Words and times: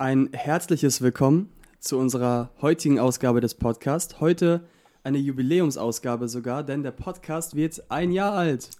Ein 0.00 0.30
herzliches 0.32 1.02
Willkommen 1.02 1.50
zu 1.80 1.98
unserer 1.98 2.50
heutigen 2.62 3.00
Ausgabe 3.00 3.40
des 3.40 3.56
Podcasts. 3.56 4.20
Heute 4.20 4.64
eine 5.02 5.18
Jubiläumsausgabe 5.18 6.28
sogar, 6.28 6.62
denn 6.62 6.84
der 6.84 6.92
Podcast 6.92 7.56
wird 7.56 7.82
ein 7.90 8.12
Jahr 8.12 8.32
alt. 8.34 8.70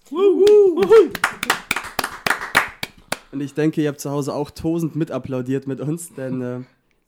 Und 3.33 3.41
ich 3.41 3.53
denke, 3.53 3.81
ihr 3.81 3.89
habt 3.89 3.99
zu 3.99 4.09
Hause 4.11 4.33
auch 4.33 4.49
tosend 4.49 4.95
mitapplaudiert 4.95 5.67
mit 5.67 5.81
uns, 5.81 6.13
denn 6.13 6.41
äh, 6.41 6.61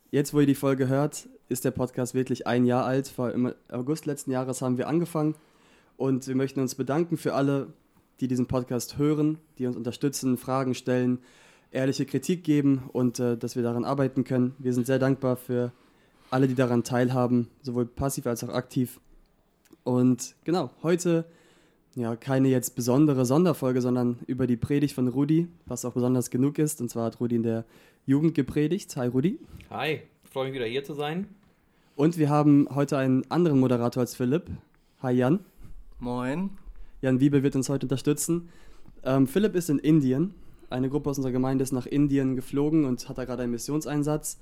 jetzt, 0.09 0.33
wo 0.33 0.41
ihr 0.41 0.45
die 0.45 0.55
Folge 0.55 0.89
hört, 0.89 1.29
ist 1.47 1.63
der 1.63 1.71
Podcast 1.71 2.13
wirklich 2.13 2.45
ein 2.45 2.65
Jahr 2.65 2.83
alt. 2.83 3.07
Vor 3.07 3.31
im 3.31 3.53
August 3.71 4.05
letzten 4.07 4.31
Jahres 4.31 4.61
haben 4.61 4.77
wir 4.77 4.89
angefangen 4.89 5.35
und 5.95 6.27
wir 6.27 6.35
möchten 6.35 6.59
uns 6.59 6.75
bedanken 6.75 7.15
für 7.15 7.33
alle, 7.33 7.71
die 8.19 8.27
diesen 8.27 8.47
Podcast 8.47 8.97
hören, 8.97 9.37
die 9.57 9.67
uns 9.67 9.77
unterstützen, 9.77 10.35
Fragen 10.35 10.75
stellen, 10.75 11.19
ehrliche 11.71 12.05
Kritik 12.05 12.43
geben 12.43 12.83
und 12.91 13.19
äh, 13.19 13.37
dass 13.37 13.55
wir 13.55 13.63
daran 13.63 13.85
arbeiten 13.85 14.23
können. 14.23 14.55
Wir 14.59 14.73
sind 14.73 14.85
sehr 14.85 14.99
dankbar 14.99 15.37
für 15.37 15.71
alle, 16.29 16.47
die 16.47 16.55
daran 16.55 16.83
teilhaben, 16.83 17.47
sowohl 17.61 17.85
passiv 17.85 18.27
als 18.27 18.43
auch 18.43 18.49
aktiv. 18.49 18.99
Und 19.83 20.35
genau, 20.43 20.69
heute 20.83 21.25
ja 21.95 22.15
keine 22.15 22.47
jetzt 22.47 22.75
besondere 22.75 23.25
Sonderfolge, 23.25 23.81
sondern 23.81 24.19
über 24.27 24.47
die 24.47 24.57
Predigt 24.57 24.95
von 24.95 25.07
Rudi, 25.07 25.47
was 25.65 25.83
auch 25.83 25.93
besonders 25.93 26.29
genug 26.29 26.59
ist. 26.59 26.81
Und 26.81 26.89
zwar 26.89 27.05
hat 27.05 27.19
Rudi 27.19 27.35
in 27.35 27.43
der 27.43 27.65
Jugend 28.05 28.35
gepredigt. 28.35 28.95
Hi 28.95 29.07
Rudi. 29.07 29.39
Hi, 29.69 30.01
freue 30.23 30.45
mich 30.45 30.53
wieder 30.55 30.65
hier 30.65 30.83
zu 30.83 30.93
sein. 30.93 31.27
Und 31.95 32.17
wir 32.17 32.29
haben 32.29 32.67
heute 32.73 32.97
einen 32.97 33.29
anderen 33.29 33.59
Moderator 33.59 34.01
als 34.01 34.15
Philipp. 34.15 34.49
Hi 35.01 35.13
Jan. 35.13 35.39
Moin. 35.99 36.51
Jan 37.01 37.19
Wiebe 37.19 37.43
wird 37.43 37.55
uns 37.55 37.69
heute 37.69 37.85
unterstützen. 37.85 38.49
Ähm, 39.03 39.27
Philipp 39.27 39.55
ist 39.55 39.69
in 39.69 39.79
Indien. 39.79 40.33
Eine 40.71 40.89
Gruppe 40.89 41.09
aus 41.09 41.17
unserer 41.17 41.33
Gemeinde 41.33 41.63
ist 41.63 41.73
nach 41.73 41.85
Indien 41.85 42.35
geflogen 42.35 42.85
und 42.85 43.09
hat 43.09 43.17
da 43.17 43.25
gerade 43.25 43.43
einen 43.43 43.51
Missionseinsatz. 43.51 44.39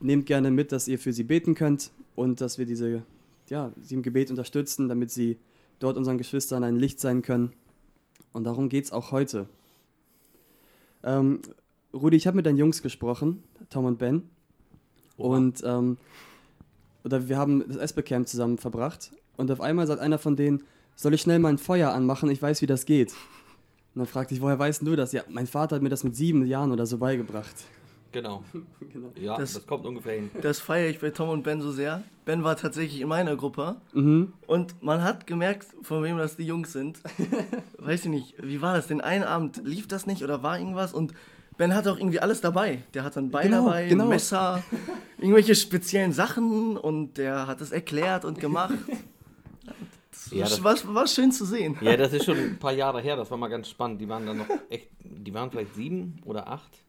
Nehmt 0.00 0.26
gerne 0.26 0.50
mit, 0.50 0.72
dass 0.72 0.88
ihr 0.88 0.98
für 0.98 1.12
sie 1.12 1.22
beten 1.22 1.54
könnt 1.54 1.92
und 2.16 2.40
dass 2.40 2.58
wir 2.58 2.66
diese, 2.66 3.02
ja, 3.48 3.72
sie 3.80 3.94
im 3.94 4.02
Gebet 4.02 4.30
unterstützen, 4.30 4.88
damit 4.88 5.12
sie 5.12 5.38
dort 5.78 5.96
unseren 5.96 6.18
Geschwistern 6.18 6.64
ein 6.64 6.76
Licht 6.76 6.98
sein 6.98 7.22
können. 7.22 7.52
Und 8.32 8.44
darum 8.44 8.68
geht 8.68 8.86
es 8.86 8.92
auch 8.92 9.12
heute. 9.12 9.46
Ähm, 11.04 11.40
Rudi, 11.92 12.16
ich 12.16 12.26
habe 12.26 12.36
mit 12.36 12.46
deinen 12.46 12.58
Jungs 12.58 12.82
gesprochen, 12.82 13.44
Tom 13.70 13.84
und 13.84 13.98
Ben. 13.98 14.24
Oha. 15.18 15.36
Und 15.36 15.62
ähm, 15.64 15.98
oder 17.04 17.28
wir 17.28 17.38
haben 17.38 17.62
das 17.68 17.76
Espe-Camp 17.76 18.26
zusammen 18.26 18.58
verbracht. 18.58 19.12
Und 19.36 19.50
auf 19.52 19.60
einmal 19.60 19.86
sagt 19.86 20.00
einer 20.00 20.18
von 20.18 20.34
denen, 20.34 20.64
soll 20.96 21.14
ich 21.14 21.20
schnell 21.20 21.38
mal 21.38 21.50
ein 21.50 21.58
Feuer 21.58 21.92
anmachen? 21.92 22.28
Ich 22.30 22.42
weiß, 22.42 22.60
wie 22.62 22.66
das 22.66 22.86
geht. 22.86 23.14
Und 23.94 24.00
dann 24.00 24.06
fragte 24.06 24.34
ich, 24.34 24.40
woher 24.40 24.58
weißt 24.58 24.86
du 24.86 24.96
das? 24.96 25.12
Ja, 25.12 25.22
mein 25.28 25.46
Vater 25.46 25.76
hat 25.76 25.82
mir 25.82 25.88
das 25.88 26.02
mit 26.02 26.16
sieben 26.16 26.44
Jahren 26.46 26.72
oder 26.72 26.84
so 26.84 26.98
beigebracht. 26.98 27.54
Genau. 28.14 28.44
genau. 28.92 29.12
Ja, 29.16 29.36
das, 29.36 29.54
das, 29.54 29.66
kommt 29.66 29.84
ungefähr 29.84 30.14
hin. 30.14 30.30
Das 30.40 30.60
feiere 30.60 30.88
ich 30.88 31.00
bei 31.00 31.10
Tom 31.10 31.28
und 31.28 31.42
Ben 31.42 31.60
so 31.60 31.72
sehr. 31.72 32.02
Ben 32.24 32.44
war 32.44 32.56
tatsächlich 32.56 33.00
in 33.00 33.08
meiner 33.08 33.36
Gruppe 33.36 33.76
mhm. 33.92 34.32
und 34.46 34.82
man 34.82 35.02
hat 35.02 35.26
gemerkt, 35.26 35.66
von 35.82 36.02
wem 36.02 36.16
das 36.16 36.36
die 36.36 36.44
Jungs 36.44 36.72
sind. 36.72 37.00
Weiß 37.78 38.04
ich 38.04 38.10
nicht, 38.10 38.34
wie 38.40 38.62
war 38.62 38.74
das? 38.74 38.86
Den 38.86 39.00
einen 39.00 39.24
Abend 39.24 39.60
lief 39.64 39.88
das 39.88 40.06
nicht 40.06 40.22
oder 40.22 40.42
war 40.42 40.58
irgendwas 40.58 40.92
und 40.94 41.12
Ben 41.56 41.74
hat 41.74 41.86
auch 41.86 41.98
irgendwie 41.98 42.20
alles 42.20 42.40
dabei. 42.40 42.82
Der 42.94 43.04
hat 43.04 43.16
dann 43.16 43.30
Bein 43.30 43.50
genau, 43.50 43.66
dabei, 43.66 43.88
genau. 43.88 44.06
Messer, 44.06 44.62
irgendwelche 45.18 45.54
speziellen 45.54 46.12
Sachen 46.12 46.76
und 46.76 47.16
der 47.18 47.46
hat 47.46 47.60
es 47.60 47.70
erklärt 47.70 48.24
und 48.24 48.40
gemacht. 48.40 48.74
Ja, 50.30 50.44
das 50.44 50.62
war, 50.62 50.76
war 50.94 51.06
schön 51.06 51.32
zu 51.32 51.44
sehen. 51.44 51.76
Ja, 51.80 51.96
das 51.96 52.12
ist 52.12 52.24
schon 52.24 52.36
ein 52.36 52.58
paar 52.58 52.72
Jahre 52.72 53.00
her, 53.00 53.16
das 53.16 53.30
war 53.30 53.38
mal 53.38 53.48
ganz 53.48 53.68
spannend. 53.68 54.00
Die 54.00 54.08
waren 54.08 54.26
dann 54.26 54.38
noch 54.38 54.48
echt, 54.70 54.88
die 55.00 55.32
waren 55.34 55.50
vielleicht 55.50 55.74
sieben 55.74 56.20
oder 56.24 56.48
acht. 56.48 56.82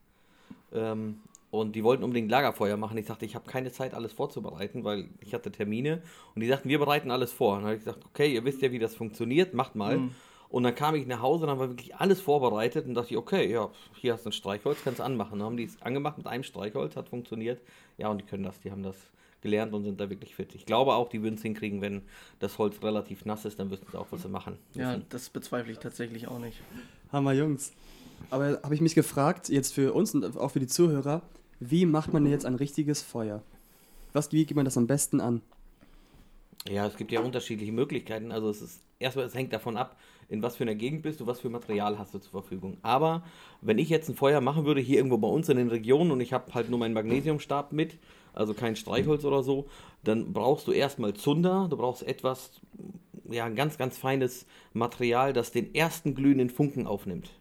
Ähm, 0.73 1.19
und 1.51 1.73
die 1.75 1.83
wollten 1.83 2.03
unbedingt 2.03 2.29
Lagerfeuer 2.29 2.75
machen. 2.75 2.97
Ich 2.97 3.05
sagte, 3.05 3.25
ich 3.25 3.35
habe 3.35 3.49
keine 3.49 3.71
Zeit, 3.71 3.93
alles 3.93 4.11
vorzubereiten, 4.11 4.83
weil 4.83 5.07
ich 5.21 5.33
hatte 5.33 5.51
Termine. 5.51 6.01
Und 6.33 6.41
die 6.41 6.47
sagten, 6.47 6.67
wir 6.67 6.79
bereiten 6.79 7.11
alles 7.11 7.31
vor. 7.31 7.53
Und 7.53 7.59
dann 7.59 7.65
habe 7.67 7.75
ich 7.75 7.85
gesagt, 7.85 8.05
okay, 8.05 8.33
ihr 8.33 8.43
wisst 8.43 8.61
ja, 8.61 8.71
wie 8.71 8.79
das 8.79 8.93
funktioniert, 8.95 9.53
macht 9.53 9.75
mal. 9.75 9.97
Mhm. 9.97 10.11
Und 10.49 10.63
dann 10.63 10.75
kam 10.75 10.95
ich 10.95 11.07
nach 11.07 11.21
Hause 11.21 11.43
und 11.43 11.49
dann 11.49 11.59
war 11.59 11.69
wirklich 11.69 11.95
alles 11.95 12.21
vorbereitet 12.21 12.85
und 12.87 12.93
dachte 12.93 13.11
ich, 13.11 13.17
okay, 13.17 13.49
ja, 13.49 13.69
hier 13.93 14.13
hast 14.13 14.25
du 14.25 14.29
ein 14.29 14.33
Streichholz, 14.33 14.79
kannst 14.83 14.99
du 14.99 15.03
anmachen. 15.03 15.39
Dann 15.39 15.47
haben 15.47 15.57
die 15.57 15.63
es 15.63 15.81
angemacht 15.81 16.17
mit 16.17 16.27
einem 16.27 16.43
Streichholz, 16.43 16.95
hat 16.95 17.09
funktioniert. 17.09 17.61
Ja, 17.97 18.09
und 18.09 18.21
die 18.21 18.25
können 18.25 18.43
das, 18.43 18.59
die 18.59 18.71
haben 18.71 18.83
das 18.83 18.95
gelernt 19.45 19.73
und 19.73 19.83
sind 19.83 19.99
da 19.99 20.09
wirklich 20.09 20.35
fit. 20.35 20.55
Ich 20.55 20.65
glaube 20.65 20.95
auch, 20.95 21.07
die 21.07 21.21
würden 21.21 21.35
es 21.35 21.43
hinkriegen, 21.43 21.79
wenn 21.81 22.01
das 22.39 22.57
Holz 22.57 22.81
relativ 22.81 23.25
nass 23.25 23.45
ist, 23.45 23.59
dann 23.59 23.69
wüssten 23.69 23.87
sie 23.91 23.97
auch, 23.97 24.07
was 24.09 24.23
sie 24.23 24.27
machen. 24.27 24.57
Müssen. 24.73 24.81
Ja, 24.81 24.99
das 25.09 25.29
bezweifle 25.29 25.71
ich 25.71 25.77
tatsächlich 25.77 26.27
auch 26.27 26.39
nicht. 26.39 26.59
Hammer, 27.11 27.33
Jungs. 27.33 27.71
Aber 28.31 28.59
habe 28.63 28.73
ich 28.73 28.81
mich 28.81 28.95
gefragt, 28.95 29.49
jetzt 29.49 29.73
für 29.73 29.93
uns 29.93 30.15
und 30.15 30.37
auch 30.37 30.49
für 30.49 30.59
die 30.59 30.67
Zuhörer, 30.67 31.21
wie 31.59 31.85
macht 31.85 32.11
man 32.11 32.23
denn 32.23 32.31
jetzt 32.31 32.45
ein 32.45 32.55
richtiges 32.55 33.01
Feuer? 33.01 33.43
Was, 34.13 34.31
wie 34.31 34.45
geht 34.45 34.55
man 34.55 34.65
das 34.65 34.77
am 34.77 34.87
besten 34.87 35.21
an? 35.21 35.41
Ja, 36.67 36.87
es 36.87 36.97
gibt 36.97 37.11
ja 37.11 37.19
unterschiedliche 37.19 37.71
Möglichkeiten. 37.71 38.31
Also 38.31 38.49
es 38.49 38.61
ist 38.61 38.81
erstmal, 38.97 39.25
es 39.25 39.35
hängt 39.35 39.53
davon 39.53 39.77
ab, 39.77 39.97
in 40.29 40.41
was 40.41 40.55
für 40.55 40.63
einer 40.63 40.75
Gegend 40.75 41.03
bist 41.03 41.19
du, 41.19 41.27
was 41.27 41.39
für 41.39 41.49
Material 41.49 41.99
hast 41.99 42.13
du 42.13 42.19
zur 42.19 42.31
Verfügung. 42.31 42.77
Aber 42.81 43.23
wenn 43.61 43.77
ich 43.77 43.89
jetzt 43.89 44.09
ein 44.09 44.15
Feuer 44.15 44.41
machen 44.41 44.65
würde, 44.65 44.81
hier 44.81 44.97
irgendwo 44.97 45.17
bei 45.17 45.27
uns 45.27 45.49
in 45.49 45.57
den 45.57 45.69
Regionen 45.69 46.11
und 46.11 46.21
ich 46.21 46.33
habe 46.33 46.53
halt 46.53 46.69
nur 46.69 46.79
meinen 46.79 46.93
Magnesiumstab 46.93 47.71
mit, 47.71 47.97
also 48.35 48.53
kein 48.53 48.75
Streichholz 48.75 49.23
oder 49.25 49.43
so, 49.43 49.67
dann 50.03 50.33
brauchst 50.33 50.67
du 50.67 50.71
erstmal 50.71 51.13
Zunder, 51.13 51.67
du 51.69 51.77
brauchst 51.77 52.03
etwas, 52.03 52.61
ja, 53.29 53.45
ein 53.45 53.55
ganz, 53.55 53.77
ganz 53.77 53.97
feines 53.97 54.45
Material, 54.73 55.33
das 55.33 55.51
den 55.51 55.73
ersten 55.73 56.15
glühenden 56.15 56.49
Funken 56.49 56.87
aufnimmt. 56.87 57.31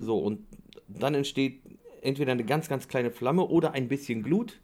So, 0.00 0.18
und 0.18 0.46
dann 0.88 1.14
entsteht 1.14 1.60
entweder 2.02 2.32
eine 2.32 2.44
ganz, 2.44 2.68
ganz 2.68 2.88
kleine 2.88 3.10
Flamme 3.10 3.46
oder 3.46 3.72
ein 3.72 3.88
bisschen 3.88 4.22
Glut. 4.22 4.60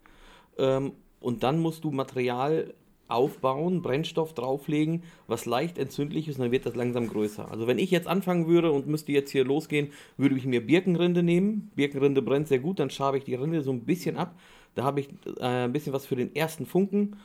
Ähm, 0.58 0.92
und 1.20 1.42
dann 1.42 1.58
musst 1.58 1.84
du 1.84 1.90
Material 1.90 2.74
aufbauen, 3.08 3.82
Brennstoff 3.82 4.32
drauflegen, 4.34 5.02
was 5.26 5.44
leicht 5.44 5.78
entzündlich 5.78 6.28
ist 6.28 6.36
und 6.36 6.44
dann 6.44 6.52
wird 6.52 6.66
das 6.66 6.74
langsam 6.74 7.08
größer. 7.08 7.50
Also 7.50 7.66
wenn 7.66 7.78
ich 7.78 7.90
jetzt 7.90 8.08
anfangen 8.08 8.46
würde 8.46 8.72
und 8.72 8.86
müsste 8.86 9.12
jetzt 9.12 9.30
hier 9.30 9.44
losgehen, 9.44 9.92
würde 10.16 10.36
ich 10.36 10.46
mir 10.46 10.66
Birkenrinde 10.66 11.22
nehmen. 11.22 11.70
Birkenrinde 11.74 12.22
brennt 12.22 12.48
sehr 12.48 12.58
gut, 12.58 12.78
dann 12.78 12.90
schabe 12.90 13.18
ich 13.18 13.24
die 13.24 13.34
Rinde 13.34 13.62
so 13.62 13.70
ein 13.70 13.84
bisschen 13.84 14.16
ab. 14.16 14.34
Da 14.74 14.84
habe 14.84 15.00
ich 15.00 15.08
äh, 15.38 15.44
ein 15.44 15.72
bisschen 15.72 15.92
was 15.92 16.06
für 16.06 16.16
den 16.16 16.34
ersten 16.34 16.66
Funken. 16.66 17.16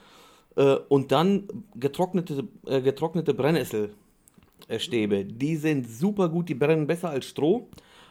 Äh, 0.56 0.78
und 0.90 1.12
dann 1.12 1.48
getrocknete, 1.76 2.48
äh, 2.66 2.82
getrocknete 2.82 3.34
Brennnesselstäbe. 3.34 5.26
Die 5.26 5.56
sind 5.56 5.90
super 5.90 6.30
gut, 6.30 6.50
die 6.50 6.56
brennen 6.56 6.88
besser 6.88 7.10
als 7.10 7.26
Stroh. 7.26 7.70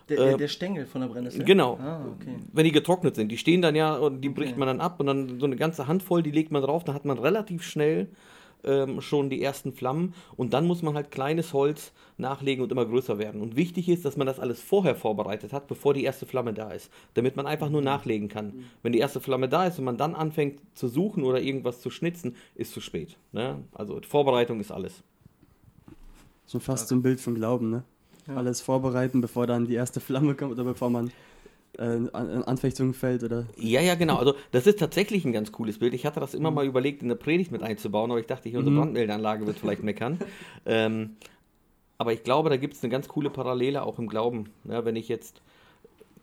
Der, 0.08 0.18
der, 0.18 0.36
der, 0.36 0.48
Stängel 0.48 0.86
von 0.86 1.00
der 1.00 1.08
Brennnessel? 1.08 1.44
Genau. 1.44 1.78
Ah, 1.80 2.06
okay. 2.14 2.36
Wenn 2.52 2.64
die 2.64 2.70
getrocknet 2.70 3.16
sind. 3.16 3.32
Die 3.32 3.38
stehen 3.38 3.60
dann 3.60 3.74
ja 3.74 3.96
und 3.96 4.20
die 4.20 4.28
bricht 4.28 4.52
okay. 4.52 4.60
man 4.60 4.68
dann 4.68 4.80
ab 4.80 5.00
und 5.00 5.06
dann 5.06 5.40
so 5.40 5.46
eine 5.46 5.56
ganze 5.56 5.88
Handvoll, 5.88 6.22
die 6.22 6.30
legt 6.30 6.52
man 6.52 6.62
drauf. 6.62 6.84
Dann 6.84 6.94
hat 6.94 7.04
man 7.04 7.18
relativ 7.18 7.64
schnell 7.64 8.08
ähm, 8.64 9.00
schon 9.00 9.30
die 9.30 9.42
ersten 9.42 9.72
Flammen 9.72 10.14
und 10.36 10.52
dann 10.52 10.66
muss 10.66 10.82
man 10.82 10.94
halt 10.94 11.10
kleines 11.10 11.52
Holz 11.52 11.92
nachlegen 12.18 12.62
und 12.62 12.72
immer 12.72 12.86
größer 12.86 13.18
werden. 13.18 13.40
Und 13.40 13.56
wichtig 13.56 13.88
ist, 13.88 14.04
dass 14.04 14.16
man 14.16 14.26
das 14.26 14.40
alles 14.40 14.60
vorher 14.60 14.94
vorbereitet 14.94 15.52
hat, 15.52 15.66
bevor 15.66 15.94
die 15.94 16.04
erste 16.04 16.26
Flamme 16.26 16.54
da 16.54 16.70
ist, 16.70 16.90
damit 17.14 17.36
man 17.36 17.46
einfach 17.46 17.70
nur 17.70 17.82
nachlegen 17.82 18.28
kann. 18.28 18.46
Mhm. 18.46 18.64
Wenn 18.82 18.92
die 18.92 18.98
erste 18.98 19.20
Flamme 19.20 19.48
da 19.48 19.66
ist 19.66 19.78
und 19.78 19.84
man 19.84 19.96
dann 19.96 20.14
anfängt 20.14 20.60
zu 20.74 20.88
suchen 20.88 21.24
oder 21.24 21.40
irgendwas 21.40 21.80
zu 21.80 21.90
schnitzen, 21.90 22.36
ist 22.54 22.72
zu 22.72 22.80
spät. 22.80 23.16
Ne? 23.32 23.64
Also 23.72 24.00
Vorbereitung 24.06 24.60
ist 24.60 24.72
alles. 24.72 25.02
Schon 26.50 26.60
fast 26.60 26.88
so 26.88 26.94
ein 26.94 27.02
Bild 27.02 27.20
von 27.20 27.34
Glauben, 27.34 27.70
ne? 27.70 27.84
ja. 28.26 28.36
alles 28.36 28.60
vorbereiten, 28.60 29.20
bevor 29.20 29.46
dann 29.46 29.66
die 29.66 29.74
erste 29.74 30.00
Flamme 30.00 30.34
kommt 30.34 30.52
oder 30.52 30.64
bevor 30.64 30.90
man 30.90 31.10
äh, 31.78 32.10
Anfechtung 32.12 32.94
fällt 32.94 33.22
oder. 33.22 33.46
Ja, 33.58 33.80
ja, 33.80 33.94
genau. 33.94 34.16
Also 34.16 34.34
das 34.52 34.66
ist 34.66 34.78
tatsächlich 34.78 35.24
ein 35.24 35.32
ganz 35.32 35.52
cooles 35.52 35.78
Bild. 35.78 35.94
Ich 35.94 36.06
hatte 36.06 36.20
das 36.20 36.34
immer 36.34 36.50
mhm. 36.50 36.56
mal 36.56 36.66
überlegt, 36.66 37.02
in 37.02 37.08
der 37.08 37.16
Predigt 37.16 37.52
mit 37.52 37.62
einzubauen, 37.62 38.10
aber 38.10 38.20
ich 38.20 38.26
dachte, 38.26 38.48
hier 38.48 38.58
unsere 38.58 38.74
mhm. 38.74 38.80
Brandmeldeanlage 38.80 39.46
wird 39.46 39.58
vielleicht 39.58 39.82
meckern. 39.82 40.18
ähm, 40.66 41.16
aber 41.98 42.12
ich 42.12 42.22
glaube, 42.22 42.50
da 42.50 42.56
gibt 42.56 42.74
es 42.74 42.82
eine 42.82 42.90
ganz 42.90 43.08
coole 43.08 43.30
Parallele 43.30 43.82
auch 43.82 43.98
im 43.98 44.08
Glauben. 44.08 44.50
Ja, 44.64 44.84
wenn 44.84 44.96
ich 44.96 45.08
jetzt 45.08 45.42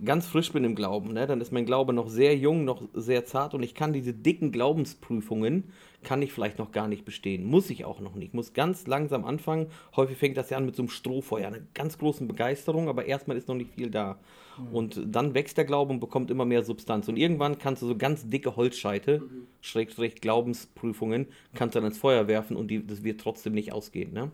ganz 0.03 0.27
frisch 0.27 0.51
bin 0.51 0.63
im 0.63 0.75
Glauben, 0.75 1.13
ne, 1.13 1.27
dann 1.27 1.41
ist 1.41 1.51
mein 1.51 1.65
Glaube 1.65 1.93
noch 1.93 2.09
sehr 2.09 2.35
jung, 2.35 2.65
noch 2.65 2.81
sehr 2.93 3.25
zart 3.25 3.53
und 3.53 3.63
ich 3.63 3.73
kann 3.73 3.93
diese 3.93 4.13
dicken 4.13 4.51
Glaubensprüfungen, 4.51 5.71
kann 6.03 6.21
ich 6.21 6.33
vielleicht 6.33 6.59
noch 6.59 6.71
gar 6.71 6.87
nicht 6.87 7.05
bestehen. 7.05 7.45
Muss 7.45 7.69
ich 7.69 7.85
auch 7.85 7.99
noch 7.99 8.15
nicht. 8.15 8.29
Ich 8.29 8.33
muss 8.33 8.53
ganz 8.53 8.87
langsam 8.87 9.23
anfangen. 9.23 9.67
Häufig 9.95 10.17
fängt 10.17 10.37
das 10.37 10.49
ja 10.49 10.57
an 10.57 10.65
mit 10.65 10.75
so 10.75 10.81
einem 10.81 10.89
Strohfeuer, 10.89 11.47
einer 11.47 11.61
ganz 11.73 11.97
großen 11.97 12.27
Begeisterung, 12.27 12.89
aber 12.89 13.05
erstmal 13.05 13.37
ist 13.37 13.47
noch 13.47 13.55
nicht 13.55 13.71
viel 13.71 13.89
da. 13.89 14.19
Mhm. 14.57 14.75
Und 14.75 15.01
dann 15.05 15.33
wächst 15.33 15.57
der 15.57 15.65
Glaube 15.65 15.93
und 15.93 15.99
bekommt 15.99 16.31
immer 16.31 16.45
mehr 16.45 16.63
Substanz. 16.63 17.07
Und 17.07 17.17
irgendwann 17.17 17.57
kannst 17.57 17.81
du 17.81 17.87
so 17.87 17.95
ganz 17.95 18.27
dicke 18.27 18.55
Holzscheite, 18.55 19.19
mhm. 19.19 19.47
Schrägstrich 19.61 20.15
Glaubensprüfungen, 20.15 21.27
kannst 21.55 21.75
du 21.75 21.79
dann 21.79 21.89
ins 21.89 21.97
Feuer 21.97 22.27
werfen 22.27 22.55
und 22.57 22.67
die, 22.67 22.85
das 22.85 23.03
wird 23.03 23.21
trotzdem 23.21 23.53
nicht 23.53 23.71
ausgehen. 23.71 24.13
Ne? 24.13 24.31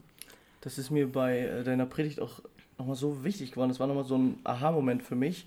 Das 0.62 0.78
ist 0.78 0.90
mir 0.90 1.12
bei 1.12 1.40
äh, 1.40 1.64
deiner 1.64 1.86
Predigt 1.86 2.20
auch 2.20 2.42
nochmal 2.78 2.96
so 2.96 3.24
wichtig 3.24 3.52
geworden. 3.52 3.70
Das 3.70 3.80
war 3.80 3.88
nochmal 3.88 4.06
so 4.06 4.18
ein 4.18 4.40
Aha-Moment 4.44 5.04
für 5.04 5.16
mich, 5.16 5.46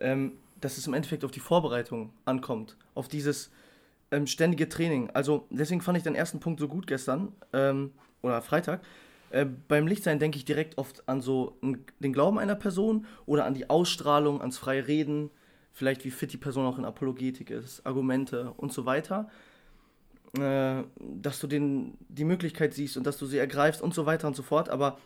ähm, 0.00 0.32
dass 0.60 0.78
es 0.78 0.86
im 0.86 0.94
Endeffekt 0.94 1.24
auf 1.24 1.30
die 1.30 1.40
Vorbereitung 1.40 2.10
ankommt, 2.24 2.76
auf 2.94 3.08
dieses 3.08 3.50
ähm, 4.10 4.26
ständige 4.26 4.68
Training. 4.68 5.10
Also 5.10 5.46
deswegen 5.50 5.80
fand 5.80 5.98
ich 5.98 6.04
den 6.04 6.14
ersten 6.14 6.40
Punkt 6.40 6.60
so 6.60 6.68
gut 6.68 6.86
gestern 6.86 7.32
ähm, 7.52 7.92
oder 8.22 8.42
Freitag. 8.42 8.80
Äh, 9.30 9.46
beim 9.68 9.86
Lichtsein 9.86 10.18
denke 10.18 10.36
ich 10.36 10.44
direkt 10.44 10.78
oft 10.78 11.08
an 11.08 11.20
so 11.20 11.58
den 12.00 12.12
Glauben 12.12 12.38
einer 12.38 12.56
Person 12.56 13.06
oder 13.26 13.44
an 13.46 13.54
die 13.54 13.70
Ausstrahlung, 13.70 14.40
ans 14.40 14.58
freie 14.58 14.86
Reden, 14.86 15.30
vielleicht 15.72 16.04
wie 16.04 16.10
fit 16.10 16.32
die 16.32 16.36
Person 16.36 16.66
auch 16.66 16.78
in 16.78 16.84
Apologetik 16.84 17.50
ist, 17.50 17.86
Argumente 17.86 18.52
und 18.56 18.72
so 18.72 18.86
weiter, 18.86 19.28
äh, 20.36 20.82
dass 20.98 21.40
du 21.40 21.46
den, 21.46 21.96
die 22.08 22.24
Möglichkeit 22.24 22.74
siehst 22.74 22.96
und 22.96 23.06
dass 23.06 23.18
du 23.18 23.26
sie 23.26 23.38
ergreifst 23.38 23.80
und 23.82 23.94
so 23.94 24.04
weiter 24.06 24.26
und 24.26 24.36
so 24.36 24.42
fort. 24.42 24.68
Aber 24.68 24.98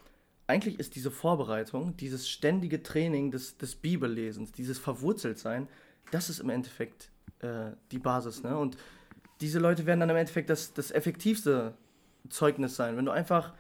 eigentlich 0.47 0.79
ist 0.79 0.95
diese 0.97 1.11
Vorbereitung, 1.11 1.97
dieses 1.97 2.29
ständige 2.29 2.83
Training 2.83 3.31
des, 3.31 3.57
des 3.57 3.77
Bibellesens, 3.77 4.53
dieses 4.53 4.79
Verwurzeltsein, 4.79 5.69
das 6.11 6.29
ist 6.29 6.41
im 6.41 6.51
Endeffekt 6.51 7.11
äh, 7.41 7.73
die 7.93 7.99
Basis. 7.99 8.43
Ne? 8.43 8.57
Und 8.57 8.77
diese 9.41 9.59
Leute 9.59 9.87
werden 9.87 10.01
dann 10.01 10.11
im 10.11 10.17
Endeffekt 10.17 10.51
das, 10.51 10.73
das 10.75 10.91
effektivste 10.91 11.75
Zeugnis 12.29 12.77
sein. 12.77 12.97
Wenn 12.97 13.05
du 13.05 13.11
einfach, 13.11 13.55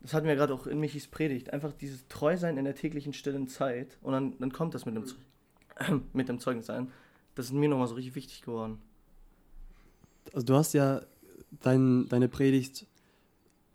das 0.00 0.14
hatten 0.14 0.26
wir 0.26 0.36
gerade 0.36 0.54
auch 0.54 0.66
in 0.66 0.78
Michis 0.80 1.08
Predigt, 1.08 1.52
einfach 1.52 1.72
dieses 1.72 2.06
Treusein 2.08 2.56
in 2.56 2.64
der 2.64 2.74
täglichen 2.74 3.12
stillen 3.12 3.48
Zeit 3.48 3.98
und 4.02 4.12
dann, 4.12 4.38
dann 4.38 4.52
kommt 4.52 4.74
das 4.74 4.86
mit 4.86 4.94
dem, 4.94 5.04
mit 6.12 6.28
dem 6.28 6.38
Zeugnis 6.38 6.66
sein. 6.66 6.90
Das 7.34 7.46
ist 7.46 7.52
mir 7.52 7.68
nochmal 7.68 7.88
so 7.88 7.94
richtig 7.94 8.14
wichtig 8.14 8.42
geworden. 8.42 8.78
Also 10.32 10.46
du 10.46 10.54
hast 10.54 10.72
ja 10.74 11.02
dein, 11.62 12.08
deine 12.08 12.28
Predigt 12.28 12.86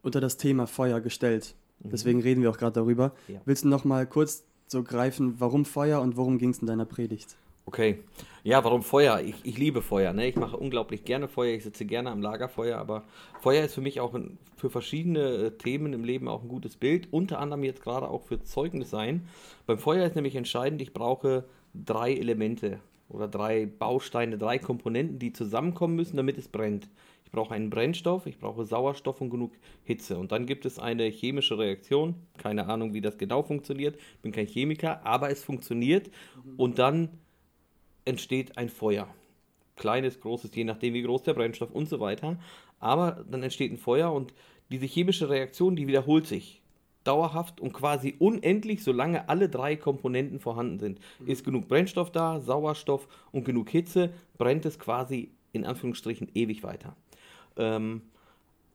unter 0.02 0.22
das 0.22 0.38
Thema 0.38 0.68
Feuer 0.68 1.02
gestellt. 1.02 1.56
Mhm. 1.80 1.90
Deswegen 1.92 2.22
reden 2.22 2.42
wir 2.42 2.50
auch 2.50 2.58
gerade 2.58 2.74
darüber. 2.74 3.14
Ja. 3.28 3.42
Willst 3.46 3.64
du 3.64 3.70
noch 3.70 3.86
mal 3.86 4.06
kurz 4.06 4.44
so 4.68 4.84
greifen, 4.84 5.40
warum 5.40 5.66
Feuer 5.66 6.02
und 6.02 6.18
worum 6.18 6.38
ging 6.38 6.50
es 6.50 6.60
in 6.60 6.68
deiner 6.68 6.86
Predigt? 6.86 7.36
Okay. 7.66 8.04
Ja, 8.44 8.64
warum 8.64 8.84
Feuer? 8.84 9.22
Ich, 9.22 9.36
ich 9.44 9.58
liebe 9.58 9.82
Feuer. 9.82 10.12
Ne? 10.12 10.28
Ich 10.28 10.36
mache 10.36 10.58
unglaublich 10.58 11.06
gerne 11.06 11.30
Feuer. 11.30 11.56
Ich 11.56 11.64
sitze 11.64 11.86
gerne 11.86 12.12
am 12.12 12.22
Lagerfeuer. 12.22 12.78
Aber 12.78 13.04
Feuer 13.40 13.64
ist 13.64 13.74
für 13.74 13.82
mich 13.82 14.02
auch 14.02 14.14
ein, 14.14 14.38
für 14.58 14.70
verschiedene 14.70 15.20
äh, 15.20 15.52
Themen 15.52 15.94
im 15.94 16.04
Leben 16.04 16.28
auch 16.28 16.44
ein 16.44 16.50
gutes 16.50 16.76
Bild. 16.76 17.08
Unter 17.12 17.40
anderem 17.40 17.64
jetzt 17.64 17.82
gerade 17.82 18.10
auch 18.10 18.24
für 18.24 18.44
Zeugnis. 18.44 18.92
Beim 18.92 19.78
Feuer 19.78 20.06
ist 20.06 20.16
nämlich 20.16 20.36
entscheidend, 20.36 20.82
ich 20.82 20.94
brauche 20.94 21.46
drei 21.74 22.14
Elemente 22.14 22.80
oder 23.08 23.28
drei 23.28 23.66
Bausteine, 23.66 24.38
drei 24.38 24.60
Komponenten, 24.60 25.20
die 25.20 25.32
zusammenkommen 25.32 25.96
müssen, 25.96 26.18
damit 26.18 26.38
es 26.38 26.50
brennt 26.50 26.90
brauche 27.34 27.54
einen 27.54 27.70
Brennstoff, 27.70 28.28
ich 28.28 28.38
brauche 28.38 28.64
Sauerstoff 28.64 29.20
und 29.20 29.30
genug 29.30 29.52
Hitze. 29.84 30.18
Und 30.18 30.32
dann 30.32 30.46
gibt 30.46 30.66
es 30.66 30.80
eine 30.80 31.06
chemische 31.06 31.58
Reaktion. 31.58 32.16
Keine 32.38 32.68
Ahnung, 32.68 32.94
wie 32.94 33.02
das 33.02 33.18
genau 33.18 33.44
funktioniert. 33.44 33.98
Ich 33.98 34.22
bin 34.22 34.32
kein 34.32 34.48
Chemiker, 34.48 35.06
aber 35.06 35.30
es 35.30 35.44
funktioniert. 35.44 36.10
Und 36.56 36.80
dann 36.80 37.10
entsteht 38.06 38.58
ein 38.58 38.70
Feuer. 38.70 39.08
Kleines, 39.76 40.20
großes, 40.20 40.54
je 40.56 40.64
nachdem, 40.64 40.94
wie 40.94 41.02
groß 41.02 41.24
der 41.24 41.34
Brennstoff 41.34 41.72
und 41.72 41.90
so 41.90 42.00
weiter. 42.00 42.38
Aber 42.80 43.26
dann 43.30 43.44
entsteht 43.44 43.72
ein 43.72 43.78
Feuer 43.78 44.12
und 44.14 44.34
diese 44.70 44.86
chemische 44.86 45.30
Reaktion, 45.30 45.76
die 45.76 45.88
wiederholt 45.88 46.28
sich 46.28 46.62
dauerhaft 47.04 47.60
und 47.60 47.74
quasi 47.74 48.16
unendlich, 48.18 48.84
solange 48.84 49.28
alle 49.30 49.50
drei 49.50 49.76
Komponenten 49.76 50.40
vorhanden 50.40 50.80
sind. 50.80 51.00
Ist 51.26 51.44
genug 51.44 51.68
Brennstoff 51.68 52.12
da, 52.12 52.40
Sauerstoff 52.40 53.08
und 53.32 53.44
genug 53.46 53.70
Hitze, 53.70 54.14
brennt 54.38 54.66
es 54.66 54.80
quasi 54.80 55.32
in 55.52 55.66
Anführungsstrichen 55.66 56.30
ewig 56.34 56.64
weiter. 56.64 56.96
Ähm, 57.58 58.02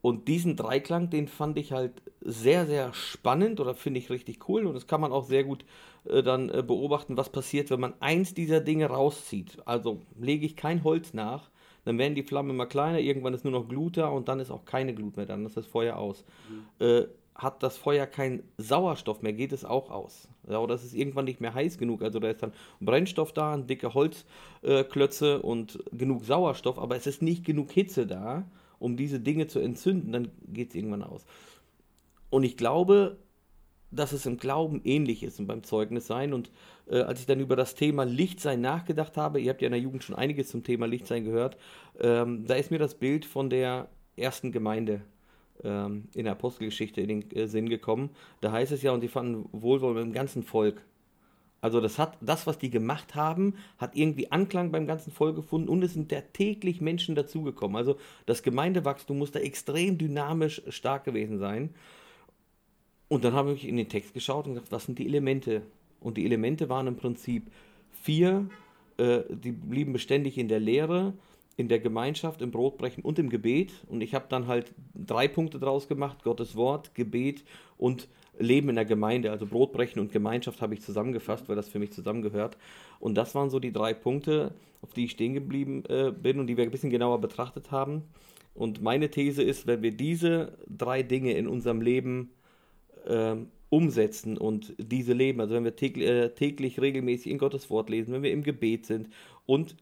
und 0.00 0.28
diesen 0.28 0.56
Dreiklang, 0.56 1.10
den 1.10 1.26
fand 1.26 1.58
ich 1.58 1.72
halt 1.72 2.02
sehr, 2.20 2.66
sehr 2.66 2.94
spannend 2.94 3.60
oder 3.60 3.74
finde 3.74 3.98
ich 3.98 4.10
richtig 4.10 4.48
cool. 4.48 4.66
Und 4.66 4.74
das 4.74 4.86
kann 4.86 5.00
man 5.00 5.12
auch 5.12 5.24
sehr 5.24 5.44
gut 5.44 5.64
äh, 6.04 6.22
dann 6.22 6.50
äh, 6.50 6.62
beobachten, 6.62 7.16
was 7.16 7.30
passiert, 7.30 7.70
wenn 7.70 7.80
man 7.80 7.94
eins 8.00 8.34
dieser 8.34 8.60
Dinge 8.60 8.86
rauszieht. 8.86 9.58
Also 9.64 10.00
lege 10.18 10.46
ich 10.46 10.56
kein 10.56 10.84
Holz 10.84 11.14
nach, 11.14 11.50
dann 11.84 11.98
werden 11.98 12.14
die 12.14 12.22
Flammen 12.22 12.50
immer 12.50 12.66
kleiner, 12.66 13.00
irgendwann 13.00 13.34
ist 13.34 13.44
nur 13.44 13.52
noch 13.52 13.68
Glut 13.68 13.96
da 13.96 14.08
und 14.08 14.28
dann 14.28 14.40
ist 14.40 14.50
auch 14.50 14.64
keine 14.64 14.94
Glut 14.94 15.16
mehr, 15.16 15.26
dann 15.26 15.44
ist 15.46 15.56
das 15.56 15.66
Feuer 15.66 15.96
aus. 15.96 16.24
Mhm. 16.48 16.86
Äh, 16.86 17.06
hat 17.34 17.62
das 17.62 17.76
Feuer 17.76 18.06
keinen 18.06 18.42
Sauerstoff 18.56 19.22
mehr, 19.22 19.32
geht 19.32 19.52
es 19.52 19.64
auch 19.64 19.90
aus. 19.90 20.28
Ja, 20.48 20.58
oder 20.58 20.74
es 20.74 20.84
ist 20.84 20.94
irgendwann 20.94 21.24
nicht 21.24 21.40
mehr 21.40 21.54
heiß 21.54 21.78
genug. 21.78 22.02
Also 22.02 22.18
da 22.18 22.30
ist 22.30 22.42
dann 22.42 22.52
Brennstoff 22.80 23.32
da, 23.32 23.56
dicke 23.56 23.94
Holzklötze 23.94 25.34
äh, 25.34 25.46
und 25.46 25.78
genug 25.92 26.24
Sauerstoff, 26.24 26.80
aber 26.80 26.96
es 26.96 27.06
ist 27.06 27.22
nicht 27.22 27.44
genug 27.44 27.70
Hitze 27.70 28.06
da 28.08 28.44
um 28.78 28.96
diese 28.96 29.20
Dinge 29.20 29.46
zu 29.46 29.60
entzünden, 29.60 30.12
dann 30.12 30.28
geht 30.46 30.70
es 30.70 30.74
irgendwann 30.74 31.02
aus. 31.02 31.24
Und 32.30 32.44
ich 32.44 32.56
glaube, 32.56 33.18
dass 33.90 34.12
es 34.12 34.26
im 34.26 34.36
Glauben 34.36 34.80
ähnlich 34.84 35.22
ist 35.22 35.40
und 35.40 35.46
beim 35.46 35.62
Zeugnis 35.62 36.06
sein. 36.06 36.32
Und 36.34 36.50
äh, 36.88 37.00
als 37.00 37.20
ich 37.20 37.26
dann 37.26 37.40
über 37.40 37.56
das 37.56 37.74
Thema 37.74 38.04
Lichtsein 38.04 38.60
nachgedacht 38.60 39.16
habe, 39.16 39.40
ihr 39.40 39.50
habt 39.50 39.62
ja 39.62 39.66
in 39.66 39.72
der 39.72 39.80
Jugend 39.80 40.04
schon 40.04 40.16
einiges 40.16 40.48
zum 40.50 40.62
Thema 40.62 40.86
Lichtsein 40.86 41.24
gehört, 41.24 41.56
ähm, 41.98 42.46
da 42.46 42.54
ist 42.54 42.70
mir 42.70 42.78
das 42.78 42.94
Bild 42.94 43.24
von 43.24 43.50
der 43.50 43.88
ersten 44.16 44.52
Gemeinde 44.52 45.02
ähm, 45.64 46.08
in 46.14 46.24
der 46.24 46.32
Apostelgeschichte 46.32 47.00
in 47.00 47.08
den 47.08 47.30
äh, 47.36 47.46
Sinn 47.46 47.68
gekommen. 47.68 48.10
Da 48.40 48.52
heißt 48.52 48.72
es 48.72 48.82
ja, 48.82 48.92
und 48.92 49.00
sie 49.00 49.08
fanden 49.08 49.48
Wohlwollen 49.52 49.94
mit 49.94 50.04
dem 50.04 50.12
ganzen 50.12 50.42
Volk. 50.42 50.82
Also 51.60 51.80
das 51.80 51.98
hat 51.98 52.16
das, 52.20 52.46
was 52.46 52.58
die 52.58 52.70
gemacht 52.70 53.14
haben, 53.14 53.54
hat 53.78 53.96
irgendwie 53.96 54.30
Anklang 54.30 54.70
beim 54.70 54.86
ganzen 54.86 55.10
Volk 55.10 55.34
gefunden 55.34 55.68
und 55.68 55.82
es 55.82 55.94
sind 55.94 56.12
da 56.12 56.20
täglich 56.20 56.80
Menschen 56.80 57.14
dazugekommen. 57.14 57.76
Also 57.76 57.96
das 58.26 58.42
Gemeindewachstum 58.42 59.18
muss 59.18 59.32
da 59.32 59.40
extrem 59.40 59.98
dynamisch 59.98 60.62
stark 60.68 61.04
gewesen 61.04 61.38
sein. 61.38 61.74
Und 63.08 63.24
dann 63.24 63.32
habe 63.32 63.52
ich 63.52 63.66
in 63.66 63.76
den 63.76 63.88
Text 63.88 64.14
geschaut 64.14 64.46
und 64.46 64.54
gesagt, 64.54 64.70
was 64.70 64.84
sind 64.84 64.98
die 64.98 65.06
Elemente? 65.06 65.62
Und 66.00 66.16
die 66.16 66.24
Elemente 66.24 66.68
waren 66.68 66.86
im 66.86 66.96
Prinzip 66.96 67.50
vier, 67.90 68.48
äh, 68.98 69.20
die 69.28 69.52
blieben 69.52 69.92
beständig 69.92 70.38
in 70.38 70.48
der 70.48 70.60
Lehre, 70.60 71.14
in 71.56 71.68
der 71.68 71.80
Gemeinschaft, 71.80 72.40
im 72.40 72.52
Brotbrechen 72.52 73.02
und 73.02 73.18
im 73.18 73.30
Gebet. 73.30 73.72
Und 73.88 74.00
ich 74.00 74.14
habe 74.14 74.26
dann 74.28 74.46
halt 74.46 74.72
drei 74.94 75.26
Punkte 75.26 75.58
draus 75.58 75.88
gemacht: 75.88 76.22
Gottes 76.22 76.54
Wort, 76.54 76.94
Gebet 76.94 77.44
und 77.78 78.06
Leben 78.38 78.68
in 78.68 78.76
der 78.76 78.84
Gemeinde, 78.84 79.30
also 79.30 79.46
Brotbrechen 79.46 80.00
und 80.00 80.12
Gemeinschaft 80.12 80.62
habe 80.62 80.74
ich 80.74 80.80
zusammengefasst, 80.80 81.48
weil 81.48 81.56
das 81.56 81.68
für 81.68 81.78
mich 81.78 81.92
zusammengehört. 81.92 82.56
Und 83.00 83.16
das 83.16 83.34
waren 83.34 83.50
so 83.50 83.58
die 83.58 83.72
drei 83.72 83.94
Punkte, 83.94 84.52
auf 84.82 84.92
die 84.92 85.04
ich 85.04 85.12
stehen 85.12 85.34
geblieben 85.34 85.84
äh, 85.88 86.12
bin 86.12 86.38
und 86.38 86.46
die 86.46 86.56
wir 86.56 86.64
ein 86.64 86.70
bisschen 86.70 86.90
genauer 86.90 87.20
betrachtet 87.20 87.70
haben. 87.70 88.04
Und 88.54 88.82
meine 88.82 89.10
These 89.10 89.42
ist, 89.42 89.66
wenn 89.66 89.82
wir 89.82 89.92
diese 89.92 90.58
drei 90.68 91.02
Dinge 91.02 91.32
in 91.32 91.46
unserem 91.46 91.80
Leben 91.80 92.30
äh, 93.06 93.36
umsetzen 93.70 94.38
und 94.38 94.74
diese 94.78 95.12
leben, 95.12 95.40
also 95.40 95.54
wenn 95.54 95.64
wir 95.64 95.76
täglich, 95.76 96.08
äh, 96.08 96.28
täglich 96.30 96.80
regelmäßig 96.80 97.30
in 97.30 97.38
Gottes 97.38 97.70
Wort 97.70 97.90
lesen, 97.90 98.14
wenn 98.14 98.22
wir 98.22 98.32
im 98.32 98.42
Gebet 98.42 98.86
sind 98.86 99.10
und 99.46 99.76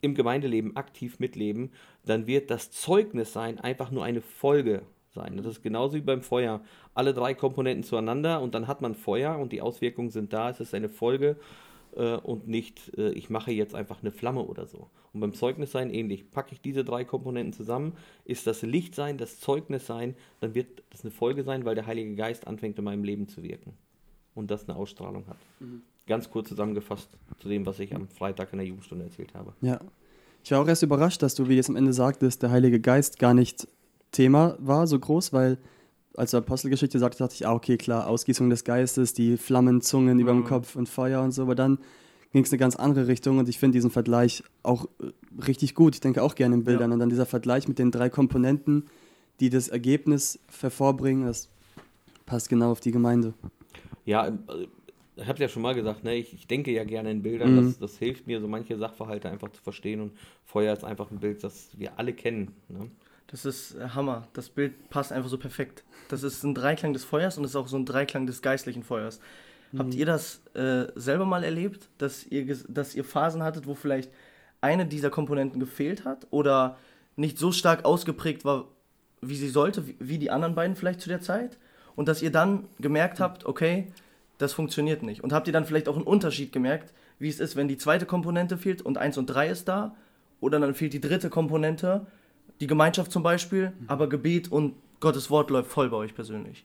im 0.00 0.14
Gemeindeleben 0.14 0.76
aktiv 0.76 1.20
mitleben, 1.20 1.70
dann 2.04 2.26
wird 2.26 2.50
das 2.50 2.70
Zeugnis 2.70 3.32
sein 3.32 3.58
einfach 3.58 3.90
nur 3.90 4.04
eine 4.04 4.20
Folge 4.20 4.82
sein. 5.14 5.36
Das 5.36 5.46
ist 5.46 5.62
genauso 5.62 5.96
wie 5.96 6.00
beim 6.00 6.22
Feuer. 6.22 6.60
Alle 6.94 7.14
drei 7.14 7.34
Komponenten 7.34 7.84
zueinander 7.84 8.40
und 8.40 8.54
dann 8.54 8.66
hat 8.66 8.82
man 8.82 8.94
Feuer 8.94 9.38
und 9.38 9.52
die 9.52 9.62
Auswirkungen 9.62 10.10
sind 10.10 10.32
da. 10.32 10.50
Es 10.50 10.60
ist 10.60 10.74
eine 10.74 10.88
Folge 10.88 11.36
äh, 11.96 12.16
und 12.16 12.48
nicht, 12.48 12.96
äh, 12.96 13.10
ich 13.12 13.30
mache 13.30 13.52
jetzt 13.52 13.74
einfach 13.74 14.00
eine 14.02 14.12
Flamme 14.12 14.42
oder 14.42 14.66
so. 14.66 14.90
Und 15.12 15.20
beim 15.20 15.34
Zeugnissein 15.34 15.90
ähnlich. 15.90 16.30
Packe 16.30 16.52
ich 16.52 16.60
diese 16.60 16.84
drei 16.84 17.04
Komponenten 17.04 17.52
zusammen, 17.52 17.94
ist 18.24 18.46
das 18.46 18.62
Lichtsein, 18.62 19.18
das 19.18 19.40
Zeugnissein, 19.40 20.14
dann 20.40 20.54
wird 20.54 20.82
das 20.90 21.02
eine 21.02 21.10
Folge 21.10 21.42
sein, 21.42 21.64
weil 21.64 21.74
der 21.74 21.86
Heilige 21.86 22.14
Geist 22.14 22.46
anfängt 22.46 22.78
in 22.78 22.84
meinem 22.84 23.04
Leben 23.04 23.28
zu 23.28 23.42
wirken 23.42 23.74
und 24.34 24.50
das 24.50 24.68
eine 24.68 24.76
Ausstrahlung 24.76 25.26
hat. 25.26 25.38
Mhm. 25.60 25.82
Ganz 26.06 26.30
kurz 26.30 26.48
zusammengefasst 26.48 27.10
zu 27.38 27.48
dem, 27.48 27.64
was 27.66 27.78
ich 27.78 27.94
am 27.94 28.08
Freitag 28.08 28.52
in 28.52 28.58
der 28.58 28.66
Jugendstunde 28.66 29.04
erzählt 29.04 29.34
habe. 29.34 29.52
Ja. 29.60 29.78
Ich 30.44 30.50
war 30.50 30.60
auch 30.60 30.66
erst 30.66 30.82
überrascht, 30.82 31.22
dass 31.22 31.36
du, 31.36 31.48
wie 31.48 31.54
jetzt 31.54 31.68
am 31.68 31.76
Ende 31.76 31.92
sagtest, 31.92 32.42
der 32.42 32.50
Heilige 32.50 32.80
Geist 32.80 33.20
gar 33.20 33.32
nicht 33.32 33.68
Thema 34.12 34.56
war, 34.60 34.86
so 34.86 34.98
groß, 34.98 35.32
weil 35.32 35.58
als 36.14 36.32
du 36.32 36.36
Apostelgeschichte 36.36 36.98
sagte, 36.98 37.18
dachte 37.18 37.34
ich, 37.34 37.46
ah, 37.46 37.54
okay, 37.54 37.76
klar, 37.76 38.06
Ausgießung 38.06 38.50
des 38.50 38.64
Geistes, 38.64 39.14
die 39.14 39.36
Flammenzungen 39.36 40.14
mhm. 40.14 40.20
über 40.20 40.32
dem 40.32 40.44
Kopf 40.44 40.76
und 40.76 40.88
Feuer 40.88 41.22
und 41.22 41.32
so, 41.32 41.42
aber 41.42 41.54
dann 41.54 41.78
ging 42.32 42.44
es 42.44 42.52
eine 42.52 42.58
ganz 42.58 42.76
andere 42.76 43.08
Richtung 43.08 43.38
und 43.38 43.48
ich 43.48 43.58
finde 43.58 43.76
diesen 43.76 43.90
Vergleich 43.90 44.42
auch 44.62 44.86
äh, 45.00 45.42
richtig 45.46 45.74
gut. 45.74 45.94
Ich 45.94 46.00
denke 46.00 46.22
auch 46.22 46.34
gerne 46.34 46.54
in 46.54 46.64
Bildern 46.64 46.90
ja. 46.90 46.94
und 46.94 47.00
dann 47.00 47.08
dieser 47.08 47.26
Vergleich 47.26 47.68
mit 47.68 47.78
den 47.78 47.90
drei 47.90 48.08
Komponenten, 48.08 48.88
die 49.40 49.50
das 49.50 49.68
Ergebnis 49.68 50.38
hervorbringen, 50.60 51.26
das 51.26 51.48
passt 52.26 52.48
genau 52.48 52.70
auf 52.70 52.80
die 52.80 52.92
Gemeinde. 52.92 53.34
Ja, 54.04 54.28
äh, 54.28 54.32
ich 55.16 55.24
habe 55.24 55.34
es 55.34 55.40
ja 55.40 55.48
schon 55.48 55.62
mal 55.62 55.74
gesagt, 55.74 56.04
ne? 56.04 56.14
ich, 56.14 56.32
ich 56.32 56.46
denke 56.46 56.72
ja 56.72 56.84
gerne 56.84 57.10
in 57.10 57.22
Bildern, 57.22 57.54
mhm. 57.54 57.66
das, 57.66 57.78
das 57.78 57.98
hilft 57.98 58.26
mir, 58.26 58.40
so 58.40 58.48
manche 58.48 58.78
Sachverhalte 58.78 59.30
einfach 59.30 59.50
zu 59.50 59.60
verstehen 59.62 60.00
und 60.00 60.12
Feuer 60.44 60.72
ist 60.72 60.84
einfach 60.84 61.10
ein 61.10 61.20
Bild, 61.20 61.44
das 61.44 61.68
wir 61.76 61.98
alle 61.98 62.14
kennen. 62.14 62.52
Ne? 62.68 62.90
Das 63.28 63.44
ist 63.44 63.76
äh, 63.76 63.88
Hammer. 63.88 64.28
Das 64.32 64.48
Bild 64.48 64.90
passt 64.90 65.12
einfach 65.12 65.30
so 65.30 65.38
perfekt. 65.38 65.84
Das 66.08 66.22
ist 66.22 66.42
ein 66.44 66.54
Dreiklang 66.54 66.92
des 66.92 67.04
Feuers 67.04 67.38
und 67.38 67.44
es 67.44 67.50
ist 67.50 67.56
auch 67.56 67.68
so 67.68 67.76
ein 67.76 67.86
Dreiklang 67.86 68.26
des 68.26 68.42
geistlichen 68.42 68.82
Feuers. 68.82 69.20
Mhm. 69.72 69.78
Habt 69.78 69.94
ihr 69.94 70.06
das 70.06 70.42
äh, 70.54 70.86
selber 70.94 71.24
mal 71.24 71.44
erlebt, 71.44 71.88
dass 71.98 72.26
ihr, 72.26 72.56
dass 72.68 72.94
ihr 72.94 73.04
Phasen 73.04 73.42
hattet, 73.42 73.66
wo 73.66 73.74
vielleicht 73.74 74.10
eine 74.60 74.86
dieser 74.86 75.10
Komponenten 75.10 75.60
gefehlt 75.60 76.04
hat 76.04 76.26
oder 76.30 76.76
nicht 77.16 77.38
so 77.38 77.52
stark 77.52 77.84
ausgeprägt 77.84 78.44
war, 78.44 78.68
wie 79.20 79.36
sie 79.36 79.48
sollte, 79.48 79.86
wie, 79.86 79.96
wie 79.98 80.18
die 80.18 80.30
anderen 80.30 80.54
beiden 80.54 80.76
vielleicht 80.76 81.00
zu 81.00 81.08
der 81.08 81.20
Zeit? 81.20 81.58
Und 81.94 82.08
dass 82.08 82.22
ihr 82.22 82.32
dann 82.32 82.68
gemerkt 82.78 83.20
habt, 83.20 83.44
okay, 83.44 83.92
das 84.38 84.52
funktioniert 84.52 85.02
nicht. 85.02 85.22
Und 85.22 85.32
habt 85.32 85.46
ihr 85.46 85.52
dann 85.52 85.66
vielleicht 85.66 85.88
auch 85.88 85.96
einen 85.96 86.06
Unterschied 86.06 86.52
gemerkt, 86.52 86.92
wie 87.18 87.28
es 87.28 87.38
ist, 87.38 87.54
wenn 87.54 87.68
die 87.68 87.76
zweite 87.76 88.06
Komponente 88.06 88.58
fehlt 88.58 88.82
und 88.82 88.98
1 88.98 89.18
und 89.18 89.26
3 89.26 89.48
ist 89.48 89.68
da? 89.68 89.94
Oder 90.40 90.58
dann 90.58 90.74
fehlt 90.74 90.92
die 90.92 91.00
dritte 91.00 91.30
Komponente 91.30 92.06
die 92.62 92.68
Gemeinschaft 92.68 93.10
zum 93.10 93.24
Beispiel, 93.24 93.70
mhm. 93.70 93.88
aber 93.88 94.08
Gebet 94.08 94.50
und 94.52 94.74
Gottes 95.00 95.30
Wort 95.30 95.50
läuft 95.50 95.68
voll 95.68 95.90
bei 95.90 95.96
euch 95.96 96.14
persönlich. 96.14 96.64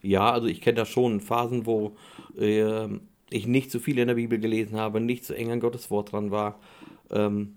Ja, 0.00 0.32
also 0.32 0.46
ich 0.46 0.62
kenne 0.62 0.76
da 0.76 0.86
schon 0.86 1.20
Phasen, 1.20 1.66
wo 1.66 1.94
äh, 2.38 2.88
ich 3.28 3.46
nicht 3.46 3.70
zu 3.70 3.80
viel 3.80 3.98
in 3.98 4.08
der 4.08 4.14
Bibel 4.14 4.38
gelesen 4.38 4.78
habe, 4.78 5.02
nicht 5.02 5.26
zu 5.26 5.36
eng 5.36 5.50
an 5.50 5.60
Gottes 5.60 5.90
Wort 5.90 6.12
dran 6.12 6.30
war. 6.30 6.58
Ähm, 7.10 7.56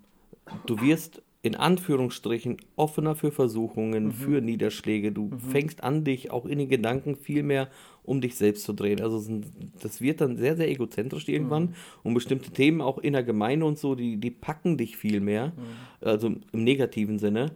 du 0.66 0.82
wirst 0.82 1.22
in 1.44 1.56
Anführungsstrichen 1.56 2.58
offener 2.76 3.16
für 3.16 3.32
Versuchungen, 3.32 4.06
mhm. 4.06 4.12
für 4.12 4.42
Niederschläge. 4.42 5.12
Du 5.12 5.26
mhm. 5.26 5.40
fängst 5.40 5.84
an, 5.84 6.04
dich 6.04 6.32
auch 6.32 6.46
in 6.46 6.60
den 6.60 6.70
Gedanken 6.70 7.16
viel 7.16 7.44
mehr 7.44 7.70
um 8.04 8.22
dich 8.22 8.36
selbst 8.36 8.64
zu 8.64 8.74
drehen. 8.74 9.02
Also 9.02 9.42
das 9.80 10.02
wird 10.02 10.22
dann 10.22 10.38
sehr, 10.38 10.56
sehr 10.56 10.70
egozentrisch 10.70 11.28
irgendwann. 11.28 11.64
Mhm. 11.64 11.74
Und 12.04 12.14
bestimmte 12.14 12.52
Themen 12.52 12.82
auch 12.82 12.98
in 12.98 13.14
der 13.14 13.24
Gemeinde 13.24 13.66
und 13.66 13.78
so, 13.78 13.96
die, 13.96 14.18
die 14.18 14.32
packen 14.32 14.78
dich 14.78 14.98
viel 14.98 15.20
mehr. 15.20 15.48
Mhm. 15.48 16.08
Also 16.08 16.28
im 16.28 16.64
negativen 16.64 17.20
Sinne. 17.20 17.52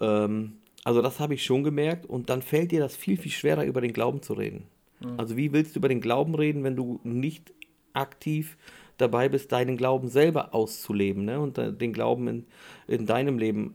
Ähm, 0.00 0.54
also 0.82 1.00
das 1.00 1.20
habe 1.20 1.34
ich 1.34 1.44
schon 1.44 1.62
gemerkt. 1.62 2.06
Und 2.06 2.28
dann 2.28 2.42
fällt 2.42 2.72
dir 2.72 2.80
das 2.80 2.96
viel, 2.96 3.16
viel 3.16 3.32
schwerer, 3.32 3.64
über 3.64 3.80
den 3.80 3.92
Glauben 3.92 4.22
zu 4.22 4.34
reden. 4.34 4.64
Mhm. 5.00 5.14
Also 5.18 5.36
wie 5.36 5.52
willst 5.52 5.74
du 5.74 5.78
über 5.78 5.88
den 5.88 6.00
Glauben 6.00 6.34
reden, 6.34 6.64
wenn 6.64 6.76
du 6.76 7.00
nicht 7.04 7.52
aktiv 7.92 8.56
dabei 8.96 9.28
bist, 9.28 9.52
deinen 9.52 9.76
Glauben 9.76 10.08
selber 10.08 10.54
auszuleben 10.54 11.24
ne? 11.24 11.40
und 11.40 11.56
den 11.56 11.92
Glauben 11.92 12.28
in, 12.28 12.46
in 12.86 13.06
deinem 13.06 13.38
Leben 13.38 13.74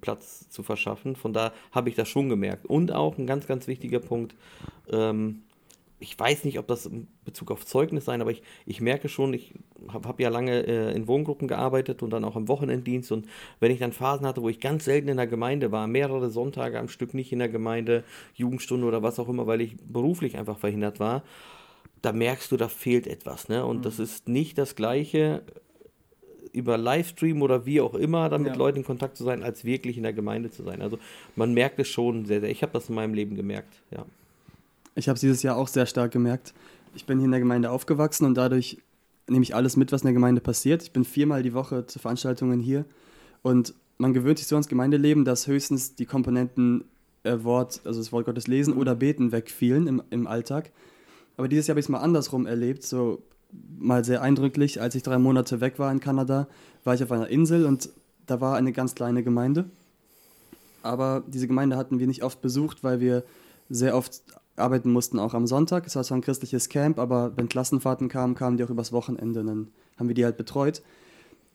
Platz 0.00 0.48
zu 0.50 0.62
verschaffen. 0.62 1.16
Von 1.16 1.32
da 1.32 1.52
habe 1.72 1.88
ich 1.88 1.94
das 1.94 2.08
schon 2.08 2.28
gemerkt. 2.28 2.66
Und 2.66 2.92
auch 2.92 3.16
ein 3.18 3.26
ganz, 3.26 3.46
ganz 3.46 3.68
wichtiger 3.68 4.00
Punkt, 4.00 4.34
ähm, 4.90 5.42
ich 6.00 6.18
weiß 6.18 6.44
nicht, 6.44 6.58
ob 6.58 6.68
das 6.68 6.86
in 6.86 7.08
Bezug 7.24 7.50
auf 7.50 7.66
Zeugnis 7.66 8.04
sein, 8.04 8.20
aber 8.20 8.30
ich, 8.30 8.42
ich 8.66 8.80
merke 8.80 9.08
schon, 9.08 9.34
ich 9.34 9.52
habe 9.88 10.08
hab 10.08 10.20
ja 10.20 10.28
lange 10.28 10.64
äh, 10.64 10.94
in 10.94 11.08
Wohngruppen 11.08 11.48
gearbeitet 11.48 12.02
und 12.02 12.10
dann 12.10 12.24
auch 12.24 12.36
im 12.36 12.46
Wochenenddienst 12.46 13.10
und 13.10 13.26
wenn 13.58 13.72
ich 13.72 13.80
dann 13.80 13.92
Phasen 13.92 14.26
hatte, 14.26 14.42
wo 14.42 14.48
ich 14.48 14.60
ganz 14.60 14.84
selten 14.84 15.08
in 15.08 15.16
der 15.16 15.26
Gemeinde 15.26 15.72
war, 15.72 15.88
mehrere 15.88 16.30
Sonntage 16.30 16.78
am 16.78 16.88
Stück 16.88 17.14
nicht 17.14 17.32
in 17.32 17.40
der 17.40 17.48
Gemeinde, 17.48 18.04
Jugendstunde 18.34 18.86
oder 18.86 19.02
was 19.02 19.18
auch 19.18 19.28
immer, 19.28 19.48
weil 19.48 19.60
ich 19.60 19.76
beruflich 19.76 20.38
einfach 20.38 20.58
verhindert 20.58 21.00
war, 21.00 21.24
da 22.02 22.12
merkst 22.12 22.50
du, 22.52 22.56
da 22.56 22.68
fehlt 22.68 23.06
etwas. 23.06 23.48
Ne? 23.48 23.64
Und 23.64 23.78
mhm. 23.78 23.82
das 23.82 23.98
ist 23.98 24.28
nicht 24.28 24.58
das 24.58 24.76
Gleiche 24.76 25.42
über 26.52 26.78
Livestream 26.78 27.42
oder 27.42 27.66
wie 27.66 27.80
auch 27.80 27.94
immer, 27.94 28.28
dann 28.28 28.42
mit 28.42 28.52
ja. 28.52 28.58
Leuten 28.58 28.78
in 28.78 28.84
Kontakt 28.84 29.16
zu 29.16 29.24
sein, 29.24 29.42
als 29.42 29.64
wirklich 29.64 29.96
in 29.96 30.02
der 30.02 30.12
Gemeinde 30.12 30.50
zu 30.50 30.62
sein. 30.62 30.82
Also 30.82 30.98
man 31.36 31.52
merkt 31.52 31.78
es 31.78 31.88
schon 31.88 32.24
sehr, 32.24 32.40
sehr. 32.40 32.50
Ich 32.50 32.62
habe 32.62 32.72
das 32.72 32.88
in 32.88 32.94
meinem 32.94 33.14
Leben 33.14 33.36
gemerkt, 33.36 33.82
ja. 33.90 34.04
Ich 34.94 35.08
habe 35.08 35.14
es 35.14 35.20
dieses 35.20 35.42
Jahr 35.42 35.56
auch 35.56 35.68
sehr 35.68 35.86
stark 35.86 36.10
gemerkt. 36.10 36.54
Ich 36.94 37.04
bin 37.04 37.18
hier 37.18 37.26
in 37.26 37.30
der 37.30 37.40
Gemeinde 37.40 37.70
aufgewachsen 37.70 38.24
und 38.24 38.34
dadurch 38.34 38.78
nehme 39.28 39.42
ich 39.42 39.54
alles 39.54 39.76
mit, 39.76 39.92
was 39.92 40.02
in 40.02 40.06
der 40.06 40.14
Gemeinde 40.14 40.40
passiert. 40.40 40.82
Ich 40.82 40.90
bin 40.90 41.04
viermal 41.04 41.42
die 41.42 41.54
Woche 41.54 41.86
zu 41.86 41.98
Veranstaltungen 41.98 42.58
hier 42.60 42.84
und 43.42 43.74
man 43.98 44.12
gewöhnt 44.12 44.38
sich 44.38 44.48
so 44.48 44.56
ans 44.56 44.68
Gemeindeleben, 44.68 45.24
dass 45.24 45.46
höchstens 45.46 45.94
die 45.94 46.06
Komponenten 46.06 46.84
äh, 47.24 47.42
Wort, 47.42 47.80
also 47.84 48.00
das 48.00 48.10
Wort 48.10 48.26
Gottes 48.26 48.46
lesen 48.46 48.74
oder 48.74 48.94
beten 48.94 49.32
wegfielen 49.32 49.86
im, 49.86 50.02
im 50.10 50.26
Alltag. 50.26 50.70
Aber 51.38 51.48
dieses 51.48 51.68
Jahr 51.68 51.74
habe 51.74 51.80
ich 51.80 51.86
es 51.86 51.88
mal 51.88 52.00
andersrum 52.00 52.46
erlebt, 52.46 52.82
so 52.82 53.22
mal 53.78 54.04
sehr 54.04 54.22
eindrücklich. 54.22 54.80
Als 54.80 54.96
ich 54.96 55.04
drei 55.04 55.18
Monate 55.18 55.60
weg 55.60 55.78
war 55.78 55.90
in 55.90 56.00
Kanada, 56.00 56.48
war 56.82 56.94
ich 56.94 57.02
auf 57.02 57.12
einer 57.12 57.28
Insel 57.28 57.64
und 57.64 57.90
da 58.26 58.40
war 58.40 58.56
eine 58.56 58.72
ganz 58.72 58.96
kleine 58.96 59.22
Gemeinde. 59.22 59.64
Aber 60.82 61.22
diese 61.28 61.46
Gemeinde 61.46 61.76
hatten 61.76 62.00
wir 62.00 62.08
nicht 62.08 62.24
oft 62.24 62.42
besucht, 62.42 62.82
weil 62.82 63.00
wir 63.00 63.22
sehr 63.70 63.96
oft 63.96 64.22
arbeiten 64.56 64.90
mussten, 64.90 65.20
auch 65.20 65.32
am 65.32 65.46
Sonntag. 65.46 65.86
Es 65.86 65.94
war 65.94 66.02
zwar 66.02 66.18
ein 66.18 66.22
christliches 66.22 66.68
Camp, 66.68 66.98
aber 66.98 67.36
wenn 67.36 67.48
Klassenfahrten 67.48 68.08
kamen, 68.08 68.34
kamen 68.34 68.56
die 68.56 68.64
auch 68.64 68.70
übers 68.70 68.92
Wochenende. 68.92 69.44
Dann 69.44 69.68
haben 69.96 70.08
wir 70.08 70.16
die 70.16 70.24
halt 70.24 70.36
betreut. 70.36 70.82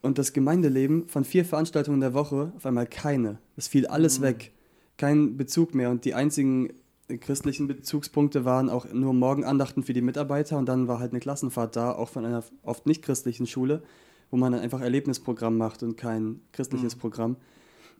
Und 0.01 0.17
das 0.17 0.31
Gemeindeleben 0.31 1.09
von 1.09 1.25
vier 1.25 1.43
Veranstaltungen 1.43 1.99
der 1.99 2.13
Woche 2.13 2.53
auf 2.55 2.65
einmal 2.65 2.87
keine. 2.87 3.37
Es 3.57 3.67
fiel 3.67 3.85
alles 3.87 4.19
mhm. 4.19 4.23
weg. 4.23 4.51
Kein 4.95 5.35
Bezug 5.35 5.75
mehr. 5.75 5.89
Und 5.89 6.05
die 6.05 6.13
einzigen 6.13 6.71
christlichen 7.07 7.67
Bezugspunkte 7.67 8.45
waren 8.45 8.69
auch 8.69 8.91
nur 8.91 9.13
Morgenandachten 9.13 9.83
für 9.83 9.93
die 9.93 10.01
Mitarbeiter 10.01 10.57
und 10.57 10.67
dann 10.67 10.87
war 10.87 10.99
halt 10.99 11.11
eine 11.11 11.19
Klassenfahrt 11.19 11.75
da, 11.75 11.91
auch 11.91 12.09
von 12.09 12.25
einer 12.25 12.43
oft 12.63 12.85
nicht 12.85 13.01
christlichen 13.01 13.45
Schule, 13.45 13.83
wo 14.31 14.37
man 14.37 14.51
dann 14.51 14.61
einfach 14.61 14.81
Erlebnisprogramm 14.81 15.57
macht 15.57 15.83
und 15.83 15.97
kein 15.97 16.39
christliches 16.51 16.95
mhm. 16.95 16.99
Programm. 16.99 17.37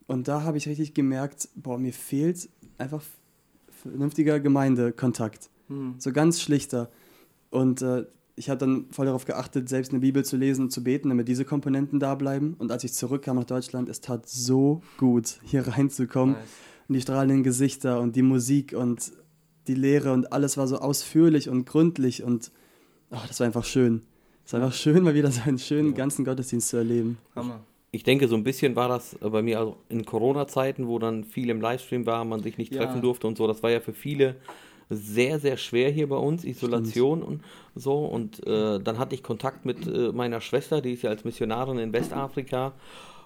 Und 0.08 0.28
da 0.28 0.44
habe 0.44 0.58
ich 0.58 0.68
richtig 0.68 0.94
gemerkt, 0.94 1.50
boah, 1.56 1.78
mir 1.78 1.94
fehlt 1.94 2.50
einfach 2.78 3.02
vernünftiger 3.70 4.40
Gemeindekontakt. 4.40 5.50
Mhm. 5.68 5.96
So 5.98 6.12
ganz 6.12 6.42
schlichter. 6.42 6.90
Und 7.50 7.82
äh, 7.82 8.06
ich 8.36 8.50
habe 8.50 8.58
dann 8.58 8.88
voll 8.92 9.06
darauf 9.06 9.26
geachtet, 9.26 9.70
selbst 9.70 9.92
eine 9.92 10.00
Bibel 10.00 10.26
zu 10.26 10.38
lesen 10.38 10.64
und 10.64 10.72
zu 10.72 10.84
beten, 10.84 11.10
damit 11.10 11.28
diese 11.28 11.46
Komponenten 11.46 12.00
da 12.00 12.16
bleiben. 12.16 12.56
Und 12.58 12.72
als 12.72 12.84
ich 12.84 12.94
zurückkam 12.94 13.36
nach 13.36 13.44
Deutschland, 13.44 13.90
es 13.90 14.02
tat 14.02 14.28
so 14.28 14.82
gut, 14.98 15.40
hier 15.44 15.68
reinzukommen. 15.68 16.36
Nice 16.36 16.50
und 16.88 16.96
die 16.96 17.02
strahlenden 17.02 17.44
Gesichter 17.44 18.00
und 18.00 18.16
die 18.16 18.22
Musik 18.22 18.74
und 18.74 19.12
die 19.68 19.76
Lehre 19.76 20.12
und 20.12 20.34
alles 20.34 20.58
war 20.58 20.68
so 20.68 20.78
ausführlich 20.78 21.50
und 21.50 21.66
gründlich 21.66 22.24
und 22.24 22.52
oh, 23.12 23.18
das 23.28 23.40
war 23.40 23.48
einfach 23.48 23.66
schön. 23.66 24.04
Es 24.46 24.54
war 24.54 24.62
einfach 24.62 24.76
schön, 24.76 25.04
mal 25.04 25.14
wieder 25.14 25.32
so 25.32 25.42
einen 25.46 25.60
schönen 25.60 25.92
ja. 25.92 25.96
ganzen 25.96 26.26
Gottesdienst 26.26 26.70
zu 26.70 26.78
erleben. 26.78 27.18
Hammer. 27.36 27.62
Ich 27.92 28.04
denke, 28.04 28.28
so 28.28 28.36
ein 28.36 28.44
bisschen 28.44 28.76
war 28.76 28.90
das 28.90 29.16
bei 29.20 29.42
mir 29.44 29.60
also 29.60 29.78
in 29.88 30.04
Corona-Zeiten, 30.04 30.88
wo 30.88 30.98
dann 30.98 31.24
viel 31.24 31.50
im 31.50 31.62
Livestream 31.62 32.06
war, 32.08 32.26
man 32.26 32.42
sich 32.42 32.58
nicht 32.58 32.74
ja. 32.74 32.84
treffen 32.84 33.02
durfte 33.02 33.28
und 33.28 33.38
so. 33.38 33.48
Das 33.48 33.62
war 33.62 33.70
ja 33.70 33.80
für 33.80 33.94
viele 33.94 34.36
sehr, 34.90 35.40
sehr 35.40 35.58
schwer 35.58 35.92
hier 35.92 36.10
bei 36.10 36.16
uns, 36.16 36.44
Isolation 36.44 37.20
Stimmt. 37.20 37.42
und 37.76 37.82
so. 37.82 38.06
Und 38.06 38.46
äh, 38.48 38.80
dann 38.80 38.98
hatte 38.98 39.16
ich 39.16 39.24
Kontakt 39.24 39.66
mit 39.66 39.88
äh, 39.88 40.12
meiner 40.12 40.42
Schwester, 40.42 40.82
die 40.82 40.94
ist 40.94 41.04
ja 41.04 41.12
als 41.12 41.24
Missionarin 41.24 41.78
in 41.78 41.94
Westafrika. 41.94 42.74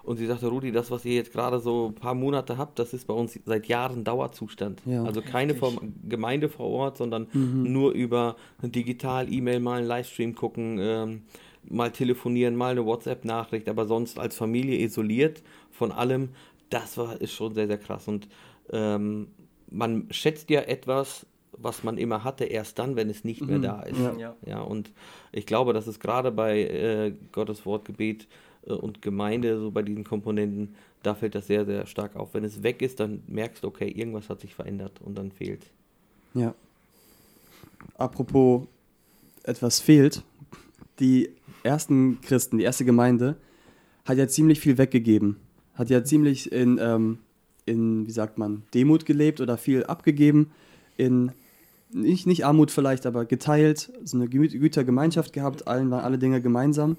Und 0.02 0.16
sie 0.16 0.26
sagte, 0.26 0.46
Rudi, 0.46 0.72
das, 0.72 0.90
was 0.90 1.04
ihr 1.04 1.14
jetzt 1.14 1.32
gerade 1.32 1.60
so 1.60 1.88
ein 1.88 1.94
paar 1.94 2.14
Monate 2.14 2.56
habt, 2.56 2.78
das 2.78 2.94
ist 2.94 3.06
bei 3.06 3.14
uns 3.14 3.38
seit 3.44 3.66
Jahren 3.66 4.04
Dauerzustand. 4.04 4.82
Ja, 4.86 5.04
also 5.04 5.20
keine 5.22 5.54
vom 5.54 5.94
Gemeinde 6.08 6.48
vor 6.48 6.66
Ort, 6.66 6.96
sondern 6.96 7.26
mhm. 7.32 7.70
nur 7.72 7.92
über 7.92 8.36
digital, 8.62 9.32
E-Mail 9.32 9.60
mal 9.60 9.78
einen 9.78 9.86
Livestream 9.86 10.34
gucken, 10.34 10.78
ähm, 10.80 11.22
mal 11.68 11.90
telefonieren, 11.90 12.56
mal 12.56 12.72
eine 12.72 12.86
WhatsApp-Nachricht, 12.86 13.68
aber 13.68 13.86
sonst 13.86 14.18
als 14.18 14.36
Familie 14.36 14.78
isoliert 14.80 15.42
von 15.70 15.92
allem. 15.92 16.30
Das 16.70 16.96
war, 16.98 17.20
ist 17.20 17.32
schon 17.32 17.54
sehr, 17.54 17.66
sehr 17.66 17.78
krass. 17.78 18.08
Und 18.08 18.28
ähm, 18.70 19.28
man 19.70 20.06
schätzt 20.10 20.50
ja 20.50 20.60
etwas, 20.62 21.26
was 21.52 21.82
man 21.82 21.98
immer 21.98 22.24
hatte, 22.24 22.44
erst 22.44 22.78
dann, 22.78 22.96
wenn 22.96 23.10
es 23.10 23.24
nicht 23.24 23.42
mehr 23.42 23.58
mhm. 23.58 23.62
da 23.62 23.82
ist. 23.82 23.98
Ja. 24.18 24.36
ja. 24.46 24.60
und 24.60 24.92
ich 25.32 25.46
glaube, 25.46 25.72
dass 25.72 25.86
es 25.86 26.00
gerade 26.00 26.30
bei 26.30 26.60
äh, 26.60 27.12
Gottes 27.32 27.66
Wortgebet 27.66 28.28
und 28.74 29.02
Gemeinde, 29.02 29.58
so 29.58 29.70
bei 29.70 29.82
diesen 29.82 30.04
Komponenten, 30.04 30.74
da 31.02 31.14
fällt 31.14 31.34
das 31.34 31.46
sehr, 31.46 31.64
sehr 31.64 31.86
stark 31.86 32.16
auf. 32.16 32.34
Wenn 32.34 32.44
es 32.44 32.62
weg 32.62 32.82
ist, 32.82 33.00
dann 33.00 33.22
merkst 33.26 33.62
du, 33.62 33.68
okay, 33.68 33.88
irgendwas 33.88 34.28
hat 34.28 34.40
sich 34.40 34.54
verändert 34.54 35.00
und 35.04 35.16
dann 35.16 35.30
fehlt. 35.30 35.62
Ja. 36.34 36.54
Apropos 37.96 38.66
etwas 39.44 39.80
fehlt, 39.80 40.22
die 40.98 41.30
ersten 41.62 42.20
Christen, 42.20 42.58
die 42.58 42.64
erste 42.64 42.84
Gemeinde, 42.84 43.36
hat 44.04 44.18
ja 44.18 44.26
ziemlich 44.26 44.60
viel 44.60 44.78
weggegeben. 44.78 45.36
Hat 45.74 45.90
ja 45.90 46.02
ziemlich 46.02 46.50
in, 46.50 46.78
ähm, 46.80 47.18
in 47.66 48.06
wie 48.06 48.10
sagt 48.10 48.38
man, 48.38 48.62
Demut 48.74 49.06
gelebt 49.06 49.40
oder 49.40 49.56
viel 49.56 49.84
abgegeben. 49.84 50.50
In, 50.96 51.32
nicht, 51.90 52.26
nicht 52.26 52.44
Armut 52.44 52.70
vielleicht, 52.70 53.06
aber 53.06 53.24
geteilt, 53.24 53.92
so 54.02 54.16
eine 54.16 54.28
Gütergemeinschaft 54.28 55.32
gehabt, 55.32 55.68
allen 55.68 55.90
waren 55.90 56.04
alle 56.04 56.18
Dinge 56.18 56.42
gemeinsam 56.42 56.96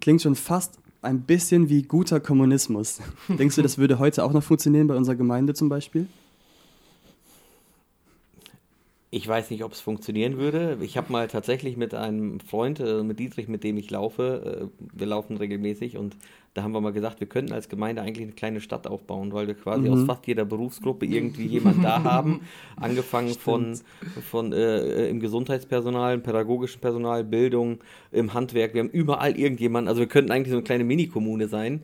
klingt 0.00 0.22
schon 0.22 0.34
fast 0.34 0.78
ein 1.02 1.22
bisschen 1.22 1.68
wie 1.68 1.82
guter 1.82 2.20
Kommunismus. 2.20 3.00
Denkst 3.28 3.56
du, 3.56 3.62
das 3.62 3.78
würde 3.78 3.98
heute 3.98 4.24
auch 4.24 4.32
noch 4.32 4.42
funktionieren 4.42 4.86
bei 4.86 4.96
unserer 4.96 5.16
Gemeinde 5.16 5.54
zum 5.54 5.68
Beispiel? 5.68 6.06
Ich 9.12 9.26
weiß 9.26 9.50
nicht, 9.50 9.64
ob 9.64 9.72
es 9.72 9.80
funktionieren 9.80 10.36
würde. 10.36 10.78
Ich 10.82 10.96
habe 10.96 11.10
mal 11.10 11.26
tatsächlich 11.26 11.76
mit 11.76 11.94
einem 11.94 12.38
Freund, 12.38 12.78
äh, 12.78 13.02
mit 13.02 13.18
Dietrich, 13.18 13.48
mit 13.48 13.64
dem 13.64 13.76
ich 13.76 13.90
laufe, 13.90 14.70
äh, 14.70 14.84
wir 14.92 15.06
laufen 15.06 15.36
regelmäßig 15.36 15.96
und 15.96 16.16
da 16.54 16.62
haben 16.62 16.72
wir 16.72 16.80
mal 16.80 16.92
gesagt, 16.92 17.18
wir 17.18 17.28
könnten 17.28 17.52
als 17.52 17.68
Gemeinde 17.68 18.02
eigentlich 18.02 18.24
eine 18.24 18.32
kleine 18.32 18.60
Stadt 18.60 18.86
aufbauen, 18.86 19.32
weil 19.32 19.48
wir 19.48 19.54
quasi 19.54 19.88
mhm. 19.88 19.94
aus 19.94 20.04
fast 20.04 20.26
jeder 20.28 20.44
Berufsgruppe 20.44 21.06
irgendwie 21.06 21.46
jemanden 21.46 21.82
da 21.82 22.02
haben. 22.04 22.42
Angefangen 22.76 23.34
von, 23.34 23.78
von 24.28 24.52
äh, 24.52 25.08
im 25.08 25.18
Gesundheitspersonal, 25.18 26.14
im 26.14 26.22
pädagogischen 26.22 26.80
Personal, 26.80 27.24
Bildung, 27.24 27.78
im 28.12 28.32
Handwerk. 28.34 28.74
Wir 28.74 28.80
haben 28.80 28.90
überall 28.90 29.36
irgendjemanden. 29.36 29.88
Also 29.88 30.00
wir 30.00 30.08
könnten 30.08 30.32
eigentlich 30.32 30.50
so 30.50 30.56
eine 30.56 30.64
kleine 30.64 30.84
Mini-Kommune 30.84 31.48
sein. 31.48 31.82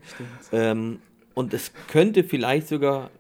Ähm, 0.53 0.99
und 1.35 1.55
es 1.55 1.73
könnte 1.89 2.25
vielleicht 2.25 2.67
sogar 2.67 3.11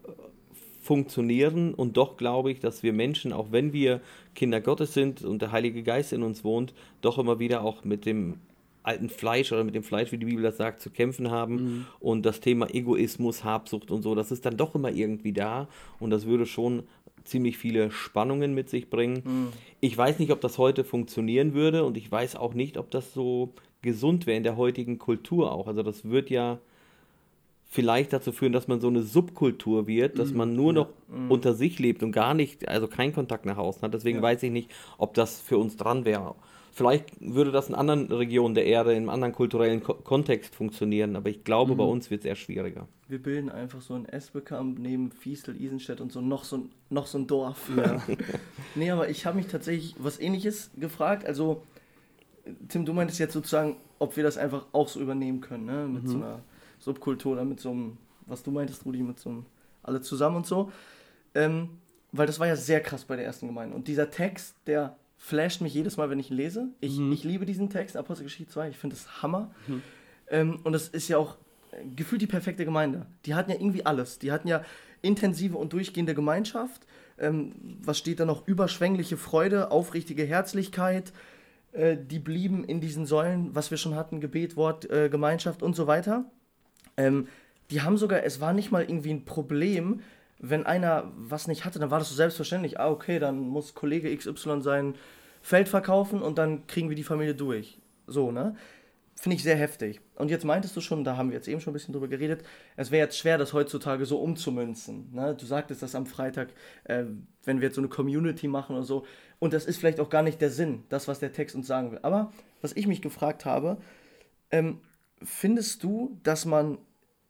funktionieren. 0.86 1.74
Und 1.74 1.96
doch 1.96 2.16
glaube 2.16 2.50
ich, 2.50 2.60
dass 2.60 2.82
wir 2.82 2.92
Menschen, 2.92 3.32
auch 3.32 3.48
wenn 3.50 3.72
wir 3.72 4.00
Kinder 4.34 4.60
Gottes 4.60 4.94
sind 4.94 5.22
und 5.22 5.42
der 5.42 5.52
Heilige 5.52 5.82
Geist 5.82 6.12
in 6.12 6.22
uns 6.22 6.44
wohnt, 6.44 6.72
doch 7.02 7.18
immer 7.18 7.38
wieder 7.38 7.62
auch 7.62 7.84
mit 7.84 8.06
dem 8.06 8.36
alten 8.82 9.08
Fleisch 9.08 9.50
oder 9.52 9.64
mit 9.64 9.74
dem 9.74 9.82
Fleisch, 9.82 10.12
wie 10.12 10.18
die 10.18 10.26
Bibel 10.26 10.44
das 10.44 10.56
sagt, 10.56 10.80
zu 10.80 10.90
kämpfen 10.90 11.30
haben. 11.30 11.54
Mhm. 11.54 11.86
Und 11.98 12.24
das 12.24 12.40
Thema 12.40 12.72
Egoismus, 12.72 13.42
Habsucht 13.42 13.90
und 13.90 14.02
so, 14.02 14.14
das 14.14 14.30
ist 14.30 14.46
dann 14.46 14.56
doch 14.56 14.74
immer 14.74 14.92
irgendwie 14.92 15.32
da. 15.32 15.68
Und 15.98 16.10
das 16.10 16.24
würde 16.24 16.46
schon 16.46 16.84
ziemlich 17.24 17.58
viele 17.58 17.90
Spannungen 17.90 18.54
mit 18.54 18.70
sich 18.70 18.88
bringen. 18.88 19.22
Mhm. 19.24 19.48
Ich 19.80 19.98
weiß 19.98 20.20
nicht, 20.20 20.30
ob 20.30 20.40
das 20.40 20.58
heute 20.58 20.84
funktionieren 20.84 21.52
würde 21.52 21.84
und 21.84 21.96
ich 21.96 22.10
weiß 22.10 22.36
auch 22.36 22.54
nicht, 22.54 22.78
ob 22.78 22.92
das 22.92 23.12
so 23.12 23.52
gesund 23.82 24.26
wäre 24.26 24.36
in 24.36 24.44
der 24.44 24.56
heutigen 24.56 24.98
Kultur 24.98 25.52
auch. 25.52 25.66
Also 25.66 25.82
das 25.82 26.08
wird 26.08 26.30
ja 26.30 26.60
vielleicht 27.76 28.12
dazu 28.12 28.32
führen, 28.32 28.52
dass 28.52 28.68
man 28.68 28.80
so 28.80 28.88
eine 28.88 29.02
Subkultur 29.02 29.86
wird, 29.86 30.18
dass 30.18 30.30
mhm. 30.30 30.36
man 30.38 30.56
nur 30.56 30.72
noch 30.72 30.88
mhm. 31.08 31.30
unter 31.30 31.54
sich 31.54 31.78
lebt 31.78 32.02
und 32.02 32.10
gar 32.10 32.32
nicht, 32.32 32.66
also 32.68 32.88
keinen 32.88 33.12
Kontakt 33.12 33.44
nach 33.44 33.58
außen 33.58 33.82
hat. 33.82 33.92
Deswegen 33.92 34.18
ja. 34.18 34.22
weiß 34.22 34.42
ich 34.42 34.50
nicht, 34.50 34.70
ob 34.96 35.12
das 35.14 35.40
für 35.40 35.58
uns 35.58 35.76
dran 35.76 36.04
wäre 36.04 36.34
Vielleicht 36.76 37.06
würde 37.20 37.52
das 37.52 37.70
in 37.70 37.74
anderen 37.74 38.12
Regionen 38.12 38.54
der 38.54 38.66
Erde, 38.66 38.90
in 38.90 38.98
einem 38.98 39.08
anderen 39.08 39.32
kulturellen 39.32 39.82
Ko 39.82 39.94
Kontext 39.94 40.54
funktionieren, 40.54 41.16
aber 41.16 41.30
ich 41.30 41.42
glaube, 41.42 41.72
mhm. 41.72 41.78
bei 41.78 41.84
uns 41.84 42.10
wird 42.10 42.20
es 42.20 42.26
eher 42.26 42.34
schwieriger. 42.34 42.86
Wir 43.08 43.22
bilden 43.22 43.48
einfach 43.48 43.80
so 43.80 43.94
ein 43.94 44.04
Esbekamp 44.04 44.78
neben 44.78 45.10
Fiestel, 45.10 45.58
Isenstedt 45.58 46.02
und 46.02 46.12
so 46.12 46.20
noch 46.20 46.44
so, 46.44 46.66
noch 46.90 47.06
so 47.06 47.16
ein 47.16 47.26
Dorf. 47.26 47.70
Ja. 47.74 48.02
nee, 48.74 48.90
aber 48.90 49.08
ich 49.08 49.24
habe 49.24 49.38
mich 49.38 49.46
tatsächlich 49.46 49.94
was 49.98 50.20
ähnliches 50.20 50.70
gefragt. 50.76 51.24
Also, 51.24 51.62
Tim, 52.68 52.84
du 52.84 52.92
meintest 52.92 53.20
jetzt 53.20 53.32
sozusagen, 53.32 53.76
ob 53.98 54.18
wir 54.18 54.22
das 54.22 54.36
einfach 54.36 54.66
auch 54.72 54.88
so 54.88 55.00
übernehmen 55.00 55.40
können, 55.40 55.64
ne? 55.64 55.88
Mit 55.88 56.02
mhm. 56.02 56.08
so 56.08 56.16
einer 56.18 56.40
Subkultur 56.78 57.32
oder 57.32 57.44
mit 57.44 57.60
so 57.60 57.70
einem, 57.70 57.98
was 58.26 58.42
du 58.42 58.50
meintest, 58.50 58.84
Rudi, 58.84 59.02
mit 59.02 59.18
so 59.18 59.30
einem 59.30 59.46
alle 59.82 60.00
zusammen 60.00 60.36
und 60.36 60.46
so. 60.46 60.70
Ähm, 61.34 61.70
weil 62.12 62.26
das 62.26 62.40
war 62.40 62.46
ja 62.46 62.56
sehr 62.56 62.80
krass 62.80 63.04
bei 63.04 63.16
der 63.16 63.24
ersten 63.24 63.46
Gemeinde. 63.46 63.74
Und 63.74 63.88
dieser 63.88 64.10
Text, 64.10 64.56
der 64.66 64.96
flasht 65.16 65.60
mich 65.60 65.74
jedes 65.74 65.96
Mal, 65.96 66.10
wenn 66.10 66.18
ich 66.18 66.30
ihn 66.30 66.36
lese. 66.36 66.68
Ich, 66.80 66.98
mhm. 66.98 67.12
ich 67.12 67.24
liebe 67.24 67.46
diesen 67.46 67.70
Text, 67.70 67.96
Apostelgeschichte 67.96 68.52
2, 68.52 68.70
ich 68.70 68.76
finde 68.76 68.96
es 68.96 69.22
Hammer. 69.22 69.50
Mhm. 69.66 69.82
Ähm, 70.28 70.60
und 70.64 70.72
das 70.72 70.88
ist 70.88 71.08
ja 71.08 71.18
auch 71.18 71.36
äh, 71.72 71.84
gefühlt 71.94 72.22
die 72.22 72.26
perfekte 72.26 72.64
Gemeinde. 72.64 73.06
Die 73.24 73.34
hatten 73.34 73.50
ja 73.50 73.56
irgendwie 73.56 73.84
alles. 73.84 74.18
Die 74.18 74.32
hatten 74.32 74.48
ja 74.48 74.62
intensive 75.02 75.56
und 75.56 75.72
durchgehende 75.72 76.14
Gemeinschaft. 76.14 76.86
Ähm, 77.18 77.52
was 77.82 77.98
steht 77.98 78.20
da 78.20 78.24
noch? 78.24 78.46
Überschwängliche 78.46 79.16
Freude, 79.16 79.70
aufrichtige 79.70 80.24
Herzlichkeit. 80.24 81.12
Äh, 81.72 81.96
die 81.96 82.18
blieben 82.18 82.64
in 82.64 82.80
diesen 82.80 83.06
Säulen, 83.06 83.54
was 83.54 83.70
wir 83.70 83.78
schon 83.78 83.94
hatten, 83.94 84.20
Gebet, 84.20 84.56
Wort, 84.56 84.90
äh, 84.90 85.08
Gemeinschaft 85.08 85.62
und 85.62 85.76
so 85.76 85.86
weiter. 85.86 86.24
Ähm, 86.96 87.28
die 87.70 87.82
haben 87.82 87.96
sogar, 87.96 88.22
es 88.24 88.40
war 88.40 88.52
nicht 88.52 88.70
mal 88.70 88.82
irgendwie 88.82 89.10
ein 89.10 89.24
Problem, 89.24 90.00
wenn 90.38 90.66
einer 90.66 91.10
was 91.16 91.48
nicht 91.48 91.64
hatte, 91.64 91.78
dann 91.78 91.90
war 91.90 91.98
das 91.98 92.10
so 92.10 92.14
selbstverständlich, 92.14 92.78
ah, 92.78 92.90
okay, 92.90 93.18
dann 93.18 93.38
muss 93.38 93.74
Kollege 93.74 94.14
XY 94.14 94.60
sein 94.60 94.94
Feld 95.40 95.68
verkaufen 95.68 96.22
und 96.22 96.38
dann 96.38 96.66
kriegen 96.66 96.88
wir 96.88 96.96
die 96.96 97.04
Familie 97.04 97.34
durch. 97.34 97.78
So, 98.06 98.30
ne? 98.30 98.56
Finde 99.18 99.36
ich 99.36 99.42
sehr 99.42 99.56
heftig. 99.56 100.02
Und 100.16 100.30
jetzt 100.30 100.44
meintest 100.44 100.76
du 100.76 100.82
schon, 100.82 101.02
da 101.02 101.16
haben 101.16 101.30
wir 101.30 101.36
jetzt 101.36 101.48
eben 101.48 101.60
schon 101.60 101.70
ein 101.70 101.74
bisschen 101.74 101.92
drüber 101.92 102.08
geredet, 102.08 102.44
es 102.76 102.90
wäre 102.90 103.06
jetzt 103.06 103.16
schwer, 103.16 103.38
das 103.38 103.54
heutzutage 103.54 104.04
so 104.04 104.18
umzumünzen. 104.18 105.10
Ne? 105.14 105.34
Du 105.34 105.46
sagtest 105.46 105.82
das 105.82 105.94
am 105.94 106.04
Freitag, 106.04 106.48
äh, 106.84 107.04
wenn 107.44 107.60
wir 107.60 107.68
jetzt 107.68 107.76
so 107.76 107.80
eine 107.80 107.88
Community 107.88 108.46
machen 108.46 108.76
oder 108.76 108.84
so. 108.84 109.06
Und 109.38 109.54
das 109.54 109.64
ist 109.64 109.78
vielleicht 109.78 110.00
auch 110.00 110.10
gar 110.10 110.22
nicht 110.22 110.40
der 110.42 110.50
Sinn, 110.50 110.84
das, 110.90 111.08
was 111.08 111.18
der 111.18 111.32
Text 111.32 111.56
uns 111.56 111.66
sagen 111.66 111.92
will. 111.92 112.00
Aber 112.02 112.30
was 112.60 112.74
ich 112.74 112.86
mich 112.86 113.00
gefragt 113.00 113.46
habe, 113.46 113.78
ähm, 114.50 114.80
findest 115.22 115.82
du, 115.82 116.18
dass 116.22 116.44
man 116.44 116.78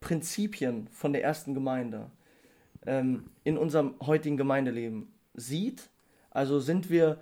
Prinzipien 0.00 0.88
von 0.92 1.12
der 1.12 1.24
ersten 1.24 1.54
Gemeinde 1.54 2.10
ähm, 2.86 3.24
in 3.44 3.58
unserem 3.58 3.94
heutigen 4.00 4.36
Gemeindeleben 4.36 5.08
sieht? 5.34 5.88
Also 6.30 6.60
sind 6.60 6.90
wir 6.90 7.18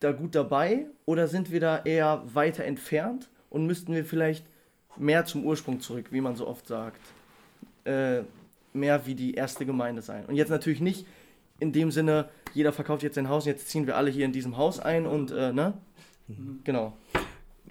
da 0.00 0.12
gut 0.12 0.34
dabei 0.34 0.86
oder 1.04 1.28
sind 1.28 1.52
wir 1.52 1.60
da 1.60 1.82
eher 1.84 2.22
weiter 2.34 2.64
entfernt 2.64 3.30
und 3.50 3.66
müssten 3.66 3.94
wir 3.94 4.04
vielleicht 4.04 4.44
mehr 4.96 5.24
zum 5.24 5.44
Ursprung 5.44 5.80
zurück, 5.80 6.06
wie 6.10 6.20
man 6.20 6.36
so 6.36 6.46
oft 6.46 6.66
sagt, 6.66 7.00
äh, 7.84 8.22
mehr 8.72 9.06
wie 9.06 9.14
die 9.14 9.34
erste 9.34 9.64
Gemeinde 9.64 10.02
sein? 10.02 10.26
Und 10.26 10.34
jetzt 10.34 10.50
natürlich 10.50 10.80
nicht 10.80 11.06
in 11.60 11.72
dem 11.72 11.92
Sinne, 11.92 12.28
jeder 12.52 12.72
verkauft 12.72 13.02
jetzt 13.02 13.14
sein 13.14 13.28
Haus, 13.28 13.46
jetzt 13.46 13.68
ziehen 13.68 13.86
wir 13.86 13.96
alle 13.96 14.10
hier 14.10 14.24
in 14.24 14.32
diesem 14.32 14.56
Haus 14.56 14.80
ein 14.80 15.06
und, 15.06 15.30
äh, 15.30 15.52
ne? 15.52 15.74
Mhm. 16.26 16.60
Genau 16.64 16.94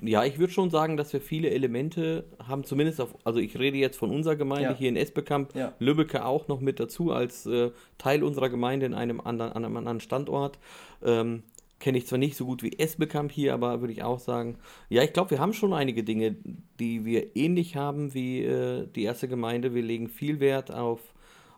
ja, 0.01 0.24
ich 0.25 0.39
würde 0.39 0.51
schon 0.51 0.70
sagen, 0.72 0.98
dass 0.98 1.13
wir 1.13 1.22
viele 1.22 1.51
Elemente 1.51 2.25
haben, 2.46 2.63
zumindest 2.63 3.00
auf, 3.00 3.15
also 3.24 3.39
ich 3.39 3.58
rede 3.58 3.77
jetzt 3.77 3.98
von 3.98 4.10
unserer 4.10 4.36
Gemeinde 4.36 4.72
ja. 4.72 4.75
hier 4.75 4.89
in 4.89 4.96
Esbekamp, 4.96 5.55
ja. 5.55 5.74
Lübbecke 5.79 6.25
auch 6.25 6.48
noch 6.48 6.60
mit 6.60 6.79
dazu 6.79 7.12
als 7.12 7.46
äh, 7.46 7.72
Teil 7.98 8.24
unserer 8.24 8.50
Gemeinde 8.50 8.88
in 8.88 8.93
einem 8.93 9.22
anderen, 9.22 9.53
an 9.53 9.63
einem 9.63 9.77
anderen 9.77 10.00
Standort. 10.00 10.58
Ähm, 11.03 11.43
Kenne 11.79 11.98
ich 11.98 12.05
zwar 12.05 12.20
nicht 12.20 12.38
so 12.38 12.46
gut 12.46 12.62
wie 12.62 12.77
Esbekamp 12.77 13.31
hier, 13.31 13.55
aber 13.55 13.81
würde 13.81 13.93
ich 13.93 14.03
auch 14.03 14.20
sagen, 14.20 14.60
ja, 14.89 15.01
ich 15.01 15.13
glaube, 15.13 15.31
wir 15.31 15.39
haben 15.39 15.53
schon 15.53 15.74
einige 15.74 16.03
Dinge, 16.03 16.36
die 16.79 17.05
wir 17.05 17.36
ähnlich 17.36 17.75
haben 17.75 18.13
wie 18.13 18.43
äh, 18.43 18.86
die 18.88 19.03
erste 19.03 19.27
Gemeinde. 19.27 19.74
Wir 19.74 19.81
legen 19.81 20.08
viel 20.08 20.39
Wert 20.39 20.71
auf, 20.71 20.99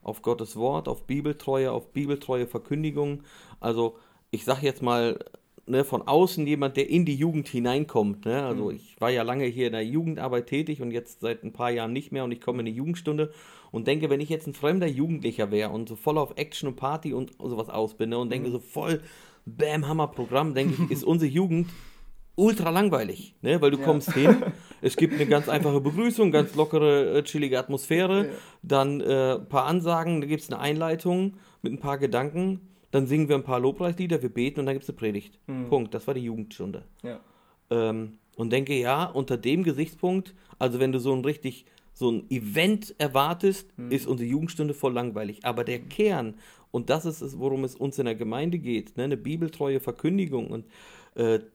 auf 0.02 0.22
Gottes 0.22 0.56
Wort, 0.56 0.88
auf 0.88 1.08
Bibeltreue, 1.08 1.74
auf 1.74 1.92
bibeltreue 1.92 2.48
Verkündigung. 2.48 3.24
Also 3.60 3.98
ich 4.32 4.46
sage 4.46 4.66
jetzt 4.66 4.82
mal, 4.82 5.20
ne, 5.66 5.84
von 5.84 6.02
außen 6.02 6.46
jemand, 6.46 6.78
der 6.78 6.90
in 6.90 7.06
die 7.06 7.16
Jugend 7.16 7.48
hineinkommt. 7.48 8.26
Ne? 8.26 8.44
Also 8.44 8.66
mhm. 8.66 8.76
ich 8.76 8.96
war 9.00 9.10
ja 9.10 9.24
lange 9.24 9.46
hier 9.46 9.68
in 9.68 9.74
der 9.74 9.86
Jugendarbeit 9.86 10.48
tätig 10.48 10.82
und 10.82 10.92
jetzt 10.92 11.22
seit 11.22 11.44
ein 11.44 11.54
paar 11.54 11.72
Jahren 11.72 11.94
nicht 11.94 12.12
mehr 12.12 12.24
und 12.24 12.32
ich 12.32 12.42
komme 12.42 12.60
in 12.60 12.66
die 12.66 12.74
Jugendstunde 12.74 13.32
und 13.72 13.88
denke, 13.88 14.10
wenn 14.10 14.22
ich 14.22 14.30
jetzt 14.30 14.48
ein 14.48 14.54
fremder 14.54 14.88
Jugendlicher 14.88 15.52
wäre 15.52 15.70
und 15.70 15.90
so 15.90 15.96
voll 15.96 16.18
auf 16.18 16.34
Action 16.36 16.70
und 16.70 16.76
Party 16.76 17.14
und 17.14 17.32
sowas 17.40 17.70
aus 17.70 17.96
bin 17.96 18.10
ne, 18.10 18.18
und 18.18 18.32
denke 18.32 18.50
mhm. 18.50 18.54
so 18.54 18.60
voll 18.60 19.02
Bam, 19.46 19.88
Hammer 19.88 20.08
Programm, 20.08 20.54
denke 20.54 20.84
ich, 20.84 20.92
ist 20.92 21.04
unsere 21.04 21.30
Jugend 21.30 21.70
ultra 22.36 22.70
langweilig, 22.70 23.36
ne? 23.42 23.62
weil 23.62 23.72
du 23.72 23.78
ja. 23.78 23.84
kommst 23.84 24.14
hin, 24.14 24.38
es 24.82 24.96
gibt 24.96 25.14
eine 25.14 25.26
ganz 25.26 25.50
einfache 25.50 25.82
Begrüßung, 25.82 26.32
ganz 26.32 26.56
lockere, 26.56 27.18
äh, 27.18 27.24
chillige 27.24 27.60
Atmosphäre, 27.60 28.26
ja. 28.26 28.32
dann 28.64 29.02
ein 29.02 29.02
äh, 29.02 29.40
paar 29.40 29.66
Ansagen, 29.66 30.22
da 30.22 30.28
gibt 30.28 30.42
es 30.42 30.50
eine 30.50 30.60
Einleitung 30.60 31.34
mit 31.62 31.74
ein 31.74 31.80
paar 31.80 31.98
Gedanken 31.98 32.62
dann 32.94 33.08
singen 33.08 33.28
wir 33.28 33.36
ein 33.36 33.44
paar 33.44 33.60
Lobpreislieder, 33.60 34.22
wir 34.22 34.30
beten 34.30 34.60
und 34.60 34.68
dann 34.68 34.76
gibt 34.76 34.84
es 34.84 34.90
eine 34.90 34.98
Predigt. 34.98 35.40
Mhm. 35.48 35.68
Punkt. 35.68 35.94
Das 35.96 36.06
war 36.06 36.14
die 36.14 36.22
Jugendstunde. 36.22 36.84
Ja. 37.02 37.20
Ähm, 37.72 38.20
und 38.36 38.54
denke, 38.54 38.80
ja, 38.80 39.06
unter 39.06 39.36
dem 39.36 39.64
Gesichtspunkt, 39.64 40.36
also 40.60 40.80
wenn 40.80 40.92
du 40.92 41.00
so 41.00 41.12
ein 41.12 41.26
richtig, 41.26 41.66
so 41.92 42.12
ein 42.12 42.30
Event 42.30 42.94
erwartest, 43.00 43.76
mhm. 43.80 43.90
ist 43.92 44.06
unsere 44.06 44.30
Jugendstunde 44.30 44.76
voll 44.76 44.94
langweilig. 44.94 45.44
Aber 45.44 45.64
der 45.64 45.80
Kern, 45.80 46.36
und 46.70 46.92
das 46.92 47.06
ist 47.06 47.22
es, 47.22 47.40
worum 47.40 47.64
es 47.64 47.76
uns 47.76 47.98
in 47.98 48.06
der 48.06 48.14
Gemeinde 48.14 48.60
geht, 48.60 48.96
ne, 48.96 49.06
eine 49.06 49.18
bibeltreue 49.18 49.80
Verkündigung 49.80 50.52
und 50.52 50.66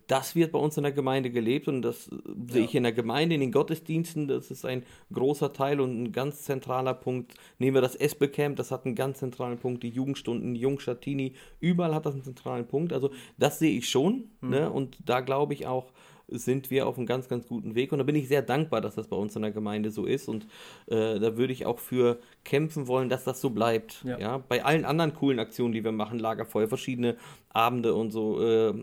das 0.07 0.37
wird 0.37 0.53
bei 0.53 0.59
uns 0.59 0.77
in 0.77 0.85
der 0.85 0.93
Gemeinde 0.93 1.31
gelebt 1.31 1.67
und 1.67 1.83
das 1.83 2.09
ja. 2.11 2.19
sehe 2.49 2.65
ich 2.65 2.75
in 2.75 2.85
der 2.85 2.93
Gemeinde, 2.93 3.35
in 3.35 3.41
den 3.41 3.51
Gottesdiensten. 3.51 4.29
Das 4.29 4.51
ist 4.51 4.65
ein 4.65 4.85
großer 5.13 5.53
Teil 5.53 5.81
und 5.81 6.01
ein 6.01 6.13
ganz 6.13 6.43
zentraler 6.43 6.95
Punkt. 6.95 7.35
Nehmen 7.59 7.75
wir 7.75 7.81
das 7.81 7.97
Esbecamp, 7.97 8.57
das 8.57 8.71
hat 8.71 8.87
einen 8.87 8.95
ganz 8.95 9.19
zentralen 9.19 9.59
Punkt. 9.59 9.83
Die 9.83 9.89
Jugendstunden, 9.89 10.55
Jungschatini, 10.55 11.35
überall 11.61 11.95
hat 11.95 12.07
das 12.07 12.15
einen 12.15 12.23
zentralen 12.23 12.69
Punkt. 12.69 12.93
Also 12.93 13.11
das 13.37 13.59
sehe 13.59 13.77
ich 13.77 13.89
schon 13.89 14.31
mhm. 14.41 14.51
ne? 14.51 14.71
und 14.71 14.99
da 15.05 15.21
glaube 15.21 15.55
ich 15.55 15.67
auch, 15.67 15.93
sind 16.29 16.71
wir 16.71 16.87
auf 16.87 16.97
einem 16.97 17.07
ganz, 17.07 17.29
ganz 17.29 17.47
guten 17.47 17.75
Weg. 17.75 17.93
Und 17.93 17.99
da 17.99 18.05
bin 18.05 18.17
ich 18.17 18.29
sehr 18.29 18.43
dankbar, 18.43 18.81
dass 18.81 18.95
das 18.95 19.09
bei 19.09 19.17
uns 19.17 19.35
in 19.37 19.43
der 19.43 19.51
Gemeinde 19.51 19.91
so 19.91 20.05
ist. 20.05 20.29
Und 20.29 20.45
äh, 20.87 21.19
da 21.19 21.37
würde 21.37 21.53
ich 21.53 21.67
auch 21.67 21.79
für 21.79 22.19
kämpfen 22.45 22.87
wollen, 22.87 23.09
dass 23.09 23.25
das 23.25 23.41
so 23.41 23.51
bleibt. 23.51 24.05
Ja. 24.05 24.19
ja. 24.19 24.39
Bei 24.39 24.65
allen 24.65 24.85
anderen 24.85 25.15
coolen 25.15 25.39
Aktionen, 25.39 25.73
die 25.73 25.85
wir 25.85 25.93
machen, 25.93 26.19
Lagerfeuer, 26.19 26.69
verschiedene 26.69 27.17
Abende 27.51 27.95
und 27.95 28.11
so, 28.11 28.43
äh, 28.43 28.75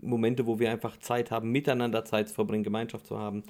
Momente, 0.00 0.46
wo 0.46 0.58
wir 0.58 0.70
einfach 0.70 0.96
Zeit 0.98 1.30
haben, 1.30 1.50
miteinander 1.50 2.04
Zeit 2.04 2.28
zu 2.28 2.34
verbringen, 2.34 2.64
Gemeinschaft 2.64 3.06
zu 3.06 3.18
haben, 3.18 3.42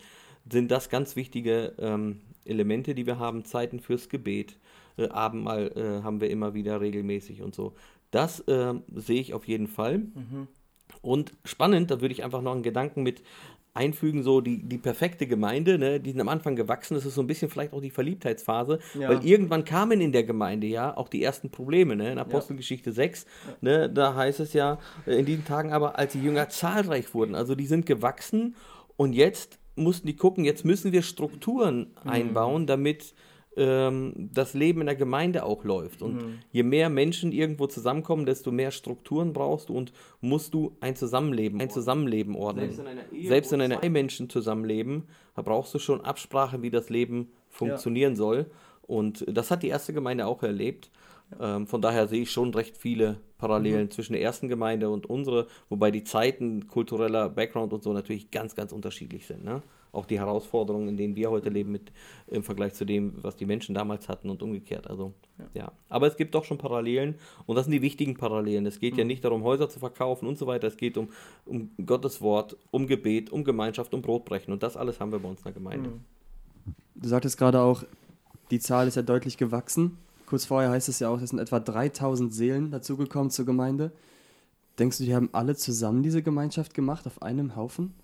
sind 0.50 0.70
das 0.70 0.88
ganz 0.88 1.16
wichtige 1.16 1.74
ähm, 1.78 2.20
Elemente, 2.44 2.94
die 2.94 3.06
wir 3.06 3.18
haben. 3.18 3.44
Zeiten 3.44 3.80
fürs 3.80 4.08
Gebet. 4.08 4.58
Äh, 4.96 5.08
Abendmahl 5.08 5.72
äh, 5.76 6.02
haben 6.02 6.20
wir 6.20 6.30
immer 6.30 6.54
wieder 6.54 6.80
regelmäßig 6.80 7.42
und 7.42 7.54
so. 7.54 7.74
Das 8.11 8.40
äh, 8.40 8.74
sehe 8.94 9.20
ich 9.20 9.34
auf 9.34 9.46
jeden 9.46 9.66
Fall. 9.66 9.98
Mhm. 9.98 10.48
Und 11.03 11.35
spannend, 11.44 11.90
da 11.90 12.01
würde 12.01 12.12
ich 12.12 12.24
einfach 12.24 12.42
noch 12.42 12.53
einen 12.53 12.62
Gedanken 12.62 13.03
mit 13.03 13.22
einfügen, 13.74 14.22
so 14.22 14.40
die, 14.40 14.62
die 14.62 14.79
perfekte 14.79 15.27
Gemeinde, 15.27 15.79
ne, 15.79 16.01
die 16.01 16.11
sind 16.11 16.20
am 16.20 16.29
Anfang 16.29 16.57
gewachsen, 16.57 16.94
das 16.94 17.07
ist 17.07 17.14
so 17.14 17.20
ein 17.20 17.27
bisschen 17.27 17.48
vielleicht 17.48 17.72
auch 17.72 17.81
die 17.81 17.90
Verliebtheitsphase, 17.90 18.81
ja. 18.98 19.09
weil 19.09 19.24
irgendwann 19.24 19.64
kamen 19.64 20.01
in 20.01 20.11
der 20.11 20.24
Gemeinde 20.24 20.66
ja 20.66 20.96
auch 20.96 21.09
die 21.09 21.22
ersten 21.22 21.51
Probleme, 21.51 21.94
ne, 21.94 22.11
in 22.11 22.18
Apostelgeschichte 22.18 22.90
ja. 22.90 22.94
6, 22.94 23.27
ne, 23.61 23.88
da 23.88 24.14
heißt 24.14 24.40
es 24.40 24.53
ja 24.53 24.79
äh, 25.07 25.18
in 25.18 25.27
diesen 25.27 25.44
Tagen 25.44 25.72
aber, 25.72 25.98
als 25.98 26.12
die 26.12 26.22
Jünger 26.22 26.48
zahlreich 26.48 27.14
wurden, 27.14 27.35
also 27.37 27.55
die 27.55 27.66
sind 27.66 27.87
gewachsen 27.87 28.57
und 28.96 29.12
jetzt 29.12 29.59
mussten 29.77 30.09
die 30.09 30.16
gucken, 30.16 30.44
jetzt 30.44 30.64
müssen 30.64 30.90
wir 30.90 31.03
Strukturen 31.03 31.94
mhm. 32.03 32.11
einbauen, 32.11 32.66
damit 32.66 33.14
ähm, 33.58 34.30
das 34.32 34.54
Leben 34.54 34.80
in 34.80 34.86
der 34.86 34.96
Gemeinde 34.96 35.44
auch 35.44 35.64
läuft. 35.64 36.00
Und 36.00 36.14
mhm. 36.14 36.38
je 36.50 36.62
mehr 36.62 36.88
Menschen 36.88 37.32
irgendwo 37.32 37.66
zusammenkommen, 37.66 38.24
desto 38.24 38.50
mehr 38.52 38.70
Strukturen 38.70 39.32
brauchst 39.32 39.68
du 39.68 39.74
und 39.74 39.92
musst 40.20 40.54
du 40.54 40.76
ein 40.80 40.96
Zusammenleben, 40.96 41.60
ein 41.60 41.70
Zusammenleben 41.70 42.36
ordnen. 42.36 42.70
Selbst 42.70 42.80
in 42.80 42.86
einer 42.86 43.12
Ehe, 43.12 43.28
Selbst 43.28 43.52
in 43.52 43.60
einer 43.60 43.82
Ehe 43.82 43.90
Menschen 43.90 44.30
zusammenleben, 44.30 45.08
da 45.34 45.42
brauchst 45.42 45.74
du 45.74 45.78
schon 45.78 46.00
Absprache, 46.00 46.62
wie 46.62 46.70
das 46.70 46.88
Leben 46.88 47.32
funktionieren 47.48 48.12
ja. 48.12 48.16
soll. 48.16 48.46
Und 48.82 49.24
das 49.28 49.50
hat 49.50 49.62
die 49.62 49.68
erste 49.68 49.92
Gemeinde 49.92 50.26
auch 50.26 50.42
erlebt. 50.42 50.90
Ähm, 51.40 51.66
von 51.66 51.82
daher 51.82 52.08
sehe 52.08 52.22
ich 52.22 52.30
schon 52.30 52.52
recht 52.54 52.76
viele 52.76 53.20
Parallelen 53.38 53.84
mhm. 53.84 53.90
zwischen 53.90 54.12
der 54.14 54.22
ersten 54.22 54.48
Gemeinde 54.48 54.90
und 54.90 55.06
unserer, 55.06 55.46
wobei 55.68 55.90
die 55.90 56.04
Zeiten, 56.04 56.66
kultureller 56.66 57.28
Background 57.28 57.72
und 57.72 57.82
so 57.82 57.92
natürlich 57.92 58.30
ganz, 58.30 58.54
ganz 58.54 58.72
unterschiedlich 58.72 59.26
sind. 59.26 59.44
Ne? 59.44 59.62
auch 59.92 60.06
die 60.06 60.18
Herausforderungen, 60.18 60.88
in 60.88 60.96
denen 60.96 61.16
wir 61.16 61.30
heute 61.30 61.50
leben, 61.50 61.72
mit, 61.72 61.92
im 62.28 62.42
Vergleich 62.42 62.74
zu 62.74 62.84
dem, 62.84 63.14
was 63.22 63.36
die 63.36 63.46
Menschen 63.46 63.74
damals 63.74 64.08
hatten 64.08 64.30
und 64.30 64.42
umgekehrt. 64.42 64.88
Also, 64.88 65.12
ja. 65.38 65.44
ja. 65.54 65.72
Aber 65.88 66.06
es 66.06 66.16
gibt 66.16 66.34
doch 66.34 66.44
schon 66.44 66.58
Parallelen 66.58 67.16
und 67.46 67.56
das 67.56 67.64
sind 67.64 67.72
die 67.72 67.82
wichtigen 67.82 68.16
Parallelen. 68.16 68.66
Es 68.66 68.80
geht 68.80 68.94
mhm. 68.94 68.98
ja 69.00 69.04
nicht 69.04 69.24
darum, 69.24 69.42
Häuser 69.42 69.68
zu 69.68 69.78
verkaufen 69.78 70.26
und 70.26 70.38
so 70.38 70.46
weiter. 70.46 70.66
Es 70.66 70.76
geht 70.76 70.96
um, 70.96 71.08
um 71.44 71.70
Gottes 71.84 72.20
Wort, 72.20 72.56
um 72.70 72.86
Gebet, 72.86 73.30
um 73.30 73.44
Gemeinschaft, 73.44 73.94
um 73.94 74.02
Brotbrechen 74.02 74.52
und 74.52 74.62
das 74.62 74.76
alles 74.76 75.00
haben 75.00 75.12
wir 75.12 75.18
bei 75.18 75.28
uns 75.28 75.40
in 75.40 75.44
der 75.44 75.52
Gemeinde. 75.52 75.90
Mhm. 75.90 76.00
Du 76.94 77.08
sagtest 77.08 77.38
gerade 77.38 77.60
auch, 77.60 77.84
die 78.50 78.58
Zahl 78.58 78.88
ist 78.88 78.96
ja 78.96 79.02
deutlich 79.02 79.36
gewachsen. 79.36 79.98
Kurz 80.28 80.44
vorher 80.44 80.68
heißt 80.68 80.90
es 80.90 80.98
ja 80.98 81.08
auch, 81.08 81.22
es 81.22 81.30
sind 81.30 81.38
etwa 81.38 81.58
3000 81.58 82.34
Seelen 82.34 82.70
dazugekommen 82.70 83.30
zur 83.30 83.46
Gemeinde. 83.46 83.92
Denkst 84.78 84.98
du, 84.98 85.04
die 85.04 85.14
haben 85.14 85.30
alle 85.32 85.56
zusammen 85.56 86.02
diese 86.02 86.22
Gemeinschaft 86.22 86.74
gemacht, 86.74 87.06
auf 87.06 87.22
einem 87.22 87.56
Haufen? 87.56 87.94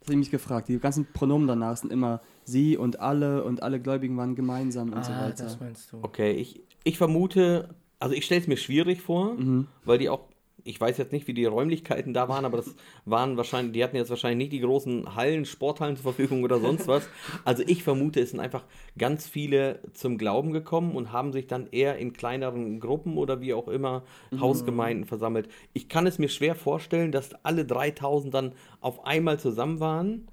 Das 0.00 0.08
habe 0.08 0.14
ich 0.14 0.18
mich 0.18 0.30
gefragt. 0.32 0.68
Die 0.68 0.80
ganzen 0.80 1.06
Pronomen 1.12 1.46
danach 1.46 1.76
sind 1.76 1.92
immer 1.92 2.20
sie 2.42 2.76
und 2.76 2.98
alle 2.98 3.44
und 3.44 3.62
alle 3.62 3.80
Gläubigen 3.80 4.16
waren 4.16 4.34
gemeinsam 4.34 4.88
und 4.88 4.98
ah, 4.98 5.04
so 5.04 5.12
weiter. 5.12 5.44
das 5.44 5.60
meinst 5.60 5.92
du. 5.92 5.98
Okay, 6.02 6.32
ich, 6.32 6.60
ich 6.82 6.98
vermute, 6.98 7.76
also 8.00 8.12
ich 8.12 8.24
stelle 8.24 8.40
es 8.40 8.48
mir 8.48 8.56
schwierig 8.56 9.00
vor, 9.00 9.36
weil 9.84 9.98
die 9.98 10.08
auch, 10.08 10.24
ich 10.64 10.80
weiß 10.80 10.98
jetzt 10.98 11.12
nicht, 11.12 11.26
wie 11.26 11.34
die 11.34 11.44
Räumlichkeiten 11.44 12.12
da 12.12 12.28
waren, 12.28 12.44
aber 12.44 12.58
das 12.58 12.74
waren 13.04 13.36
wahrscheinlich, 13.36 13.72
die 13.72 13.84
hatten 13.84 13.96
jetzt 13.96 14.10
wahrscheinlich 14.10 14.38
nicht 14.38 14.52
die 14.52 14.60
großen 14.60 15.14
Hallen, 15.14 15.44
Sporthallen 15.44 15.96
zur 15.96 16.02
Verfügung 16.02 16.42
oder 16.42 16.60
sonst 16.60 16.88
was. 16.88 17.08
Also 17.44 17.62
ich 17.66 17.82
vermute, 17.82 18.20
es 18.20 18.30
sind 18.30 18.40
einfach 18.40 18.64
ganz 18.96 19.26
viele 19.26 19.80
zum 19.92 20.18
Glauben 20.18 20.52
gekommen 20.52 20.94
und 20.94 21.12
haben 21.12 21.32
sich 21.32 21.46
dann 21.46 21.68
eher 21.70 21.98
in 21.98 22.12
kleineren 22.12 22.80
Gruppen 22.80 23.16
oder 23.16 23.40
wie 23.40 23.54
auch 23.54 23.68
immer 23.68 24.02
Hausgemeinden 24.38 25.04
versammelt. 25.04 25.48
Ich 25.72 25.88
kann 25.88 26.06
es 26.06 26.18
mir 26.18 26.28
schwer 26.28 26.54
vorstellen, 26.54 27.12
dass 27.12 27.34
alle 27.44 27.64
3000 27.64 28.32
dann 28.34 28.52
auf 28.80 29.06
einmal 29.06 29.38
zusammen 29.38 29.80
waren. 29.80 30.28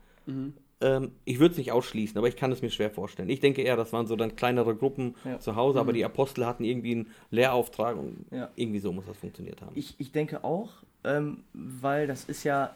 Ähm, 0.85 1.11
ich 1.25 1.39
würde 1.39 1.53
es 1.53 1.57
nicht 1.57 1.71
ausschließen, 1.71 2.15
aber 2.17 2.27
ich 2.27 2.35
kann 2.35 2.51
es 2.51 2.61
mir 2.61 2.69
schwer 2.69 2.91
vorstellen. 2.91 3.27
Ich 3.29 3.39
denke 3.39 3.63
eher, 3.63 3.75
das 3.75 3.91
waren 3.91 4.05
so 4.05 4.15
dann 4.15 4.35
kleinere 4.35 4.75
Gruppen 4.75 5.15
Ja. 5.25 5.39
zu 5.39 5.55
Hause, 5.55 5.79
aber 5.79 5.93
die 5.93 6.05
Apostel 6.05 6.45
hatten 6.45 6.63
irgendwie 6.63 6.91
einen 6.91 7.07
Lehrauftrag 7.31 7.97
und 7.97 8.25
Ja. 8.31 8.49
irgendwie 8.55 8.79
so 8.79 8.91
muss 8.93 9.05
das 9.07 9.17
funktioniert 9.17 9.61
haben. 9.63 9.71
Ich, 9.73 9.95
ich 9.97 10.11
denke 10.11 10.43
auch, 10.43 10.69
ähm, 11.03 11.43
weil 11.53 12.05
das 12.05 12.25
ist 12.25 12.43
ja 12.43 12.75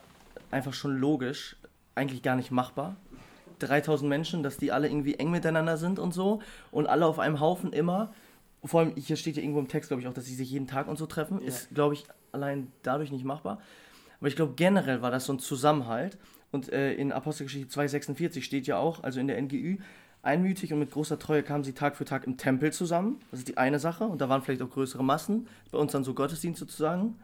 einfach 0.49 0.73
schon 0.73 0.97
logisch, 0.97 1.55
eigentlich 1.93 2.23
gar 2.23 2.35
nicht 2.35 2.49
machbar. 2.49 2.95
3000 3.59 4.09
Menschen, 4.09 4.41
dass 4.41 4.57
die 4.57 4.71
alle 4.71 4.87
irgendwie 4.87 5.15
eng 5.15 5.29
miteinander 5.29 5.77
sind 5.77 5.99
und 5.99 6.11
so 6.13 6.41
und 6.71 6.87
alle 6.87 7.05
auf 7.05 7.19
einem 7.19 7.39
Haufen 7.39 7.73
immer. 7.73 8.11
Vor 8.63 8.79
allem, 8.79 8.95
hier 8.95 9.17
steht 9.17 9.35
ja 9.35 9.43
irgendwo 9.43 9.59
im 9.59 9.67
Text, 9.67 9.89
glaube 9.89 10.01
ich, 10.01 10.07
auch, 10.07 10.13
dass 10.13 10.25
sie 10.25 10.33
sich 10.33 10.49
jeden 10.49 10.65
Tag 10.65 10.87
und 10.87 10.97
so 10.97 11.05
treffen. 11.05 11.41
Ist, 11.41 11.69
glaube 11.75 11.93
ich, 11.93 12.05
allein 12.31 12.71
dadurch 12.81 13.11
nicht 13.11 13.23
machbar. 13.25 13.61
Aber 14.19 14.27
ich 14.29 14.35
glaube, 14.35 14.53
generell 14.55 15.01
war 15.01 15.11
das 15.11 15.25
so 15.25 15.33
ein 15.33 15.39
Zusammenhalt. 15.39 16.17
Und 16.51 16.71
äh, 16.71 16.93
in 16.93 17.11
Apostelgeschichte 17.11 17.67
2,46 17.67 18.41
steht 18.41 18.67
ja 18.67 18.77
auch, 18.77 19.03
also 19.03 19.19
in 19.19 19.27
der 19.27 19.41
NGÜ, 19.41 19.77
einmütig 20.21 20.73
und 20.73 20.79
mit 20.79 20.91
großer 20.91 21.19
Treue 21.19 21.43
kamen 21.43 21.63
sie 21.63 21.73
Tag 21.73 21.95
für 21.95 22.05
Tag 22.05 22.25
im 22.25 22.37
Tempel 22.37 22.73
zusammen. 22.73 23.19
Das 23.31 23.39
ist 23.39 23.47
die 23.47 23.57
eine 23.57 23.79
Sache. 23.79 24.05
Und 24.05 24.19
da 24.21 24.29
waren 24.29 24.41
vielleicht 24.41 24.61
auch 24.61 24.69
größere 24.69 25.03
Massen. 25.03 25.47
Bei 25.71 25.77
uns 25.77 25.91
dann 25.91 26.03
so 26.03 26.13
Gottesdienste 26.13 26.65
sozusagen. 26.65 27.15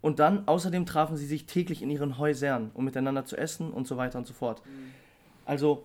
Und 0.00 0.20
dann 0.20 0.46
außerdem 0.46 0.86
trafen 0.86 1.16
sie 1.16 1.26
sich 1.26 1.46
täglich 1.46 1.82
in 1.82 1.90
ihren 1.90 2.18
Häusern, 2.18 2.70
um 2.74 2.84
miteinander 2.84 3.24
zu 3.24 3.36
essen 3.36 3.72
und 3.72 3.88
so 3.88 3.96
weiter 3.96 4.18
und 4.18 4.26
so 4.26 4.34
fort. 4.34 4.62
Also 5.44 5.84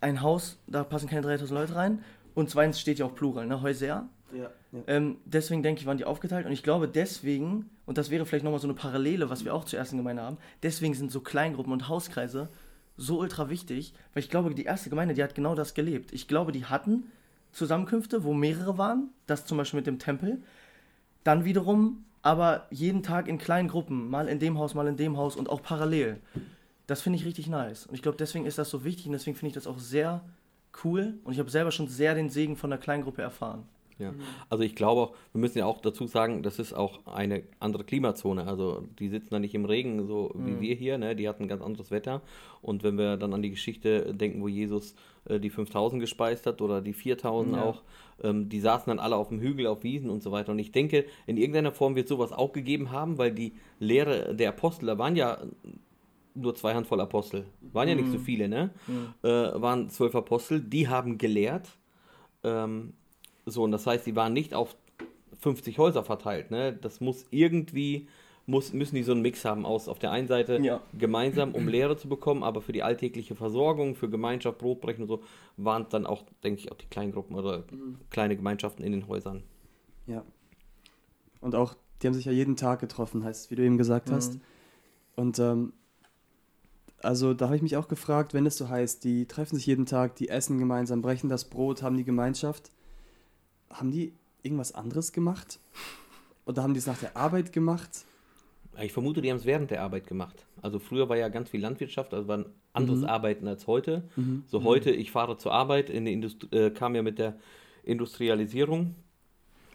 ein 0.00 0.22
Haus, 0.22 0.58
da 0.66 0.84
passen 0.84 1.08
keine 1.08 1.22
3000 1.22 1.58
Leute 1.58 1.74
rein. 1.74 2.04
Und 2.34 2.50
zweitens 2.50 2.78
steht 2.78 3.00
ja 3.00 3.06
auch 3.06 3.14
Plural, 3.14 3.46
ne? 3.46 3.60
Häuser. 3.60 4.08
Ja, 4.32 4.50
Ähm, 4.86 5.16
deswegen 5.24 5.62
denke 5.62 5.80
ich, 5.80 5.86
waren 5.86 5.98
die 5.98 6.04
aufgeteilt. 6.04 6.46
Und 6.46 6.52
ich 6.52 6.62
glaube, 6.62 6.88
deswegen, 6.88 7.68
und 7.86 7.98
das 7.98 8.10
wäre 8.10 8.24
vielleicht 8.24 8.44
nochmal 8.44 8.60
so 8.60 8.68
eine 8.68 8.74
Parallele, 8.74 9.30
was 9.30 9.44
wir 9.44 9.54
auch 9.54 9.64
zur 9.64 9.78
ersten 9.78 9.96
Gemeinde 9.96 10.22
haben, 10.22 10.38
deswegen 10.62 10.94
sind 10.94 11.10
so 11.10 11.20
Kleingruppen 11.20 11.72
und 11.72 11.88
Hauskreise 11.88 12.48
so 12.96 13.18
ultra 13.18 13.48
wichtig, 13.48 13.94
weil 14.12 14.22
ich 14.22 14.30
glaube, 14.30 14.54
die 14.54 14.64
erste 14.64 14.90
Gemeinde, 14.90 15.14
die 15.14 15.22
hat 15.22 15.34
genau 15.34 15.54
das 15.54 15.74
gelebt. 15.74 16.12
Ich 16.12 16.28
glaube, 16.28 16.52
die 16.52 16.66
hatten 16.66 17.04
Zusammenkünfte, 17.52 18.22
wo 18.24 18.34
mehrere 18.34 18.78
waren, 18.78 19.08
das 19.26 19.46
zum 19.46 19.58
Beispiel 19.58 19.78
mit 19.78 19.86
dem 19.86 19.98
Tempel. 19.98 20.40
Dann 21.24 21.44
wiederum 21.44 22.04
aber 22.22 22.66
jeden 22.70 23.02
Tag 23.02 23.26
in 23.26 23.38
kleinen 23.38 23.68
Gruppen, 23.68 24.08
mal 24.08 24.28
in 24.28 24.38
dem 24.38 24.58
Haus, 24.58 24.74
mal 24.74 24.86
in 24.86 24.96
dem 24.96 25.16
Haus 25.16 25.36
und 25.36 25.48
auch 25.48 25.62
parallel. 25.62 26.20
Das 26.86 27.00
finde 27.00 27.18
ich 27.18 27.24
richtig 27.24 27.46
nice. 27.46 27.86
Und 27.86 27.94
ich 27.94 28.02
glaube, 28.02 28.18
deswegen 28.18 28.46
ist 28.46 28.58
das 28.58 28.68
so 28.68 28.84
wichtig 28.84 29.06
und 29.06 29.12
deswegen 29.12 29.36
finde 29.36 29.48
ich 29.48 29.54
das 29.54 29.66
auch 29.66 29.78
sehr 29.78 30.22
cool. 30.84 31.18
Und 31.24 31.32
ich 31.32 31.38
habe 31.38 31.50
selber 31.50 31.70
schon 31.70 31.88
sehr 31.88 32.14
den 32.14 32.28
Segen 32.28 32.56
von 32.56 32.70
der 32.70 32.78
Kleingruppe 32.78 33.22
erfahren. 33.22 33.64
Ja. 34.00 34.14
Also 34.48 34.64
ich 34.64 34.74
glaube 34.74 35.00
auch, 35.02 35.14
wir 35.32 35.40
müssen 35.40 35.58
ja 35.58 35.66
auch 35.66 35.80
dazu 35.80 36.06
sagen, 36.06 36.42
das 36.42 36.58
ist 36.58 36.72
auch 36.72 37.06
eine 37.06 37.42
andere 37.60 37.84
Klimazone. 37.84 38.46
Also 38.46 38.82
die 38.98 39.08
sitzen 39.08 39.28
da 39.30 39.38
nicht 39.38 39.54
im 39.54 39.64
Regen, 39.64 40.06
so 40.06 40.32
wie 40.34 40.60
wir 40.60 40.74
hier, 40.74 40.98
ne? 40.98 41.14
die 41.14 41.28
hatten 41.28 41.46
ganz 41.48 41.62
anderes 41.62 41.90
Wetter. 41.90 42.22
Und 42.62 42.82
wenn 42.82 42.96
wir 42.96 43.16
dann 43.16 43.32
an 43.34 43.42
die 43.42 43.50
Geschichte 43.50 44.14
denken, 44.14 44.42
wo 44.42 44.48
Jesus 44.48 44.94
äh, 45.26 45.38
die 45.38 45.50
5000 45.50 46.00
gespeist 46.00 46.46
hat 46.46 46.60
oder 46.62 46.80
die 46.80 46.92
4000 46.94 47.56
Ja. 47.56 47.62
auch, 47.62 47.82
ähm, 48.22 48.48
die 48.48 48.60
saßen 48.60 48.90
dann 48.90 48.98
alle 48.98 49.16
auf 49.16 49.28
dem 49.28 49.40
Hügel, 49.40 49.66
auf 49.66 49.82
Wiesen 49.84 50.10
und 50.10 50.22
so 50.22 50.32
weiter. 50.32 50.52
Und 50.52 50.58
ich 50.58 50.72
denke, 50.72 51.04
in 51.26 51.36
irgendeiner 51.36 51.72
Form 51.72 51.94
wird 51.94 52.08
sowas 52.08 52.32
auch 52.32 52.52
gegeben 52.52 52.90
haben, 52.90 53.18
weil 53.18 53.32
die 53.32 53.52
Lehre 53.78 54.34
der 54.34 54.50
Apostel, 54.50 54.86
da 54.86 54.98
waren 54.98 55.16
ja 55.16 55.38
nur 56.34 56.54
zwei 56.54 56.74
Handvoll 56.74 57.00
Apostel, 57.00 57.44
waren 57.60 57.88
ja 57.88 57.94
nicht 57.94 58.08
so 58.10 58.18
viele, 58.18 58.48
ne? 58.48 58.70
Äh, 59.22 59.28
waren 59.60 59.90
zwölf 59.90 60.14
Apostel, 60.14 60.60
die 60.60 60.88
haben 60.88 61.18
gelehrt. 61.18 61.68
Ähm, 62.44 62.94
so, 63.50 63.62
und 63.64 63.72
das 63.72 63.86
heißt, 63.86 64.06
die 64.06 64.16
waren 64.16 64.32
nicht 64.32 64.54
auf 64.54 64.76
50 65.40 65.78
Häuser 65.78 66.04
verteilt. 66.04 66.50
Ne? 66.50 66.72
Das 66.72 67.00
muss 67.00 67.26
irgendwie, 67.30 68.08
muss, 68.46 68.72
müssen 68.72 68.94
die 68.96 69.02
so 69.02 69.12
einen 69.12 69.22
Mix 69.22 69.44
haben 69.44 69.64
aus 69.64 69.88
auf 69.88 69.98
der 69.98 70.10
einen 70.10 70.28
Seite 70.28 70.58
Ja. 70.62 70.80
gemeinsam, 70.98 71.54
um 71.54 71.68
Lehre 71.68 71.96
zu 71.96 72.08
bekommen, 72.08 72.42
aber 72.42 72.60
für 72.60 72.72
die 72.72 72.82
alltägliche 72.82 73.34
Versorgung, 73.34 73.94
für 73.94 74.10
Gemeinschaft, 74.10 74.58
Brotbrechen 74.58 75.02
und 75.02 75.08
so, 75.08 75.22
waren 75.56 75.86
dann 75.90 76.06
auch, 76.06 76.24
denke 76.44 76.60
ich, 76.60 76.72
auch 76.72 76.76
die 76.76 76.86
Kleingruppen 76.86 77.36
oder 77.36 77.64
kleine 78.10 78.36
Gemeinschaften 78.36 78.82
in 78.82 78.92
den 78.92 79.08
Häusern. 79.08 79.42
Ja. 80.06 80.24
Und 81.40 81.54
auch, 81.54 81.74
die 82.02 82.06
haben 82.06 82.14
sich 82.14 82.24
ja 82.26 82.32
jeden 82.32 82.56
Tag 82.56 82.80
getroffen, 82.80 83.24
heißt, 83.24 83.50
wie 83.50 83.54
du 83.54 83.62
eben 83.62 83.78
gesagt 83.78 84.10
hast. 84.10 84.38
Und 85.16 85.38
ähm, 85.38 85.72
also 87.02 87.32
da 87.32 87.46
habe 87.46 87.56
ich 87.56 87.62
mich 87.62 87.76
auch 87.78 87.88
gefragt, 87.88 88.34
wenn 88.34 88.44
es 88.44 88.58
so 88.58 88.68
heißt, 88.68 89.04
die 89.04 89.26
treffen 89.26 89.56
sich 89.56 89.66
jeden 89.66 89.86
Tag, 89.86 90.16
die 90.16 90.28
essen 90.28 90.58
gemeinsam, 90.58 91.00
brechen 91.00 91.30
das 91.30 91.46
Brot, 91.46 91.82
haben 91.82 91.96
die 91.96 92.04
Gemeinschaft. 92.04 92.70
Haben 93.70 93.90
die 93.90 94.12
irgendwas 94.42 94.72
anderes 94.72 95.12
gemacht? 95.12 95.58
Oder 96.46 96.62
haben 96.62 96.74
die 96.74 96.78
es 96.78 96.86
nach 96.86 96.98
der 96.98 97.16
Arbeit 97.16 97.52
gemacht? 97.52 98.04
Ich 98.82 98.92
vermute, 98.92 99.20
die 99.20 99.30
haben 99.30 99.36
es 99.36 99.44
während 99.44 99.70
der 99.70 99.82
Arbeit 99.82 100.06
gemacht. 100.06 100.46
Also 100.62 100.78
früher 100.78 101.08
war 101.08 101.16
ja 101.16 101.28
ganz 101.28 101.50
viel 101.50 101.60
Landwirtschaft, 101.60 102.14
also 102.14 102.28
war 102.28 102.38
ein 102.38 102.46
anderes 102.72 103.04
Arbeiten 103.04 103.46
als 103.48 103.66
heute. 103.66 104.08
So 104.46 104.64
heute, 104.64 104.90
ich 104.90 105.10
fahre 105.10 105.36
zur 105.36 105.52
Arbeit, 105.52 105.90
in 105.90 106.04
die 106.04 106.12
Indust 106.12 106.52
äh, 106.52 106.70
kam 106.70 106.94
ja 106.94 107.02
mit 107.02 107.18
der 107.18 107.36
Industrialisierung, 107.82 108.94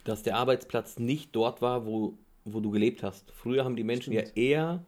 dass 0.05 0.23
der 0.23 0.37
Arbeitsplatz 0.37 0.97
nicht 0.97 1.35
dort 1.35 1.61
war, 1.61 1.85
wo, 1.85 2.17
wo 2.45 2.59
du 2.61 2.71
gelebt 2.71 3.03
hast. 3.03 3.31
Früher 3.31 3.65
haben 3.65 3.75
die 3.75 3.83
Menschen 3.83 4.13
ja 4.13 4.21
eher 4.35 4.85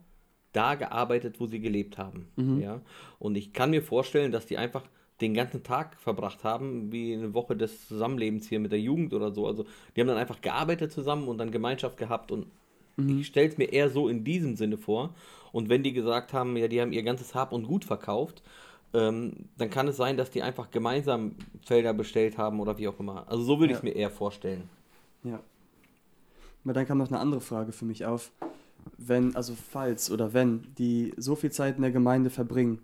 da 0.53 0.75
gearbeitet, 0.75 1.39
wo 1.39 1.45
sie 1.45 1.59
gelebt 1.59 1.97
haben. 1.97 2.27
Ja? 2.61 2.81
Und 3.19 3.35
ich 3.35 3.53
kann 3.53 3.69
mir 3.69 3.83
vorstellen, 3.83 4.31
dass 4.31 4.45
die 4.45 4.57
einfach 4.57 4.83
den 5.21 5.33
ganzen 5.33 5.63
Tag 5.63 5.97
verbracht 5.99 6.43
haben, 6.43 6.91
wie 6.91 7.13
eine 7.13 7.33
Woche 7.33 7.55
des 7.55 7.87
Zusammenlebens 7.87 8.47
hier 8.47 8.59
mit 8.59 8.71
der 8.71 8.79
Jugend 8.79 9.13
oder 9.13 9.31
so. 9.31 9.47
Also 9.47 9.65
die 9.95 10.01
haben 10.01 10.07
dann 10.07 10.17
einfach 10.17 10.41
gearbeitet 10.41 10.91
zusammen 10.91 11.27
und 11.27 11.37
dann 11.39 11.51
Gemeinschaft 11.51 11.97
gehabt 11.97 12.31
und 12.31 12.47
ich 12.99 13.27
stelle 13.27 13.47
es 13.47 13.57
mir 13.59 13.71
eher 13.71 13.91
so 13.91 14.09
in 14.09 14.23
diesem 14.23 14.55
Sinne 14.55 14.75
vor. 14.77 15.13
Und 15.51 15.69
wenn 15.69 15.83
die 15.83 15.93
gesagt 15.93 16.33
haben, 16.33 16.57
ja, 16.57 16.67
die 16.67 16.81
haben 16.81 16.91
ihr 16.91 17.03
ganzes 17.03 17.35
Hab 17.35 17.51
und 17.51 17.67
Gut 17.67 17.85
verkauft, 17.85 18.41
ähm, 18.93 19.33
dann 19.57 19.69
kann 19.69 19.87
es 19.87 19.97
sein, 19.97 20.17
dass 20.17 20.31
die 20.31 20.41
einfach 20.41 20.71
gemeinsam 20.71 21.35
Felder 21.63 21.93
bestellt 21.93 22.39
haben 22.39 22.59
oder 22.59 22.77
wie 22.79 22.87
auch 22.87 22.99
immer. 22.99 23.25
Also 23.29 23.43
so 23.43 23.59
würde 23.59 23.73
ich 23.73 23.77
Ja. 23.77 23.77
es 23.77 23.83
mir 23.83 23.95
eher 23.95 24.09
vorstellen. 24.09 24.67
Ja. 25.23 25.39
Aber 26.63 26.73
dann 26.73 26.87
kam 26.87 26.97
noch 26.97 27.09
eine 27.09 27.19
andere 27.19 27.41
Frage 27.41 27.71
für 27.71 27.85
mich 27.85 28.05
auf. 28.05 28.31
Wenn, 28.97 29.35
also 29.35 29.53
falls 29.55 30.09
oder 30.09 30.33
wenn 30.33 30.73
die 30.77 31.13
so 31.17 31.35
viel 31.35 31.51
Zeit 31.51 31.75
in 31.75 31.81
der 31.83 31.91
Gemeinde 31.91 32.29
verbringen, 32.29 32.79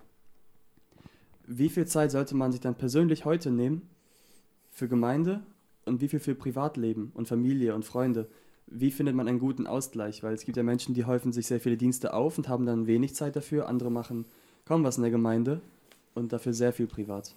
wie 1.45 1.69
viel 1.69 1.85
Zeit 1.85 2.11
sollte 2.11 2.35
man 2.35 2.51
sich 2.51 2.61
dann 2.61 2.75
persönlich 2.75 3.25
heute 3.25 3.51
nehmen 3.51 3.81
für 4.71 4.87
Gemeinde 4.87 5.41
und 5.85 6.01
wie 6.01 6.07
viel 6.07 6.19
für 6.19 6.35
Privatleben 6.35 7.11
und 7.13 7.27
Familie 7.27 7.75
und 7.75 7.85
Freunde? 7.85 8.27
Wie 8.67 8.91
findet 8.91 9.15
man 9.15 9.27
einen 9.27 9.39
guten 9.39 9.67
Ausgleich? 9.67 10.23
Weil 10.23 10.33
es 10.33 10.45
gibt 10.45 10.57
ja 10.57 10.63
Menschen, 10.63 10.93
die 10.93 11.05
häufen 11.05 11.31
sich 11.31 11.47
sehr 11.47 11.59
viele 11.59 11.77
Dienste 11.77 12.13
auf 12.13 12.37
und 12.37 12.47
haben 12.47 12.65
dann 12.65 12.87
wenig 12.87 13.13
Zeit 13.13 13.35
dafür. 13.35 13.67
Andere 13.67 13.91
machen 13.91 14.25
kaum 14.65 14.83
was 14.83 14.97
in 14.97 15.03
der 15.03 15.11
Gemeinde 15.11 15.61
und 16.15 16.31
dafür 16.31 16.53
sehr 16.53 16.73
viel 16.73 16.87
privat. 16.87 17.35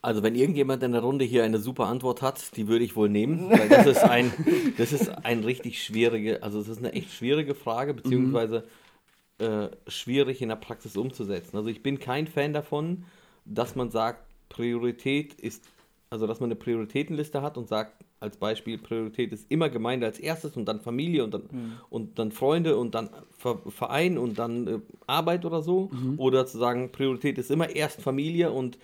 Also 0.00 0.22
wenn 0.22 0.34
irgendjemand 0.34 0.82
in 0.82 0.92
der 0.92 1.00
Runde 1.00 1.24
hier 1.24 1.44
eine 1.44 1.58
super 1.58 1.86
Antwort 1.86 2.20
hat, 2.20 2.56
die 2.56 2.68
würde 2.68 2.84
ich 2.84 2.94
wohl 2.94 3.08
nehmen, 3.08 3.50
weil 3.50 3.70
das 3.70 3.86
ist 3.86 4.02
ein, 4.04 4.32
das 4.76 4.92
ist 4.92 5.08
ein 5.24 5.44
richtig 5.44 5.82
schwierige, 5.82 6.42
also 6.42 6.60
es 6.60 6.68
ist 6.68 6.78
eine 6.78 6.92
echt 6.92 7.10
schwierige 7.10 7.54
Frage, 7.54 7.94
beziehungsweise 7.94 8.64
äh, 9.38 9.68
schwierig 9.88 10.42
in 10.42 10.48
der 10.48 10.56
Praxis 10.56 10.96
umzusetzen. 10.96 11.56
Also 11.56 11.68
ich 11.68 11.82
bin 11.82 11.98
kein 11.98 12.26
Fan 12.26 12.52
davon, 12.52 13.04
dass 13.44 13.74
man 13.74 13.90
sagt, 13.90 14.24
Priorität 14.48 15.34
ist, 15.34 15.64
also 16.10 16.26
dass 16.26 16.40
man 16.40 16.48
eine 16.48 16.56
Prioritätenliste 16.56 17.42
hat 17.42 17.58
und 17.58 17.68
sagt, 17.68 18.04
als 18.20 18.36
Beispiel, 18.38 18.78
Priorität 18.78 19.32
ist 19.32 19.50
immer 19.50 19.68
Gemeinde 19.68 20.06
als 20.06 20.18
erstes 20.18 20.56
und 20.56 20.66
dann 20.66 20.80
Familie 20.80 21.24
und 21.24 21.34
dann, 21.34 21.42
und 21.90 22.18
dann 22.18 22.32
Freunde 22.32 22.78
und 22.78 22.94
dann 22.94 23.10
Ver 23.36 23.58
Verein 23.68 24.16
und 24.16 24.38
dann 24.38 24.66
äh, 24.66 24.78
Arbeit 25.06 25.44
oder 25.44 25.60
so. 25.62 25.90
Oder 26.16 26.46
zu 26.46 26.56
sagen, 26.58 26.90
Priorität 26.90 27.36
ist 27.36 27.50
immer 27.50 27.68
erst 27.68 28.00
Familie 28.00 28.50
und 28.50 28.78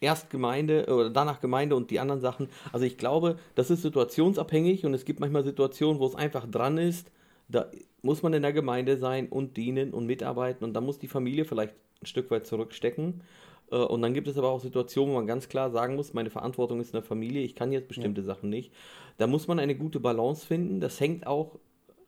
erst 0.00 0.30
Gemeinde 0.30 0.86
oder 0.86 1.10
danach 1.10 1.40
Gemeinde 1.40 1.74
und 1.74 1.90
die 1.90 1.98
anderen 1.98 2.20
Sachen. 2.20 2.48
Also 2.72 2.84
ich 2.84 2.98
glaube, 2.98 3.38
das 3.54 3.70
ist 3.70 3.82
situationsabhängig 3.82 4.84
und 4.84 4.94
es 4.94 5.04
gibt 5.04 5.18
manchmal 5.18 5.44
Situationen, 5.44 5.98
wo 5.98 6.06
es 6.06 6.14
einfach 6.14 6.46
dran 6.48 6.78
ist, 6.78 7.10
da 7.54 7.70
muss 8.02 8.22
man 8.22 8.32
in 8.34 8.42
der 8.42 8.52
Gemeinde 8.52 8.96
sein 8.96 9.28
und 9.28 9.56
dienen 9.56 9.92
und 9.92 10.06
mitarbeiten 10.06 10.64
und 10.64 10.74
da 10.74 10.80
muss 10.80 10.98
die 10.98 11.08
Familie 11.08 11.44
vielleicht 11.44 11.74
ein 12.02 12.06
Stück 12.06 12.30
weit 12.30 12.46
zurückstecken. 12.46 13.22
Äh, 13.70 13.76
und 13.76 14.02
dann 14.02 14.14
gibt 14.14 14.28
es 14.28 14.36
aber 14.36 14.50
auch 14.50 14.60
Situationen, 14.60 15.12
wo 15.12 15.18
man 15.18 15.26
ganz 15.26 15.48
klar 15.48 15.70
sagen 15.70 15.96
muss, 15.96 16.14
meine 16.14 16.30
Verantwortung 16.30 16.80
ist 16.80 16.88
in 16.88 17.00
der 17.00 17.02
Familie, 17.02 17.42
ich 17.42 17.54
kann 17.54 17.72
jetzt 17.72 17.88
bestimmte 17.88 18.20
ja. 18.20 18.26
Sachen 18.26 18.50
nicht. 18.50 18.72
Da 19.16 19.26
muss 19.26 19.48
man 19.48 19.58
eine 19.58 19.74
gute 19.74 20.00
Balance 20.00 20.46
finden. 20.46 20.80
Das 20.80 21.00
hängt 21.00 21.26
auch 21.26 21.58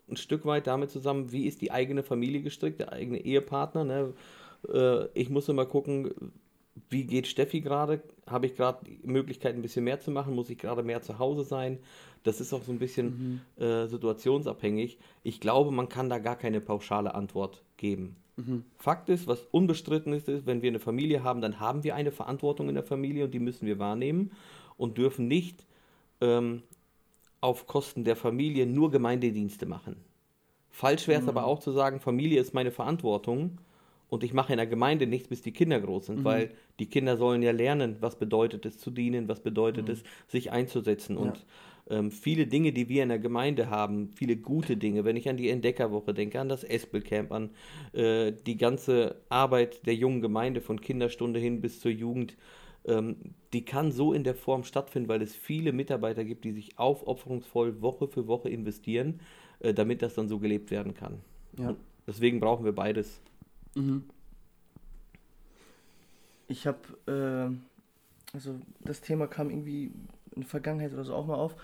ein 0.09 0.17
Stück 0.17 0.45
weit 0.45 0.67
damit 0.67 0.91
zusammen, 0.91 1.33
wie 1.33 1.47
ist 1.47 1.61
die 1.61 1.73
eigene 1.73 2.03
Familie 2.03 2.43
gestrickt, 2.43 2.81
der 2.81 2.93
eigene 2.93 3.19
Ehepartner. 3.19 3.85
Ne? 3.85 4.13
Äh, 4.73 5.09
ich 5.15 5.31
muss 5.31 5.49
immer 5.49 5.67
gucken, 5.67 6.33
wie 6.91 7.05
geht 7.05 7.27
Steffi 7.27 7.61
gerade? 7.61 8.03
Habe 8.27 8.47
ich 8.47 8.55
gerade 8.55 8.85
die 8.85 9.01
Möglichkeit, 9.07 9.55
ein 9.55 9.63
bisschen 9.63 9.85
mehr 9.85 10.01
zu 10.01 10.11
machen? 10.11 10.35
Muss 10.35 10.51
ich 10.51 10.59
gerade 10.59 10.83
mehr 10.83 11.03
zu 11.03 11.19
Hause 11.19 11.45
sein? 11.45 11.79
Das 12.27 12.41
ist 12.41 12.53
auch 12.53 12.63
so 12.63 12.73
ein 12.73 12.79
bisschen 12.79 13.41
mhm. 13.57 13.65
äh, 13.65 13.87
situationsabhängig. 13.87 14.99
Ich 15.23 15.41
glaube, 15.41 15.71
man 15.71 15.89
kann 15.89 16.11
da 16.11 16.19
gar 16.19 16.37
keine 16.37 16.61
pauschale 16.61 17.15
Antwort 17.15 17.63
geben. 17.77 18.17
Mhm. 18.37 18.65
Fakt 18.77 19.09
ist, 19.09 19.27
was 19.27 19.47
unbestritten 19.53 20.13
ist, 20.13 20.29
ist, 20.29 20.45
wenn 20.45 20.61
wir 20.61 20.69
eine 20.69 20.81
Familie 20.81 21.23
haben, 21.23 21.41
dann 21.41 21.61
haben 21.61 21.85
wir 21.85 21.95
eine 21.95 22.11
Verantwortung 22.11 22.69
in 22.69 22.75
der 22.75 22.85
Familie 22.85 23.25
und 23.25 23.35
die 23.35 23.39
müssen 23.39 23.67
wir 23.67 23.79
wahrnehmen 23.79 24.33
und 24.77 24.99
dürfen 24.99 25.29
nicht 25.29 25.65
ähm, 26.21 26.63
auf 27.41 27.67
Kosten 27.67 28.03
der 28.03 28.17
Familie 28.17 28.67
nur 28.67 28.91
Gemeindedienste 28.91 29.67
machen. 29.67 29.97
Falsch 30.69 31.07
wäre 31.07 31.21
es 31.21 31.25
mhm. 31.25 31.31
aber 31.31 31.47
auch 31.47 31.61
zu 31.61 31.71
sagen, 31.71 32.01
Familie 32.01 32.41
ist 32.41 32.55
meine 32.55 32.73
Verantwortung 32.73 33.59
und 34.09 34.23
ich 34.23 34.33
mache 34.33 34.53
in 34.53 34.59
der 34.59 34.67
Gemeinde 34.67 35.07
nichts, 35.07 35.29
bis 35.29 35.43
die 35.43 35.53
Kinder 35.53 35.81
groß 35.81 36.07
sind, 36.07 36.21
mhm. 36.21 36.25
weil 36.25 36.51
die 36.79 36.87
Kinder 36.87 37.17
sollen 37.17 37.43
ja 37.43 37.53
lernen, 37.53 37.97
was 38.01 38.19
bedeutet 38.19 38.65
es 38.65 38.79
zu 38.79 38.91
dienen, 38.91 39.29
was 39.29 39.41
bedeutet 39.41 39.89
mhm. 39.89 39.95
es, 39.95 40.05
sich 40.29 40.53
einzusetzen. 40.53 41.17
Ja. 41.17 41.23
Und 41.23 41.45
ähm, 41.89 42.11
viele 42.11 42.47
Dinge, 42.47 42.73
die 42.73 42.89
wir 42.89 43.03
in 43.03 43.09
der 43.09 43.19
Gemeinde 43.19 43.71
haben, 43.71 44.11
viele 44.15 44.37
gute 44.37 44.77
Dinge, 44.77 45.05
wenn 45.05 45.17
ich 45.17 45.29
an 45.29 45.37
die 45.37 45.51
Entdeckerwoche 45.51 46.15
denke, 46.15 46.41
an 46.41 46.49
das 46.49 46.65
Espelcamp, 46.65 47.33
an 47.33 47.51
äh, 47.93 48.33
die 48.33 48.57
ganze 48.57 49.17
Arbeit 49.29 49.87
der 49.87 49.95
jungen 49.95 50.21
Gemeinde 50.21 50.61
von 50.61 50.81
Kinderstunde 50.81 51.39
hin 51.39 51.61
bis 51.61 51.81
zur 51.81 51.93
Jugend, 51.93 52.37
ähm, 52.87 53.17
die 53.53 53.65
kann 53.65 53.93
so 53.93 54.13
in 54.13 54.25
der 54.25 54.35
Form 54.35 54.65
stattfinden, 54.65 55.09
weil 55.09 55.23
es 55.23 55.35
viele 55.35 55.73
Mitarbeiter 55.73 56.25
gibt, 56.25 56.45
die 56.45 56.53
sich 56.53 56.79
aufopferungsvoll 56.79 57.81
Woche 57.83 58.09
für 58.09 58.27
Woche 58.27 58.49
investieren, 58.49 59.21
äh, 59.61 59.73
damit 59.73 60.03
das 60.03 60.15
dann 60.15 60.29
so 60.29 60.39
gelebt 60.39 60.71
werden 60.71 60.95
kann. 60.95 61.21
Ja. 61.59 61.75
deswegen 62.07 62.39
brauchen 62.39 62.65
wir 62.65 62.73
beides. 62.73 63.23
Mhm. 63.77 64.05
Ich 66.49 66.67
habe, 66.67 66.79
äh, 67.07 68.35
also 68.35 68.59
das 68.81 69.01
Thema 69.01 69.27
kam 69.27 69.51
irgendwie 69.51 69.93
in 70.33 70.43
der 70.43 70.49
Vergangenheit 70.49 70.93
oder 70.93 71.05
so 71.05 71.15
auch 71.15 71.27
mal 71.27 71.35
auf. 71.35 71.57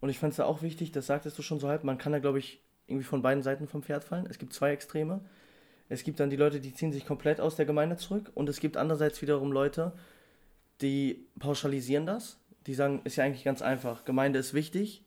Und 0.00 0.08
ich 0.08 0.18
fand 0.18 0.32
es 0.32 0.38
da 0.38 0.44
auch 0.44 0.62
wichtig, 0.62 0.92
das 0.92 1.06
sagtest 1.06 1.38
du 1.38 1.42
schon 1.42 1.60
so 1.60 1.68
halb, 1.68 1.84
man 1.84 1.98
kann 1.98 2.12
da, 2.12 2.18
glaube 2.18 2.38
ich, 2.38 2.60
irgendwie 2.86 3.04
von 3.04 3.22
beiden 3.22 3.42
Seiten 3.42 3.66
vom 3.66 3.82
Pferd 3.82 4.04
fallen. 4.04 4.26
Es 4.28 4.38
gibt 4.38 4.52
zwei 4.52 4.72
Extreme. 4.72 5.20
Es 5.88 6.02
gibt 6.02 6.20
dann 6.20 6.30
die 6.30 6.36
Leute, 6.36 6.60
die 6.60 6.74
ziehen 6.74 6.92
sich 6.92 7.06
komplett 7.06 7.40
aus 7.40 7.56
der 7.56 7.66
Gemeinde 7.66 7.96
zurück. 7.96 8.30
Und 8.34 8.48
es 8.48 8.60
gibt 8.60 8.76
andererseits 8.76 9.20
wiederum 9.22 9.52
Leute, 9.52 9.92
die 10.80 11.26
pauschalisieren 11.38 12.06
das. 12.06 12.38
Die 12.66 12.74
sagen, 12.74 13.00
ist 13.04 13.16
ja 13.16 13.24
eigentlich 13.24 13.44
ganz 13.44 13.62
einfach, 13.62 14.04
Gemeinde 14.04 14.38
ist 14.38 14.54
wichtig 14.54 15.02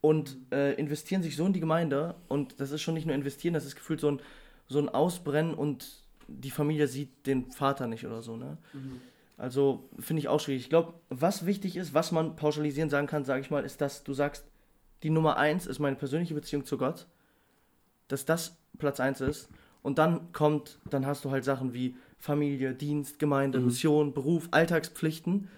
und 0.00 0.36
äh, 0.50 0.74
investieren 0.74 1.22
sich 1.22 1.36
so 1.36 1.46
in 1.46 1.52
die 1.52 1.60
Gemeinde. 1.60 2.14
Und 2.28 2.60
das 2.60 2.70
ist 2.70 2.82
schon 2.82 2.94
nicht 2.94 3.06
nur 3.06 3.14
investieren, 3.14 3.54
das 3.54 3.66
ist 3.66 3.76
gefühlt 3.76 4.00
so 4.00 4.10
ein 4.10 4.20
so 4.72 4.78
ein 4.78 4.88
Ausbrennen 4.88 5.54
und 5.54 6.02
die 6.28 6.50
Familie 6.50 6.88
sieht 6.88 7.26
den 7.26 7.50
Vater 7.50 7.86
nicht 7.86 8.06
oder 8.06 8.22
so. 8.22 8.36
Ne? 8.36 8.58
Mhm. 8.72 9.00
Also 9.36 9.88
finde 9.98 10.20
ich 10.20 10.28
auch 10.28 10.40
schwierig. 10.40 10.62
Ich 10.62 10.70
glaube, 10.70 10.94
was 11.08 11.46
wichtig 11.46 11.76
ist, 11.76 11.94
was 11.94 12.12
man 12.12 12.36
pauschalisieren 12.36 12.90
sagen 12.90 13.06
kann, 13.06 13.24
sage 13.24 13.40
ich 13.40 13.50
mal, 13.50 13.64
ist, 13.64 13.80
dass 13.80 14.04
du 14.04 14.14
sagst, 14.14 14.44
die 15.02 15.10
Nummer 15.10 15.36
eins 15.36 15.66
ist 15.66 15.78
meine 15.78 15.96
persönliche 15.96 16.34
Beziehung 16.34 16.64
zu 16.64 16.78
Gott, 16.78 17.06
dass 18.08 18.24
das 18.24 18.56
Platz 18.78 19.00
eins 19.00 19.20
ist. 19.20 19.48
Und 19.82 19.98
dann 19.98 20.32
kommt, 20.32 20.78
dann 20.88 21.06
hast 21.06 21.24
du 21.24 21.30
halt 21.30 21.44
Sachen 21.44 21.74
wie 21.74 21.96
Familie, 22.18 22.72
Dienst, 22.72 23.18
Gemeinde, 23.18 23.58
mhm. 23.58 23.66
Mission, 23.66 24.14
Beruf, 24.14 24.48
Alltagspflichten. 24.52 25.48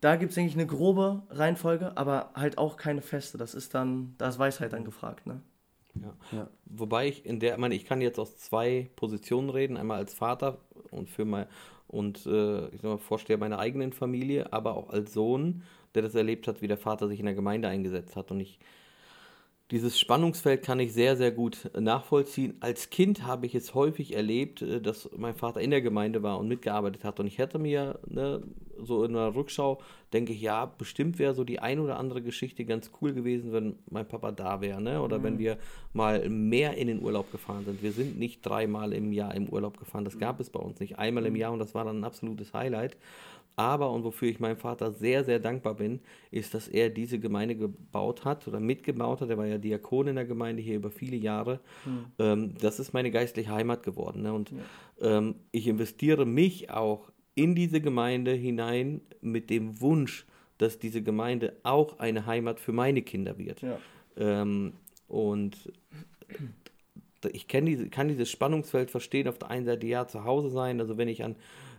Da 0.00 0.16
gibt 0.16 0.32
es 0.32 0.38
eigentlich 0.38 0.54
eine 0.54 0.66
grobe 0.66 1.22
Reihenfolge, 1.30 1.96
aber 1.96 2.30
halt 2.34 2.58
auch 2.58 2.76
keine 2.76 3.00
feste. 3.00 3.38
Das 3.38 3.54
ist 3.54 3.74
dann, 3.74 4.14
da 4.18 4.28
ist 4.28 4.38
Weisheit 4.38 4.72
dann 4.72 4.84
gefragt, 4.84 5.26
ne? 5.26 5.40
Ja. 6.02 6.38
ja. 6.38 6.50
Wobei 6.66 7.08
ich 7.08 7.26
in 7.26 7.40
der, 7.40 7.54
ich 7.54 7.58
meine, 7.58 7.74
ich 7.74 7.84
kann 7.84 8.00
jetzt 8.00 8.18
aus 8.18 8.36
zwei 8.36 8.90
Positionen 8.96 9.50
reden, 9.50 9.76
einmal 9.76 9.98
als 9.98 10.14
Vater 10.14 10.58
und 10.90 11.10
für 11.10 11.24
mein 11.24 11.46
und 11.88 12.26
äh, 12.26 12.66
ich 12.68 12.82
sag 12.82 12.90
mal, 12.90 12.98
Vorsteher 12.98 13.38
meiner 13.38 13.58
eigenen 13.58 13.92
Familie, 13.92 14.52
aber 14.52 14.76
auch 14.76 14.90
als 14.90 15.14
Sohn, 15.14 15.62
der 15.94 16.02
das 16.02 16.14
erlebt 16.14 16.46
hat, 16.46 16.60
wie 16.60 16.68
der 16.68 16.76
Vater 16.76 17.08
sich 17.08 17.18
in 17.18 17.24
der 17.24 17.34
Gemeinde 17.34 17.68
eingesetzt 17.68 18.14
hat. 18.14 18.30
Und 18.30 18.40
ich 18.40 18.58
dieses 19.70 20.00
Spannungsfeld 20.00 20.62
kann 20.62 20.80
ich 20.80 20.94
sehr, 20.94 21.16
sehr 21.16 21.30
gut 21.30 21.70
nachvollziehen. 21.78 22.56
Als 22.60 22.88
Kind 22.88 23.26
habe 23.26 23.44
ich 23.44 23.54
es 23.54 23.74
häufig 23.74 24.14
erlebt, 24.14 24.62
äh, 24.62 24.80
dass 24.80 25.10
mein 25.16 25.34
Vater 25.34 25.60
in 25.60 25.70
der 25.70 25.82
Gemeinde 25.82 26.22
war 26.22 26.38
und 26.38 26.48
mitgearbeitet 26.48 27.04
hat. 27.04 27.20
Und 27.20 27.26
ich 27.26 27.36
hätte 27.36 27.58
mir 27.58 27.98
ne, 28.06 28.42
so 28.82 29.04
in 29.04 29.14
einer 29.14 29.34
Rückschau, 29.34 29.78
denke 30.14 30.32
ich, 30.32 30.40
ja, 30.40 30.64
bestimmt 30.64 31.18
wäre 31.18 31.34
so 31.34 31.44
die 31.44 31.58
ein 31.58 31.80
oder 31.80 31.98
andere 31.98 32.22
Geschichte 32.22 32.64
ganz 32.64 32.90
cool 33.02 33.12
gewesen, 33.12 33.52
wenn 33.52 33.76
mein 33.90 34.08
Papa 34.08 34.32
da 34.32 34.62
wäre. 34.62 34.80
Ne? 34.80 35.02
Oder 35.02 35.18
mhm. 35.18 35.22
wenn 35.24 35.38
wir 35.38 35.58
mal 35.92 36.26
mehr 36.30 36.78
in 36.78 36.86
den 36.86 37.02
Urlaub 37.02 37.30
gefahren 37.30 37.66
sind. 37.66 37.82
Wir 37.82 37.92
sind 37.92 38.18
nicht 38.18 38.40
dreimal 38.40 38.94
im 38.94 39.12
Jahr 39.12 39.34
im 39.34 39.50
Urlaub 39.50 39.78
gefahren. 39.78 40.06
Das 40.06 40.18
gab 40.18 40.40
es 40.40 40.48
bei 40.48 40.60
uns 40.60 40.80
nicht. 40.80 40.98
Einmal 40.98 41.26
im 41.26 41.34
mhm. 41.34 41.40
Jahr 41.40 41.52
und 41.52 41.58
das 41.58 41.74
war 41.74 41.84
dann 41.84 42.00
ein 42.00 42.04
absolutes 42.04 42.54
Highlight. 42.54 42.96
Aber, 43.58 43.90
und 43.90 44.04
wofür 44.04 44.28
ich 44.28 44.38
meinem 44.38 44.56
Vater 44.56 44.92
sehr, 44.92 45.24
sehr 45.24 45.40
dankbar 45.40 45.74
bin, 45.74 45.98
ist, 46.30 46.54
dass 46.54 46.68
er 46.68 46.90
diese 46.90 47.18
Gemeinde 47.18 47.56
gebaut 47.56 48.24
hat 48.24 48.46
oder 48.46 48.60
mitgebaut 48.60 49.20
hat. 49.20 49.30
Er 49.30 49.36
war 49.36 49.46
ja 49.46 49.58
Diakon 49.58 50.06
in 50.06 50.14
der 50.14 50.26
Gemeinde 50.26 50.62
hier 50.62 50.76
über 50.76 50.92
viele 50.92 51.16
Jahre. 51.16 51.58
Mhm. 51.84 52.04
Ähm, 52.20 52.54
das 52.60 52.78
ist 52.78 52.92
meine 52.92 53.10
geistliche 53.10 53.50
Heimat 53.50 53.82
geworden. 53.82 54.22
Ne? 54.22 54.32
Und 54.32 54.52
ja. 54.52 55.18
ähm, 55.18 55.34
ich 55.50 55.66
investiere 55.66 56.24
mich 56.24 56.70
auch 56.70 57.10
in 57.34 57.56
diese 57.56 57.80
Gemeinde 57.80 58.30
hinein 58.30 59.00
mit 59.20 59.50
dem 59.50 59.80
Wunsch, 59.80 60.24
dass 60.58 60.78
diese 60.78 61.02
Gemeinde 61.02 61.56
auch 61.64 61.98
eine 61.98 62.26
Heimat 62.26 62.60
für 62.60 62.72
meine 62.72 63.02
Kinder 63.02 63.38
wird. 63.38 63.60
Ja. 63.62 63.78
Ähm, 64.16 64.74
und 65.08 65.72
ich 67.32 67.48
diese, 67.48 67.88
kann 67.88 68.06
dieses 68.06 68.30
Spannungsfeld 68.30 68.92
verstehen, 68.92 69.26
auf 69.26 69.38
der 69.38 69.50
einen 69.50 69.66
Seite 69.66 69.84
ja 69.88 70.06
zu 70.06 70.22
Hause 70.22 70.50
sein, 70.50 70.78
also 70.78 70.96
wenn 70.96 71.08
ich 71.08 71.24
an 71.24 71.34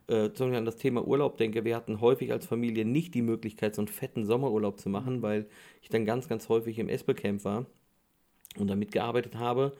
äh, 0.10 0.34
zum 0.34 0.48
Beispiel 0.48 0.58
an 0.58 0.65
das 0.65 0.78
Thema 0.78 1.06
Urlaub 1.06 1.38
denke, 1.38 1.63
wir 1.63 1.76
hatten 1.76 2.02
häufig 2.02 2.32
als 2.32 2.45
Familie 2.45 2.84
nicht 2.84 3.13
die 3.13 3.22
Möglichkeit, 3.22 3.76
so 3.76 3.82
einen 3.82 3.88
fetten 3.88 4.26
Sommerurlaub 4.26 4.80
zu 4.80 4.89
machen, 4.89 5.22
weil 5.22 5.48
ich 5.82 5.89
dann 5.89 6.06
ganz, 6.06 6.28
ganz 6.28 6.50
häufig 6.50 6.80
im 6.80 6.89
Espelcamp 6.89 7.45
war 7.45 7.65
und 8.58 8.67
da 8.67 8.76
mitgearbeitet 8.76 9.36
habe. 9.36 9.74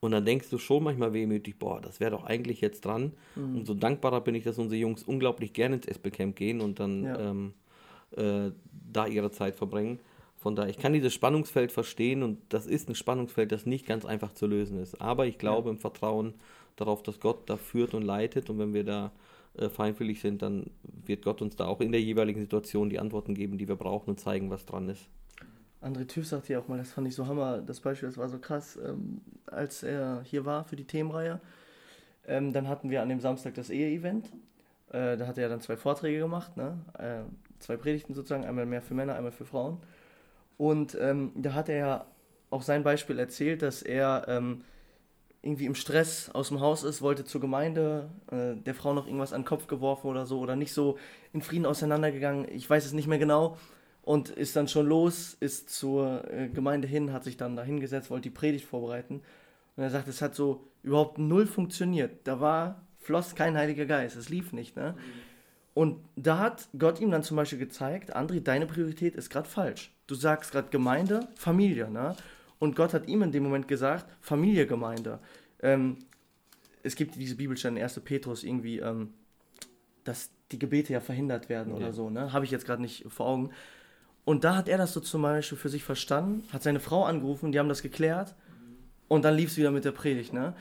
Und 0.00 0.10
dann 0.10 0.24
denkst 0.24 0.50
du 0.50 0.58
schon 0.58 0.84
manchmal 0.84 1.12
wehmütig, 1.12 1.58
boah, 1.58 1.80
das 1.80 2.00
wäre 2.00 2.10
doch 2.10 2.24
eigentlich 2.24 2.60
jetzt 2.60 2.84
dran. 2.84 3.12
Mhm. 3.36 3.56
Und 3.56 3.66
so 3.66 3.74
dankbarer 3.74 4.20
bin 4.20 4.34
ich, 4.34 4.44
dass 4.44 4.58
unsere 4.58 4.78
Jungs 4.80 5.02
unglaublich 5.02 5.52
gerne 5.52 5.76
ins 5.76 5.86
Espelcamp 5.86 6.36
gehen 6.36 6.60
und 6.60 6.80
dann 6.80 7.04
ja. 7.04 7.30
ähm, 7.30 7.54
äh, 8.16 8.50
da 8.92 9.06
ihre 9.06 9.30
Zeit 9.30 9.56
verbringen. 9.56 10.00
Von 10.36 10.56
daher, 10.56 10.70
ich 10.70 10.78
kann 10.78 10.92
dieses 10.92 11.14
Spannungsfeld 11.14 11.72
verstehen 11.72 12.22
und 12.22 12.38
das 12.50 12.66
ist 12.66 12.88
ein 12.88 12.94
Spannungsfeld, 12.94 13.50
das 13.50 13.64
nicht 13.64 13.86
ganz 13.86 14.04
einfach 14.04 14.32
zu 14.32 14.46
lösen 14.46 14.78
ist. 14.78 15.00
Aber 15.00 15.26
ich 15.26 15.38
glaube 15.38 15.68
ja. 15.68 15.72
im 15.72 15.78
Vertrauen 15.78 16.34
darauf, 16.76 17.02
dass 17.02 17.20
Gott 17.20 17.48
da 17.48 17.56
führt 17.56 17.94
und 17.94 18.02
leitet 18.02 18.50
und 18.50 18.58
wenn 18.58 18.74
wir 18.74 18.84
da 18.84 19.12
äh, 19.56 19.68
feinfühlig 19.68 20.20
sind, 20.20 20.42
dann 20.42 20.70
wird 20.82 21.24
Gott 21.24 21.42
uns 21.42 21.56
da 21.56 21.66
auch 21.66 21.80
in 21.80 21.92
der 21.92 22.00
jeweiligen 22.00 22.40
Situation 22.40 22.90
die 22.90 22.98
Antworten 22.98 23.34
geben, 23.34 23.58
die 23.58 23.68
wir 23.68 23.76
brauchen 23.76 24.10
und 24.10 24.20
zeigen, 24.20 24.50
was 24.50 24.66
dran 24.66 24.88
ist. 24.88 25.08
André 25.80 26.06
Tüff 26.06 26.26
sagte 26.26 26.54
ja 26.54 26.60
auch 26.60 26.68
mal, 26.68 26.78
das 26.78 26.92
fand 26.92 27.06
ich 27.06 27.14
so 27.14 27.26
hammer, 27.26 27.58
das 27.58 27.80
Beispiel, 27.80 28.08
das 28.08 28.16
war 28.16 28.28
so 28.28 28.38
krass, 28.38 28.78
ähm, 28.82 29.20
als 29.46 29.82
er 29.82 30.22
hier 30.24 30.46
war 30.46 30.64
für 30.64 30.76
die 30.76 30.86
Themenreihe. 30.86 31.40
Ähm, 32.26 32.52
dann 32.52 32.68
hatten 32.68 32.88
wir 32.88 33.02
an 33.02 33.10
dem 33.10 33.20
Samstag 33.20 33.54
das 33.54 33.68
Ehe-Event. 33.68 34.32
Äh, 34.88 35.16
da 35.18 35.26
hat 35.26 35.36
er 35.36 35.48
dann 35.48 35.60
zwei 35.60 35.76
Vorträge 35.76 36.20
gemacht, 36.20 36.56
ne? 36.56 36.78
Äh, 36.98 37.30
zwei 37.58 37.76
Predigten 37.76 38.14
sozusagen, 38.14 38.44
einmal 38.44 38.64
mehr 38.64 38.80
für 38.80 38.94
Männer, 38.94 39.14
einmal 39.14 39.32
für 39.32 39.44
Frauen. 39.44 39.78
Und 40.56 40.96
ähm, 41.00 41.32
da 41.34 41.52
hat 41.52 41.68
er 41.68 42.06
auch 42.50 42.62
sein 42.62 42.82
Beispiel 42.82 43.18
erzählt, 43.18 43.62
dass 43.62 43.82
er 43.82 44.24
ähm, 44.28 44.62
irgendwie 45.44 45.66
im 45.66 45.74
Stress 45.74 46.30
aus 46.30 46.48
dem 46.48 46.60
Haus 46.60 46.84
ist, 46.84 47.02
wollte 47.02 47.24
zur 47.24 47.40
Gemeinde, 47.40 48.10
äh, 48.30 48.56
der 48.56 48.74
Frau 48.74 48.94
noch 48.94 49.06
irgendwas 49.06 49.32
an 49.32 49.42
den 49.42 49.46
Kopf 49.46 49.66
geworfen 49.66 50.06
oder 50.08 50.26
so 50.26 50.40
oder 50.40 50.56
nicht 50.56 50.72
so 50.72 50.98
in 51.32 51.42
Frieden 51.42 51.66
auseinandergegangen, 51.66 52.48
ich 52.50 52.68
weiß 52.68 52.86
es 52.86 52.92
nicht 52.92 53.06
mehr 53.06 53.18
genau 53.18 53.58
und 54.02 54.30
ist 54.30 54.56
dann 54.56 54.68
schon 54.68 54.86
los, 54.86 55.36
ist 55.40 55.70
zur 55.70 56.30
äh, 56.32 56.48
Gemeinde 56.48 56.88
hin, 56.88 57.12
hat 57.12 57.24
sich 57.24 57.36
dann 57.36 57.56
da 57.56 57.62
hingesetzt, 57.62 58.10
wollte 58.10 58.30
die 58.30 58.34
Predigt 58.34 58.66
vorbereiten 58.66 59.20
und 59.76 59.82
er 59.82 59.90
sagt, 59.90 60.08
es 60.08 60.22
hat 60.22 60.34
so 60.34 60.68
überhaupt 60.82 61.18
null 61.18 61.46
funktioniert, 61.46 62.26
da 62.26 62.40
war, 62.40 62.86
floss 62.98 63.34
kein 63.34 63.56
Heiliger 63.56 63.86
Geist, 63.86 64.16
es 64.16 64.30
lief 64.30 64.52
nicht, 64.52 64.76
ne? 64.76 64.94
Und 65.74 66.04
da 66.14 66.38
hat 66.38 66.68
Gott 66.78 67.00
ihm 67.00 67.10
dann 67.10 67.24
zum 67.24 67.36
Beispiel 67.36 67.58
gezeigt, 67.58 68.16
André, 68.16 68.40
deine 68.40 68.64
Priorität 68.64 69.16
ist 69.16 69.28
gerade 69.28 69.48
falsch. 69.48 69.92
Du 70.06 70.14
sagst 70.14 70.52
gerade 70.52 70.68
Gemeinde, 70.68 71.26
Familie, 71.34 71.90
ne? 71.90 72.14
Und 72.64 72.76
Gott 72.76 72.94
hat 72.94 73.08
ihm 73.08 73.22
in 73.22 73.32
dem 73.32 73.42
Moment 73.42 73.68
gesagt, 73.68 74.06
Familiegemeinde. 74.20 75.20
Ähm, 75.62 75.98
es 76.82 76.96
gibt 76.96 77.14
diese 77.14 77.36
Bibelstelle 77.36 77.76
in 77.76 77.82
1. 77.82 78.00
Petrus 78.00 78.42
irgendwie, 78.44 78.78
ähm, 78.78 79.14
dass 80.04 80.30
die 80.50 80.58
Gebete 80.58 80.92
ja 80.92 81.00
verhindert 81.00 81.48
werden 81.48 81.70
ja. 81.70 81.76
oder 81.76 81.92
so, 81.92 82.10
ne? 82.10 82.32
Habe 82.32 82.44
ich 82.44 82.50
jetzt 82.50 82.66
gerade 82.66 82.82
nicht 82.82 83.06
vor 83.08 83.26
Augen. 83.26 83.50
Und 84.24 84.44
da 84.44 84.56
hat 84.56 84.68
er 84.68 84.78
das 84.78 84.92
so 84.92 85.00
zum 85.00 85.22
Beispiel 85.22 85.58
für 85.58 85.68
sich 85.68 85.84
verstanden, 85.84 86.44
hat 86.52 86.62
seine 86.62 86.80
Frau 86.80 87.04
angerufen, 87.04 87.52
die 87.52 87.58
haben 87.58 87.68
das 87.68 87.82
geklärt 87.82 88.34
und 89.08 89.24
dann 89.24 89.34
lief 89.34 89.50
es 89.50 89.56
wieder 89.56 89.70
mit 89.70 89.84
der 89.84 89.92
Predigt, 89.92 90.32
ne? 90.32 90.54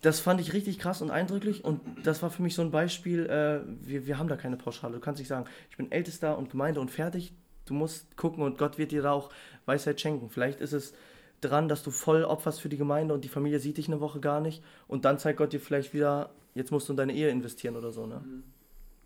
das 0.00 0.20
fand 0.20 0.40
ich 0.40 0.52
richtig 0.52 0.78
krass 0.78 1.02
und 1.02 1.10
eindrücklich 1.10 1.64
und 1.64 1.80
das 2.04 2.22
war 2.22 2.30
für 2.30 2.42
mich 2.42 2.54
so 2.54 2.62
ein 2.62 2.70
Beispiel, 2.70 3.26
äh, 3.26 3.60
wir, 3.86 4.06
wir 4.06 4.18
haben 4.18 4.28
da 4.28 4.36
keine 4.36 4.56
Pauschale. 4.56 4.94
Du 4.94 5.00
kannst 5.00 5.18
nicht 5.18 5.28
sagen, 5.28 5.46
ich 5.68 5.76
bin 5.76 5.92
Ältester 5.92 6.38
und 6.38 6.50
Gemeinde 6.50 6.80
und 6.80 6.90
fertig. 6.90 7.32
Du 7.66 7.74
musst 7.74 8.16
gucken 8.16 8.42
und 8.42 8.56
Gott 8.56 8.78
wird 8.78 8.92
dir 8.92 9.02
da 9.02 9.12
auch 9.12 9.30
Weisheit 9.66 10.00
schenken. 10.00 10.30
Vielleicht 10.30 10.60
ist 10.60 10.72
es 10.72 10.94
dran, 11.40 11.68
dass 11.68 11.82
du 11.82 11.90
voll 11.90 12.24
opferst 12.24 12.60
für 12.60 12.68
die 12.68 12.76
Gemeinde 12.76 13.14
und 13.14 13.24
die 13.24 13.28
Familie 13.28 13.60
sieht 13.60 13.78
dich 13.78 13.88
eine 13.88 14.00
Woche 14.00 14.20
gar 14.20 14.40
nicht 14.40 14.62
und 14.88 15.04
dann 15.04 15.18
zeigt 15.18 15.38
Gott 15.38 15.52
dir 15.52 15.60
vielleicht 15.60 15.94
wieder, 15.94 16.30
jetzt 16.54 16.70
musst 16.70 16.88
du 16.88 16.92
in 16.92 16.96
deine 16.96 17.14
Ehe 17.14 17.28
investieren 17.28 17.76
oder 17.76 17.92
so. 17.92 18.06
Ne? 18.06 18.22
Mhm. 18.24 18.42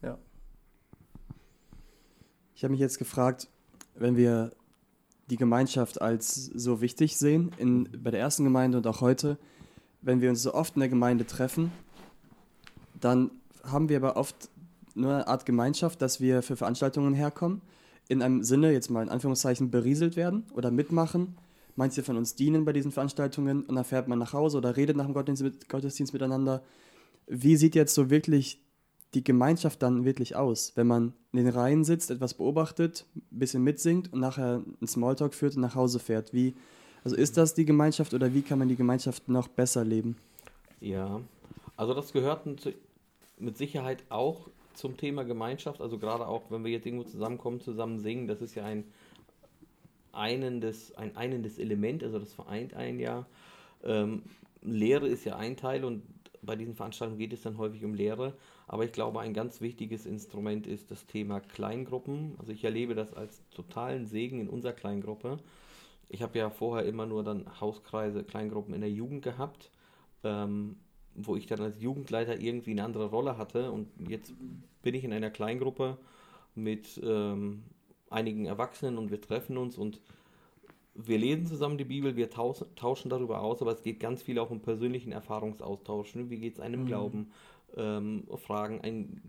Ja. 0.03 0.18
Ich 2.55 2.64
habe 2.64 2.73
mich 2.73 2.81
jetzt 2.81 2.99
gefragt, 2.99 3.49
wenn 3.94 4.16
wir 4.16 4.53
die 5.31 5.37
Gemeinschaft 5.37 6.01
als 6.01 6.47
so 6.47 6.81
wichtig 6.81 7.16
sehen, 7.16 7.53
in, 7.57 7.88
bei 8.03 8.11
der 8.11 8.20
ersten 8.20 8.44
Gemeinde 8.44 8.79
und 8.79 8.87
auch 8.87 9.01
heute, 9.01 9.38
wenn 10.03 10.20
wir 10.20 10.31
uns 10.31 10.42
so 10.42 10.53
oft 10.53 10.75
in 10.77 10.81
der 10.81 10.88
Gemeinde 10.88 11.27
treffen, 11.27 11.73
dann 13.01 13.31
haben 13.62 13.88
wir 13.88 13.97
aber 13.97 14.16
oft 14.16 14.51
nur 14.94 15.12
eine 15.12 15.27
Art 15.27 15.47
Gemeinschaft, 15.47 16.03
dass 16.03 16.20
wir 16.20 16.42
für 16.42 16.57
Veranstaltungen 16.57 17.14
herkommen, 17.14 17.62
in 18.09 18.23
einem 18.23 18.42
Sinne, 18.42 18.73
jetzt 18.73 18.90
mal 18.90 19.03
in 19.03 19.09
Anführungszeichen, 19.09 19.70
berieselt 19.70 20.16
werden 20.16 20.44
oder 20.53 20.70
mitmachen. 20.70 21.37
Manche 21.77 22.03
von 22.03 22.17
uns 22.17 22.35
dienen 22.35 22.65
bei 22.65 22.73
diesen 22.73 22.93
Veranstaltungen 22.93 23.65
und 23.65 23.75
dann 23.75 23.85
fährt 23.85 24.09
man 24.09 24.19
nach 24.19 24.33
Hause 24.33 24.59
oder 24.59 24.77
redet 24.77 24.97
nach 24.97 25.07
dem 25.07 25.15
Gottesdienst, 25.15 25.69
Gottesdienst 25.69 26.13
miteinander. 26.13 26.63
Wie 27.27 27.57
sieht 27.57 27.75
jetzt 27.75 27.95
so 27.95 28.11
wirklich 28.11 28.61
die 29.15 29.25
Gemeinschaft 29.25 29.83
dann 29.83 30.05
wirklich 30.05 30.37
aus, 30.37 30.73
wenn 30.77 30.87
man 30.87 31.13
in 31.33 31.45
den 31.45 31.49
Reihen 31.49 31.85
sitzt, 31.85 32.11
etwas 32.11 32.35
beobachtet, 32.35 33.07
ein 33.15 33.39
bisschen 33.39 33.63
mitsingt 33.63 34.13
und 34.13 34.21
nachher 34.21 34.63
einen 34.81 34.89
Smalltalk 34.89 35.35
führt 35.35 35.57
und 35.57 35.63
nach 35.63 35.75
Hause 35.75 35.99
fährt? 35.99 36.33
Wie, 36.33 36.55
also 37.03 37.17
ist 37.17 37.37
das 37.37 37.55
die 37.55 37.65
Gemeinschaft 37.65 38.15
oder 38.15 38.35
wie 38.35 38.43
kann 38.43 38.59
man 38.59 38.69
die 38.69 38.77
Gemeinschaft 38.77 39.29
noch 39.29 39.49
besser 39.49 39.85
leben? 39.85 40.17
Ja, 40.81 41.21
also 41.77 41.95
das 41.95 42.13
gehört 42.13 42.47
mit 43.39 43.57
Sicherheit 43.57 44.05
auch 44.09 44.49
zum 44.75 44.97
Thema 44.97 45.25
Gemeinschaft. 45.25 45.81
Also 45.81 45.99
gerade 45.99 46.27
auch, 46.27 46.51
wenn 46.51 46.65
wir 46.65 46.71
jetzt 46.71 46.87
irgendwo 46.87 47.05
zusammenkommen, 47.05 47.61
zusammen 47.61 48.01
singen, 48.01 48.27
das 48.27 48.43
ist 48.43 48.55
ja 48.55 48.65
ein 48.65 48.85
einendes, 50.14 50.94
ein 50.96 51.16
einendes 51.16 51.59
Element, 51.59 52.03
also 52.03 52.18
das 52.18 52.33
vereint 52.33 52.74
ein 52.74 52.98
ja. 52.98 53.27
Ähm, 53.83 54.22
Lehre 54.62 55.07
ist 55.09 55.24
ja 55.24 55.37
ein 55.37 55.57
Teil 55.57 55.85
und 55.85 56.03
bei 56.42 56.57
diesen 56.57 56.74
Veranstaltungen 56.74 57.18
geht 57.18 57.33
es 57.33 57.42
dann 57.42 57.59
häufig 57.59 57.85
um 57.85 57.94
Lehre. 57.94 58.35
Aber 58.66 58.85
ich 58.85 58.92
glaube, 58.92 59.20
ein 59.20 59.35
ganz 59.35 59.61
wichtiges 59.61 60.07
Instrument 60.07 60.66
ist 60.66 60.90
das 60.90 61.07
Thema 61.07 61.40
Kleingruppen. 61.40 62.35
Also 62.38 62.53
ich 62.53 62.64
erlebe 62.64 62.94
das 62.94 63.12
als 63.14 63.42
totalen 63.50 64.07
Segen 64.07 64.40
in 64.40 64.48
unserer 64.48 64.72
Kleingruppe. 64.72 65.38
Ich 66.09 66.22
habe 66.22 66.38
ja 66.38 66.50
vorher 66.50 66.87
immer 66.87 67.07
nur 67.07 67.24
dann 67.24 67.44
Hauskreise, 67.61 68.24
Kleingruppen 68.24 68.74
in 68.74 68.81
der 68.81 68.90
Jugend 68.90 69.22
gehabt, 69.22 69.70
ähm, 70.22 70.77
wo 71.14 71.37
ich 71.37 71.46
dann 71.46 71.61
als 71.61 71.81
Jugendleiter 71.81 72.38
irgendwie 72.38 72.72
eine 72.72 72.85
andere 72.85 73.07
Rolle 73.07 73.37
hatte. 73.37 73.70
Und 73.70 73.88
jetzt 74.09 74.33
bin 74.83 74.94
ich 74.94 75.05
in 75.05 75.12
einer 75.12 75.31
Kleingruppe 75.31 75.98
mit 76.55 77.00
ähm, 77.03 77.64
einigen 78.14 78.46
Erwachsenen 78.46 78.98
und 78.98 79.11
wir 79.11 79.20
treffen 79.20 79.57
uns 79.57 79.77
und 79.77 80.00
wir 80.94 81.18
lesen 81.18 81.46
zusammen 81.46 81.77
die 81.77 81.85
Bibel, 81.85 82.14
wir 82.14 82.31
tauschen 82.31 83.11
darüber 83.11 83.40
aus, 83.40 83.61
aber 83.61 83.72
es 83.72 83.83
geht 83.83 83.98
ganz 83.98 84.22
viel 84.22 84.38
auch 84.38 84.50
um 84.50 84.61
persönlichen 84.61 85.11
Erfahrungsaustausch. 85.11 86.14
Ne? 86.14 86.31
Wie 86.31 86.38
geht 86.38 86.55
es 86.55 86.61
einem 86.61 86.83
mhm. 86.83 86.87
Glauben? 86.87 87.31
ähm, 87.77 88.24
Fragen, 88.37 88.81
ein 88.83 89.22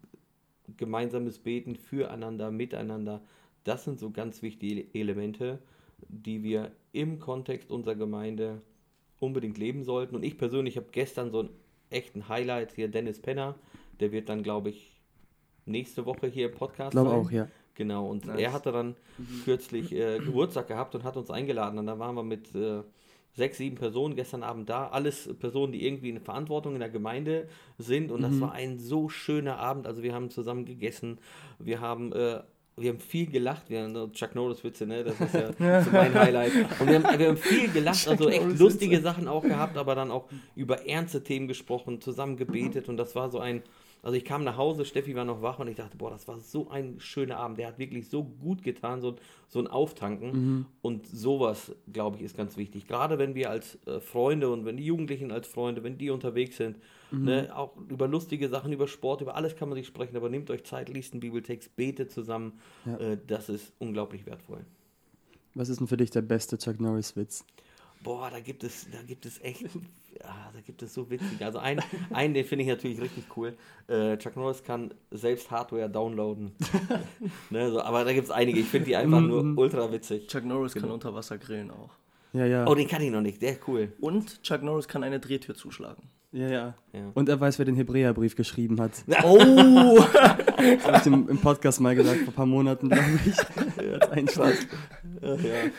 gemeinsames 0.78 1.40
Beten 1.40 1.76
füreinander, 1.76 2.52
miteinander. 2.52 3.22
Das 3.64 3.84
sind 3.84 4.00
so 4.00 4.12
ganz 4.12 4.42
wichtige 4.42 4.86
Elemente, 4.94 5.60
die 6.08 6.44
wir 6.44 6.72
im 6.92 7.20
Kontext 7.20 7.72
unserer 7.72 7.96
Gemeinde 7.96 8.62
unbedingt 9.20 9.58
leben 9.58 9.84
sollten. 9.84 10.16
Und 10.16 10.24
ich 10.24 10.38
persönlich 10.38 10.78
habe 10.78 10.88
gestern 10.92 11.32
so 11.32 11.42
einen 11.42 11.50
echten 11.90 12.28
Highlight 12.30 12.74
hier, 12.74 12.88
Dennis 12.88 13.22
Penner, 13.22 13.56
der 14.00 14.12
wird 14.12 14.30
dann, 14.30 14.44
glaube 14.44 14.70
ich, 14.70 15.00
nächste 15.66 16.06
Woche 16.06 16.28
hier 16.28 16.50
im 16.50 16.56
Podcast. 16.56 16.94
Ich 16.94 17.02
glaube 17.02 17.16
auch, 17.16 17.32
ja. 17.32 17.48
Genau, 17.76 18.08
und 18.08 18.26
nice. 18.26 18.40
er 18.40 18.54
hatte 18.54 18.72
dann 18.72 18.96
mhm. 19.18 19.42
kürzlich 19.44 19.92
äh, 19.92 20.20
Geburtstag 20.20 20.68
gehabt 20.68 20.96
und 20.96 21.04
hat 21.04 21.18
uns 21.18 21.30
eingeladen. 21.30 21.78
Und 21.78 21.88
da 21.88 22.00
waren 22.00 22.16
wir 22.16 22.24
mit 22.24 22.56
äh, 22.56 22.82
sechs, 23.34 23.58
sieben 23.58 23.76
Personen 23.76 24.16
gestern 24.16 24.44
Abend 24.44 24.70
da. 24.70 24.88
Alles 24.88 25.30
Personen, 25.38 25.74
die 25.74 25.86
irgendwie 25.86 26.10
in 26.10 26.20
Verantwortung 26.22 26.74
in 26.74 26.80
der 26.80 26.90
Gemeinde 26.90 27.48
sind. 27.78 28.12
Und 28.12 28.20
mhm. 28.20 28.24
das 28.24 28.40
war 28.40 28.54
ein 28.54 28.80
so 28.80 29.10
schöner 29.10 29.60
Abend. 29.60 29.88
Also 29.88 30.04
wir 30.04 30.14
haben 30.14 30.30
zusammen 30.30 30.66
gegessen. 30.66 31.20
Wir 31.60 31.82
haben 31.82 32.14
äh, 32.14 32.42
wir 32.78 32.90
haben 32.90 33.00
viel 33.00 33.28
gelacht, 33.28 33.70
wir 33.70 33.84
haben 33.84 34.12
Chuck 34.12 34.36
Norris 34.36 34.64
Witze, 34.64 34.86
ne? 34.86 35.04
Das 35.04 35.20
ist 35.20 35.34
ja 35.34 35.82
so 35.82 35.92
mein 35.92 36.14
Highlight. 36.14 36.52
Und 36.80 36.88
wir 36.88 37.02
haben, 37.02 37.20
wir 37.20 37.28
haben 37.30 37.38
viel 37.38 37.72
gelacht, 37.72 38.08
also 38.08 38.30
echt 38.30 38.60
lustige 38.60 39.00
Sachen 39.00 39.28
auch 39.28 39.44
gehabt, 39.44 39.78
aber 39.78 39.96
dann 39.96 40.12
auch 40.12 40.28
über 40.56 40.86
ernste 40.86 41.24
Themen 41.24 41.48
gesprochen, 41.48 42.02
zusammen 42.02 42.36
gebetet 42.36 42.90
und 42.90 42.98
das 42.98 43.16
war 43.16 43.30
so 43.30 43.40
ein, 43.40 43.64
also 44.06 44.16
ich 44.18 44.24
kam 44.24 44.44
nach 44.44 44.56
Hause, 44.56 44.86
Steffi 44.86 45.16
war 45.16 45.26
noch 45.26 45.42
wach 45.42 45.58
und 45.58 45.68
ich 45.68 45.78
dachte, 45.78 45.98
boah, 45.98 46.12
das 46.12 46.28
war 46.28 46.40
so 46.40 46.70
ein 46.70 47.00
schöner 47.00 47.38
Abend. 47.38 47.58
Der 47.58 47.66
hat 47.66 47.80
wirklich 47.80 48.08
so 48.08 48.24
gut 48.24 48.62
getan, 48.62 49.02
so, 49.02 49.16
so 49.48 49.58
ein 49.58 49.66
Auftanken. 49.66 50.32
Mhm. 50.32 50.66
Und 50.84 51.08
sowas, 51.08 51.76
glaube 51.92 52.18
ich, 52.18 52.22
ist 52.22 52.38
ganz 52.38 52.56
wichtig. 52.56 52.88
Gerade 52.88 53.18
wenn 53.18 53.34
wir 53.34 53.50
als 53.50 53.80
äh, 53.88 54.00
Freunde 54.00 54.52
und 54.52 54.64
wenn 54.64 54.78
die 54.78 54.86
Jugendlichen 54.86 55.32
als 55.32 55.48
Freunde, 55.48 55.84
wenn 55.84 55.98
die 55.98 56.12
unterwegs 56.12 56.58
sind, 56.58 56.78
mhm. 57.10 57.24
ne, 57.24 57.58
auch 57.58 57.76
über 57.90 58.08
lustige 58.08 58.48
Sachen, 58.48 58.72
über 58.72 58.88
Sport, 58.88 59.22
über 59.22 59.34
alles 59.34 59.56
kann 59.56 59.70
man 59.70 59.76
sich 59.76 59.88
sprechen, 59.88 60.16
aber 60.16 60.30
nehmt 60.30 60.52
euch 60.52 60.64
Zeit, 60.66 60.90
liest 60.90 61.14
einen 61.14 61.22
Bibeltext, 61.22 61.76
betet 61.76 62.12
zusammen. 62.12 62.60
Ja. 62.86 62.98
Äh, 62.98 63.18
das 63.26 63.50
ist 63.50 63.74
unglaublich 63.80 64.28
wertvoll. 64.28 64.66
Was 65.56 65.70
ist 65.70 65.80
denn 65.80 65.88
für 65.88 65.98
dich 65.98 66.12
der 66.12 66.22
beste 66.22 66.60
Chuck 66.60 66.80
Norris-Witz? 66.80 67.44
Boah, 68.06 68.30
da 68.30 68.40
gibt 68.40 68.64
es, 68.64 68.88
da 68.92 69.02
gibt 69.02 69.26
es 69.26 69.42
echt 69.44 69.66
ah, 70.24 70.52
da 70.54 70.62
gibt 70.62 70.82
es 70.82 70.94
so 70.94 71.10
witzige. 71.10 71.46
Also 71.46 71.60
ein, 71.60 71.82
einen, 72.14 72.34
den 72.34 72.46
finde 72.46 72.64
ich 72.64 72.70
natürlich 72.70 73.02
richtig 73.02 73.26
cool. 73.36 73.58
Äh, 73.88 74.18
Chuck 74.18 74.36
Norris 74.36 74.64
kann 74.64 74.94
selbst 75.12 75.50
Hardware 75.52 75.90
downloaden. 75.90 76.52
ne, 77.50 77.72
so, 77.72 77.82
aber 77.82 78.06
da 78.06 78.14
gibt 78.14 78.26
es 78.26 78.32
einige. 78.32 78.60
Ich 78.60 78.68
finde 78.68 78.86
die 78.86 78.96
einfach 78.96 79.22
nur 79.22 79.44
mhm. 79.44 79.58
ultra 79.58 79.92
witzig. 79.92 80.28
Chuck 80.28 80.46
Norris 80.46 80.74
genau. 80.74 80.86
kann 80.86 80.94
unter 80.94 81.14
Wasser 81.14 81.38
grillen 81.38 81.72
auch. 81.72 81.90
Ja, 82.34 82.46
ja. 82.46 82.68
Oh, 82.68 82.76
den 82.76 82.88
kann 82.88 83.02
ich 83.02 83.12
noch 83.12 83.22
nicht. 83.22 83.42
Der 83.42 83.54
ist 83.54 83.68
cool. 83.68 83.94
Und 84.00 84.44
Chuck 84.44 84.62
Norris 84.62 84.88
kann 84.88 85.04
eine 85.04 85.20
Drehtür 85.20 85.56
zuschlagen. 85.56 86.04
Ja, 86.32 86.50
ja, 86.50 86.74
ja. 86.92 87.12
Und 87.14 87.30
er 87.30 87.40
weiß, 87.40 87.60
wer 87.60 87.66
den 87.66 87.76
Hebräerbrief 87.76 88.36
geschrieben 88.36 88.80
hat. 88.82 88.92
Oh! 89.24 89.98
das 90.58 90.86
habe 90.86 90.98
ich 90.98 91.06
im, 91.06 91.30
im, 91.30 91.38
Podcast 91.38 91.80
mal 91.80 91.96
gesagt, 91.96 92.20
vor 92.20 92.28
ein 92.28 92.34
paar 92.34 92.46
Monaten, 92.46 92.90
glaube 92.90 93.20
ich. 93.26 93.38
Er 93.82 93.96
hat 93.96 94.12
einen 94.12 94.28
Schlag. 94.28 94.56
Ja. 95.22 95.72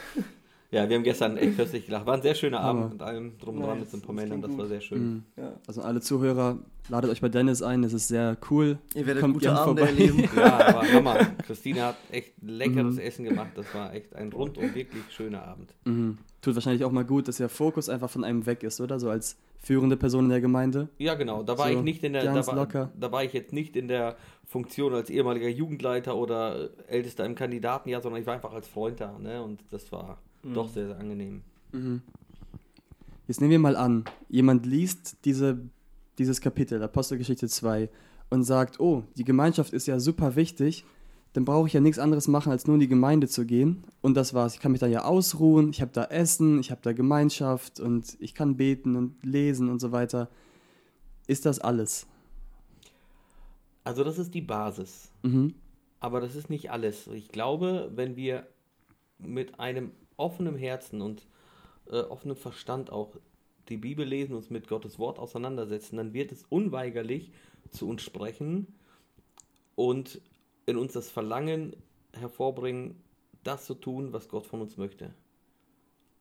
Ja, 0.71 0.89
wir 0.89 0.97
haben 0.97 1.05
gestern 1.05 1.37
echt 1.37 1.57
köstlich 1.57 1.87
gelacht. 1.87 2.07
War 2.07 2.15
ein 2.15 2.23
sehr 2.23 2.35
schöner 2.35 2.61
Abend 2.61 2.83
Aber. 2.83 2.93
mit 2.93 3.03
allem 3.03 3.39
drum 3.39 3.61
dran 3.61 3.81
mit 3.81 3.91
so 3.91 3.97
ein 3.97 4.03
paar 4.03 4.15
Männern. 4.15 4.43
Das 4.43 4.57
war 4.57 4.67
sehr 4.67 4.81
schön. 4.81 5.03
Mhm. 5.03 5.23
Ja. 5.37 5.53
Also 5.67 5.83
alle 5.83 6.01
Zuhörer, 6.01 6.59
ladet 6.89 7.11
euch 7.11 7.21
bei 7.21 7.29
Dennis 7.29 7.63
ein. 7.63 7.85
Es 7.85 7.93
ist 7.93 8.09
sehr 8.09 8.37
cool. 8.51 8.79
Ihr 8.95 9.07
werdet 9.07 9.23
Kommt 9.23 9.35
gute 9.35 9.53
Abende 9.53 9.83
erleben. 9.83 10.29
Ja, 10.37 10.69
aber 10.69 10.93
Hammer. 10.93 11.19
Christine 11.47 11.83
hat 11.83 11.97
echt 12.11 12.35
leckeres 12.43 12.95
mhm. 12.95 13.01
Essen 13.01 13.25
gemacht. 13.25 13.51
Das 13.55 13.73
war 13.75 13.95
echt 13.95 14.15
ein 14.15 14.33
rundum 14.33 14.75
wirklich 14.75 15.03
schöner 15.11 15.47
Abend. 15.47 15.75
Mhm. 15.85 16.19
Tut 16.43 16.55
wahrscheinlich 16.55 16.85
auch 16.85 16.93
mal 16.93 17.05
gut, 17.05 17.29
dass 17.29 17.37
der 17.37 17.49
Fokus 17.49 17.89
einfach 17.89 18.11
von 18.11 18.25
einem 18.25 18.47
weg 18.47 18.63
ist, 18.63 18.81
oder? 18.81 18.99
So 18.99 19.09
als 19.09 19.37
führende 19.59 19.97
Person 19.97 20.25
in 20.25 20.31
der 20.31 20.41
Gemeinde. 20.41 20.89
Ja, 20.99 21.15
genau. 21.15 21.43
Da 21.43 21.59
war 21.59 21.69
so 21.69 21.79
ich 21.79 21.83
nicht 21.83 22.05
in 22.05 22.13
der, 22.13 22.25
da 22.25 22.47
war, 22.47 22.91
da 22.95 23.13
war 23.13 23.25
ich 23.25 23.33
jetzt 23.33 23.53
nicht 23.53 23.77
in 23.77 23.89
der 23.89 24.17
Funktion 24.45 24.95
als 24.95 25.11
ehemaliger 25.11 25.49
Jugendleiter 25.49 26.17
oder 26.17 26.71
Ältester 26.87 27.25
im 27.25 27.35
Kandidatenjahr, 27.35 28.01
sondern 28.01 28.21
ich 28.21 28.27
war 28.27 28.35
einfach 28.35 28.53
als 28.53 28.69
Freund 28.69 29.01
da. 29.01 29.19
Ne? 29.19 29.43
Und 29.43 29.61
das 29.71 29.91
war 29.91 30.19
mhm. 30.51 30.55
doch 30.55 30.69
sehr, 30.69 30.87
sehr 30.87 30.99
angenehm. 30.99 31.43
Mhm. 31.73 32.03
Jetzt 33.27 33.41
nehmen 33.41 33.51
wir 33.51 33.59
mal 33.59 33.77
an, 33.77 34.05
jemand 34.29 34.67
liest 34.67 35.25
diese, 35.25 35.59
dieses 36.19 36.41
Kapitel, 36.41 36.83
Apostelgeschichte 36.83 37.49
2, 37.49 37.89
und 38.31 38.45
sagt, 38.45 38.81
oh, 38.81 39.05
die 39.17 39.25
Gemeinschaft 39.25 39.73
ist 39.73 39.87
ja 39.87 39.99
super 39.99 40.37
wichtig, 40.37 40.85
dann 41.33 41.45
brauche 41.45 41.67
ich 41.67 41.75
ja 41.75 41.81
nichts 41.81 41.99
anderes 41.99 42.29
machen, 42.29 42.51
als 42.51 42.67
nur 42.67 42.75
in 42.75 42.81
die 42.81 42.89
Gemeinde 42.89 43.29
zu 43.29 43.45
gehen. 43.45 43.85
Und 44.01 44.17
das 44.17 44.33
war's. 44.33 44.55
Ich 44.55 44.61
kann 44.61 44.73
mich 44.73 44.81
da 44.81 44.87
ja 44.87 45.05
ausruhen, 45.05 45.69
ich 45.69 45.83
habe 45.83 45.91
da 45.93 46.05
Essen, 46.05 46.59
ich 46.61 46.71
habe 46.71 46.81
da 46.83 46.93
Gemeinschaft 46.95 47.79
und 47.79 48.17
ich 48.21 48.35
kann 48.35 48.57
beten 48.57 48.97
und 48.97 49.23
lesen 49.23 49.69
und 49.69 49.79
so 49.79 49.93
weiter. 49.93 50.31
Ist 51.27 51.45
das 51.45 51.59
alles? 51.59 52.07
Also 53.85 54.03
das 54.03 54.19
ist 54.19 54.33
die 54.33 54.41
Basis. 54.41 55.13
Mhm. 55.23 55.55
Aber 56.01 56.21
das 56.21 56.37
ist 56.37 56.49
nicht 56.49 56.71
alles. 56.71 57.07
Ich 57.09 57.29
glaube, 57.29 57.93
wenn 57.95 58.17
wir 58.17 58.47
mit 59.19 59.61
einem 59.61 59.91
offenem 60.17 60.57
Herzen 60.57 61.01
und 61.01 61.27
äh, 61.91 62.01
offenem 62.01 62.37
Verstand 62.37 62.91
auch 62.91 63.17
die 63.69 63.77
Bibel 63.77 64.07
lesen, 64.07 64.35
uns 64.35 64.51
mit 64.51 64.69
Gottes 64.69 64.99
Wort 64.99 65.19
auseinandersetzen, 65.19 65.97
dann 65.97 66.13
wird 66.13 66.33
es 66.33 66.45
unweigerlich 66.49 67.33
zu 67.71 67.89
uns 67.89 68.03
sprechen 68.03 68.67
und 69.75 70.21
in 70.67 70.77
uns 70.77 70.93
das 70.93 71.11
Verlangen 71.11 71.75
hervorbringen, 72.13 72.97
das 73.43 73.67
zu 73.67 73.75
tun, 73.75 74.13
was 74.13 74.29
Gott 74.29 74.47
von 74.47 74.61
uns 74.61 74.77
möchte. 74.77 75.15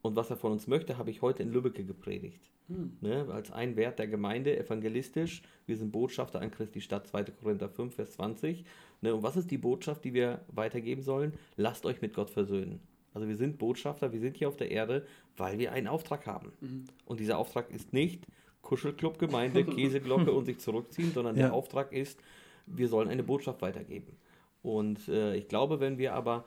Und 0.02 0.16
was 0.16 0.30
er 0.30 0.38
von 0.38 0.52
uns 0.52 0.68
möchte, 0.68 0.98
habe 0.98 1.10
ich 1.10 1.24
heute 1.24 1.42
in 1.42 1.52
Lübbecke 1.52 1.84
gepredigt. 1.84 2.52
Hm. 2.68 2.98
Ne, 3.02 3.28
als 3.32 3.52
ein 3.52 3.76
Wert 3.76 4.00
der 4.00 4.08
Gemeinde, 4.08 4.58
evangelistisch. 4.58 5.42
Wir 5.66 5.78
sind 5.78 5.92
Botschafter 5.92 6.42
an 6.42 6.52
Christi 6.52 6.82
Stadt, 6.82 7.08
2. 7.08 7.24
Korinther 7.26 7.70
5, 7.70 7.96
Vers 7.96 8.12
20. 8.14 8.66
Ne, 9.02 9.16
und 9.16 9.24
was 9.24 9.38
ist 9.38 9.50
die 9.52 9.58
Botschaft, 9.58 10.04
die 10.04 10.14
wir 10.14 10.42
weitergeben 10.48 11.02
sollen? 11.02 11.34
Lasst 11.58 11.86
euch 11.86 12.02
mit 12.02 12.14
Gott 12.14 12.30
versöhnen. 12.30 12.80
Also 13.16 13.28
wir 13.28 13.38
sind 13.38 13.58
Botschafter, 13.58 14.12
wir 14.12 14.20
sind 14.20 14.38
hier 14.38 14.50
auf 14.50 14.58
der 14.58 14.70
Erde, 14.70 15.06
weil 15.38 15.58
wir 15.58 15.72
einen 15.72 15.88
Auftrag 15.88 16.28
haben. 16.28 16.52
Mhm. 16.60 16.84
Und 17.06 17.20
dieser 17.20 17.38
Auftrag 17.40 17.72
ist 17.72 17.94
nicht, 17.94 18.28
Kuschelclub-Gemeinde, 18.62 19.64
Käseglocke 19.66 20.32
und 20.32 20.46
sich 20.46 20.60
zurückziehen, 20.60 21.12
sondern 21.14 21.36
Ja. 21.38 21.44
der 21.48 21.54
Auftrag 21.54 21.94
ist, 21.94 22.20
wir 22.66 22.88
sollen 22.90 23.10
eine 23.10 23.24
Botschaft 23.24 23.62
weitergeben. 23.62 24.18
Und 24.62 25.08
äh, 25.08 25.36
ich 25.36 25.48
glaube, 25.48 25.80
wenn 25.80 25.98
wir 25.98 26.14
aber 26.14 26.46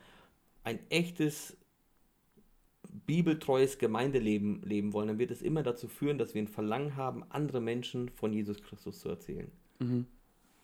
ein 0.62 0.78
echtes 0.90 1.56
bibeltreues 3.06 3.78
Gemeindeleben 3.78 4.60
leben 4.62 4.92
wollen, 4.92 5.08
dann 5.08 5.18
wird 5.18 5.30
es 5.30 5.42
immer 5.42 5.62
dazu 5.62 5.88
führen, 5.88 6.18
dass 6.18 6.34
wir 6.34 6.42
ein 6.42 6.48
Verlangen 6.48 6.96
haben, 6.96 7.24
andere 7.30 7.60
Menschen 7.60 8.08
von 8.10 8.32
Jesus 8.32 8.62
Christus 8.62 9.00
zu 9.00 9.08
erzählen. 9.08 9.50
Mhm. 9.78 10.06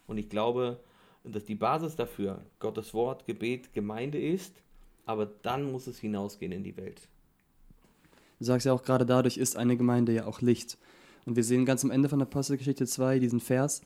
Und 0.07 0.19
ich 0.19 0.29
glaube, 0.29 0.81
dass 1.23 1.45
die 1.45 1.55
Basis 1.55 1.97
dafür 1.97 2.45
Gottes 2.59 2.93
Wort, 2.93 3.27
Gebet, 3.27 3.73
Gemeinde 3.73 4.21
ist, 4.21 4.63
aber 5.07 5.27
dann 5.43 5.71
muss 5.71 5.87
es 5.87 5.99
hinausgehen 5.99 6.53
in 6.53 6.65
die 6.65 6.77
Welt. 6.77 7.09
Du 8.39 8.45
sagst 8.45 8.67
ja 8.67 8.73
auch 8.73 8.83
gerade 8.83 9.07
dadurch 9.07 9.37
ist 9.37 9.57
eine 9.57 9.77
Gemeinde 9.77 10.13
ja 10.13 10.27
auch 10.27 10.41
Licht. 10.41 10.79
Und 11.25 11.37
wir 11.37 11.45
sehen 11.45 11.65
ganz 11.65 11.85
am 11.85 11.91
Ende 11.91 12.09
von 12.09 12.21
Apostelgeschichte 12.21 12.87
2 12.87 13.19
diesen 13.19 13.41
Vers, 13.41 13.83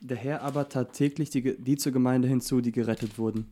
der 0.00 0.16
Herr 0.16 0.42
aber 0.42 0.68
tat 0.68 0.94
täglich 0.94 1.30
die, 1.30 1.56
die 1.58 1.76
zur 1.76 1.92
Gemeinde 1.92 2.26
hinzu, 2.26 2.60
die 2.60 2.72
gerettet 2.72 3.18
wurden. 3.18 3.50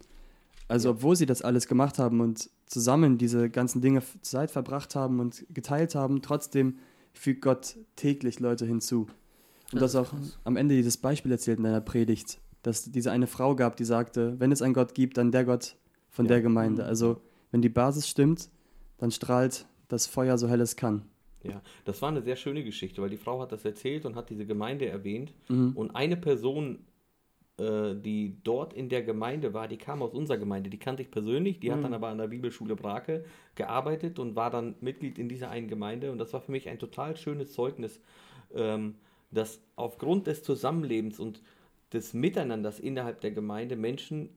Also 0.67 0.91
obwohl 0.91 1.17
sie 1.17 1.27
das 1.27 1.43
alles 1.43 1.67
gemacht 1.67 1.99
haben 1.99 2.21
und 2.21 2.51
zusammen 2.67 3.19
diese 3.19 3.51
ganzen 3.51 3.81
Dinge 3.81 4.03
Zeit 4.23 4.51
verbracht 4.51 4.95
haben 4.95 5.21
und 5.21 5.45
geteilt 5.51 5.95
haben, 5.95 6.23
trotzdem 6.23 6.79
fügt 7.15 7.43
Gott 7.43 7.77
täglich 7.97 8.39
Leute 8.41 8.67
hinzu. 8.67 9.09
Und 9.73 9.83
Das 9.83 9.93
das 9.93 10.07
auch 10.07 10.11
krass. 10.11 10.39
am 10.45 10.57
Ende 10.57 10.75
dieses 10.75 10.97
Beispiel 10.97 11.33
erzählt 11.33 11.59
in 11.59 11.65
deiner 11.65 11.81
Predigt, 11.81 12.39
dass 12.63 12.91
diese 12.91 13.11
eine 13.11 13.27
Frau 13.27 13.55
gab, 13.57 13.77
die 13.77 13.85
sagte, 13.85 14.39
wenn 14.39 14.53
es 14.53 14.63
einen 14.63 14.75
Gott 14.75 14.95
gibt, 14.95 15.17
dann 15.17 15.33
der 15.33 15.45
Gott 15.45 15.77
von 16.19 16.27
Ja. 16.27 16.31
der 16.31 16.43
Gemeinde. 16.43 16.85
Also 16.85 17.21
wenn 17.53 17.63
die 17.63 17.69
Basis 17.69 18.09
stimmt, 18.09 18.51
dann 18.99 19.13
strahlt 19.13 19.67
das 19.87 20.09
Feuer 20.09 20.37
so 20.37 20.49
hell 20.49 20.61
es 20.61 20.75
kann. 20.75 21.03
Ja, 21.45 21.63
das 21.85 22.03
war 22.03 22.09
eine 22.09 22.23
sehr 22.23 22.35
schöne 22.35 22.65
Geschichte, 22.65 23.01
weil 23.01 23.09
die 23.11 23.17
Frau 23.17 23.41
hat 23.41 23.53
das 23.53 23.65
erzählt 23.65 24.05
und 24.05 24.17
hat 24.17 24.29
diese 24.29 24.45
Gemeinde 24.45 24.87
erwähnt. 24.87 25.33
Mhm. 25.49 25.77
Und 25.77 25.95
eine 25.95 26.17
Person, 26.17 26.81
äh, 27.61 27.95
die 27.95 28.37
dort 28.43 28.73
in 28.75 28.89
der 28.89 29.05
Gemeinde 29.05 29.55
war, 29.55 29.69
die 29.69 29.77
kam 29.77 30.03
aus 30.03 30.13
unserer 30.13 30.39
Gemeinde, 30.39 30.71
die 30.71 30.79
kannte 30.81 31.03
ich 31.03 31.13
persönlich, 31.13 31.61
die 31.61 31.71
hat 31.71 31.85
dann 31.85 31.95
aber 31.95 32.09
an 32.09 32.19
der 32.19 32.27
Bibelschule 32.27 32.75
Brake 32.75 33.25
gearbeitet 33.55 34.19
und 34.19 34.35
war 34.35 34.51
dann 34.51 34.75
Mitglied 34.81 35.21
in 35.21 35.29
dieser 35.29 35.51
einen 35.51 35.69
Gemeinde. 35.69 36.11
Und 36.11 36.19
das 36.19 36.33
war 36.33 36.41
für 36.41 36.51
mich 36.51 36.69
ein 36.69 36.81
total 36.81 37.17
schönes 37.17 37.53
Zeugnis, 37.53 38.01
ähm, 38.53 38.97
dass 39.31 39.61
aufgrund 39.77 40.27
des 40.27 40.43
Zusammenlebens 40.43 41.21
und 41.21 41.41
des 41.93 42.15
Miteinanders 42.15 42.81
innerhalb 42.81 43.21
der 43.21 43.31
Gemeinde 43.31 43.77
Menschen 43.77 44.31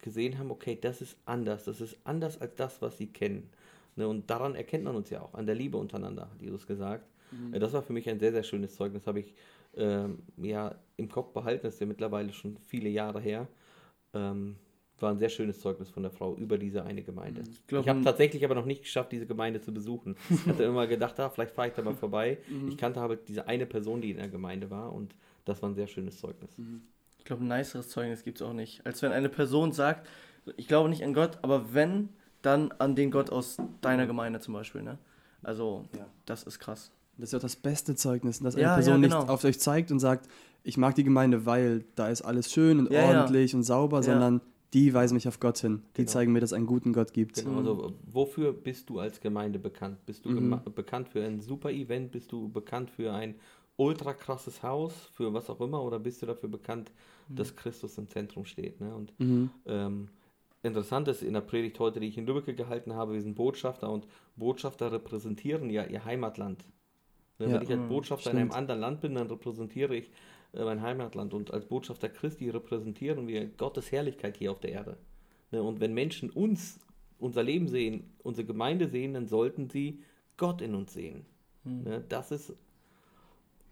gesehen 0.00 0.38
haben, 0.38 0.50
okay, 0.50 0.78
das 0.80 1.00
ist 1.00 1.16
anders, 1.26 1.64
das 1.64 1.80
ist 1.80 1.96
anders 2.04 2.40
als 2.40 2.54
das, 2.56 2.80
was 2.82 2.98
sie 2.98 3.06
kennen. 3.08 3.50
Ne, 3.96 4.06
und 4.06 4.28
daran 4.28 4.54
erkennt 4.54 4.84
man 4.84 4.94
uns 4.94 5.08
ja 5.10 5.22
auch, 5.22 5.34
an 5.34 5.46
der 5.46 5.54
Liebe 5.54 5.78
untereinander, 5.78 6.22
hat 6.30 6.40
Jesus 6.42 6.66
gesagt. 6.66 7.06
Äh, 7.52 7.58
Das 7.58 7.72
war 7.72 7.82
für 7.82 7.92
mich 7.92 8.08
ein 8.08 8.18
sehr, 8.20 8.32
sehr 8.32 8.42
schönes 8.42 8.74
Zeugnis, 8.74 9.06
habe 9.06 9.20
ich 9.20 9.34
ähm, 9.76 10.18
ja 10.36 10.74
im 10.96 11.08
Kopf 11.08 11.32
behalten, 11.32 11.62
das 11.64 11.74
ist 11.74 11.80
ja 11.80 11.86
mittlerweile 11.86 12.32
schon 12.32 12.56
viele 12.58 12.88
Jahre 12.88 13.20
her. 13.20 13.46
Ähm, 14.14 14.56
war 14.98 15.10
ein 15.10 15.18
sehr 15.18 15.28
schönes 15.28 15.60
Zeugnis 15.60 15.90
von 15.90 16.02
der 16.02 16.10
Frau 16.12 16.34
über 16.36 16.56
diese 16.56 16.82
eine 16.84 17.02
Gemeinde. 17.02 17.42
Ich, 17.50 17.66
glaub, 17.66 17.86
habe 17.86 18.00
tatsächlich 18.02 18.42
aber 18.46 18.54
noch 18.54 18.64
nicht 18.64 18.82
geschafft, 18.82 19.12
diese 19.12 19.26
Gemeinde 19.26 19.60
zu 19.60 19.72
besuchen. 19.74 20.16
Ich 20.30 20.46
hatte 20.46 20.64
immer 20.64 20.86
gedacht, 20.86 21.20
ah, 21.20 21.28
vielleicht 21.28 21.52
fahre 21.52 21.68
ich 21.68 21.74
da 21.74 21.82
mal 21.82 21.94
vorbei. 22.06 22.38
Ich 22.68 22.78
kannte 22.78 23.00
aber 23.00 23.16
diese 23.16 23.46
eine 23.46 23.66
Person, 23.66 24.00
die 24.00 24.10
in 24.12 24.16
der 24.16 24.28
Gemeinde 24.28 24.70
war 24.70 24.92
und 24.94 25.14
das 25.44 25.60
war 25.62 25.68
ein 25.68 25.74
sehr 25.74 25.86
schönes 25.86 26.18
Zeugnis. 26.18 26.50
Ich 27.26 27.28
glaube, 27.28 27.42
ein 27.44 27.48
niceres 27.48 27.88
Zeugnis 27.88 28.22
gibt 28.22 28.40
es 28.40 28.46
auch 28.46 28.52
nicht. 28.52 28.86
Als 28.86 29.02
wenn 29.02 29.10
eine 29.10 29.28
Person 29.28 29.72
sagt, 29.72 30.06
ich 30.56 30.68
glaube 30.68 30.88
nicht 30.88 31.02
an 31.02 31.12
Gott, 31.12 31.40
aber 31.42 31.74
wenn, 31.74 32.10
dann 32.40 32.70
an 32.78 32.94
den 32.94 33.10
Gott 33.10 33.30
aus 33.30 33.56
deiner 33.80 34.06
Gemeinde 34.06 34.38
zum 34.38 34.54
Beispiel. 34.54 34.82
Ne? 34.84 34.96
Also, 35.42 35.86
Ja. 35.98 36.06
das 36.24 36.44
ist 36.44 36.60
krass. 36.60 36.92
Das 37.18 37.30
ist 37.30 37.32
ja 37.32 37.38
auch 37.38 37.42
das 37.42 37.56
beste 37.56 37.96
Zeugnis, 37.96 38.38
dass 38.38 38.54
eine 38.54 38.62
Ja, 38.62 38.68
ja, 38.68 38.74
Person 38.76 39.02
genau. 39.02 39.18
nicht 39.22 39.28
auf 39.28 39.42
euch 39.42 39.58
zeigt 39.58 39.90
und 39.90 39.98
sagt, 39.98 40.28
ich 40.62 40.76
mag 40.76 40.94
die 40.94 41.02
Gemeinde, 41.02 41.46
weil 41.46 41.84
da 41.96 42.06
ist 42.10 42.22
alles 42.22 42.52
schön 42.52 42.78
und 42.78 42.92
Ja, 42.92 43.00
ja. 43.00 43.06
ordentlich 43.22 43.56
und 43.56 43.64
sauber, 43.64 43.96
Ja. 43.96 44.02
sondern 44.04 44.40
die 44.72 44.94
weisen 44.94 45.14
mich 45.14 45.26
auf 45.26 45.40
Gott 45.40 45.58
hin. 45.58 45.82
Die 45.96 46.02
Genau. 46.02 46.12
zeigen 46.12 46.30
mir, 46.32 46.38
dass 46.38 46.50
es 46.50 46.54
einen 46.56 46.66
guten 46.66 46.92
Gott 46.92 47.12
gibt. 47.12 47.34
Genau, 47.42 47.58
also 47.58 47.92
wofür 48.06 48.52
bist 48.52 48.88
du 48.88 49.00
als 49.00 49.20
Gemeinde 49.20 49.58
bekannt? 49.58 49.98
Bist 50.06 50.24
du 50.24 50.28
Mhm. 50.28 50.60
bekannt 50.76 51.08
für 51.08 51.24
ein 51.24 51.40
super 51.40 51.72
Event? 51.72 52.12
Bist 52.12 52.30
du 52.30 52.48
bekannt 52.48 52.88
für 52.88 53.12
ein 53.12 53.34
ultra 53.78 54.14
krasses 54.14 54.62
Haus? 54.62 54.92
Für 55.12 55.34
was 55.34 55.50
auch 55.50 55.60
immer? 55.60 55.82
Oder 55.82 55.98
bist 55.98 56.22
du 56.22 56.26
dafür 56.26 56.48
bekannt, 56.48 56.90
dass 57.28 57.56
Christus 57.56 57.98
im 57.98 58.08
Zentrum 58.08 58.44
steht? 58.44 58.80
Ne? 58.80 58.94
Und 58.94 59.12
Mhm. 59.18 59.50
ähm, 59.66 60.08
interessant 60.62 61.08
ist 61.08 61.22
in 61.22 61.34
der 61.34 61.40
Predigt 61.40 61.78
heute, 61.78 62.00
die 62.00 62.08
ich 62.08 62.18
in 62.18 62.26
Lübeck 62.26 62.56
gehalten 62.56 62.94
habe, 62.94 63.14
wir 63.14 63.22
sind 63.22 63.34
Botschafter 63.34 63.90
und 63.90 64.06
Botschafter 64.36 64.92
repräsentieren 64.92 65.70
ja 65.70 65.84
ihr 65.84 66.04
Heimatland. 66.04 66.64
Ne, 67.38 67.46
Ja. 67.46 67.54
Wenn 67.54 67.62
ich 67.62 67.70
als 67.70 67.80
Mhm, 67.82 67.88
Botschafter 67.88 68.30
in 68.30 68.38
einem 68.38 68.48
stimmt. 68.48 68.58
anderen 68.58 68.80
Land 68.80 69.00
bin, 69.00 69.14
dann 69.14 69.26
repräsentiere 69.28 69.96
ich 69.96 70.10
äh, 70.52 70.64
mein 70.64 70.80
Heimatland 70.82 71.34
und 71.34 71.52
als 71.52 71.66
Botschafter 71.66 72.08
Christi 72.08 72.48
repräsentieren 72.50 73.26
wir 73.28 73.46
Gottes 73.46 73.92
Herrlichkeit 73.92 74.36
hier 74.36 74.50
auf 74.52 74.60
der 74.60 74.72
Erde. 74.72 74.96
Ne, 75.52 75.62
und 75.62 75.80
wenn 75.80 75.94
Menschen 75.94 76.30
uns, 76.30 76.78
unser 77.18 77.42
Leben 77.42 77.68
sehen, 77.68 78.12
unsere 78.22 78.46
Gemeinde 78.46 78.88
sehen, 78.88 79.14
dann 79.14 79.26
sollten 79.26 79.68
sie 79.70 80.02
Gott 80.36 80.60
in 80.62 80.74
uns 80.74 80.92
sehen. 80.92 81.24
Ne, 81.64 82.04
das 82.08 82.30
ist 82.30 82.54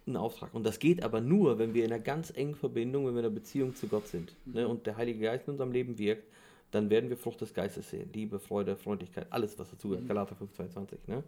ein 0.06 0.16
Auftrag. 0.16 0.52
Und 0.54 0.64
das 0.64 0.78
geht 0.78 1.02
aber 1.02 1.20
nur, 1.20 1.58
wenn 1.58 1.74
wir 1.74 1.84
in 1.84 1.92
einer 1.92 2.02
ganz 2.02 2.30
engen 2.30 2.54
Verbindung, 2.54 3.06
wenn 3.06 3.14
wir 3.14 3.20
in 3.20 3.26
einer 3.26 3.34
Beziehung 3.34 3.74
zu 3.74 3.88
Gott 3.88 4.06
sind 4.08 4.34
ne, 4.44 4.68
und 4.68 4.86
der 4.86 4.96
Heilige 4.96 5.20
Geist 5.20 5.46
in 5.48 5.52
unserem 5.52 5.72
Leben 5.72 5.98
wirkt, 5.98 6.28
dann 6.70 6.90
werden 6.90 7.08
wir 7.08 7.16
Frucht 7.16 7.40
des 7.40 7.54
Geistes 7.54 7.90
sehen. 7.90 8.10
Liebe, 8.12 8.38
Freude, 8.38 8.76
Freundlichkeit, 8.76 9.26
alles, 9.30 9.58
was 9.58 9.70
dazu 9.70 9.88
gehört. 9.90 10.08
Galater 10.08 10.34
5, 10.34 10.52
22. 10.52 10.98
Ne? 11.06 11.22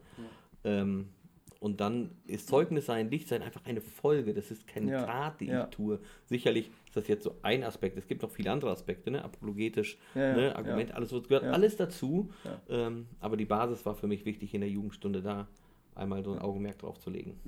Ähm, 0.64 1.09
und 1.61 1.81
dann 1.81 2.11
ist 2.27 2.49
Zeugnis 2.49 2.87
sein, 2.87 3.11
Licht 3.11 3.29
sein 3.29 3.43
einfach 3.43 3.64
eine 3.64 3.81
Folge. 3.81 4.35
Das 4.35 4.51
ist 4.51 4.66
keine 4.66 4.91
Ja, 4.93 5.07
Tat, 5.07 5.41
die 5.41 5.47
ja. 5.47 5.64
ich 5.64 5.70
tue. 5.70 6.01
Sicherlich 6.27 6.70
ist 6.87 6.97
das 6.97 7.09
jetzt 7.09 7.24
so 7.24 7.35
ein 7.43 7.64
Aspekt. 7.64 7.97
Es 7.97 8.07
gibt 8.07 8.22
noch 8.22 8.31
viele 8.31 8.51
andere 8.51 8.70
Aspekte, 8.70 9.11
ne? 9.11 9.24
apologetisch, 9.24 9.97
Ja, 10.14 10.20
ja, 10.29 10.37
ne? 10.37 10.57
Argument, 10.57 10.93
alles 10.95 11.12
was 11.12 11.22
gehört 11.22 11.45
Ja. 11.45 11.53
alles 11.53 11.77
dazu. 11.77 12.31
Ja. 12.45 12.87
Ähm, 12.87 13.07
aber 13.20 13.37
die 13.37 13.47
Basis 13.47 13.87
war 13.87 13.95
für 13.95 14.07
mich 14.07 14.24
wichtig 14.27 14.53
in 14.53 14.61
der 14.61 14.70
Jugendstunde 14.70 15.22
da, 15.22 15.49
einmal 15.95 16.22
so 16.24 16.33
ein 16.33 16.41
Augenmerk 16.41 16.79
drauf 16.79 16.99
zu 16.99 17.09
legen. 17.09 17.41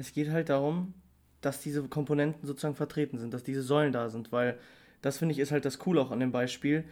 Es 0.00 0.14
geht 0.14 0.30
halt 0.30 0.48
darum, 0.48 0.94
dass 1.42 1.60
diese 1.60 1.82
Komponenten 1.84 2.46
sozusagen 2.46 2.74
vertreten 2.74 3.18
sind, 3.18 3.34
dass 3.34 3.42
diese 3.42 3.62
Säulen 3.62 3.92
da 3.92 4.08
sind, 4.08 4.32
weil 4.32 4.58
das 5.02 5.18
finde 5.18 5.34
ich 5.34 5.38
ist 5.38 5.52
halt 5.52 5.64
das 5.66 5.78
Coole 5.78 6.00
auch 6.00 6.10
an 6.10 6.20
dem 6.20 6.32
Beispiel, 6.32 6.84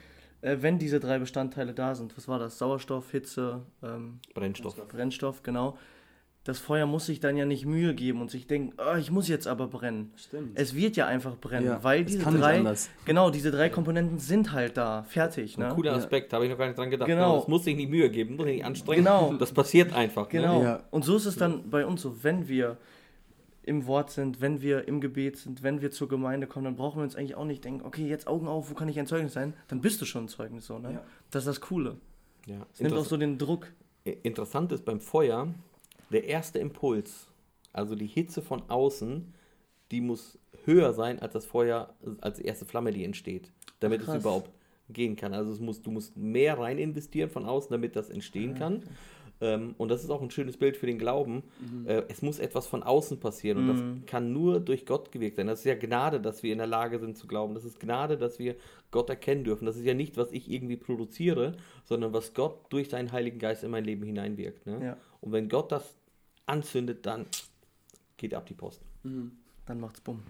äh, 0.43 0.59
wenn 0.61 0.79
diese 0.79 1.01
drei 1.01 1.19
Bestandteile 1.19 1.73
da 1.73 1.95
sind. 1.95 2.17
Was 2.19 2.29
war 2.29 2.39
das? 2.39 2.59
Sauerstoff, 2.59 3.11
Hitze, 3.11 3.63
ähm, 3.83 4.21
Brennstoff. 4.35 4.77
Brennstoff, 4.89 5.43
genau. 5.43 5.79
Das 6.45 6.59
Feuer 6.59 6.87
muss 6.87 7.05
sich 7.07 7.21
dann 7.21 7.37
ja 7.37 7.45
nicht 7.45 7.67
Mühe 7.67 7.95
geben 7.95 8.23
und 8.23 8.31
sich 8.31 8.47
denken, 8.47 8.73
"Ah, 8.79 8.97
ich 8.97 9.11
muss 9.11 9.29
jetzt 9.29 9.47
aber 9.47 9.67
brennen. 9.67 10.13
Stimmt. 10.17 10.53
Es 10.59 10.75
wird 10.75 10.97
ja 10.97 11.07
einfach 11.07 11.37
brennen, 11.37 11.67
Ja, 11.67 11.85
weil 11.85 12.03
es 12.03 12.13
diese 12.13 12.23
kann 12.23 12.35
nicht 12.35 12.43
drei, 12.43 12.57
anders. 12.59 12.89
genau, 13.05 13.29
diese 13.31 13.51
drei 13.51 13.69
Komponenten 13.69 14.19
sind 14.19 14.53
halt 14.53 14.77
da, 14.79 15.03
fertig, 15.03 15.59
ne? 15.59 15.67
Ein 15.69 15.75
cooler 15.75 15.93
Ja. 15.93 15.99
Aspekt, 15.99 16.33
habe 16.33 16.45
ich 16.47 16.51
noch 16.51 16.57
gar 16.57 16.67
nicht 16.67 16.79
dran 16.79 16.89
gedacht. 16.91 17.07
Genau. 17.09 17.39
Es 17.41 17.49
muss 17.49 17.65
sich 17.65 17.77
nicht 17.77 17.91
Mühe 17.91 18.09
geben, 18.09 18.37
muss 18.37 18.47
sich 18.47 18.57
nicht 18.57 18.65
anstrengen. 18.65 19.05
Genau. 19.05 19.35
Das 19.35 19.53
passiert 19.53 19.93
einfach. 19.93 20.29
Genau. 20.31 20.59
Ne? 20.61 20.65
Ja. 20.65 20.85
Und 20.91 21.05
so 21.05 21.17
ist 21.17 21.27
es 21.27 21.37
dann 21.37 21.69
bei 21.69 21.85
uns 21.85 22.01
so, 22.01 22.23
wenn 22.25 22.49
wir 22.49 22.79
im 23.69 23.87
Wort 23.87 24.11
sind, 24.11 24.41
wenn 24.41 24.63
wir 24.63 24.89
im 24.89 25.01
Gebet 25.01 25.37
sind, 25.37 25.63
wenn 25.63 25.81
wir 25.83 25.91
zur 25.91 26.09
Gemeinde 26.09 26.47
kommen, 26.47 26.65
dann 26.65 26.77
brauchen 26.77 26.99
wir 26.99 27.05
uns 27.05 27.15
eigentlich 27.15 27.35
auch 27.37 27.45
nicht 27.45 27.65
denken, 27.65 27.85
okay, 27.87 28.07
jetzt 28.09 28.27
Augen 28.27 28.49
auf, 28.49 28.71
wo 28.71 28.75
kann 28.75 28.89
ich 28.89 28.99
ein 28.99 29.07
Zeugnis 29.07 29.35
sein? 29.35 29.55
Dann 29.69 29.81
bist 29.81 30.01
du 30.01 30.07
schon 30.07 30.25
ein 30.25 30.29
Zeugnis, 30.29 30.67
so, 30.67 30.79
ne? 30.79 30.93
Ja. 30.95 31.05
Das 31.31 31.43
ist 31.43 31.49
das 31.49 31.61
Coole. 31.61 31.97
Ja. 32.47 32.67
Es 32.73 32.81
nimmt 32.81 32.95
auch 32.95 33.05
so 33.05 33.17
den 33.17 33.37
Druck. 33.39 33.71
Interessant 34.05 34.73
ist 34.73 34.85
beim 34.85 35.01
Feuer, 35.01 35.49
der 36.11 36.25
erste 36.25 36.59
Impuls, 36.59 37.29
also 37.73 37.95
die 37.95 38.07
Hitze 38.07 38.41
von 38.41 38.63
außen, 38.69 39.35
die 39.91 40.01
muss 40.01 40.39
höher 40.65 40.95
sein 40.95 41.19
als 41.21 41.35
das 41.35 41.45
Feuer, 41.45 41.95
als 42.23 42.39
die 42.39 42.45
erste 42.45 42.65
Flamme, 42.65 42.91
die 42.91 43.05
entsteht, 43.05 43.53
damit 43.81 44.01
Ach, 44.01 44.05
es 44.09 44.13
krass. 44.15 44.23
überhaupt 44.23 44.51
gehen 44.89 45.17
kann. 45.17 45.35
Also 45.35 45.53
es 45.53 45.61
muss, 45.61 45.83
du 45.83 45.91
musst 45.91 46.17
mehr 46.17 46.59
rein 46.59 46.79
investieren 46.79 47.29
von 47.29 47.45
außen, 47.45 47.71
damit 47.71 47.97
das 47.97 48.09
entstehen 48.09 48.55
Ah, 48.57 48.59
kann. 48.59 48.83
Ähm, 49.41 49.75
und 49.79 49.89
das 49.89 50.03
ist 50.03 50.11
auch 50.11 50.21
ein 50.21 50.31
schönes 50.31 50.57
Bild 50.57 50.77
für 50.77 50.87
den 50.87 50.99
Glauben. 50.99 51.45
Äh, 51.87 52.03
es 52.09 52.23
muss 52.23 52.39
etwas 52.39 52.67
von 52.67 52.83
außen 52.83 53.21
passieren 53.21 53.59
und 53.59 53.67
Mhm. 53.67 54.01
das 54.01 54.07
kann 54.11 54.33
nur 54.33 54.59
durch 54.61 54.85
Gott 54.85 55.13
gewirkt 55.13 55.37
sein. 55.37 55.47
Das 55.47 55.61
ist 55.61 55.65
ja 55.65 55.77
Gnade, 55.77 56.21
dass 56.21 56.43
wir 56.43 56.53
in 56.53 56.59
der 56.59 56.67
Lage 56.67 56.99
sind 56.99 57.17
zu 57.17 57.27
glauben. 57.27 57.55
Das 57.55 57.65
ist 57.65 57.79
Gnade, 57.79 58.17
dass 58.19 58.39
wir 58.39 58.57
Gott 58.91 59.09
erkennen 59.11 59.45
dürfen. 59.45 59.67
Das 59.67 59.77
ist 59.77 59.85
ja 59.85 59.95
nicht, 59.95 60.17
was 60.17 60.33
ich 60.33 60.51
irgendwie 60.51 60.77
produziere, 60.77 61.53
sondern 61.85 62.13
was 62.13 62.35
Gott 62.35 62.57
durch 62.71 62.89
seinen 62.89 63.13
Heiligen 63.13 63.39
Geist 63.39 63.63
in 63.63 63.71
mein 63.71 63.85
Leben 63.85 64.03
hineinwirkt. 64.03 64.67
Ne? 64.67 64.81
Ja. 64.85 64.97
Und 65.21 65.33
wenn 65.33 65.49
Gott 65.49 65.71
das 65.73 65.95
anzündet, 66.47 67.07
dann 67.07 67.27
geht 68.17 68.35
ab 68.35 68.47
die 68.47 68.55
Post. 68.55 68.81
Dann 69.05 69.81
macht's 69.81 70.01
bumm. 70.01 70.21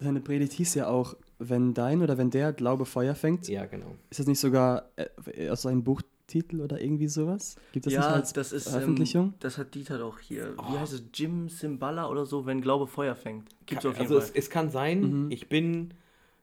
Deine 0.00 0.20
Predigt 0.20 0.54
hieß 0.54 0.74
ja 0.74 0.88
auch, 0.88 1.14
wenn 1.38 1.74
dein 1.74 2.02
oder 2.02 2.18
wenn 2.18 2.30
der 2.30 2.52
Glaube 2.52 2.86
Feuer 2.86 3.14
fängt. 3.14 3.46
Ja, 3.48 3.66
genau. 3.66 3.94
Ist 4.10 4.18
das 4.18 4.26
nicht 4.26 4.40
sogar 4.40 4.88
äh, 4.96 5.48
aus 5.48 5.62
seinem 5.62 5.84
Buchtitel 6.32 6.60
oder 6.60 6.80
irgendwie 6.80 7.08
sowas? 7.08 7.56
Gibt 7.72 7.86
es 7.86 7.92
das 7.92 8.00
nicht 8.00 8.10
ja, 8.10 8.14
als 8.14 8.32
das 8.32 8.52
ist 8.52 8.68
Veröffentlichung? 8.68 9.26
Ähm, 9.26 9.34
das 9.40 9.58
hat 9.58 9.74
Dieter 9.74 9.98
doch 9.98 10.18
hier. 10.18 10.54
Wie 10.56 10.78
heißt 10.78 10.92
es? 10.92 11.04
Jim 11.14 11.48
Simbala 11.48 12.08
oder 12.08 12.24
so, 12.26 12.46
wenn 12.46 12.60
Glaube 12.60 12.86
Feuer 12.86 13.14
fängt. 13.14 13.48
Gibt's 13.66 13.84
auf 13.84 13.94
jeden 13.94 14.02
also 14.02 14.18
es, 14.18 14.30
Fall. 14.30 14.38
es 14.38 14.50
kann 14.50 14.70
sein, 14.70 15.30
ich 15.30 15.48
bin 15.48 15.94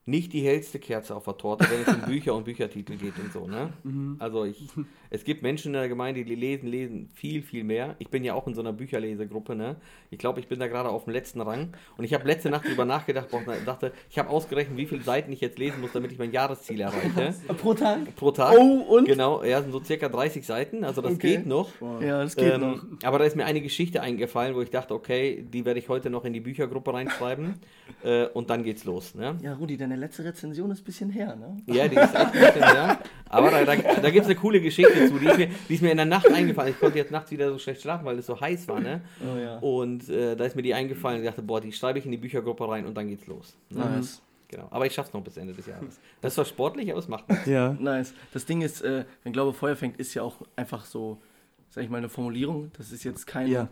nicht 0.06 0.34
die 0.34 0.42
hellste 0.42 0.80
Kerze 0.80 1.16
auf 1.16 1.26
der 1.26 1.38
Torte, 1.38 1.68
wenn 1.70 1.82
es 1.82 1.88
um 1.88 2.02
Bücher 2.10 2.36
und 2.36 2.46
Büchertitel 2.46 2.98
geht 2.98 3.18
und 3.20 3.32
so. 3.32 3.48
Ne? 3.48 3.74
Also 4.20 4.46
ich, 4.46 4.68
Es 5.12 5.24
gibt 5.24 5.42
Menschen 5.42 5.70
in 5.70 5.74
der 5.80 5.90
Gemeinde, 5.90 6.24
die 6.24 6.36
lesen, 6.36 6.68
lesen 6.70 7.10
viel, 7.14 7.42
viel 7.42 7.64
mehr. 7.64 7.96
Ich 8.00 8.10
bin 8.10 8.24
ja 8.24 8.36
auch 8.36 8.46
in 8.48 8.54
so 8.54 8.62
einer 8.62 8.74
Bücherlesegruppe, 8.74 9.56
ne? 9.56 9.78
Ich 10.12 10.20
glaube, 10.20 10.40
ich 10.40 10.48
bin 10.48 10.60
da 10.60 10.68
gerade 10.68 10.90
auf 10.90 11.06
dem 11.06 11.14
letzten 11.14 11.42
Rang. 11.42 11.70
Und 11.98 12.04
ich 12.04 12.14
habe 12.14 12.28
letzte 12.28 12.50
Nacht 12.52 12.68
drüber 12.68 12.86
nachgedacht 12.86 13.34
und 13.34 13.46
dachte, 13.66 13.92
ich 14.10 14.20
habe 14.20 14.30
ausgerechnet, 14.30 14.78
wie 14.78 14.86
viele 14.86 15.02
Seiten 15.02 15.32
ich 15.32 15.42
jetzt 15.42 15.58
lesen 15.58 15.82
muss, 15.82 15.92
damit 15.94 16.12
ich 16.12 16.20
mein 16.20 16.32
Jahresziel 16.32 16.82
erreiche. 16.82 17.34
Pro 17.58 17.74
Tag? 17.74 18.16
Pro 18.16 18.32
Tag. 18.32 18.56
Oh, 18.58 18.82
und? 18.98 19.06
Genau, 19.06 19.44
ja, 19.44 19.62
sind 19.62 19.72
so 19.72 19.84
circa 19.84 20.10
30 20.10 20.46
Seiten, 20.46 20.84
also 20.84 21.02
das 21.02 21.14
Okay. 21.14 21.38
geht 21.38 21.46
noch. 21.48 21.70
Ja, 22.02 22.22
das 22.24 22.36
geht 22.36 22.54
Ähm, 22.54 22.62
noch. 22.62 22.84
aber 23.04 23.18
da 23.20 23.26
ist 23.26 23.36
mir 23.36 23.46
eine 23.46 23.62
Geschichte 23.62 24.02
eingefallen, 24.02 24.56
wo 24.56 24.62
ich 24.62 24.70
dachte, 24.70 24.94
okay, 24.94 25.44
die 25.52 25.66
werde 25.66 25.80
ich 25.80 25.90
heute 25.90 26.10
noch 26.12 26.24
in 26.24 26.34
die 26.34 26.40
Büchergruppe 26.40 26.94
reinschreiben 26.94 27.56
äh, 28.04 28.26
und 28.28 28.50
dann 28.52 28.64
geht's 28.64 28.86
los. 28.86 29.16
Ne? 29.16 29.38
Ja, 29.42 29.54
Rudi, 29.56 29.76
deine 29.76 29.96
letzte 29.96 30.24
Rezension 30.24 30.70
ist 30.72 30.82
ein 30.82 30.86
bisschen 30.86 31.10
her, 31.10 31.36
ne? 31.36 31.58
Ja, 31.66 31.88
die 31.88 31.96
ist 31.96 32.14
echt 32.14 32.16
ein 32.16 32.32
bisschen, 32.32 32.62
ja. 32.62 33.00
Aber 33.28 33.52
da, 33.52 33.64
da, 33.66 33.76
da 33.76 34.10
gibt 34.10 34.22
es 34.22 34.26
eine 34.26 34.36
coole 34.36 34.62
Geschichte 34.62 34.99
zu, 35.08 35.18
die 35.20 35.26
ist, 35.28 35.38
mir, 35.38 35.48
die 35.70 35.74
ist 35.74 35.82
mir 35.82 35.92
in 35.92 35.98
der 35.98 36.06
Nacht 36.06 36.32
eingefallen. 36.32 36.72
Ich 36.74 36.80
konnte 36.80 36.98
jetzt 36.98 37.12
nachts 37.12 37.32
wieder 37.32 37.50
so 37.52 37.58
schlecht 37.58 37.82
schlafen, 37.82 38.06
weil 38.06 38.18
es 38.20 38.26
so 38.26 38.40
heiß 38.40 38.68
war, 38.68 38.80
ne? 38.80 39.02
Oh 39.22 39.38
ja. 39.38 39.58
Und 39.60 40.10
äh, 40.10 40.36
da 40.36 40.44
ist 40.46 40.56
mir 40.56 40.62
die 40.62 40.74
eingefallen 40.74 41.18
und 41.20 41.24
ich 41.24 41.30
dachte, 41.30 41.42
boah, 41.42 41.62
die 41.62 41.72
schreibe 41.72 42.00
ich 42.00 42.06
in 42.06 42.12
die 42.12 42.18
Büchergruppe 42.18 42.68
rein 42.70 42.86
und 42.86 42.96
dann 42.96 43.08
geht's 43.08 43.28
los. 43.28 43.56
Ne? 43.70 43.80
Nice. 43.86 44.22
Genau. 44.50 44.68
Aber 44.72 44.86
ich 44.88 44.94
schaff's 44.94 45.14
noch 45.14 45.22
bis 45.22 45.38
Ende 45.38 45.54
des 45.54 45.68
Jahres. 45.68 46.00
Das 46.22 46.32
ist 46.32 46.36
zwar 46.36 46.46
sportlich, 46.46 46.90
aber 46.90 47.00
es 47.00 47.08
macht 47.08 47.30
nichts. 47.30 47.46
Ja. 47.46 47.74
Nice. 47.80 48.14
Das 48.34 48.46
Ding 48.46 48.62
ist, 48.62 48.82
äh, 48.82 49.06
wenn 49.24 49.32
Glaube 49.32 49.54
Feuer 49.54 49.76
fängt, 49.76 50.00
ist 50.00 50.14
ja 50.16 50.24
auch 50.24 50.38
einfach 50.56 50.86
so, 50.86 51.22
sag 51.70 51.84
ich 51.84 51.90
mal, 51.90 51.98
eine 51.98 52.10
Formulierung. 52.10 52.72
Das 52.78 52.92
ist 52.92 53.04
jetzt 53.04 53.28
kein 53.28 53.48
Ja. 53.48 53.68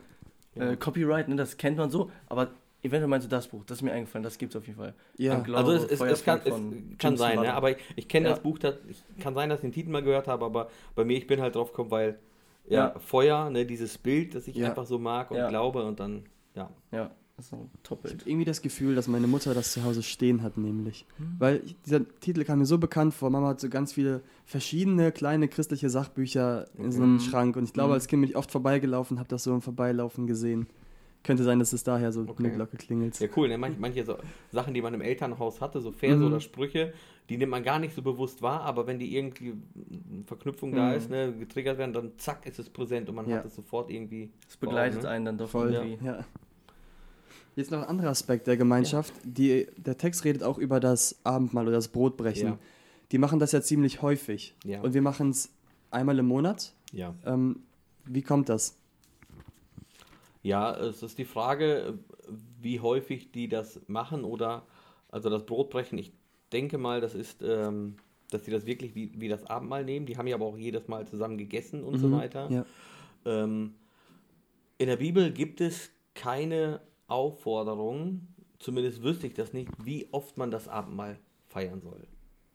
äh, 0.56 0.76
Copyright, 0.76 1.30
ne? 1.30 1.36
das 1.36 1.58
kennt 1.58 1.78
man 1.78 1.90
so. 1.90 2.12
Aber 2.28 2.50
eventuell 2.84 3.08
meinst 3.08 3.26
du 3.26 3.30
das 3.30 3.48
Buch, 3.48 3.64
das 3.66 3.80
ist 3.80 3.82
mir 3.82 3.92
eingefallen, 3.92 4.24
das 4.24 4.38
gibt's 4.38 4.56
auf 4.56 4.66
jeden 4.68 4.78
Fall. 4.80 4.94
Ja. 5.18 5.40
Glaube, 5.40 5.58
Also 5.72 5.72
es, 5.86 6.00
es, 6.00 6.02
es, 6.02 6.24
kann, 6.24 6.42
es 6.46 6.54
kann 6.98 7.18
sein, 7.18 7.40
ne? 7.42 7.54
Aber 7.54 7.72
ich, 7.72 7.78
ich 7.96 8.08
kenne 8.08 8.28
Ja. 8.28 8.34
das 8.34 8.42
Buch, 8.44 8.60
das, 8.60 8.76
ich, 8.88 9.04
kann 9.22 9.34
sein, 9.34 9.50
dass 9.50 9.60
ich 9.60 9.62
den 9.64 9.72
Titel 9.74 9.90
mal 9.90 10.04
gehört 10.04 10.28
habe, 10.28 10.46
aber 10.46 10.70
bei 10.96 11.04
mir, 11.06 11.18
ich 11.18 11.28
bin 11.28 11.42
halt 11.42 11.56
drauf 11.56 11.72
gekommen, 11.72 11.92
weil 11.92 12.20
ja, 12.70 12.90
Ja. 12.94 13.00
Feuer, 13.00 13.50
ne, 13.50 13.66
dieses 13.66 13.98
Bild, 13.98 14.36
das 14.36 14.48
ich 14.48 14.56
Ja. 14.58 14.70
einfach 14.70 14.86
so 14.86 15.00
mag 15.00 15.32
und 15.32 15.38
Ja. 15.38 15.48
glaube 15.50 15.86
und 15.86 16.00
dann, 16.00 16.24
ja. 16.54 16.70
Ja, 16.92 17.12
das 17.38 17.46
ist 17.46 17.54
ein 17.54 17.70
Top-Bild. 17.84 18.24
irgendwie 18.28 18.46
das 18.46 18.62
Gefühl, 18.62 18.94
dass 18.96 19.08
meine 19.08 19.28
Mutter 19.28 19.54
das 19.54 19.72
zu 19.72 19.84
Hause 19.84 20.04
stehen 20.04 20.42
hat, 20.44 20.58
nämlich. 20.58 21.06
Weil 21.40 21.62
ich, 21.66 21.76
dieser 21.86 22.02
Titel 22.20 22.44
kam 22.44 22.60
mir 22.60 22.66
so 22.66 22.78
bekannt 22.78 23.14
vor. 23.14 23.30
Mama 23.30 23.50
hat 23.50 23.60
so 23.62 23.70
ganz 23.70 23.94
viele 23.94 24.22
verschiedene 24.46 25.12
kleine 25.12 25.48
christliche 25.48 25.90
Sachbücher 25.90 26.66
in 26.78 26.92
so 26.92 27.04
einem. 27.04 27.20
Schrank. 27.22 27.56
Und 27.56 27.64
ich 27.66 27.74
glaube, 27.74 27.90
Mhm. 27.90 27.94
als 27.94 28.08
Kind 28.08 28.22
bin 28.24 28.30
ich 28.32 28.36
oft 28.36 28.52
vorbeigelaufen, 28.52 29.18
habe 29.20 29.30
das 29.30 29.44
so 29.44 29.54
im 29.54 29.62
Vorbeilaufen 29.62 30.28
gesehen. 30.28 30.68
Könnte 31.24 31.44
sein, 31.44 31.60
dass 31.60 31.74
es 31.74 31.84
daher 31.84 32.12
so 32.14 32.22
Okay. 32.22 32.46
eine 32.46 32.52
Glocke 32.54 32.78
klingelt. 32.78 33.20
Ja, 33.20 33.28
cool, 33.36 33.50
ne? 33.50 33.58
Manche, 33.58 33.80
manche 33.80 34.06
so 34.06 34.18
Sachen, 34.52 34.74
die 34.74 34.82
man 34.82 34.94
im 34.94 35.02
Elternhaus 35.02 35.60
hatte, 35.60 35.82
so 35.82 35.92
Verse 35.92 36.18
Mhm. 36.18 36.28
oder 36.28 36.40
Sprüche, 36.40 36.94
die 37.30 37.38
nimmt 37.38 37.52
man 37.52 37.64
gar 37.64 37.80
nicht 37.80 37.94
so 37.94 38.02
bewusst 38.02 38.42
wahr, 38.42 38.62
aber 38.62 38.88
wenn 38.88 38.98
die 39.00 39.16
irgendwie 39.18 39.50
eine 39.52 40.24
Verknüpfung 40.26 40.74
da 40.74 40.90
Mhm. 40.92 40.96
ist, 40.98 41.10
ne, 41.10 41.34
getriggert 41.38 41.78
werden, 41.78 41.92
dann 41.92 42.12
zack, 42.18 42.46
ist 42.46 42.60
es 42.60 42.70
präsent 42.70 43.10
und 43.10 43.16
man 43.16 43.28
Ja. 43.30 43.38
hat 43.38 43.46
es 43.46 43.56
sofort 43.56 43.92
irgendwie. 43.92 44.30
Das 44.46 44.56
begleitet 44.58 45.04
ne? 45.04 45.10
einen 45.10 45.26
dann 45.26 45.38
doch 45.38 45.50
Voll. 45.50 45.74
irgendwie. 45.74 46.06
Ja. 46.06 46.24
Jetzt 47.56 47.72
noch 47.72 47.80
ein 47.80 47.86
anderer 47.88 48.10
Aspekt 48.10 48.48
der 48.48 48.56
Gemeinschaft. 48.56 49.14
Die, 49.24 49.68
der 49.78 49.98
Text 49.98 50.24
redet 50.24 50.44
auch 50.44 50.60
über 50.60 50.80
das 50.80 51.20
Abendmahl 51.24 51.66
oder 51.66 51.76
das 51.76 51.88
Brotbrechen. 51.88 52.50
Ja. 52.50 52.60
Die 53.12 53.18
machen 53.18 53.40
das 53.40 53.52
ja 53.52 53.62
ziemlich 53.62 54.02
häufig. 54.02 54.56
Ja. 54.64 54.82
Und 54.82 54.94
wir 54.94 55.02
machen 55.02 55.32
es 55.32 55.50
einmal 55.90 56.20
im 56.20 56.28
Monat. 56.28 56.74
Ja. 56.94 57.16
Ähm, 57.26 57.62
wie 58.06 58.22
kommt 58.22 58.48
das? 58.50 58.78
Ja, 60.48 60.74
es 60.78 61.04
ist 61.04 61.18
die 61.18 61.26
Frage, 61.26 62.00
wie 62.62 62.80
häufig 62.80 63.32
die 63.32 63.50
das 63.50 63.82
machen 63.88 64.24
oder 64.24 64.66
also 65.10 65.30
das 65.30 65.46
Brotbrechen. 65.46 65.98
Ich 65.98 66.12
denke 66.54 66.78
mal, 66.78 67.02
das 67.02 67.16
ist, 67.16 67.42
ähm, 67.42 67.98
dass 68.32 68.46
sie 68.46 68.52
das 68.52 68.66
wirklich 68.66 68.96
wie, 68.96 69.12
wie 69.20 69.28
das 69.28 69.46
Abendmahl 69.46 69.84
nehmen. 69.84 70.06
Die 70.06 70.18
haben 70.18 70.28
ja 70.28 70.36
aber 70.36 70.46
auch 70.46 70.58
jedes 70.58 70.88
Mal 70.88 71.06
zusammen 71.08 71.38
gegessen 71.38 71.84
und 71.84 71.98
so 71.98 72.08
Mhm. 72.08 72.12
weiter. 72.14 72.50
Ja. 72.50 72.66
Ähm, 73.26 73.76
in 74.78 74.88
der 74.88 74.98
Bibel 74.98 75.32
gibt 75.32 75.60
es 75.60 75.92
keine 76.14 76.80
Aufforderung, 77.08 78.28
zumindest 78.60 79.04
wüsste 79.04 79.28
ich 79.28 79.34
das 79.34 79.54
nicht, 79.54 79.70
wie 79.84 80.08
oft 80.12 80.38
man 80.38 80.52
das 80.52 80.68
Abendmahl 80.68 81.20
feiern 81.48 81.82
soll. 81.82 82.08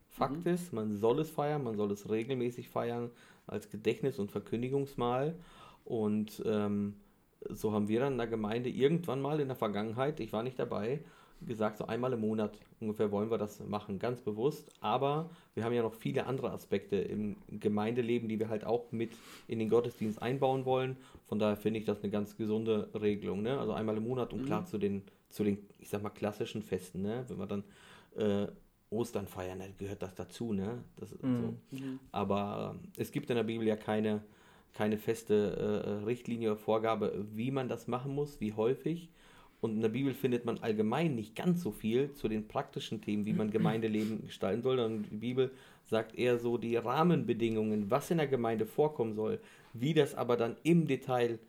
Fakt 0.09 0.45
ist, 0.45 0.73
man 0.73 0.95
soll 0.95 1.19
es 1.19 1.29
feiern, 1.29 1.63
man 1.63 1.75
soll 1.75 1.91
es 1.91 2.09
regelmäßig 2.09 2.69
feiern 2.69 3.09
als 3.47 3.69
Gedächtnis- 3.69 4.19
und 4.19 4.31
Verkündigungsmahl. 4.31 5.35
Und 5.85 6.41
ähm, 6.45 6.95
so 7.49 7.71
haben 7.71 7.87
wir 7.87 7.99
dann 7.99 8.13
in 8.13 8.17
der 8.17 8.27
Gemeinde 8.27 8.69
irgendwann 8.69 9.21
mal 9.21 9.39
in 9.39 9.47
der 9.47 9.57
Vergangenheit, 9.57 10.19
ich 10.19 10.33
war 10.33 10.43
nicht 10.43 10.59
dabei, 10.59 11.01
gesagt, 11.45 11.77
so 11.77 11.85
einmal 11.85 12.13
im 12.13 12.21
Monat 12.21 12.57
ungefähr 12.79 13.11
wollen 13.11 13.31
wir 13.31 13.37
das 13.37 13.59
machen, 13.61 13.99
ganz 13.99 14.21
bewusst. 14.21 14.69
Aber 14.81 15.29
wir 15.53 15.63
haben 15.63 15.73
ja 15.73 15.81
noch 15.81 15.93
viele 15.93 16.25
andere 16.25 16.51
Aspekte 16.51 16.97
im 16.97 17.37
Gemeindeleben, 17.49 18.29
die 18.29 18.39
wir 18.39 18.49
halt 18.49 18.65
auch 18.65 18.91
mit 18.91 19.11
in 19.47 19.59
den 19.59 19.69
Gottesdienst 19.69 20.21
einbauen 20.21 20.65
wollen. 20.65 20.97
Von 21.25 21.39
daher 21.39 21.57
finde 21.57 21.79
ich 21.79 21.85
das 21.85 22.01
eine 22.01 22.11
ganz 22.11 22.35
gesunde 22.37 22.89
Regelung. 22.93 23.41
Ne? 23.41 23.59
Also 23.59 23.73
einmal 23.73 23.97
im 23.97 24.03
Monat 24.03 24.33
und 24.33 24.45
klar 24.45 24.65
zu 24.65 24.77
den, 24.77 25.03
zu 25.29 25.43
den, 25.43 25.57
ich 25.79 25.89
sag 25.89 26.03
mal, 26.03 26.09
klassischen 26.09 26.61
Festen. 26.61 27.01
Ne? 27.01 27.25
Wenn 27.27 27.37
wir 27.37 27.47
dann 27.47 27.63
äh, 28.15 28.47
Ostern 28.89 29.27
feiern, 29.27 29.59
dann 29.59 29.75
gehört 29.77 30.01
das 30.01 30.15
dazu. 30.15 30.53
Ne? 30.53 30.83
Das 30.97 31.11
ist 31.11 31.21
so. 31.21 31.53
Aber 32.11 32.75
äh, 32.95 33.01
es 33.01 33.11
gibt 33.11 33.29
in 33.29 33.35
der 33.35 33.43
Bibel 33.43 33.65
ja 33.65 33.75
keine, 33.75 34.23
keine 34.73 34.97
feste 34.97 36.01
äh, 36.01 36.05
Richtlinie 36.05 36.51
oder 36.51 36.59
Vorgabe, 36.59 37.25
wie 37.33 37.51
man 37.51 37.69
das 37.69 37.87
machen 37.87 38.13
muss, 38.13 38.39
wie 38.41 38.53
häufig. 38.53 39.09
Und 39.61 39.75
in 39.75 39.81
der 39.81 39.89
Bibel 39.89 40.13
findet 40.13 40.43
man 40.43 40.57
allgemein 40.57 41.15
nicht 41.15 41.35
ganz 41.35 41.61
so 41.61 41.71
viel 41.71 42.11
zu 42.11 42.27
den 42.27 42.47
praktischen 42.47 43.01
Themen, 43.01 43.25
wie 43.25 43.33
man 43.33 43.51
Gemeindeleben 43.51 44.25
gestalten 44.25 44.61
soll. 44.61 44.79
Und 44.79 45.09
die 45.09 45.15
Bibel 45.17 45.51
sagt 45.85 46.15
eher 46.15 46.37
so 46.37 46.57
die 46.57 46.75
Rahmenbedingungen, 46.75 47.89
was 47.89 48.11
in 48.11 48.17
der 48.17 48.27
Gemeinde 48.27 48.65
vorkommen 48.65 49.13
soll, 49.13 49.39
wie 49.73 49.93
das 49.93 50.15
aber 50.15 50.37
dann 50.37 50.57
im 50.63 50.87
Detail 50.87 51.39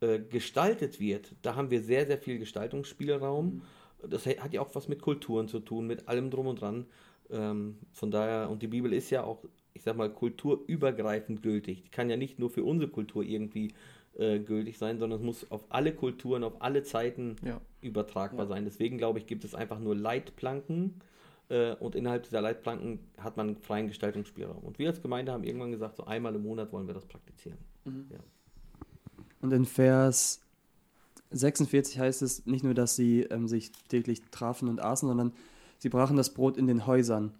äh, 0.00 0.20
gestaltet 0.20 1.00
wird. 1.00 1.34
Da 1.42 1.56
haben 1.56 1.70
wir 1.70 1.82
sehr, 1.82 2.06
sehr 2.06 2.18
viel 2.18 2.38
Gestaltungsspielraum. 2.38 3.62
Das 4.08 4.26
hat 4.26 4.54
ja 4.54 4.60
auch 4.60 4.74
was 4.74 4.88
mit 4.88 5.02
Kulturen 5.02 5.48
zu 5.48 5.58
tun, 5.60 5.86
mit 5.86 6.08
allem 6.08 6.30
drum 6.30 6.46
und 6.46 6.60
dran. 6.60 6.86
Ähm, 7.30 7.78
von 7.92 8.10
daher, 8.10 8.48
und 8.48 8.62
die 8.62 8.68
Bibel 8.68 8.92
ist 8.92 9.10
ja 9.10 9.24
auch, 9.24 9.44
ich 9.78 9.84
sag 9.84 9.96
mal, 9.96 10.10
kulturübergreifend 10.10 11.42
gültig. 11.42 11.82
Die 11.84 11.88
kann 11.90 12.10
ja 12.10 12.16
nicht 12.16 12.38
nur 12.38 12.50
für 12.50 12.64
unsere 12.64 12.90
Kultur 12.90 13.22
irgendwie 13.22 13.72
äh, 14.16 14.38
gültig 14.40 14.76
sein, 14.78 14.98
sondern 14.98 15.20
es 15.20 15.24
muss 15.24 15.50
auf 15.50 15.64
alle 15.68 15.92
Kulturen, 15.92 16.44
auf 16.44 16.60
alle 16.60 16.82
Zeiten 16.82 17.36
Ja. 17.44 17.60
übertragbar 17.80 18.46
sein. 18.46 18.64
Deswegen 18.64 18.98
glaube 18.98 19.18
ich, 19.20 19.26
gibt 19.26 19.44
es 19.44 19.54
einfach 19.54 19.78
nur 19.78 19.94
Leitplanken 19.94 21.00
äh, 21.48 21.74
und 21.76 21.94
innerhalb 21.94 22.24
dieser 22.24 22.40
Leitplanken 22.40 22.98
hat 23.18 23.36
man 23.36 23.56
freien 23.56 23.86
Gestaltungsspielraum. 23.88 24.64
Und 24.64 24.78
wir 24.78 24.88
als 24.88 25.00
Gemeinde 25.00 25.32
haben 25.32 25.44
irgendwann 25.44 25.70
gesagt, 25.72 25.96
so 25.96 26.04
einmal 26.04 26.34
im 26.34 26.42
Monat 26.42 26.72
wollen 26.72 26.86
wir 26.86 26.94
das 26.94 27.06
praktizieren. 27.06 27.58
Ja. 27.86 28.18
Und 29.40 29.52
in 29.52 29.64
Vers 29.64 30.40
46 31.30 31.98
heißt 31.98 32.22
es 32.22 32.44
nicht 32.46 32.64
nur, 32.64 32.74
dass 32.74 32.96
sie 32.96 33.22
ähm, 33.22 33.46
sich 33.48 33.70
täglich 33.88 34.22
trafen 34.30 34.68
und 34.68 34.80
aßen, 34.80 35.08
sondern 35.08 35.32
sie 35.78 35.88
brachen 35.90 36.16
das 36.16 36.34
Brot 36.34 36.56
in 36.56 36.66
den 36.66 36.86
Häusern. 36.86 37.32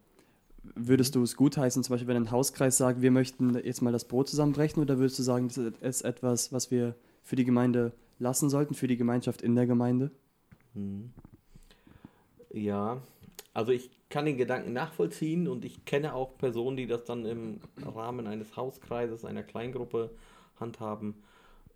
Würdest 0.74 1.14
du 1.14 1.22
es 1.22 1.36
gutheißen, 1.36 1.82
zum 1.82 1.94
Beispiel, 1.94 2.08
wenn 2.08 2.16
ein 2.16 2.30
Hauskreis 2.30 2.76
sagt, 2.76 3.02
wir 3.02 3.10
möchten 3.10 3.54
jetzt 3.64 3.82
mal 3.82 3.92
das 3.92 4.06
Brot 4.06 4.28
zusammenbrechen, 4.28 4.82
oder 4.82 4.98
würdest 4.98 5.18
du 5.18 5.22
sagen, 5.22 5.48
das 5.48 5.58
ist 5.80 6.02
etwas, 6.02 6.52
was 6.52 6.70
wir 6.70 6.94
für 7.22 7.36
die 7.36 7.44
Gemeinde 7.44 7.92
lassen 8.18 8.50
sollten, 8.50 8.74
für 8.74 8.86
die 8.86 8.96
Gemeinschaft 8.96 9.42
in 9.42 9.54
der 9.54 9.66
Gemeinde? 9.66 10.10
Mhm. 10.74 11.12
Ja, 12.52 13.02
also 13.52 13.72
ich 13.72 13.90
kann 14.08 14.24
den 14.24 14.38
Gedanken 14.38 14.72
nachvollziehen 14.72 15.48
und 15.48 15.64
ich 15.64 15.84
kenne 15.84 16.14
auch 16.14 16.38
Personen, 16.38 16.76
die 16.76 16.86
das 16.86 17.04
dann 17.04 17.26
im 17.26 17.60
Rahmen 17.84 18.26
eines 18.26 18.56
Hauskreises, 18.56 19.24
einer 19.24 19.42
Kleingruppe 19.42 20.10
handhaben. 20.58 21.14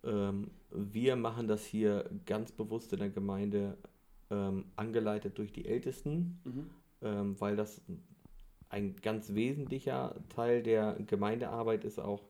Ähm, 0.03 0.49
wir 0.71 1.15
machen 1.15 1.47
das 1.47 1.63
hier 1.65 2.09
ganz 2.25 2.51
bewusst 2.51 2.91
in 2.93 2.99
der 2.99 3.09
Gemeinde 3.09 3.77
ähm, 4.31 4.65
angeleitet 4.75 5.37
durch 5.37 5.53
die 5.53 5.65
Ältesten, 5.65 6.39
ähm, 7.01 7.35
weil 7.39 7.55
das 7.55 7.81
ein 8.73 8.95
ganz 9.01 9.35
wesentlicher 9.35 10.15
Teil 10.29 10.63
der 10.63 10.97
Gemeindearbeit 11.05 11.85
ist 11.85 11.99
auch 11.99 12.23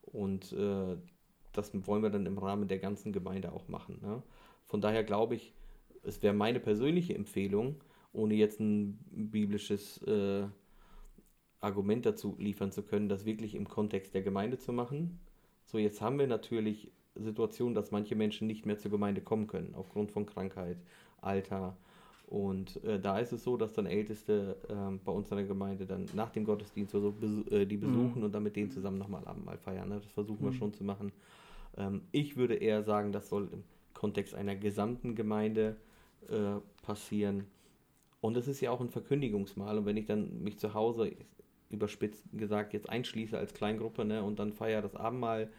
und 0.00 0.52
äh, 0.52 0.96
das 1.52 1.72
wollen 1.86 2.02
wir 2.02 2.10
dann 2.10 2.26
im 2.26 2.38
Rahmen 2.38 2.68
der 2.68 2.78
ganzen 2.78 3.12
Gemeinde 3.12 3.52
auch 3.52 3.68
machen. 3.68 3.98
Ne? 4.00 4.22
Von 4.64 4.80
daher 4.80 5.04
glaube 5.04 5.34
ich, 5.34 5.52
es 6.02 6.22
wäre 6.22 6.32
meine 6.32 6.58
persönliche 6.58 7.14
Empfehlung, 7.14 7.76
ohne 8.12 8.34
jetzt 8.34 8.60
ein 8.60 8.98
biblisches 9.10 10.02
äh, 10.04 10.46
Argument 11.60 12.06
dazu 12.06 12.34
liefern 12.38 12.72
zu 12.72 12.82
können, 12.82 13.10
das 13.10 13.26
wirklich 13.26 13.54
im 13.54 13.68
Kontext 13.68 14.14
der 14.14 14.22
Gemeinde 14.22 14.58
zu 14.58 14.72
machen. 14.72 15.20
So, 15.66 15.76
jetzt 15.76 16.00
haben 16.00 16.18
wir 16.18 16.26
natürlich 16.26 16.90
Situationen, 17.14 17.74
dass 17.74 17.90
manche 17.90 18.16
Menschen 18.16 18.46
nicht 18.46 18.64
mehr 18.64 18.78
zur 18.78 18.90
Gemeinde 18.90 19.20
kommen 19.20 19.46
können, 19.46 19.74
aufgrund 19.74 20.12
von 20.12 20.24
Krankheit, 20.24 20.78
Alter. 21.20 21.76
Und 22.30 22.82
äh, 22.84 23.00
da 23.00 23.18
ist 23.18 23.32
es 23.32 23.42
so, 23.42 23.56
dass 23.56 23.72
dann 23.72 23.86
Älteste 23.86 24.56
äh, 24.68 24.96
bei 25.04 25.10
uns 25.10 25.32
in 25.32 25.36
der 25.36 25.46
Gemeinde 25.46 25.84
dann 25.84 26.06
nach 26.14 26.30
dem 26.30 26.44
Gottesdienst 26.44 26.94
oder 26.94 27.02
so 27.02 27.12
besu 27.12 27.42
äh, 27.50 27.66
die 27.66 27.76
besuchen 27.76 28.22
und 28.22 28.32
dann 28.32 28.44
mit 28.44 28.54
denen 28.54 28.70
zusammen 28.70 28.98
nochmal 28.98 29.26
Abendmahl 29.26 29.58
feiern. 29.58 29.88
Ne? 29.88 29.96
Das 29.96 30.12
versuchen 30.12 30.44
wir 30.44 30.52
schon 30.52 30.72
zu 30.72 30.84
machen. 30.84 31.10
Ähm, 31.76 32.02
ich 32.12 32.36
würde 32.36 32.54
eher 32.54 32.84
sagen, 32.84 33.10
das 33.10 33.28
soll 33.28 33.48
im 33.52 33.64
Kontext 33.94 34.36
einer 34.36 34.54
gesamten 34.54 35.16
Gemeinde 35.16 35.76
äh, 36.28 36.60
passieren. 36.82 37.46
Und 38.20 38.36
es 38.36 38.46
ist 38.46 38.60
ja 38.60 38.70
auch 38.70 38.80
ein 38.80 38.90
Verkündigungsmal. 38.90 39.78
Und 39.78 39.86
wenn 39.86 39.96
ich 39.96 40.06
dann 40.06 40.40
mich 40.40 40.56
zu 40.56 40.72
Hause 40.72 41.10
überspitzt 41.68 42.22
gesagt 42.32 42.74
jetzt 42.74 42.88
einschließe 42.88 43.36
als 43.36 43.54
Kleingruppe 43.54 44.04
ne, 44.04 44.22
und 44.22 44.38
dann 44.38 44.52
feier 44.52 44.82
das 44.82 44.94
Abendmahl, 44.94 45.50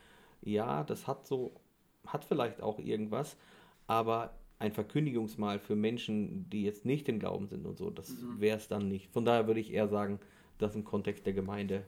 ja, 0.41 0.85
das 0.85 1.05
hat 1.05 1.27
so, 1.27 1.51
hat 2.07 2.23
vielleicht 2.23 2.61
auch 2.61 2.79
irgendwas, 2.79 3.35
aber 3.87 4.33
ein 4.61 4.71
Verkündigungsmahl 4.71 5.59
für 5.59 5.75
Menschen, 5.75 6.47
die 6.51 6.63
jetzt 6.63 6.85
nicht 6.85 7.09
im 7.09 7.19
Glauben 7.19 7.47
sind 7.47 7.65
und 7.65 7.77
so, 7.77 7.89
das 7.89 8.09
mhm. 8.09 8.39
wäre 8.39 8.57
es 8.57 8.67
dann 8.67 8.87
nicht. 8.87 9.11
Von 9.11 9.25
daher 9.25 9.47
würde 9.47 9.59
ich 9.59 9.73
eher 9.73 9.87
sagen, 9.87 10.19
das 10.59 10.75
im 10.75 10.83
Kontext 10.83 11.25
der 11.25 11.33
Gemeinde 11.33 11.83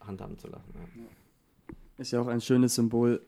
handhaben 0.00 0.38
zu 0.38 0.48
lassen. 0.48 0.72
Ja. 0.74 1.74
Ist 1.98 2.12
ja 2.12 2.20
auch 2.20 2.26
ein 2.26 2.40
schönes 2.40 2.74
Symbol 2.74 3.20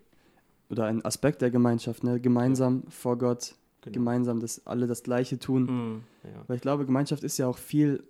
oder 0.71 0.87
ein 0.87 1.05
Aspekt 1.05 1.43
der 1.43 1.51
Gemeinschaft, 1.51 2.03
ne? 2.03 2.19
gemeinsam 2.19 2.83
ja. 2.85 2.91
vor 2.91 3.19
Gott, 3.19 3.57
genau. 3.83 3.95
gemeinsam, 3.95 4.41
dass 4.41 4.67
alle 4.67 4.87
das 4.87 5.03
Gleiche 5.03 5.39
tun. 5.39 5.63
Mhm. 5.65 6.05
Ja. 6.25 6.45
Weil 6.47 6.57
ich 6.57 6.63
glaube, 6.63 6.87
Gemeinschaft 6.87 7.25
ist 7.25 7.37
ja 7.37 7.47
auch 7.47 7.59
viel, 7.59 8.03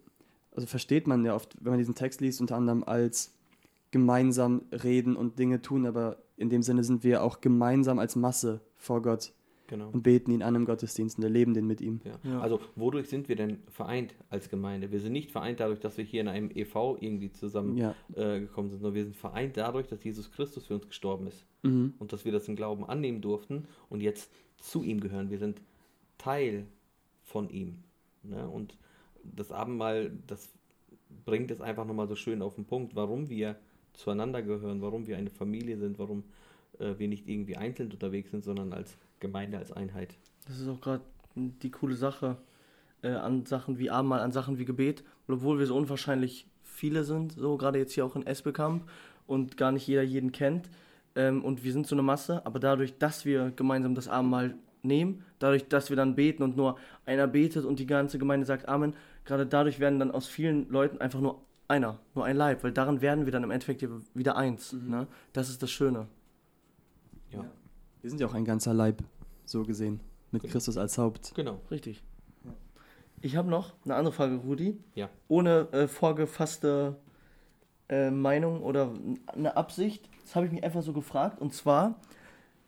also 0.54 0.68
versteht 0.68 1.08
man 1.08 1.24
ja 1.24 1.34
oft, 1.34 1.56
wenn 1.60 1.72
man 1.72 1.78
diesen 1.78 1.96
Text 1.96 2.20
liest, 2.20 2.40
unter 2.40 2.56
anderem 2.56 2.84
als 2.84 3.34
gemeinsam 3.90 4.62
reden 4.70 5.16
und 5.16 5.40
Dinge 5.40 5.60
tun, 5.60 5.86
aber 5.86 6.18
in 6.36 6.50
dem 6.50 6.62
Sinne 6.62 6.84
sind 6.84 7.02
wir 7.02 7.24
auch 7.24 7.40
gemeinsam 7.40 7.98
als 7.98 8.14
Masse 8.14 8.60
vor 8.76 9.02
Gott 9.02 9.32
genau. 9.68 9.90
und 9.90 10.02
beten 10.02 10.32
ihn 10.32 10.42
an 10.42 10.54
im 10.54 10.64
Gottesdienst 10.64 11.18
und 11.18 11.24
erleben 11.24 11.54
den 11.54 11.66
mit 11.66 11.80
ihm. 11.80 12.00
Ja. 12.04 12.30
Ja. 12.30 12.40
Also 12.40 12.60
wodurch 12.74 13.08
sind 13.08 13.28
wir 13.28 13.36
denn 13.36 13.58
vereint 13.68 14.14
als 14.30 14.48
Gemeinde? 14.48 14.90
Wir 14.90 15.00
sind 15.00 15.12
nicht 15.12 15.30
vereint 15.30 15.60
dadurch, 15.60 15.80
dass 15.80 15.96
wir 15.96 16.04
hier 16.04 16.20
in 16.20 16.28
einem 16.28 16.50
EV 16.50 16.96
irgendwie 17.00 17.30
zusammen 17.30 17.76
ja. 17.76 17.94
äh, 18.14 18.40
gekommen 18.40 18.70
sind, 18.70 18.80
sondern 18.80 18.96
wir 18.96 19.04
sind 19.04 19.16
vereint 19.16 19.56
dadurch, 19.56 19.86
dass 19.86 20.02
Jesus 20.02 20.32
Christus 20.32 20.66
für 20.66 20.74
uns 20.74 20.88
gestorben 20.88 21.26
ist 21.28 21.46
mhm. 21.62 21.94
und 21.98 22.12
dass 22.12 22.24
wir 22.24 22.32
das 22.32 22.48
im 22.48 22.56
Glauben 22.56 22.84
annehmen 22.84 23.20
durften 23.20 23.68
und 23.88 24.00
jetzt 24.00 24.32
zu 24.56 24.82
ihm 24.82 25.00
gehören. 25.00 25.30
Wir 25.30 25.38
sind 25.38 25.60
Teil 26.16 26.66
von 27.22 27.48
ihm. 27.50 27.76
Ne? 28.24 28.48
Und 28.48 28.76
das 29.22 29.52
Abendmahl, 29.52 30.10
das 30.26 30.48
bringt 31.24 31.50
es 31.50 31.60
einfach 31.60 31.84
nochmal 31.84 32.08
so 32.08 32.16
schön 32.16 32.42
auf 32.42 32.54
den 32.54 32.64
Punkt, 32.64 32.96
warum 32.96 33.28
wir 33.28 33.56
zueinander 33.92 34.42
gehören, 34.42 34.80
warum 34.80 35.06
wir 35.06 35.16
eine 35.16 35.30
Familie 35.30 35.76
sind, 35.78 35.98
warum 35.98 36.24
äh, 36.78 36.94
wir 36.98 37.08
nicht 37.08 37.28
irgendwie 37.28 37.56
einzeln 37.56 37.90
unterwegs 37.90 38.30
sind, 38.30 38.44
sondern 38.44 38.72
als 38.72 38.96
Gemeinde, 39.20 39.58
als 39.58 39.72
Einheit. 39.72 40.16
Das 40.46 40.58
ist 40.58 40.68
auch 40.68 40.80
gerade 40.80 41.02
die 41.34 41.70
coole 41.70 41.94
Sache 41.94 42.36
äh, 43.02 43.10
an 43.10 43.46
Sachen 43.46 43.78
wie 43.78 43.90
Abendmahl, 43.90 44.20
an 44.20 44.32
Sachen 44.32 44.58
wie 44.58 44.64
Gebet, 44.64 45.04
obwohl 45.28 45.58
wir 45.58 45.66
so 45.66 45.76
unwahrscheinlich 45.76 46.48
viele 46.62 47.04
sind, 47.04 47.32
so 47.32 47.56
gerade 47.56 47.78
jetzt 47.78 47.92
hier 47.92 48.04
auch 48.04 48.16
in 48.16 48.26
Esbekamp 48.26 48.88
und 49.26 49.56
gar 49.56 49.72
nicht 49.72 49.86
jeder 49.86 50.02
jeden 50.02 50.32
kennt 50.32 50.70
ähm, 51.14 51.44
und 51.44 51.64
wir 51.64 51.72
sind 51.72 51.86
so 51.86 51.94
eine 51.94 52.02
Masse, 52.02 52.44
aber 52.46 52.58
dadurch, 52.58 52.98
dass 52.98 53.24
wir 53.24 53.52
gemeinsam 53.56 53.94
das 53.94 54.08
Abendmahl 54.08 54.54
nehmen, 54.82 55.24
dadurch, 55.38 55.68
dass 55.68 55.90
wir 55.90 55.96
dann 55.96 56.14
beten 56.14 56.42
und 56.42 56.56
nur 56.56 56.78
einer 57.04 57.26
betet 57.26 57.64
und 57.64 57.78
die 57.78 57.86
ganze 57.86 58.18
Gemeinde 58.18 58.46
sagt 58.46 58.68
Amen, 58.68 58.94
gerade 59.24 59.46
dadurch 59.46 59.80
werden 59.80 59.98
dann 59.98 60.10
aus 60.10 60.26
vielen 60.26 60.68
Leuten 60.70 60.98
einfach 60.98 61.20
nur 61.20 61.42
einer, 61.66 61.98
nur 62.14 62.24
ein 62.24 62.36
Leib, 62.36 62.64
weil 62.64 62.72
daran 62.72 63.00
werden 63.00 63.26
wir 63.26 63.32
dann 63.32 63.44
im 63.44 63.50
Endeffekt 63.50 63.86
wieder 64.14 64.36
eins. 64.36 64.72
Mhm. 64.72 64.90
Ne? 64.90 65.06
Das 65.32 65.50
ist 65.50 65.62
das 65.62 65.70
Schöne. 65.70 66.06
Ja. 67.30 67.44
Wir 68.08 68.12
sind 68.12 68.20
ja 68.22 68.26
auch 68.26 68.34
ein 68.34 68.46
ganzer 68.46 68.72
Leib, 68.72 69.02
so 69.44 69.64
gesehen, 69.64 70.00
mit 70.32 70.40
genau. 70.40 70.52
Christus 70.52 70.78
als 70.78 70.96
Haupt. 70.96 71.34
Genau. 71.34 71.60
Richtig. 71.70 72.02
Ich 73.20 73.36
habe 73.36 73.50
noch 73.50 73.74
eine 73.84 73.96
andere 73.96 74.14
Frage, 74.14 74.36
Rudi. 74.36 74.78
Ja. 74.94 75.10
Ohne 75.28 75.68
äh, 75.72 75.88
vorgefasste 75.88 76.96
äh, 77.90 78.10
Meinung 78.10 78.62
oder 78.62 78.94
eine 79.26 79.58
Absicht. 79.58 80.08
Das 80.24 80.36
habe 80.36 80.46
ich 80.46 80.52
mich 80.52 80.64
einfach 80.64 80.80
so 80.80 80.94
gefragt. 80.94 81.38
Und 81.38 81.52
zwar 81.52 82.00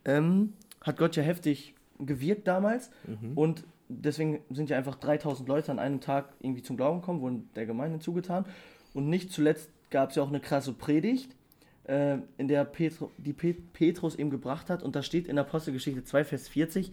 ähm, 0.04 0.52
hat 0.82 0.98
Gott 0.98 1.16
ja 1.16 1.22
heftig 1.22 1.74
gewirkt 1.98 2.46
damals 2.46 2.90
mhm. 3.06 3.32
und 3.34 3.64
deswegen 3.88 4.40
sind 4.50 4.68
ja 4.68 4.76
einfach 4.76 4.96
3000 4.96 5.48
Leute 5.48 5.72
an 5.72 5.78
einem 5.78 6.02
Tag 6.02 6.34
irgendwie 6.40 6.62
zum 6.62 6.76
Glauben 6.76 7.00
gekommen, 7.00 7.22
wurden 7.22 7.48
der 7.56 7.64
Gemeinde 7.64 7.98
zugetan. 7.98 8.44
Und 8.92 9.08
nicht 9.08 9.32
zuletzt 9.32 9.70
gab 9.88 10.10
es 10.10 10.16
ja 10.16 10.22
auch 10.22 10.28
eine 10.28 10.40
krasse 10.40 10.74
Predigt, 10.74 11.34
äh, 11.84 12.18
in 12.36 12.48
der 12.48 12.64
Petru, 12.64 13.10
die 13.16 13.32
Pet 13.32 13.72
Petrus 13.72 14.14
eben 14.14 14.30
gebracht 14.30 14.70
hat. 14.70 14.82
Und 14.82 14.96
da 14.96 15.02
steht 15.02 15.26
in 15.26 15.38
Apostelgeschichte 15.38 16.04
2, 16.04 16.24
Vers 16.24 16.48
40, 16.48 16.92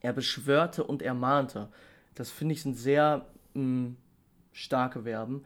er 0.00 0.12
beschwörte 0.12 0.84
und 0.84 1.02
ermahnte. 1.02 1.68
Das 2.14 2.30
finde 2.30 2.54
ich 2.54 2.62
sind 2.62 2.76
sehr 2.76 3.26
mh, 3.54 3.62
mm, 3.62 3.96
starke 4.52 5.02
Verben. 5.02 5.44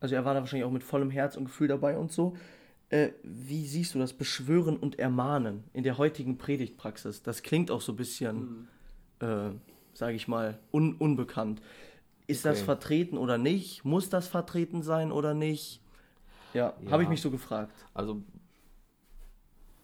Also 0.00 0.14
er 0.14 0.24
war 0.24 0.34
da 0.34 0.40
wahrscheinlich 0.40 0.66
auch 0.66 0.72
mit 0.72 0.82
vollem 0.82 1.10
Herz 1.10 1.36
und 1.36 1.44
Gefühl 1.44 1.68
dabei 1.68 1.96
und 1.96 2.12
so. 2.12 2.36
Äh, 2.90 3.12
wie 3.22 3.66
siehst 3.66 3.94
du 3.94 3.98
das 3.98 4.12
Beschwören 4.12 4.76
und 4.76 4.98
Ermahnen 4.98 5.64
in 5.72 5.82
der 5.82 5.96
heutigen 5.96 6.36
Predigtpraxis? 6.36 7.22
Das 7.22 7.42
klingt 7.42 7.70
auch 7.70 7.80
so 7.80 7.92
ein 7.92 7.96
bisschen, 7.96 8.68
mhm. 9.20 9.26
äh, 9.26 9.50
sage 9.94 10.14
ich 10.14 10.28
mal, 10.28 10.58
un 10.72 10.94
unbekannt. 10.94 11.62
Ist 12.26 12.44
okay. 12.44 12.54
das 12.54 12.62
vertreten 12.62 13.18
oder 13.18 13.38
nicht? 13.38 13.84
Muss 13.84 14.10
das 14.10 14.28
vertreten 14.28 14.82
sein 14.82 15.12
oder 15.12 15.34
nicht? 15.34 15.80
Ja, 16.54 16.74
ja. 16.84 16.90
habe 16.90 17.02
ich 17.02 17.08
mich 17.08 17.20
so 17.20 17.30
gefragt. 17.30 17.72
Also 17.92 18.22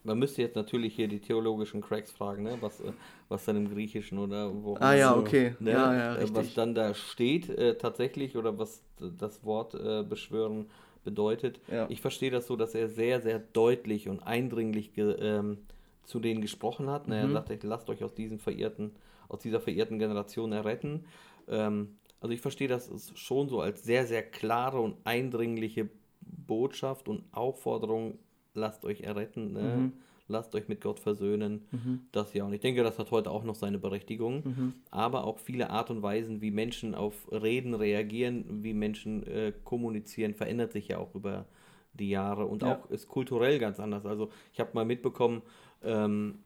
man 0.03 0.19
müsste 0.19 0.43
jetzt 0.43 0.57
natürlich 0.57 0.95
hier 0.95 1.09
die 1.09 1.21
theologischen 1.21 1.81
Cracks 1.81 2.11
fragen, 2.11 2.45
ne? 2.45 2.57
was, 2.61 2.81
äh, 2.81 2.93
was 3.29 3.45
dann 3.45 3.57
im 3.57 3.71
Griechischen 3.71 4.19
oder 4.19 4.51
wo. 4.53 4.77
Ah 4.81 4.95
ja, 4.95 5.17
okay. 5.17 5.55
Ne? 5.61 5.73
Ja, 5.73 5.95
ja, 5.95 6.17
äh, 6.17 6.35
was 6.35 6.55
dann 6.55 6.75
da 6.75 6.95
steht 6.95 7.49
äh, 7.51 7.77
tatsächlich 7.77 8.37
oder 8.37 8.59
was 8.59 8.83
das 9.19 9.45
Wort 9.45 9.75
äh, 9.75 10.03
beschwören 10.03 10.67
bedeutet. 11.05 11.61
Ja. 11.71 11.87
Ich 11.89 12.01
verstehe 12.01 12.31
das 12.31 12.47
so, 12.47 12.57
dass 12.57 12.75
er 12.75 12.89
sehr, 12.89 13.21
sehr 13.21 13.39
deutlich 13.39 14.09
und 14.09 14.23
eindringlich 14.23 14.93
ähm, 14.97 15.59
zu 16.05 16.21
denen 16.21 16.41
gesprochen 16.41 16.91
hat. 16.91 17.09
Ne? 17.09 17.17
Mhm. 17.17 17.31
Er 17.37 17.43
sagte, 17.43 17.67
lasst 17.67 17.89
euch 17.91 18.05
aus 18.05 18.15
diesem 18.15 18.39
verirrten, 18.39 18.93
aus 19.29 19.41
dieser 19.41 19.61
verirrten 19.61 19.99
Generation 19.99 20.53
erretten. 20.53 21.05
Ähm, 21.49 21.97
also 22.21 22.35
ich 22.35 22.41
verstehe 22.41 22.69
das 22.69 23.13
schon 23.15 23.49
so 23.49 23.61
als 23.61 23.83
sehr, 23.83 24.07
sehr 24.07 24.23
klare 24.23 24.81
und 24.81 24.97
eindringliche 25.05 25.89
Botschaft 26.31 27.09
und 27.09 27.25
Aufforderung, 27.33 28.19
lasst 28.55 28.85
euch 28.85 29.03
erretten, 29.03 29.53
ne? 29.53 29.77
mhm. 29.77 29.93
lasst 30.29 30.55
euch 30.55 30.69
mit 30.69 30.81
Gott 30.81 30.99
versöhnen. 30.99 31.67
Mhm. 31.71 32.01
Das 32.13 32.35
ja. 32.35 32.45
Und 32.45 32.53
ich 32.53 32.61
denke, 32.61 32.83
das 32.83 32.99
hat 32.99 33.11
heute 33.11 33.31
auch 33.31 33.45
noch 33.45 33.55
seine 33.55 33.79
Berechtigung. 33.79 34.43
Mhm. 34.45 34.75
Aber 34.91 35.25
auch 35.25 35.39
viele 35.39 35.71
Art 35.71 35.91
und 35.91 36.03
Weisen, 36.03 36.41
wie 36.41 36.51
Menschen 36.51 36.95
auf 36.95 37.31
Reden 37.31 37.75
reagieren, 37.75 38.63
wie 38.63 38.75
Menschen 38.75 39.27
äh, 39.27 39.53
kommunizieren, 39.65 40.35
verändert 40.35 40.73
sich 40.73 40.89
ja 40.89 40.99
auch 40.99 41.15
über 41.15 41.47
die 41.93 42.11
Jahre 42.11 42.47
und 42.47 42.63
ja. 42.63 42.77
auch 42.77 42.91
ist 42.91 43.09
kulturell 43.09 43.59
ganz 43.59 43.81
anders. 43.81 44.07
Also 44.07 44.31
ich 44.53 44.61
habe 44.61 44.71
mal 44.75 44.85
mitbekommen, 44.85 45.43
ähm, 45.83 46.39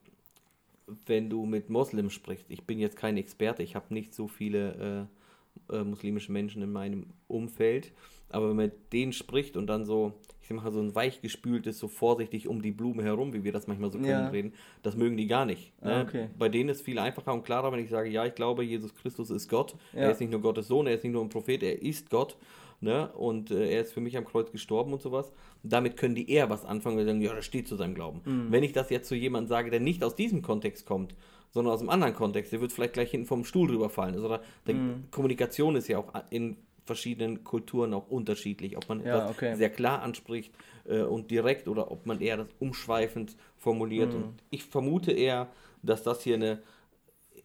wenn 1.06 1.30
du 1.30 1.46
mit 1.46 1.70
Moslems 1.70 2.12
sprichst, 2.12 2.50
ich 2.50 2.64
bin 2.64 2.78
jetzt 2.78 2.96
kein 2.96 3.16
Experte, 3.16 3.62
ich 3.62 3.74
habe 3.74 3.92
nicht 3.92 4.14
so 4.14 4.28
viele 4.28 5.08
äh, 5.70 5.76
äh, 5.76 5.84
muslimische 5.84 6.32
Menschen 6.32 6.62
in 6.62 6.72
meinem 6.72 7.06
Umfeld, 7.28 7.92
aber 8.34 8.48
wenn 8.48 8.56
man 8.56 8.66
mit 8.66 8.92
denen 8.92 9.12
spricht 9.12 9.56
und 9.56 9.66
dann 9.66 9.84
so, 9.84 10.12
ich 10.42 10.48
sag 10.48 10.62
mal, 10.62 10.72
so 10.72 10.80
ein 10.80 10.94
weichgespültes, 10.94 11.78
so 11.78 11.88
vorsichtig 11.88 12.48
um 12.48 12.62
die 12.62 12.72
Blume 12.72 13.02
herum, 13.02 13.32
wie 13.32 13.44
wir 13.44 13.52
das 13.52 13.66
manchmal 13.66 13.90
so 13.90 13.98
ja. 13.98 14.28
reden, 14.28 14.52
das 14.82 14.96
mögen 14.96 15.16
die 15.16 15.26
gar 15.26 15.46
nicht. 15.46 15.72
Ne? 15.82 15.94
Ah, 15.94 16.02
okay. 16.02 16.28
Bei 16.36 16.48
denen 16.48 16.68
ist 16.68 16.78
es 16.78 16.82
viel 16.82 16.98
einfacher 16.98 17.32
und 17.32 17.44
klarer, 17.44 17.72
wenn 17.72 17.80
ich 17.80 17.90
sage, 17.90 18.10
ja, 18.10 18.26
ich 18.26 18.34
glaube, 18.34 18.64
Jesus 18.64 18.94
Christus 18.94 19.30
ist 19.30 19.48
Gott. 19.48 19.76
Ja. 19.92 20.00
Er 20.00 20.10
ist 20.10 20.20
nicht 20.20 20.30
nur 20.30 20.40
Gottes 20.40 20.68
Sohn, 20.68 20.86
er 20.86 20.94
ist 20.94 21.04
nicht 21.04 21.12
nur 21.12 21.22
ein 21.22 21.28
Prophet, 21.28 21.62
er 21.62 21.80
ist 21.80 22.10
Gott. 22.10 22.36
Ne? 22.80 23.08
Und 23.12 23.50
äh, 23.50 23.70
er 23.70 23.82
ist 23.82 23.92
für 23.92 24.00
mich 24.00 24.16
am 24.16 24.24
Kreuz 24.24 24.50
gestorben 24.50 24.92
und 24.92 25.00
sowas. 25.00 25.32
damit 25.62 25.96
können 25.96 26.14
die 26.14 26.28
eher 26.30 26.50
was 26.50 26.64
anfangen 26.64 26.98
und 26.98 27.06
sagen, 27.06 27.22
ja, 27.22 27.32
das 27.32 27.44
steht 27.44 27.68
zu 27.68 27.76
seinem 27.76 27.94
Glauben. 27.94 28.20
Mhm. 28.24 28.46
Wenn 28.50 28.64
ich 28.64 28.72
das 28.72 28.90
jetzt 28.90 29.08
zu 29.08 29.14
jemandem 29.14 29.48
sage, 29.48 29.70
der 29.70 29.80
nicht 29.80 30.02
aus 30.02 30.14
diesem 30.14 30.42
Kontext 30.42 30.84
kommt, 30.84 31.14
sondern 31.52 31.72
aus 31.72 31.80
einem 31.80 31.90
anderen 31.90 32.14
Kontext, 32.14 32.52
der 32.52 32.60
wird 32.60 32.72
vielleicht 32.72 32.94
gleich 32.94 33.12
hinten 33.12 33.26
vom 33.26 33.44
Stuhl 33.44 33.70
rüberfallen. 33.70 34.16
Also, 34.16 34.38
mhm. 34.66 35.04
Kommunikation 35.12 35.76
ist 35.76 35.88
ja 35.88 35.98
auch 35.98 36.12
in 36.30 36.56
verschiedenen 36.84 37.44
Kulturen 37.44 37.94
auch 37.94 38.08
unterschiedlich, 38.08 38.76
ob 38.76 38.88
man 38.88 39.04
ja, 39.04 39.16
etwas 39.16 39.30
okay. 39.30 39.56
sehr 39.56 39.70
klar 39.70 40.02
anspricht 40.02 40.52
äh, 40.84 41.02
und 41.02 41.30
direkt 41.30 41.68
oder 41.68 41.90
ob 41.90 42.06
man 42.06 42.20
eher 42.20 42.36
das 42.36 42.48
umschweifend 42.58 43.36
formuliert. 43.56 44.12
Mhm. 44.12 44.16
Und 44.16 44.42
ich 44.50 44.64
vermute 44.64 45.12
eher, 45.12 45.48
dass 45.82 46.02
das 46.02 46.22
hier 46.22 46.36
eine 46.36 46.62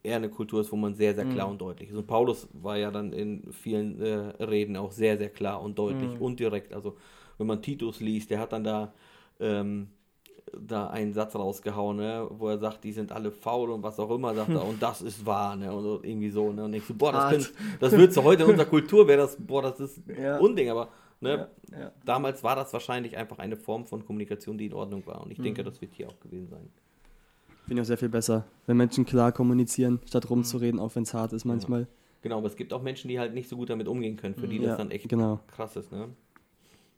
eher 0.04 0.16
eine 0.16 0.30
Kultur 0.30 0.62
ist, 0.62 0.72
wo 0.72 0.76
man 0.76 0.96
sehr, 0.96 1.14
sehr 1.14 1.26
klar 1.26 1.48
mhm. 1.48 1.54
und 1.54 1.62
deutlich 1.62 1.90
ist. 1.90 1.96
Und 1.96 2.08
Paulus 2.08 2.48
war 2.54 2.78
ja 2.78 2.92
dann 2.92 3.12
in 3.12 3.52
vielen 3.52 4.02
äh, 4.02 4.44
Reden 4.44 4.78
auch 4.78 4.92
sehr, 4.92 5.18
sehr 5.18 5.30
klar 5.30 5.62
und 5.62 5.78
deutlich 5.78 6.12
mhm. 6.12 6.22
und 6.22 6.40
direkt. 6.40 6.74
Also 6.74 6.98
wenn 7.38 7.48
man 7.48 7.62
Titus 7.62 8.00
liest, 8.00 8.30
der 8.30 8.40
hat 8.40 8.54
dann 8.54 8.64
da 8.64 8.94
ähm, 9.40 9.90
da 10.58 10.88
einen 10.88 11.14
Satz 11.14 11.36
rausgehauen, 11.36 11.98
ne, 11.98 12.28
wo 12.30 12.50
er 12.50 12.58
sagt, 12.58 12.84
die 12.84 12.92
sind 12.92 13.12
alle 13.12 13.32
faul 13.32 13.70
und 13.72 13.84
was 13.84 14.00
auch 14.00 14.10
immer, 14.12 14.34
sagt 14.34 14.50
er, 14.50 14.66
und 14.68 14.82
das 14.82 15.02
ist 15.02 15.26
wahr, 15.26 15.56
ne, 15.56 15.74
und 15.74 16.04
irgendwie 16.06 16.30
so, 16.30 16.52
ne, 16.52 16.66
und 16.66 16.74
ich 16.74 16.84
so, 16.86 16.94
boah, 16.94 17.12
das, 17.12 17.32
könnt, 17.32 17.54
das 17.80 17.92
wird 17.94 18.14
so 18.14 18.24
heute 18.24 18.44
in 18.44 18.50
unserer 18.50 18.68
Kultur, 18.68 19.08
wäre 19.08 19.20
das, 19.20 19.38
boah, 19.40 19.62
das 19.62 19.80
ist 19.80 20.02
ja. 20.22 20.38
Unding, 20.38 20.70
aber 20.70 20.90
ne, 21.22 21.50
ja, 21.72 21.80
ja. 21.80 21.92
damals 22.06 22.44
war 22.44 22.56
das 22.56 22.72
wahrscheinlich 22.74 23.18
einfach 23.18 23.40
eine 23.40 23.56
Form 23.56 23.86
von 23.86 24.06
Kommunikation, 24.06 24.58
die 24.58 24.68
in 24.68 24.74
Ordnung 24.74 25.06
war, 25.06 25.24
und 25.24 25.32
ich 25.32 25.38
mhm. 25.38 25.44
denke, 25.44 25.64
das 25.64 25.82
wird 25.82 25.94
hier 25.94 26.08
auch 26.08 26.20
gewesen 26.20 26.48
sein. 26.50 26.70
Finde 27.66 27.82
ich 27.82 27.86
auch 27.86 27.88
sehr 27.88 27.98
viel 27.98 28.10
besser, 28.10 28.46
wenn 28.66 28.78
Menschen 28.78 29.06
klar 29.06 29.32
kommunizieren, 29.32 30.00
statt 30.08 30.30
rumzureden, 30.30 30.80
auch 30.80 30.96
wenn 30.96 31.04
es 31.04 31.14
hart 31.14 31.34
ist 31.34 31.46
manchmal. 31.46 31.88
Genau, 32.22 32.40
aber 32.40 32.48
es 32.48 32.56
gibt 32.56 32.74
auch 32.74 32.82
Menschen, 32.82 33.08
die 33.08 33.20
halt 33.20 33.34
nicht 33.34 33.48
so 33.48 33.56
gut 33.56 33.70
damit 33.70 33.88
umgehen 33.88 34.18
können, 34.18 34.36
für 34.36 34.48
die 34.48 34.60
das 34.60 34.78
dann 34.78 34.92
echt 34.92 35.08
genau. 35.08 35.40
krass 35.48 35.76
ist, 35.76 35.92
ne. 35.92 36.10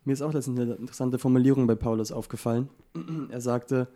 Mir 0.04 0.12
ist 0.12 0.22
auch 0.22 0.32
letztens 0.32 0.58
eine 0.58 0.74
interessante 0.74 1.18
Formulierung 1.18 1.66
bei 1.66 1.74
Paulus 1.74 2.12
aufgefallen. 2.12 2.68
Er 3.30 3.40
sagte, 3.40 3.88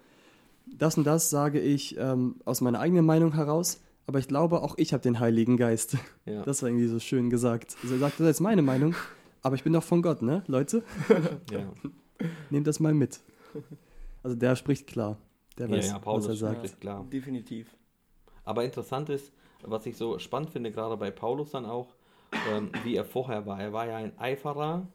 das 0.67 0.97
und 0.99 1.05
das 1.05 1.31
sage 1.31 1.61
ich 1.61 1.97
ähm, 1.99 2.37
aus 2.45 2.61
meiner 2.61 2.81
eigenen 2.81 3.05
Meinung 3.05 3.35
heraus, 3.35 3.83
aber 4.07 4.19
ich 4.19 4.29
glaube, 4.29 4.63
auch 4.63 4.75
ich 4.79 4.93
habe 4.93 5.03
den 5.03 5.21
Heiligen 5.21 5.57
Geist. 5.57 5.97
Ja. 6.25 6.43
Das 6.45 6.63
war 6.63 6.69
irgendwie 6.69 6.87
so 6.87 6.99
schön 7.01 7.31
gesagt. 7.31 7.77
Also 7.83 7.95
er 7.95 8.01
sagte, 8.01 8.23
das 8.23 8.37
ist 8.37 8.41
meine 8.41 8.63
Meinung, 8.63 8.95
Aber 9.43 9.55
ich 9.55 9.63
bin 9.63 9.73
doch 9.73 9.83
von 9.83 10.03
Gott, 10.03 10.23
ne, 10.23 10.43
Leute? 10.49 10.83
Ja, 11.53 11.73
Nehmt 12.51 12.67
das 12.67 12.81
mal 12.81 12.95
mit. 12.95 13.21
Also 14.23 14.37
der 14.37 14.57
spricht 14.57 14.87
klar. 14.89 15.19
Der 15.59 15.69
ja, 15.69 15.77
weiß, 15.77 15.89
ja 15.89 15.99
Paulus 15.99 16.25
was 16.25 16.31
er 16.31 16.37
sagt. 16.37 16.57
spricht 16.57 16.81
klar. 16.81 17.07
Definitiv. 17.13 17.77
Aber 18.45 18.65
interessant 18.65 19.09
ist, 19.09 19.33
was 19.63 19.87
ich 19.87 19.97
so 19.97 20.19
spannend 20.19 20.51
finde, 20.51 20.73
gerade 20.73 20.97
bei 20.97 21.11
Paulus 21.11 21.53
dann 21.53 21.65
auch, 21.65 21.95
ähm, 22.51 22.71
wie 22.83 22.97
er 22.97 23.05
vorher 23.05 23.47
war. 23.47 23.61
Er 23.61 23.73
war 23.73 23.87
ja 23.87 23.97
ein 23.97 24.19
Eiferer 24.19 24.89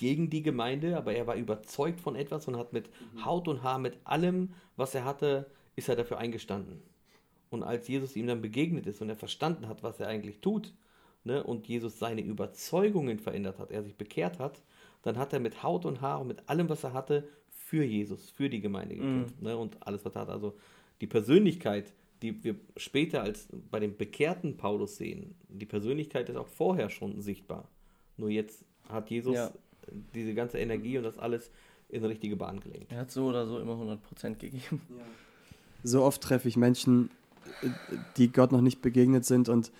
gegen 0.00 0.30
die 0.30 0.42
Gemeinde, 0.42 0.96
aber 0.96 1.12
er 1.12 1.26
war 1.26 1.36
überzeugt 1.36 2.00
von 2.00 2.16
etwas 2.16 2.48
und 2.48 2.56
hat 2.56 2.72
mit 2.72 2.88
Haut 3.22 3.48
und 3.48 3.62
Haar, 3.62 3.78
mit 3.78 3.98
allem, 4.04 4.54
was 4.76 4.94
er 4.94 5.04
hatte, 5.04 5.50
ist 5.76 5.90
er 5.90 5.96
dafür 5.96 6.16
eingestanden. 6.16 6.80
Und 7.50 7.62
als 7.62 7.86
Jesus 7.86 8.16
ihm 8.16 8.26
dann 8.26 8.40
begegnet 8.40 8.86
ist 8.86 9.02
und 9.02 9.10
er 9.10 9.16
verstanden 9.16 9.68
hat, 9.68 9.82
was 9.82 10.00
er 10.00 10.08
eigentlich 10.08 10.40
tut, 10.40 10.72
ne, 11.24 11.44
und 11.44 11.68
Jesus 11.68 11.98
seine 11.98 12.22
Überzeugungen 12.22 13.18
verändert 13.18 13.58
hat, 13.58 13.70
er 13.70 13.82
sich 13.82 13.94
bekehrt 13.94 14.38
hat, 14.38 14.62
dann 15.02 15.18
hat 15.18 15.34
er 15.34 15.40
mit 15.40 15.62
Haut 15.62 15.84
und 15.84 16.00
Haar 16.00 16.22
und 16.22 16.28
mit 16.28 16.48
allem, 16.48 16.70
was 16.70 16.82
er 16.82 16.94
hatte, 16.94 17.28
für 17.50 17.84
Jesus, 17.84 18.30
für 18.30 18.48
die 18.48 18.62
Gemeinde 18.62 18.94
gekämpft. 18.94 19.42
Ne, 19.42 19.54
und 19.54 19.86
alles, 19.86 20.02
was 20.06 20.14
er 20.14 20.22
hat. 20.22 20.30
Also 20.30 20.56
die 21.02 21.06
Persönlichkeit, 21.06 21.92
die 22.22 22.42
wir 22.42 22.54
später 22.78 23.20
als 23.22 23.50
bei 23.70 23.80
dem 23.80 23.98
bekehrten 23.98 24.56
Paulus 24.56 24.96
sehen, 24.96 25.34
die 25.48 25.66
Persönlichkeit 25.66 26.30
ist 26.30 26.36
auch 26.36 26.48
vorher 26.48 26.88
schon 26.88 27.20
sichtbar. 27.20 27.68
Nur 28.16 28.30
jetzt 28.30 28.64
hat 28.88 29.10
Jesus 29.10 29.34
Ja. 29.34 29.52
Diese 30.14 30.34
ganze 30.34 30.58
Energie 30.58 30.96
und 30.98 31.04
das 31.04 31.18
alles 31.18 31.50
in 31.88 32.02
die 32.02 32.08
richtige 32.08 32.36
Bahn 32.36 32.60
gelenkt. 32.60 32.92
Er 32.92 32.98
hat 32.98 33.10
so 33.10 33.26
oder 33.26 33.46
so 33.46 33.58
immer 33.58 33.74
100% 33.74 34.34
gegeben. 34.36 34.80
So 35.82 36.02
oft 36.04 36.20
treffe 36.20 36.48
ich 36.48 36.56
Menschen, 36.56 37.10
die 38.16 38.30
Gott 38.32 38.52
noch 38.52 38.60
nicht 38.60 38.82
begegnet 38.82 39.24
sind 39.24 39.48
und 39.48 39.72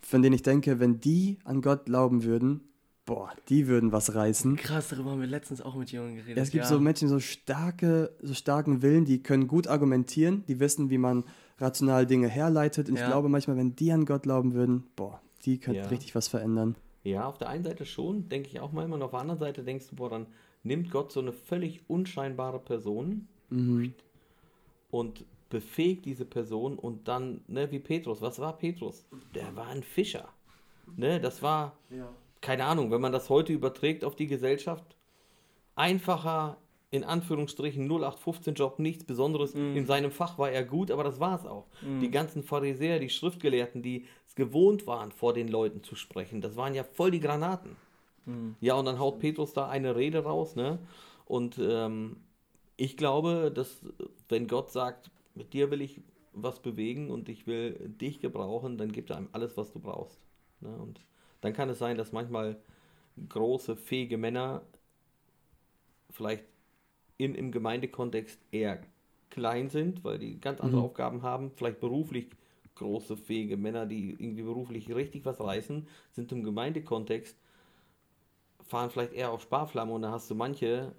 von 0.00 0.22
denen 0.22 0.34
ich 0.34 0.42
denke, 0.42 0.78
wenn 0.80 1.00
die 1.00 1.38
an 1.44 1.60
Gott 1.62 1.86
glauben 1.86 2.22
würden, 2.24 2.60
boah, 3.06 3.30
die 3.48 3.66
würden 3.66 3.92
was 3.92 4.14
reißen. 4.14 4.56
Krass, 4.56 4.88
darüber 4.88 5.10
haben 5.12 5.20
wir 5.20 5.26
letztens 5.26 5.60
auch 5.60 5.74
mit 5.74 5.90
Jungen 5.92 6.16
geredet. 6.16 6.36
Ja, 6.36 6.42
es 6.42 6.50
gibt 6.50 6.64
ja. 6.64 6.68
so 6.70 6.80
Menschen, 6.80 7.06
die 7.06 7.10
so 7.10 7.20
starke, 7.20 8.12
so 8.22 8.34
starken 8.34 8.82
Willen, 8.82 9.04
die 9.04 9.22
können 9.22 9.48
gut 9.48 9.66
argumentieren, 9.66 10.44
die 10.48 10.60
wissen, 10.60 10.90
wie 10.90 10.98
man 10.98 11.24
rational 11.58 12.06
Dinge 12.06 12.28
herleitet. 12.28 12.88
Und 12.88 12.94
ich 12.96 13.00
Ja. 13.00 13.06
glaube 13.08 13.28
manchmal, 13.28 13.56
wenn 13.56 13.74
die 13.76 13.92
an 13.92 14.04
Gott 14.06 14.24
glauben 14.24 14.54
würden, 14.54 14.84
boah, 14.96 15.20
die 15.44 15.58
könnten 15.58 15.82
Ja. 15.82 15.88
richtig 15.88 16.14
was 16.14 16.28
verändern. 16.28 16.76
Ja, 17.06 17.28
auf 17.28 17.38
der 17.38 17.48
einen 17.48 17.62
Seite 17.64 17.86
schon, 17.86 18.28
denke 18.28 18.48
ich 18.48 18.60
auch 18.60 18.72
manchmal. 18.72 18.98
Und 18.98 19.04
auf 19.04 19.12
der 19.12 19.20
anderen 19.20 19.38
Seite 19.38 19.62
denkst 19.62 19.88
du, 19.90 19.96
boah, 19.96 20.10
dann 20.10 20.26
nimmt 20.64 20.90
Gott 20.90 21.12
so 21.12 21.20
eine 21.20 21.32
völlig 21.32 21.82
unscheinbare 21.88 22.58
Person 22.58 23.28
Mhm. 23.50 23.94
und 24.90 25.24
befähigt 25.50 26.04
diese 26.04 26.24
Person 26.24 26.76
und 26.76 27.06
dann, 27.06 27.42
ne, 27.46 27.70
wie 27.70 27.78
Petrus. 27.78 28.20
Was 28.20 28.40
war 28.40 28.58
Petrus? 28.58 29.04
Der 29.36 29.54
war 29.54 29.68
ein 29.68 29.84
Fischer. 29.84 30.28
Ne, 30.96 31.20
das 31.20 31.42
war, 31.42 31.76
keine 32.40 32.64
Ahnung, 32.64 32.90
wenn 32.90 33.00
man 33.00 33.12
das 33.12 33.30
heute 33.30 33.52
überträgt 33.52 34.04
auf 34.04 34.16
die 34.16 34.26
Gesellschaft, 34.26 34.96
einfacher, 35.76 36.56
in 36.90 37.04
Anführungsstrichen 37.04 37.88
0815-Job, 37.88 38.78
nichts 38.78 39.04
Besonderes. 39.04 39.54
In 39.76 39.86
seinem 39.86 40.10
Fach 40.10 40.38
war 40.38 40.50
er 40.50 40.64
gut, 40.64 40.90
aber 40.90 41.04
das 41.04 41.20
war 41.20 41.38
es 41.38 41.44
auch. 41.46 41.66
Die 42.00 42.10
ganzen 42.10 42.42
Pharisäer, 42.42 42.98
die 43.00 43.10
Schriftgelehrten, 43.10 43.82
die 43.82 44.06
gewohnt 44.36 44.86
waren, 44.86 45.12
vor 45.12 45.34
den 45.34 45.48
Leuten 45.48 45.84
zu 45.84 45.96
sprechen, 45.96 46.42
das 46.42 46.56
waren 46.56 46.74
ja 46.74 46.84
voll 46.84 47.12
die 47.12 47.20
Granaten. 47.20 47.76
Ja, 48.60 48.74
und 48.74 48.86
dann 48.86 48.98
haut 48.98 49.18
Petrus 49.20 49.52
da 49.52 49.68
eine 49.68 49.96
Rede 49.96 50.24
raus, 50.24 50.56
ne? 50.56 50.80
Und 51.26 51.58
ähm, 51.58 52.18
ich 52.76 52.96
glaube, 52.96 53.52
dass 53.54 53.84
wenn 54.28 54.48
Gott 54.48 54.70
sagt, 54.72 55.10
mit 55.34 55.52
dir 55.54 55.70
will 55.70 55.82
ich 55.82 56.02
was 56.32 56.60
bewegen 56.60 57.10
und 57.10 57.28
ich 57.28 57.46
will 57.46 57.74
dich 58.00 58.20
gebrauchen, 58.20 58.78
dann 58.78 58.92
gibt 58.92 59.10
er 59.10 59.18
einem 59.18 59.28
alles, 59.32 59.56
was 59.56 59.72
du 59.72 59.80
brauchst. 59.80 60.20
Ne? 60.60 60.70
Und 60.76 61.00
dann 61.42 61.54
kann 61.54 61.70
es 61.70 61.78
sein, 61.78 61.98
dass 61.98 62.12
manchmal 62.12 62.58
große, 63.28 63.76
fähige 63.76 64.18
Männer 64.18 64.62
vielleicht 66.10 66.44
in, 67.18 67.34
im 67.34 67.52
Gemeindekontext 67.52 68.40
eher 68.52 68.82
klein 69.30 69.70
sind, 69.70 70.04
weil 70.04 70.18
die 70.18 70.40
ganz 70.40 70.60
andere 70.60 70.80
Mhm. 70.80 70.84
Aufgaben 70.84 71.22
haben, 71.22 71.52
vielleicht 71.56 71.80
beruflich 71.80 72.28
große, 72.76 73.16
fähige 73.16 73.56
Männer, 73.56 73.86
die 73.86 74.10
irgendwie 74.10 74.42
beruflich 74.42 74.94
richtig 74.94 75.24
was 75.24 75.40
reißen, 75.40 75.86
sind 76.12 76.32
im 76.32 76.44
Gemeindekontext, 76.44 77.36
fahren 78.66 78.90
vielleicht 78.90 79.12
eher 79.12 79.30
auf 79.30 79.42
Sparflamme 79.42 79.92
und 79.92 80.02
da 80.02 80.10
hast 80.10 80.30
du 80.30 80.34
manche, 80.34 80.92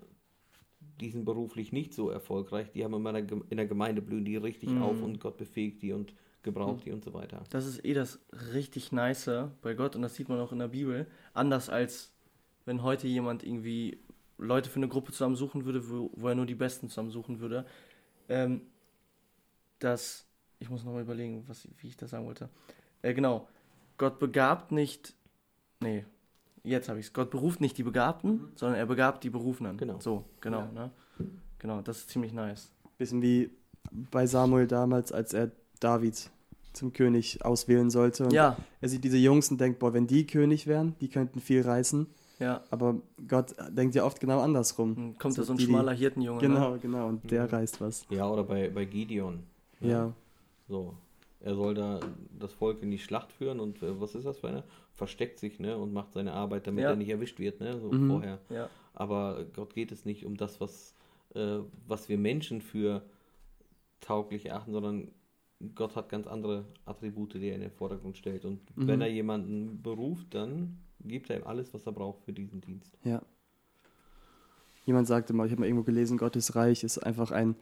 die 0.99 1.09
sind 1.09 1.25
beruflich 1.25 1.71
nicht 1.71 1.93
so 1.93 2.09
erfolgreich, 2.09 2.71
die 2.71 2.83
haben 2.83 3.03
Gem- 3.27 3.45
in 3.49 3.57
der 3.57 3.67
Gemeinde 3.67 4.01
blühen 4.01 4.25
die 4.25 4.37
richtig 4.37 4.69
Mhm. 4.69 4.81
auf 4.81 5.01
und 5.03 5.19
Gott 5.19 5.37
befähigt 5.37 5.81
die 5.81 5.93
und 5.93 6.13
gebraucht 6.43 6.85
die 6.85 6.91
und 6.91 7.03
so 7.03 7.13
weiter. 7.13 7.43
Das 7.49 7.65
ist 7.65 7.83
eh 7.85 7.93
das 7.93 8.19
richtig 8.53 8.91
nice 8.91 9.29
bei 9.61 9.73
Gott 9.73 9.95
und 9.95 10.01
das 10.01 10.15
sieht 10.15 10.29
man 10.29 10.39
auch 10.39 10.51
in 10.51 10.59
der 10.59 10.69
Bibel. 10.69 11.07
Anders 11.33 11.69
als 11.69 12.11
wenn 12.65 12.83
heute 12.83 13.07
jemand 13.07 13.43
irgendwie 13.43 13.99
Leute 14.37 14.69
für 14.69 14.77
eine 14.77 14.87
Gruppe 14.87 15.11
zusammensuchen 15.11 15.65
würde, 15.65 15.89
wo, 15.89 16.11
wo 16.15 16.27
er 16.27 16.35
nur 16.35 16.45
die 16.45 16.55
Besten 16.55 16.89
zusammensuchen 16.89 17.39
würde. 17.39 17.65
Ähm, 18.29 18.61
dass, 19.79 20.26
ich 20.59 20.69
muss 20.69 20.83
nochmal 20.83 21.01
überlegen, 21.03 21.43
was, 21.47 21.67
wie 21.81 21.87
ich 21.87 21.97
das 21.97 22.11
sagen 22.11 22.25
wollte. 22.25 22.49
Äh, 23.01 23.13
genau, 23.13 23.47
Gott 23.97 24.19
begabt 24.19 24.71
nicht, 24.71 25.13
nee, 25.81 26.05
jetzt 26.63 26.89
habe 26.89 26.99
ich 26.99 27.07
es. 27.07 27.13
Gott 27.13 27.29
beruft 27.31 27.61
nicht 27.61 27.77
die 27.77 27.83
Begabten, 27.83 28.51
sondern 28.55 28.77
er 28.79 28.85
begabt 28.85 29.23
die 29.23 29.29
Berufenen. 29.29 29.77
Genau. 29.77 29.99
So, 29.99 30.23
genau, 30.41 30.59
Ja. 30.61 30.71
ne? 30.71 30.91
Genau, 31.59 31.81
das 31.81 31.97
ist 31.99 32.09
ziemlich 32.09 32.33
nice. 32.33 32.71
Bisschen 32.97 33.21
wie 33.21 33.49
bei 34.11 34.25
Samuel 34.27 34.67
damals, 34.67 35.11
als 35.11 35.33
er 35.33 35.51
David 35.79 36.29
zum 36.73 36.93
König 36.93 37.43
auswählen 37.43 37.89
sollte. 37.89 38.25
Und 38.25 38.33
Ja, 38.33 38.57
er 38.81 38.89
sieht 38.89 39.03
diese 39.03 39.17
Jungs 39.17 39.49
und 39.49 39.59
denkt, 39.59 39.79
boah, 39.79 39.93
wenn 39.93 40.05
die 40.05 40.27
König 40.27 40.67
wären, 40.67 40.95
die 41.01 41.07
könnten 41.09 41.39
viel 41.39 41.61
reißen. 41.63 42.05
ja. 42.39 42.61
Aber 42.69 43.01
Gott 43.27 43.55
denkt 43.69 43.95
ja 43.95 44.03
oft 44.03 44.19
genau 44.19 44.41
andersrum. 44.41 44.93
Dann 44.95 45.17
kommt 45.17 45.33
So 45.33 45.41
da 45.41 45.45
so 45.47 45.53
ein 45.53 45.57
die, 45.57 45.65
schmaler 45.65 45.93
Hirtenjunge. 45.93 46.41
Ne? 46.41 46.47
Genau, 46.47 46.77
genau. 46.77 47.07
Und 47.07 47.31
der 47.31 47.45
Mhm. 47.45 47.49
reißt 47.49 47.81
was. 47.81 48.05
Ja, 48.11 48.29
oder 48.29 48.43
bei, 48.43 48.69
bei 48.69 48.85
Gideon. 48.85 49.41
Ja. 49.79 50.13
So. 50.67 50.97
Er 51.39 51.53
soll 51.55 51.75
da 51.75 51.99
das 52.39 52.51
Volk 52.53 52.81
in 52.81 52.89
die 52.89 52.97
Schlacht 52.97 53.31
führen 53.31 53.59
und 53.59 53.81
äh, 53.83 54.01
was 54.01 54.15
ist 54.15 54.25
das 54.25 54.39
für 54.39 54.47
einer? 54.49 54.63
Versteckt 54.93 55.37
sich, 55.39 55.59
ne? 55.59 55.77
Und 55.77 55.93
macht 55.93 56.11
seine 56.13 56.33
Arbeit, 56.33 56.65
damit 56.65 56.83
Ja. 56.83 56.89
er 56.89 56.95
nicht 56.95 57.09
erwischt 57.09 57.37
wird, 57.39 57.59
ne? 57.59 57.79
So 57.79 57.91
Mhm. 57.91 58.07
vorher. 58.09 58.39
Ja. 58.49 58.69
Aber 58.93 59.45
Gott 59.53 59.75
geht 59.75 59.91
es 59.91 60.03
nicht 60.05 60.25
um 60.25 60.35
das, 60.35 60.59
was, 60.59 60.95
äh, 61.35 61.59
was 61.87 62.09
wir 62.09 62.17
Menschen 62.17 62.61
für 62.61 63.03
tauglich 64.01 64.47
erachten, 64.47 64.71
sondern 64.71 65.11
Gott 65.75 65.95
hat 65.95 66.09
ganz 66.09 66.25
andere 66.27 66.65
Attribute, 66.85 67.35
die 67.35 67.47
er 67.49 67.55
in 67.55 67.61
den 67.61 67.71
Vordergrund 67.71 68.17
stellt. 68.17 68.43
Und 68.45 68.59
Mhm. 68.75 68.87
wenn 68.87 69.01
er 69.01 69.07
jemanden 69.09 69.81
beruft, 69.83 70.33
dann 70.33 70.77
gibt 71.03 71.29
er 71.29 71.37
ihm 71.37 71.43
alles, 71.45 71.71
was 71.73 71.85
er 71.85 71.91
braucht 71.91 72.23
für 72.23 72.33
diesen 72.33 72.61
Dienst. 72.61 72.97
Ja. 73.03 73.21
Jemand 74.85 75.07
sagte 75.07 75.33
mal, 75.33 75.45
ich 75.45 75.51
habe 75.51 75.61
mal 75.61 75.67
irgendwo 75.67 75.83
gelesen, 75.83 76.17
Gottes 76.17 76.55
Reich 76.55 76.83
ist 76.83 76.97
einfach 76.99 77.31
ein, 77.31 77.55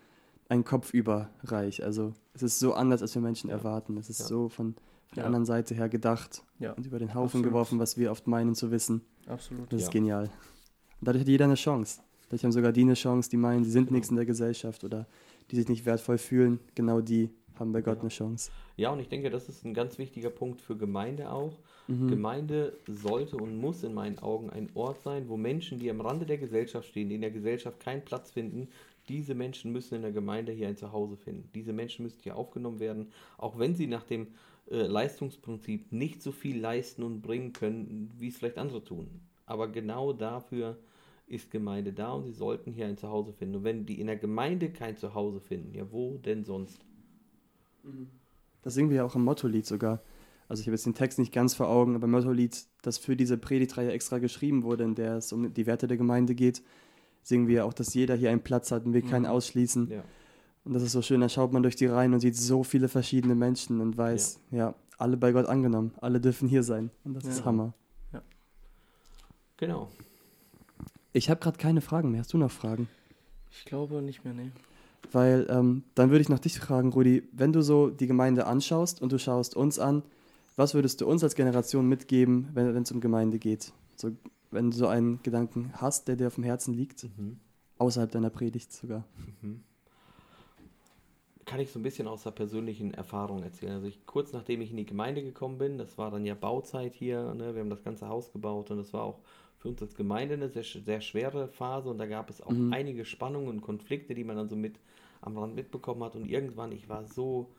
ein 0.49 0.63
Kopfüberreich. 0.63 1.83
Also 1.83 2.13
es 2.33 2.43
ist 2.43 2.59
so 2.59 2.73
anders, 2.73 3.01
als 3.01 3.15
wir 3.15 3.21
Menschen 3.21 3.49
Ja. 3.49 3.55
erwarten. 3.57 3.97
Es 3.97 4.09
ist 4.09 4.19
Ja. 4.19 4.25
so 4.27 4.49
von 4.49 4.75
der 5.15 5.21
Ja. 5.23 5.27
anderen 5.27 5.45
Seite 5.45 5.73
her 5.75 5.89
gedacht 5.89 6.43
und 6.59 6.85
über 6.85 6.99
den 6.99 7.09
Haufen 7.13 7.25
Absolut. 7.39 7.45
geworfen, 7.47 7.79
was 7.79 7.97
wir 7.97 8.11
oft 8.11 8.27
meinen 8.27 8.55
zu 8.55 8.71
wissen. 8.71 9.01
Absolut. 9.27 9.71
Das 9.71 9.81
ist 9.83 9.91
genial. 9.91 10.25
Und 10.25 11.07
dadurch 11.07 11.21
hat 11.21 11.27
jeder 11.27 11.45
eine 11.45 11.55
Chance. 11.55 12.01
Dadurch 12.29 12.43
haben 12.43 12.51
sogar 12.51 12.71
die 12.71 12.81
eine 12.81 12.95
Chance, 12.95 13.29
die 13.29 13.37
meinen, 13.37 13.63
sie 13.63 13.71
sind 13.71 13.85
Genau. 13.87 13.95
nichts 13.97 14.09
in 14.09 14.15
der 14.15 14.25
Gesellschaft 14.25 14.83
oder 14.83 15.07
die 15.51 15.55
sich 15.55 15.67
nicht 15.67 15.85
wertvoll 15.85 16.17
fühlen. 16.17 16.59
Genau 16.73 17.01
die 17.01 17.29
haben 17.59 17.71
bei 17.71 17.81
Gott 17.81 17.97
Ja. 17.97 18.01
eine 18.01 18.09
Chance. 18.09 18.51
Ja, 18.77 18.89
und 18.89 18.99
ich 18.99 19.07
denke, 19.07 19.29
das 19.29 19.47
ist 19.47 19.63
ein 19.63 19.73
ganz 19.73 19.97
wichtiger 19.97 20.29
Punkt 20.29 20.59
für 20.61 20.75
Gemeinde 20.75 21.31
auch. 21.31 21.57
Mhm. 21.87 22.07
Gemeinde 22.09 22.77
sollte 22.87 23.37
und 23.37 23.55
muss 23.57 23.83
in 23.83 23.93
meinen 23.93 24.17
Augen 24.19 24.49
ein 24.49 24.69
Ort 24.73 25.01
sein, 25.03 25.29
wo 25.29 25.37
Menschen, 25.37 25.79
die 25.79 25.89
am 25.89 26.01
Rande 26.01 26.25
der 26.25 26.37
Gesellschaft 26.39 26.87
stehen, 26.89 27.07
die 27.09 27.15
in 27.15 27.21
der 27.21 27.31
Gesellschaft 27.31 27.79
keinen 27.79 28.03
Platz 28.03 28.31
finden, 28.31 28.67
diese 29.09 29.35
Menschen 29.35 29.71
müssen 29.71 29.95
in 29.95 30.01
der 30.01 30.11
Gemeinde 30.11 30.51
hier 30.51 30.67
ein 30.67 30.77
Zuhause 30.77 31.17
finden. 31.17 31.49
Diese 31.53 31.73
Menschen 31.73 32.03
müssen 32.03 32.19
hier 32.21 32.35
aufgenommen 32.35 32.79
werden, 32.79 33.11
auch 33.37 33.59
wenn 33.59 33.75
sie 33.75 33.87
nach 33.87 34.03
dem 34.03 34.27
äh, 34.69 34.87
Leistungsprinzip 34.87 35.91
nicht 35.91 36.21
so 36.21 36.31
viel 36.31 36.59
leisten 36.59 37.03
und 37.03 37.21
bringen 37.21 37.53
können, 37.53 38.11
wie 38.17 38.29
es 38.29 38.37
vielleicht 38.37 38.57
andere 38.57 38.83
tun. 38.83 39.21
Aber 39.45 39.67
genau 39.67 40.13
dafür 40.13 40.77
ist 41.27 41.51
Gemeinde 41.51 41.93
da 41.93 42.13
und 42.13 42.25
sie 42.25 42.31
sollten 42.31 42.71
hier 42.71 42.87
ein 42.87 42.97
Zuhause 42.97 43.33
finden. 43.33 43.55
Und 43.55 43.63
wenn 43.63 43.85
die 43.85 43.99
in 43.99 44.07
der 44.07 44.17
Gemeinde 44.17 44.69
kein 44.69 44.97
Zuhause 44.97 45.39
finden, 45.39 45.73
ja 45.73 45.91
wo 45.91 46.17
denn 46.17 46.43
sonst? 46.43 46.85
Das 48.61 48.73
singen 48.73 48.89
wir 48.89 48.97
ja 48.97 49.05
auch 49.05 49.15
im 49.15 49.23
Motto-Lied 49.23 49.65
sogar. 49.65 50.01
Also 50.47 50.61
ich 50.61 50.67
habe 50.67 50.75
jetzt 50.75 50.85
den 50.85 50.93
Text 50.93 51.17
nicht 51.17 51.33
ganz 51.33 51.55
vor 51.55 51.67
Augen, 51.67 51.95
aber 51.95 52.07
Motto-Lied, 52.07 52.65
das 52.83 52.97
für 52.97 53.15
diese 53.15 53.37
Predigtreihe 53.37 53.91
extra 53.91 54.19
geschrieben 54.19 54.63
wurde, 54.63 54.83
in 54.83 54.95
der 54.95 55.17
es 55.17 55.33
um 55.33 55.53
die 55.53 55.65
Werte 55.65 55.87
der 55.87 55.97
Gemeinde 55.97 56.35
geht, 56.35 56.61
singen 57.25 57.47
wir 57.47 57.65
auch, 57.65 57.73
dass 57.73 57.93
jeder 57.93 58.15
hier 58.15 58.29
einen 58.29 58.41
Platz 58.41 58.71
hat 58.71 58.85
und 58.85 58.93
wir 58.93 59.01
keinen 59.01 59.23
Mhm. 59.23 59.29
ausschließen. 59.29 59.89
Ja. 59.89 60.03
Und 60.63 60.73
das 60.73 60.83
ist 60.83 60.93
so 60.93 61.01
schön, 61.01 61.21
da 61.21 61.27
schaut 61.29 61.51
man 61.53 61.61
durch 61.63 61.75
die 61.75 61.85
Reihen 61.87 62.13
und 62.13 62.19
sieht 62.21 62.35
so 62.37 62.63
viele 62.63 62.87
verschiedene 62.87 63.35
Menschen 63.35 63.81
und 63.81 63.97
weiß, 63.97 64.39
ja, 64.51 64.73
alle 64.97 65.17
bei 65.17 65.31
Gott 65.31 65.45
angenommen, 65.47 65.91
alle 66.01 66.21
dürfen 66.21 66.47
hier 66.47 66.63
sein. 66.63 66.89
Und 67.03 67.15
das 67.15 67.23
Ja. 67.25 67.29
ist 67.31 67.45
Hammer. 67.45 67.73
Genau. 69.57 69.89
Ich 71.13 71.29
habe 71.29 71.39
gerade 71.39 71.57
keine 71.57 71.81
Fragen 71.81 72.11
mehr. 72.11 72.19
Hast 72.21 72.33
du 72.33 72.37
noch 72.37 72.51
Fragen? 72.51 72.89
Ich 73.51 73.63
glaube 73.65 74.01
nicht 74.01 74.25
mehr, 74.25 74.33
nee. 74.33 74.51
Weil 75.11 75.47
ähm, 75.49 75.83
dann 75.95 76.09
würde 76.09 76.21
ich 76.21 76.29
noch 76.29 76.39
dich 76.39 76.59
fragen, 76.59 76.91
Rudi, 76.91 77.23
wenn 77.31 77.53
du 77.53 77.61
so 77.61 77.89
die 77.89 78.07
Gemeinde 78.07 78.47
anschaust 78.47 79.01
und 79.01 79.11
du 79.13 79.17
schaust 79.19 79.55
uns 79.55 79.79
an, 79.79 80.03
was 80.57 80.73
würdest 80.73 80.99
du 80.99 81.07
uns 81.07 81.23
als 81.23 81.35
Generation 81.35 81.87
mitgeben, 81.87 82.49
wenn 82.53 82.75
es 82.75 82.91
um 82.91 82.99
Gemeinde 82.99 83.39
geht? 83.39 83.71
So 83.95 84.11
wenn 84.51 84.71
du 84.71 84.77
so 84.77 84.87
einen 84.87 85.21
Gedanken 85.23 85.71
hast, 85.75 86.07
der 86.07 86.15
dir 86.15 86.27
auf 86.27 86.35
dem 86.35 86.43
Herzen 86.43 86.73
liegt, 86.73 87.07
Mhm. 87.17 87.39
außerhalb 87.77 88.11
deiner 88.11 88.29
Predigt 88.29 88.71
sogar. 88.71 89.05
kann 91.45 91.59
ich 91.59 91.71
so 91.71 91.77
ein 91.79 91.83
bisschen 91.83 92.07
aus 92.07 92.23
der 92.23 92.31
persönlichen 92.31 92.93
Erfahrung 92.93 93.43
erzählen. 93.43 93.73
Also 93.73 93.87
ich, 93.87 94.05
kurz 94.05 94.33
nachdem 94.33 94.61
ich 94.61 94.71
in 94.71 94.77
die 94.77 94.85
Gemeinde 94.85 95.21
gekommen 95.21 95.57
bin, 95.59 95.77
das 95.77 95.97
war 95.97 96.09
dann 96.09 96.25
ja 96.25 96.33
Bauzeit 96.33 96.95
hier, 96.95 97.33
ne? 97.35 97.53
wir 97.53 97.61
haben 97.61 97.69
das 97.69 97.83
ganze 97.83 98.07
Haus 98.09 98.31
gebaut 98.31 98.71
und 98.71 98.77
das 98.77 98.93
war 98.93 99.03
auch 99.03 99.19
für 99.59 99.69
uns 99.69 99.81
als 99.81 99.95
Gemeinde 99.95 100.33
eine 100.35 100.49
sehr, 100.49 100.63
sehr 100.63 101.01
schwere 101.01 101.47
Phase 101.47 101.89
und 101.89 101.97
da 101.99 102.07
gab 102.07 102.29
es 102.29 102.41
auch 102.41 102.51
Mhm. 102.51 102.73
einige 102.73 103.05
Spannungen 103.05 103.47
und 103.49 103.61
Konflikte, 103.61 104.15
die 104.15 104.23
man 104.23 104.37
dann 104.37 104.49
so 104.49 104.55
mit 104.55 104.79
am 105.21 105.37
Rand 105.37 105.55
mitbekommen 105.55 106.03
hat 106.03 106.15
und 106.15 106.25
irgendwann, 106.25 106.71
ich 106.71 106.89
war 106.89 107.05
so 107.05 107.51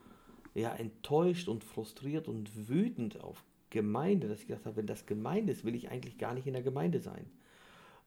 ja, 0.53 0.73
enttäuscht 0.73 1.47
und 1.47 1.63
frustriert 1.63 2.27
und 2.27 2.69
wütend 2.69 3.21
auf 3.21 3.43
Gemeinde, 3.69 4.27
dass 4.27 4.41
ich 4.41 4.47
gedacht 4.47 4.65
habe, 4.65 4.77
wenn 4.77 4.87
das 4.87 5.05
Gemeinde 5.05 5.51
ist, 5.51 5.65
will 5.65 5.75
ich 5.75 5.89
eigentlich 5.89 6.17
gar 6.17 6.33
nicht 6.33 6.47
in 6.47 6.53
der 6.53 6.63
Gemeinde 6.63 6.99
sein. 6.99 7.29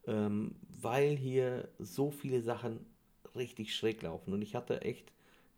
Ähm, 0.07 0.55
weil 0.81 1.15
hier 1.15 1.69
so 1.77 2.11
viele 2.11 2.41
Sachen 2.41 2.79
richtig 3.35 3.75
schräg 3.75 4.01
laufen. 4.01 4.33
Und 4.33 4.41
ich 4.41 4.55
hatte 4.55 4.81
echt 4.81 5.11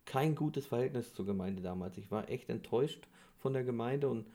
kein 0.06 0.36
gutes 0.36 0.68
Verhältnis 0.68 1.14
zur 1.14 1.26
Gemeinde 1.26 1.62
damals. 1.62 1.98
Ich 1.98 2.12
war 2.12 2.30
echt 2.30 2.50
enttäuscht 2.50 3.08
von 3.40 3.54
der 3.54 3.64
Gemeinde 3.64 4.10
und 4.10 4.26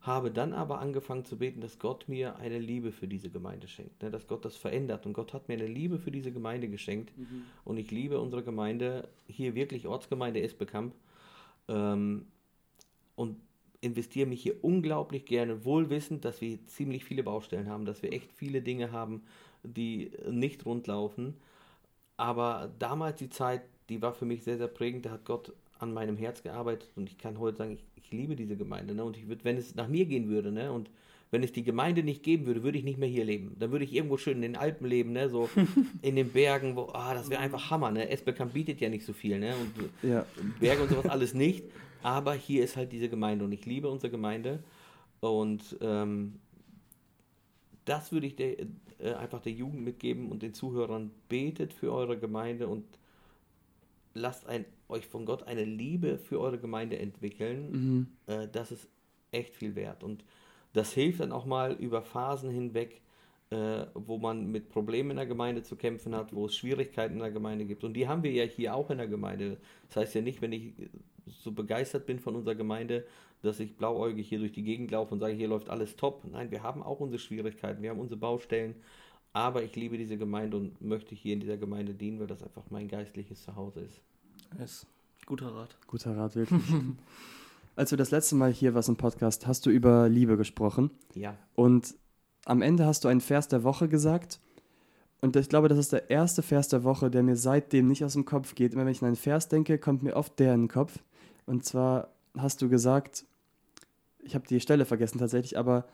habe 0.00 0.30
dann 0.30 0.52
aber 0.52 0.78
angefangen 0.78 1.24
zu 1.24 1.36
beten, 1.36 1.60
dass 1.60 1.80
Gott 1.80 2.08
mir 2.08 2.36
eine 2.36 2.58
Liebe 2.58 2.92
für 2.92 3.08
diese 3.08 3.28
Gemeinde 3.28 3.66
schenkt, 3.66 4.02
ne, 4.02 4.10
dass 4.10 4.28
Gott 4.28 4.44
das 4.44 4.56
verändert. 4.56 5.04
Und 5.04 5.14
Gott 5.14 5.32
hat 5.32 5.48
mir 5.48 5.54
eine 5.54 5.66
Liebe 5.66 5.98
für 5.98 6.12
diese 6.12 6.30
Gemeinde 6.30 6.68
geschenkt. 6.68 7.12
Und 7.64 7.76
ich 7.76 7.90
liebe 7.90 8.20
unsere 8.20 8.44
Gemeinde, 8.44 9.08
hier 9.26 9.54
wirklich 9.56 9.88
Ortsgemeinde 9.88 10.40
Esbekamp. 10.42 10.94
Ähm, 11.68 12.26
und 13.16 13.40
investiere 13.80 14.26
mich 14.26 14.42
hier 14.42 14.62
unglaublich 14.62 15.24
gerne, 15.24 15.64
wohl 15.64 15.90
wissend, 15.90 16.24
dass 16.24 16.40
wir 16.40 16.64
ziemlich 16.66 17.04
viele 17.04 17.22
Baustellen 17.22 17.68
haben, 17.68 17.84
dass 17.84 18.02
wir 18.02 18.12
echt 18.12 18.32
viele 18.32 18.62
Dinge 18.62 18.92
haben, 18.92 19.22
die 19.62 20.10
nicht 20.30 20.64
rund 20.64 20.86
laufen. 20.86 21.34
Aber 22.16 22.72
damals 22.78 23.18
die 23.18 23.28
Zeit, 23.30 23.62
die 23.88 24.00
war 24.02 24.14
für 24.14 24.24
mich 24.24 24.42
sehr, 24.42 24.58
sehr 24.58 24.68
prägend. 24.68 25.06
Da 25.06 25.10
hat 25.10 25.24
Gott 25.24 25.52
an 25.78 25.92
meinem 25.92 26.16
Herz 26.16 26.42
gearbeitet 26.42 26.90
und 26.96 27.10
ich 27.10 27.18
kann 27.18 27.38
heute 27.38 27.58
sagen, 27.58 27.72
ich, 27.72 27.84
ich 27.96 28.10
liebe 28.10 28.36
diese 28.36 28.56
Gemeinde. 28.56 28.94
Ne? 28.94 29.04
Und 29.04 29.16
ich 29.16 29.28
würde, 29.28 29.44
wenn 29.44 29.56
es 29.56 29.74
nach 29.74 29.88
mir 29.88 30.06
gehen 30.06 30.28
würde, 30.28 30.50
ne? 30.50 30.72
und 30.72 30.90
wenn 31.30 31.42
es 31.42 31.52
die 31.52 31.64
Gemeinde 31.64 32.02
nicht 32.02 32.22
geben 32.22 32.46
würde, 32.46 32.62
würde 32.62 32.78
ich 32.78 32.84
nicht 32.84 32.98
mehr 32.98 33.08
hier 33.08 33.24
leben. 33.24 33.56
Dann 33.58 33.72
würde 33.72 33.84
ich 33.84 33.92
irgendwo 33.92 34.16
schön 34.16 34.36
in 34.36 34.42
den 34.42 34.56
Alpen 34.56 34.86
leben, 34.86 35.12
ne? 35.12 35.28
so 35.28 35.50
in 36.02 36.16
den 36.16 36.30
Bergen, 36.30 36.76
wo, 36.76 36.88
ah, 36.94 37.12
das 37.14 37.28
wäre 37.28 37.40
einfach 37.40 37.70
Hammer. 37.70 37.90
Ne? 37.90 38.08
Esbekamp 38.08 38.54
bietet 38.54 38.80
ja 38.80 38.88
nicht 38.88 39.04
so 39.04 39.12
viel. 39.12 39.38
Ne? 39.38 39.54
Und 39.56 40.08
Ja. 40.08 40.24
Berge 40.60 40.82
und 40.82 40.90
sowas 40.90 41.06
alles 41.06 41.34
nicht. 41.34 41.64
Aber 42.06 42.34
hier 42.34 42.62
ist 42.62 42.76
halt 42.76 42.92
diese 42.92 43.08
Gemeinde 43.08 43.44
und 43.44 43.50
ich 43.50 43.66
liebe 43.66 43.90
unsere 43.90 44.12
Gemeinde. 44.12 44.62
Und 45.18 45.76
ähm, 45.80 46.38
das 47.84 48.12
würde 48.12 48.28
ich 48.28 48.36
der, 48.36 48.60
äh, 49.00 49.14
einfach 49.18 49.40
der 49.40 49.50
Jugend 49.50 49.82
mitgeben 49.82 50.30
und 50.30 50.40
den 50.40 50.54
Zuhörern. 50.54 51.10
Betet 51.28 51.72
für 51.72 51.92
eure 51.92 52.16
Gemeinde 52.16 52.68
und 52.68 52.84
lasst 54.14 54.46
ein, 54.46 54.66
euch 54.88 55.04
von 55.08 55.26
Gott 55.26 55.48
eine 55.48 55.64
Liebe 55.64 56.18
für 56.18 56.38
eure 56.38 56.60
Gemeinde 56.60 56.96
entwickeln. 56.96 57.72
Mhm. 57.72 58.06
Äh, 58.28 58.46
das 58.52 58.70
ist 58.70 58.86
echt 59.32 59.56
viel 59.56 59.74
wert. 59.74 60.04
Und 60.04 60.24
das 60.74 60.92
hilft 60.92 61.18
dann 61.18 61.32
auch 61.32 61.44
mal 61.44 61.72
über 61.72 62.02
Phasen 62.02 62.50
hinweg, 62.50 63.00
äh, 63.50 63.86
wo 63.94 64.18
man 64.18 64.50
mit 64.50 64.68
Problemen 64.68 65.10
in 65.10 65.16
der 65.16 65.26
Gemeinde 65.26 65.62
zu 65.62 65.76
kämpfen 65.76 66.14
hat, 66.14 66.34
wo 66.34 66.46
es 66.46 66.56
Schwierigkeiten 66.56 67.14
in 67.14 67.20
der 67.20 67.30
Gemeinde 67.30 67.64
gibt. 67.64 67.84
Und 67.84 67.94
die 67.94 68.08
haben 68.08 68.22
wir 68.22 68.32
ja 68.32 68.44
hier 68.44 68.74
auch 68.74 68.90
in 68.90 68.98
der 68.98 69.06
Gemeinde. 69.06 69.58
Das 69.88 69.96
heißt 69.98 70.14
ja 70.16 70.20
nicht, 70.20 70.42
wenn 70.42 70.52
ich 70.52 70.72
so 71.26 71.52
begeistert 71.52 72.06
bin 72.06 72.18
von 72.18 72.34
unserer 72.34 72.54
Gemeinde, 72.54 73.04
dass 73.42 73.60
ich 73.60 73.76
blauäugig 73.76 74.28
hier 74.28 74.38
durch 74.40 74.52
die 74.52 74.62
Gegend 74.62 74.90
laufe 74.90 75.14
und 75.14 75.20
sage, 75.20 75.34
hier 75.34 75.48
läuft 75.48 75.70
alles 75.70 75.96
top. 75.96 76.24
Nein, 76.24 76.50
wir 76.50 76.62
haben 76.62 76.82
auch 76.82 77.00
unsere 77.00 77.20
Schwierigkeiten, 77.20 77.82
wir 77.82 77.90
haben 77.90 78.00
unsere 78.00 78.18
Baustellen. 78.18 78.74
Aber 79.32 79.62
ich 79.62 79.76
liebe 79.76 79.98
diese 79.98 80.16
Gemeinde 80.16 80.56
und 80.56 80.80
möchte 80.80 81.14
hier 81.14 81.34
in 81.34 81.40
dieser 81.40 81.58
Gemeinde 81.58 81.94
dienen, 81.94 82.18
weil 82.18 82.26
das 82.26 82.42
einfach 82.42 82.64
mein 82.70 82.88
geistliches 82.88 83.42
Zuhause 83.42 83.80
ist. 83.80 84.00
Ist 84.62 84.86
guter 85.26 85.54
Rat. 85.54 85.76
Guter 85.86 86.16
Rat, 86.16 86.34
wirklich. 86.36 86.62
Als 87.76 87.90
du 87.90 87.96
das 87.96 88.10
letzte 88.10 88.34
Mal 88.34 88.50
hier 88.50 88.74
warst 88.74 88.88
im 88.88 88.96
Podcast, 88.96 89.46
hast 89.46 89.66
du 89.66 89.70
über 89.70 90.08
Liebe 90.08 90.38
gesprochen. 90.38 90.90
Ja, 91.14 91.36
Und 91.54 91.94
am 92.46 92.62
Ende 92.62 92.86
hast 92.86 93.04
du 93.04 93.08
einen 93.08 93.20
Vers 93.20 93.48
der 93.48 93.62
Woche 93.64 93.88
gesagt. 93.88 94.40
Und 95.20 95.36
ich 95.36 95.48
glaube, 95.48 95.68
das 95.68 95.78
ist 95.78 95.92
der 95.92 96.10
erste 96.10 96.42
Vers 96.42 96.68
der 96.68 96.84
Woche, 96.84 97.10
der 97.10 97.22
mir 97.22 97.36
seitdem 97.36 97.88
nicht 97.88 98.04
aus 98.04 98.12
dem 98.14 98.24
Kopf 98.24 98.54
geht. 98.54 98.72
Immer 98.72 98.84
wenn 98.86 98.92
ich 98.92 99.02
an 99.02 99.06
einen 99.08 99.16
Vers 99.16 99.48
denke, 99.48 99.78
kommt 99.78 100.02
mir 100.02 100.14
oft 100.16 100.38
der 100.38 100.54
in 100.54 100.62
den 100.62 100.68
Kopf. 100.68 100.98
Und 101.46 101.64
zwar 101.64 102.08
hast 102.36 102.62
du 102.62 102.68
gesagt, 102.68 103.24
ich 104.20 104.34
habe 104.34 104.46
die 104.46 104.60
Stelle 104.60 104.84
vergessen 104.84 105.18
tatsächlich, 105.18 105.58
aber 105.58 105.84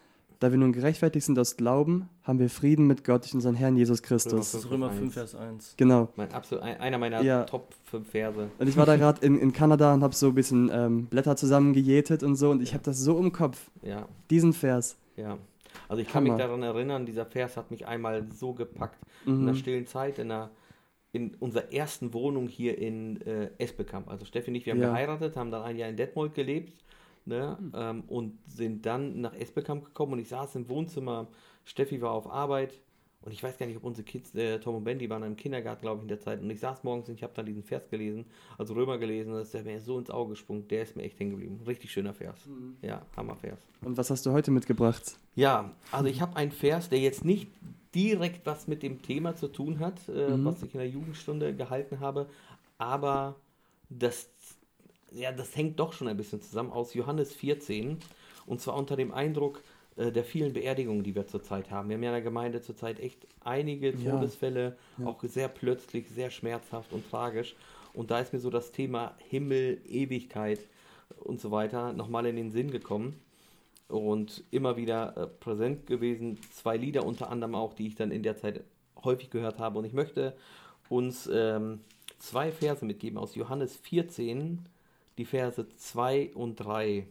da 0.40 0.50
wir 0.50 0.58
nun 0.58 0.72
gerechtfertigt 0.72 1.24
sind 1.24 1.38
aus 1.38 1.56
Glauben, 1.56 2.08
haben 2.24 2.40
wir 2.40 2.50
Frieden 2.50 2.88
mit 2.88 3.04
Gott 3.04 3.22
durch 3.22 3.32
unseren 3.34 3.54
Herrn 3.54 3.76
Jesus 3.76 4.02
Christus. 4.02 4.50
Das 4.52 4.54
ist 4.64 4.70
Römer 4.70 4.90
5, 4.90 5.14
Vers 5.14 5.34
1. 5.36 5.74
Genau. 5.76 6.08
mein 6.16 6.32
absolut, 6.32 6.64
ein- 6.64 6.80
einer 6.80 6.98
meiner 6.98 7.22
Ja. 7.22 7.44
Top 7.44 7.72
5 7.84 8.10
Verse. 8.10 8.50
Und 8.58 8.68
ich 8.68 8.76
war 8.76 8.84
da 8.84 8.96
gerade 8.96 9.24
in, 9.24 9.38
in 9.38 9.52
Kanada 9.52 9.94
und 9.94 10.02
habe 10.02 10.14
so 10.16 10.28
ein 10.28 10.34
bisschen 10.34 10.68
ähm, 10.72 11.06
Blätter 11.06 11.36
zusammengejätet 11.36 12.24
und 12.24 12.34
so. 12.34 12.50
Und 12.50 12.60
ich 12.60 12.74
habe 12.74 12.82
das 12.82 12.98
so 12.98 13.18
im 13.20 13.30
Kopf, 13.32 13.70
Ja, 13.82 14.08
diesen 14.30 14.52
Vers. 14.52 14.96
ja. 15.16 15.38
Also 15.92 16.00
ich 16.00 16.08
kann 16.08 16.22
mich 16.22 16.32
Hammer. 16.32 16.42
daran 16.42 16.62
erinnern, 16.62 17.04
dieser 17.04 17.26
Vers 17.26 17.58
hat 17.58 17.70
mich 17.70 17.86
einmal 17.86 18.26
so 18.32 18.54
gepackt. 18.54 18.98
Mhm. 19.26 19.40
In 19.40 19.46
der 19.46 19.54
stillen 19.54 19.86
Zeit, 19.86 20.18
in, 20.18 20.30
der, 20.30 20.50
in 21.12 21.34
unserer 21.34 21.70
ersten 21.70 22.14
Wohnung 22.14 22.48
hier 22.48 22.78
in 22.78 23.20
äh, 23.26 23.50
Esbekamp. 23.58 24.08
Also 24.08 24.24
Steffi 24.24 24.50
und 24.50 24.54
ich, 24.54 24.64
wir 24.64 24.72
haben 24.72 24.80
Ja. 24.80 24.88
geheiratet, 24.88 25.36
haben 25.36 25.50
dann 25.50 25.60
ein 25.62 25.76
Jahr 25.76 25.90
in 25.90 25.98
Detmold 25.98 26.32
gelebt 26.32 26.82
ne, 27.26 27.58
ähm, 27.74 28.04
und 28.06 28.38
sind 28.46 28.86
dann 28.86 29.20
nach 29.20 29.34
Esbekamp 29.34 29.84
gekommen 29.84 30.14
und 30.14 30.18
ich 30.20 30.30
saß 30.30 30.54
im 30.54 30.70
Wohnzimmer, 30.70 31.28
Steffi 31.66 32.00
war 32.00 32.12
auf 32.12 32.26
Arbeit 32.26 32.72
und 33.24 33.32
ich 33.32 33.42
weiß 33.42 33.56
gar 33.58 33.66
nicht, 33.66 33.76
ob 33.76 33.84
unsere 33.84 34.04
Kids, 34.04 34.34
äh, 34.34 34.58
Tom 34.58 34.74
und 34.76 34.84
Ben, 34.84 34.98
die 34.98 35.08
waren 35.08 35.22
im 35.22 35.36
Kindergarten, 35.36 35.82
glaube 35.82 35.98
ich, 35.98 36.02
in 36.02 36.08
der 36.08 36.20
Zeit 36.20 36.40
und 36.40 36.50
ich 36.50 36.60
saß 36.60 36.82
morgens 36.84 37.08
und 37.08 37.14
ich 37.14 37.22
habe 37.22 37.32
dann 37.34 37.46
diesen 37.46 37.62
Vers 37.62 37.88
gelesen, 37.88 38.24
also 38.58 38.74
Römer 38.74 38.98
gelesen 38.98 39.32
und 39.32 39.38
das 39.40 39.54
ist 39.54 39.64
mir 39.64 39.80
so 39.80 39.98
ins 39.98 40.10
Auge 40.10 40.30
gesprungen, 40.30 40.66
der 40.68 40.82
ist 40.82 40.96
mir 40.96 41.02
echt 41.04 41.18
hängen 41.20 41.30
geblieben. 41.32 41.60
Richtig 41.66 41.90
schöner 41.92 42.14
Vers. 42.14 42.36
Ja, 42.82 43.06
Hammervers. 43.16 43.58
Und 43.82 43.96
was 43.96 44.10
hast 44.10 44.26
du 44.26 44.32
heute 44.32 44.50
mitgebracht? 44.50 45.16
Ja, 45.34 45.74
also 45.90 46.06
ich 46.08 46.20
habe 46.20 46.36
einen 46.36 46.50
Vers, 46.52 46.88
der 46.88 46.98
jetzt 46.98 47.24
nicht 47.24 47.48
direkt 47.94 48.46
was 48.46 48.66
mit 48.68 48.82
dem 48.82 49.02
Thema 49.02 49.36
zu 49.36 49.48
tun 49.48 49.78
hat, 49.78 50.08
äh, 50.08 50.30
Mhm. 50.36 50.44
was 50.44 50.62
ich 50.62 50.72
in 50.74 50.80
der 50.80 50.88
Jugendstunde 50.88 51.54
gehalten 51.54 52.00
habe, 52.00 52.26
aber 52.78 53.36
das, 53.90 54.30
ja, 55.10 55.30
das 55.32 55.54
hängt 55.56 55.78
doch 55.78 55.92
schon 55.92 56.08
ein 56.08 56.16
bisschen 56.16 56.40
zusammen 56.40 56.70
aus 56.72 56.94
Johannes 56.94 57.32
14 57.34 57.98
und 58.46 58.60
zwar 58.60 58.76
unter 58.76 58.96
dem 58.96 59.12
Eindruck 59.12 59.62
der 59.96 60.24
vielen 60.24 60.52
Beerdigungen, 60.52 61.02
die 61.04 61.14
wir 61.14 61.26
zurzeit 61.26 61.70
haben. 61.70 61.88
Wir 61.88 61.96
haben 61.96 62.02
ja 62.02 62.10
in 62.10 62.14
der 62.14 62.22
Gemeinde 62.22 62.60
zurzeit 62.62 62.98
echt 63.00 63.26
einige 63.40 63.90
Ja. 63.90 64.12
Todesfälle, 64.12 64.76
Ja. 64.98 65.06
auch 65.06 65.22
sehr 65.22 65.48
plötzlich, 65.48 66.08
sehr 66.08 66.30
schmerzhaft 66.30 66.92
und 66.92 67.08
tragisch. 67.10 67.54
Und 67.94 68.10
da 68.10 68.18
ist 68.20 68.32
mir 68.32 68.38
so 68.40 68.48
das 68.50 68.72
Thema 68.72 69.14
Himmel, 69.28 69.80
Ewigkeit 69.86 70.60
und 71.20 71.40
so 71.40 71.50
weiter 71.50 71.92
nochmal 71.92 72.24
in 72.26 72.36
den 72.36 72.50
Sinn 72.50 72.70
gekommen 72.70 73.20
und 73.88 74.44
immer 74.50 74.76
wieder 74.78 75.14
äh, 75.16 75.26
präsent 75.26 75.86
gewesen. 75.86 76.38
Zwei 76.52 76.76
Lieder 76.78 77.04
unter 77.04 77.30
anderem 77.30 77.54
auch, 77.54 77.74
die 77.74 77.86
ich 77.86 77.94
dann 77.94 78.10
in 78.10 78.22
der 78.22 78.36
Zeit 78.36 78.64
häufig 79.04 79.28
gehört 79.30 79.58
habe. 79.58 79.78
Und 79.78 79.84
ich 79.84 79.92
möchte 79.92 80.34
uns 80.88 81.28
ähm, 81.32 81.80
zwei 82.18 82.50
Verse 82.50 82.84
mitgeben 82.84 83.18
aus 83.18 83.34
Johannes 83.34 83.76
14, 83.76 84.66
die 85.18 85.24
Verse 85.26 85.66
2 85.76 86.30
und 86.34 86.56
3. 86.56 87.06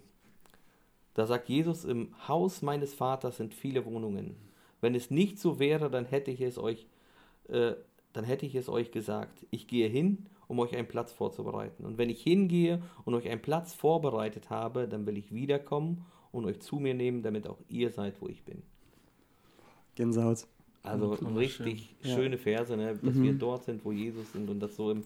Da 1.13 1.25
sagt 1.25 1.49
Jesus, 1.49 1.83
im 1.85 2.13
Haus 2.27 2.61
meines 2.61 2.93
Vaters 2.93 3.37
sind 3.37 3.53
viele 3.53 3.85
Wohnungen. 3.85 4.35
Wenn 4.79 4.95
es 4.95 5.11
nicht 5.11 5.39
so 5.39 5.59
wäre, 5.59 5.89
dann 5.89 6.05
hätte 6.05 6.31
ich 6.31 6.41
es 6.41 6.57
euch, 6.57 6.87
äh, 7.49 7.73
dann 8.13 8.23
hätte 8.23 8.45
ich 8.45 8.55
es 8.55 8.69
euch 8.69 8.91
gesagt. 8.91 9.45
Ich 9.51 9.67
gehe 9.67 9.87
hin, 9.89 10.25
um 10.47 10.59
euch 10.59 10.75
einen 10.75 10.87
Platz 10.87 11.11
vorzubereiten. 11.11 11.85
Und 11.85 11.97
wenn 11.97 12.09
ich 12.09 12.21
hingehe 12.23 12.81
und 13.05 13.13
euch 13.13 13.27
einen 13.29 13.41
Platz 13.41 13.73
vorbereitet 13.73 14.49
habe, 14.49 14.87
dann 14.87 15.05
will 15.05 15.17
ich 15.17 15.33
wiederkommen 15.33 16.05
und 16.31 16.45
euch 16.45 16.59
zu 16.61 16.77
mir 16.77 16.93
nehmen, 16.93 17.23
damit 17.23 17.47
auch 17.47 17.57
ihr 17.69 17.91
seid, 17.91 18.21
wo 18.21 18.27
ich 18.27 18.43
bin. 18.43 18.63
Gänsehaut. 19.95 20.47
Also 20.83 21.17
Mhm, 21.21 21.37
richtig 21.37 21.95
Ja. 22.03 22.15
schöne 22.15 22.37
Verse, 22.37 22.75
ne? 22.75 22.95
dass 22.95 23.15
Mhm. 23.15 23.23
wir 23.23 23.33
dort 23.33 23.65
sind, 23.65 23.85
wo 23.85 23.91
Jesus 23.91 24.31
sind 24.31 24.49
und 24.49 24.59
das 24.59 24.75
so 24.75 24.91
im, 24.91 25.03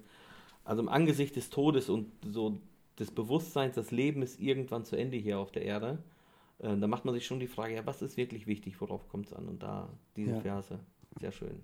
also 0.63 0.81
im 0.81 0.89
Angesicht 0.89 1.35
des 1.35 1.49
Todes 1.49 1.89
und 1.89 2.11
so 2.31 2.57
des 2.99 3.11
Bewusstseins, 3.11 3.75
das 3.75 3.91
Leben 3.91 4.21
ist 4.21 4.39
irgendwann 4.39 4.85
zu 4.85 4.95
Ende 4.95 5.17
hier 5.17 5.39
auf 5.39 5.51
der 5.51 5.63
Erde. 5.63 5.99
Äh, 6.59 6.77
da 6.77 6.87
macht 6.87 7.05
man 7.05 7.13
sich 7.13 7.25
schon 7.25 7.39
die 7.39 7.47
Frage, 7.47 7.75
ja, 7.75 7.85
was 7.85 8.01
ist 8.01 8.17
wirklich 8.17 8.47
wichtig, 8.47 8.79
worauf 8.79 9.07
kommt 9.09 9.27
es 9.27 9.33
an? 9.33 9.47
Und 9.47 9.63
da 9.63 9.89
diese 10.15 10.31
Ja. 10.31 10.39
Verse, 10.41 10.79
sehr 11.19 11.31
schön. 11.31 11.63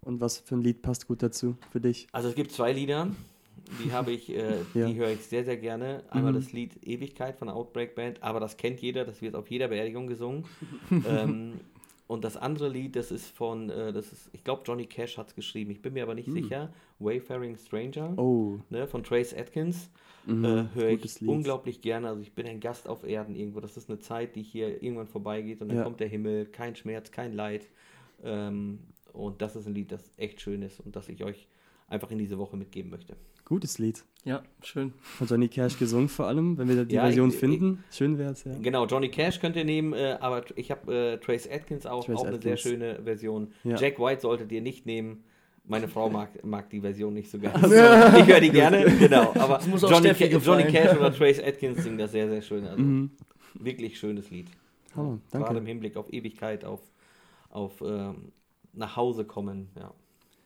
Und 0.00 0.20
was 0.20 0.38
für 0.38 0.54
ein 0.56 0.60
Lied 0.62 0.82
passt 0.82 1.06
gut 1.08 1.22
dazu 1.22 1.56
für 1.70 1.80
dich? 1.80 2.06
Also 2.12 2.28
es 2.28 2.34
gibt 2.34 2.52
zwei 2.52 2.72
Lieder, 2.72 3.08
die 3.82 3.92
habe 3.92 4.12
ich, 4.12 4.30
äh, 4.30 4.58
Ja. 4.74 4.86
die 4.86 4.94
höre 4.96 5.10
ich 5.10 5.20
sehr, 5.20 5.44
sehr 5.44 5.56
gerne. 5.56 6.02
Einmal 6.10 6.32
Mhm. 6.32 6.36
das 6.36 6.52
Lied 6.52 6.86
Ewigkeit 6.86 7.36
von 7.36 7.48
der 7.48 7.56
Outbreak 7.56 7.94
Band, 7.94 8.22
aber 8.22 8.40
das 8.40 8.56
kennt 8.56 8.80
jeder, 8.80 9.04
das 9.04 9.22
wird 9.22 9.34
auf 9.34 9.50
jeder 9.50 9.68
Beerdigung 9.68 10.06
gesungen. 10.06 10.44
ähm, 11.06 11.60
und 12.06 12.24
das 12.24 12.36
andere 12.36 12.68
Lied, 12.68 12.96
das 12.96 13.10
ist 13.10 13.28
von, 13.30 13.70
äh, 13.70 13.92
das 13.92 14.12
ist, 14.12 14.30
ich 14.32 14.44
glaube 14.44 14.62
Johnny 14.66 14.86
Cash 14.86 15.16
hat 15.18 15.28
es 15.28 15.34
geschrieben, 15.34 15.70
ich 15.70 15.80
bin 15.82 15.94
mir 15.94 16.02
aber 16.02 16.14
nicht 16.14 16.28
Mhm. 16.28 16.32
sicher. 16.32 16.72
Wayfaring 16.98 17.56
Stranger 17.56 18.14
Oh, 18.18 18.58
ne, 18.70 18.86
von 18.86 19.02
Trace 19.02 19.34
Atkins. 19.34 19.90
mhm, 20.26 20.44
Äh, 20.44 20.64
höre 20.74 20.90
ich 20.90 21.20
Lied. 21.20 21.30
unglaublich 21.30 21.80
gerne. 21.80 22.08
Also 22.08 22.22
ich 22.22 22.34
bin 22.34 22.46
ein 22.46 22.60
Gast 22.60 22.88
auf 22.88 23.04
Erden 23.04 23.34
irgendwo. 23.34 23.60
Das 23.60 23.76
ist 23.76 23.88
eine 23.88 23.98
Zeit, 23.98 24.36
die 24.36 24.42
hier 24.42 24.82
irgendwann 24.82 25.06
vorbeigeht 25.08 25.60
und 25.62 25.68
dann 25.68 25.78
Ja. 25.78 25.84
kommt 25.84 26.00
der 26.00 26.08
Himmel, 26.08 26.46
kein 26.46 26.76
Schmerz, 26.76 27.10
kein 27.10 27.32
Leid. 27.32 27.68
Ähm, 28.22 28.80
und 29.12 29.40
das 29.42 29.56
ist 29.56 29.66
ein 29.66 29.74
Lied, 29.74 29.92
das 29.92 30.10
echt 30.16 30.40
schön 30.40 30.62
ist 30.62 30.80
und 30.80 30.96
das 30.96 31.08
ich 31.08 31.22
euch 31.24 31.48
einfach 31.88 32.10
in 32.10 32.18
diese 32.18 32.38
Woche 32.38 32.56
mitgeben 32.56 32.90
möchte. 32.90 33.16
Gutes 33.44 33.78
Lied. 33.78 34.04
Ja, 34.24 34.42
schön. 34.62 34.94
Von 35.02 35.26
Johnny 35.26 35.48
Cash 35.48 35.78
gesungen 35.78 36.08
vor 36.08 36.26
allem, 36.26 36.56
wenn 36.56 36.66
wir 36.68 36.84
die 36.86 36.94
Ja, 36.94 37.02
Version 37.02 37.28
ich- 37.28 37.36
finden. 37.36 37.84
Schön 37.90 38.16
wäre 38.16 38.32
es, 38.32 38.44
ja. 38.44 38.52
Genau, 38.62 38.86
Johnny 38.86 39.10
Cash 39.10 39.38
könnt 39.38 39.54
ihr 39.56 39.64
nehmen, 39.66 39.92
äh, 39.92 40.16
aber 40.18 40.44
ich 40.56 40.70
habe 40.70 40.94
äh, 40.94 41.16
Trace 41.18 41.46
Atkins 41.50 41.84
auch, 41.84 42.06
Trace 42.06 42.16
auch 42.20 42.24
eine 42.24 42.40
sehr 42.40 42.52
Atkins. 42.54 42.60
schöne 42.62 43.02
Version. 43.04 43.52
Ja. 43.64 43.76
Jack 43.76 43.98
White 43.98 44.22
solltet 44.22 44.50
ihr 44.50 44.62
nicht 44.62 44.86
nehmen. 44.86 45.24
Meine 45.66 45.88
Frau 45.88 46.08
mag, 46.10 46.42
mag 46.44 46.68
die 46.70 46.80
Version 46.80 47.12
nicht 47.14 47.30
so 47.30 47.38
gerne. 47.38 47.58
Ich 48.18 48.26
höre 48.26 48.40
die 48.40 48.50
gerne, 48.50 48.84
genau. 48.98 49.32
Aber 49.34 49.60
muss 49.66 49.84
auch 49.84 49.90
Johnny, 49.90 50.08
Johnny. 50.08 50.64
Cash 50.64 50.96
oder 50.96 51.12
Trace 51.14 51.40
Atkins 51.42 51.82
singen 51.82 51.98
das 51.98 52.12
sehr, 52.12 52.28
sehr 52.28 52.40
schön. 52.42 52.66
Also 52.66 52.82
Mhm. 52.82 53.10
wirklich 53.54 53.98
schönes 53.98 54.30
Lied. 54.30 54.46
Hammer, 54.96 55.18
Gerade 55.30 55.48
im 55.48 55.54
danke. 55.54 55.68
Hinblick 55.68 55.96
auf 55.96 56.10
Ewigkeit, 56.12 56.64
auf, 56.64 56.80
auf 57.50 57.82
ähm, 57.84 58.32
nach 58.72 58.96
Hause 58.96 59.24
kommen. 59.24 59.68
Ja. 59.78 59.92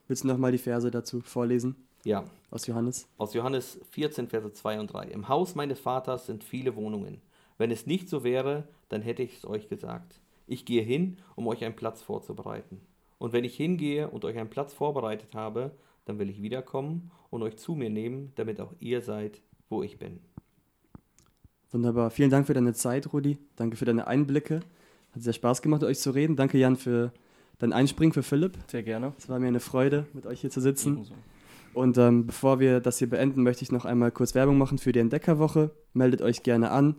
Willst 0.08 0.24
du 0.24 0.28
nochmal 0.28 0.52
die 0.52 0.58
Verse 0.58 0.90
dazu 0.90 1.20
vorlesen? 1.20 1.76
Ja, 2.04 2.24
Aus 2.50 2.66
Johannes? 2.66 3.06
aus 3.18 3.34
Johannes 3.34 3.80
14, 3.90 4.28
Verse 4.28 4.52
2 4.52 4.80
und 4.80 4.92
3. 4.92 5.08
Im 5.08 5.28
Haus 5.28 5.54
meines 5.54 5.78
Vaters 5.80 6.26
sind 6.26 6.44
viele 6.44 6.76
Wohnungen. 6.76 7.20
Wenn 7.58 7.70
es 7.70 7.86
nicht 7.86 8.08
so 8.08 8.24
wäre, 8.24 8.64
dann 8.88 9.02
hätte 9.02 9.22
ich 9.22 9.38
es 9.38 9.46
euch 9.46 9.68
gesagt. 9.68 10.20
Ich 10.46 10.64
gehe 10.64 10.82
hin, 10.82 11.18
um 11.34 11.46
euch 11.46 11.64
einen 11.64 11.76
Platz 11.76 12.02
vorzubereiten. 12.02 12.80
Und 13.18 13.32
wenn 13.32 13.44
ich 13.44 13.56
hingehe 13.56 14.08
und 14.08 14.24
euch 14.24 14.38
einen 14.38 14.48
Platz 14.50 14.72
vorbereitet 14.72 15.34
habe, 15.34 15.72
dann 16.04 16.18
will 16.18 16.30
ich 16.30 16.40
wiederkommen 16.40 17.10
und 17.30 17.42
euch 17.42 17.56
zu 17.58 17.74
mir 17.74 17.90
nehmen, 17.90 18.32
damit 18.36 18.60
auch 18.60 18.72
ihr 18.80 19.02
seid, 19.02 19.42
wo 19.68 19.82
ich 19.82 19.98
bin. 19.98 20.20
Wunderbar. 21.70 22.10
Vielen 22.10 22.30
Dank 22.30 22.46
für 22.46 22.54
deine 22.54 22.72
Zeit, 22.72 23.12
Rudi. 23.12 23.36
Danke 23.56 23.76
für 23.76 23.84
deine 23.84 24.06
Einblicke. 24.06 24.60
Hat 25.12 25.22
sehr 25.22 25.32
Spaß 25.34 25.60
gemacht, 25.60 25.82
mit 25.82 25.90
euch 25.90 25.98
zu 25.98 26.10
reden. 26.12 26.36
Danke, 26.36 26.56
Jan, 26.56 26.76
für 26.76 27.12
dein 27.58 27.72
Einspringen 27.74 28.12
für 28.14 28.22
Philipp. 28.22 28.56
Sehr 28.68 28.82
gerne. 28.82 29.12
Es 29.18 29.28
war 29.28 29.38
mir 29.38 29.48
eine 29.48 29.60
Freude, 29.60 30.06
mit 30.14 30.24
euch 30.26 30.40
hier 30.40 30.50
zu 30.50 30.60
sitzen. 30.60 30.94
Ebenso. 30.94 31.14
Und 31.74 31.98
ähm, 31.98 32.26
bevor 32.26 32.60
wir 32.60 32.80
das 32.80 32.98
hier 32.98 33.08
beenden, 33.08 33.42
möchte 33.42 33.62
ich 33.62 33.72
noch 33.72 33.84
einmal 33.84 34.10
kurz 34.10 34.34
Werbung 34.34 34.58
machen 34.58 34.78
für 34.78 34.92
die 34.92 34.98
Entdeckerwoche. 34.98 35.70
Meldet 35.92 36.22
euch 36.22 36.42
gerne 36.42 36.70
an, 36.70 36.96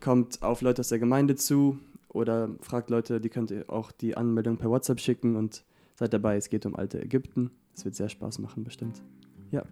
kommt 0.00 0.42
auf 0.42 0.60
Leute 0.60 0.80
aus 0.80 0.88
der 0.88 0.98
Gemeinde 0.98 1.36
zu 1.36 1.78
oder 2.08 2.50
fragt 2.60 2.90
Leute, 2.90 3.20
die 3.20 3.28
könnt 3.28 3.50
ihr 3.50 3.68
auch 3.68 3.92
die 3.92 4.16
Anmeldung 4.16 4.56
per 4.56 4.70
WhatsApp 4.70 5.00
schicken 5.00 5.36
und 5.36 5.64
seid 5.94 6.12
dabei. 6.12 6.36
Es 6.36 6.48
geht 6.50 6.66
um 6.66 6.76
alte 6.76 7.00
Ägypten. 7.00 7.50
Es 7.74 7.84
wird 7.84 7.94
sehr 7.94 8.08
Spaß 8.08 8.38
machen, 8.38 8.64
bestimmt. 8.64 9.02
Ja, 9.50 9.62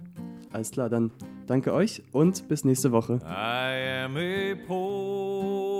alles 0.53 0.71
klar, 0.71 0.89
dann 0.89 1.11
danke 1.47 1.73
euch 1.73 2.03
und 2.13 2.47
bis 2.49 2.65
nächste 2.65 2.93
Woche. 2.93 3.21
I 3.25 4.05
am 4.05 4.17
a 4.17 4.55
poor 4.67 5.75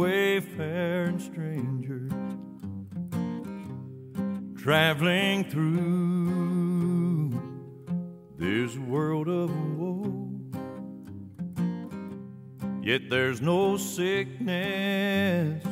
wayfaring 0.00 1.18
stranger 1.18 2.08
traveling 4.56 5.44
through 5.44 6.13
this 8.38 8.76
world 8.76 9.28
of 9.28 9.50
woe. 9.78 10.30
Yet 12.82 13.08
there's 13.08 13.40
no 13.40 13.76
sickness, 13.76 15.64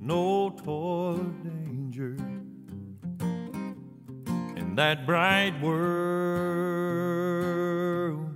no 0.00 0.50
toil, 0.50 1.16
danger 1.44 2.16
in 4.56 4.74
that 4.74 5.06
bright 5.06 5.60
world 5.62 5.76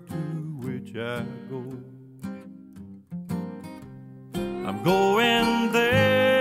to 0.09 0.14
which 0.66 0.95
I 0.97 1.24
go. 1.49 1.64
I'm 4.66 4.84
going 4.84 5.72
there 5.72 6.39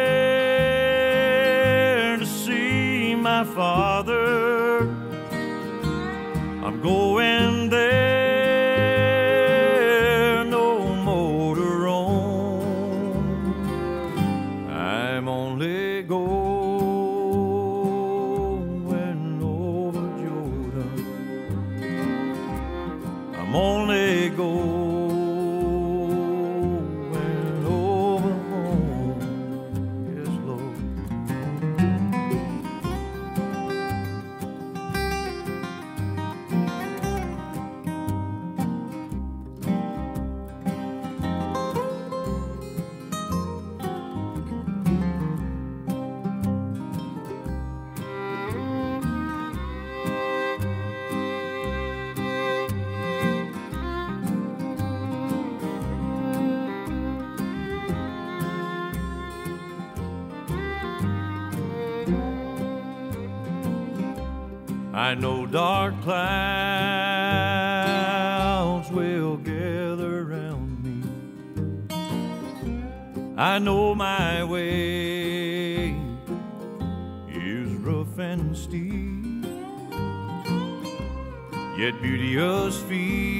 I 64.99 65.15
know 65.15 65.45
dark 65.45 65.93
clouds 66.01 66.11
will 68.91 69.37
gather 69.37 70.23
around 70.23 70.83
me. 70.83 71.01
I 73.37 73.59
know 73.59 73.95
my 73.95 74.43
way 74.43 75.95
is 77.29 77.71
rough 77.75 78.19
and 78.19 78.57
steep, 78.57 79.45
yet 81.77 82.01
beauteous 82.01 82.77
fields 82.81 83.31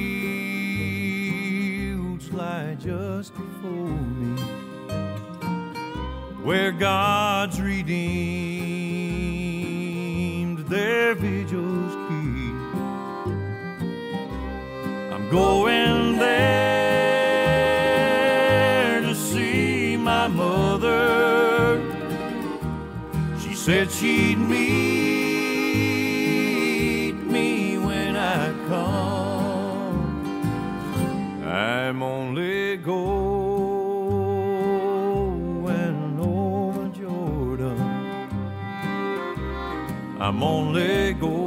lie 2.32 2.74
just 2.80 3.34
before 3.34 3.98
me 4.20 4.40
where 6.42 6.72
God's 6.72 7.60
redeemed 7.60 8.70
their 10.70 11.14
vigils 11.14 11.39
going 15.30 16.18
there 16.18 17.00
to 19.00 19.14
see 19.14 19.96
my 19.96 20.26
mother. 20.26 21.80
She 23.38 23.54
said 23.54 23.92
she'd 23.92 24.38
meet 24.38 24.64
me 27.14 27.78
when 27.78 28.16
I 28.16 28.52
come. 28.66 30.32
I'm 31.46 32.02
only 32.02 32.76
going 32.76 32.98
over 36.18 36.88
Jordan. 36.88 37.80
I'm 40.18 40.42
only 40.42 41.14
going 41.14 41.39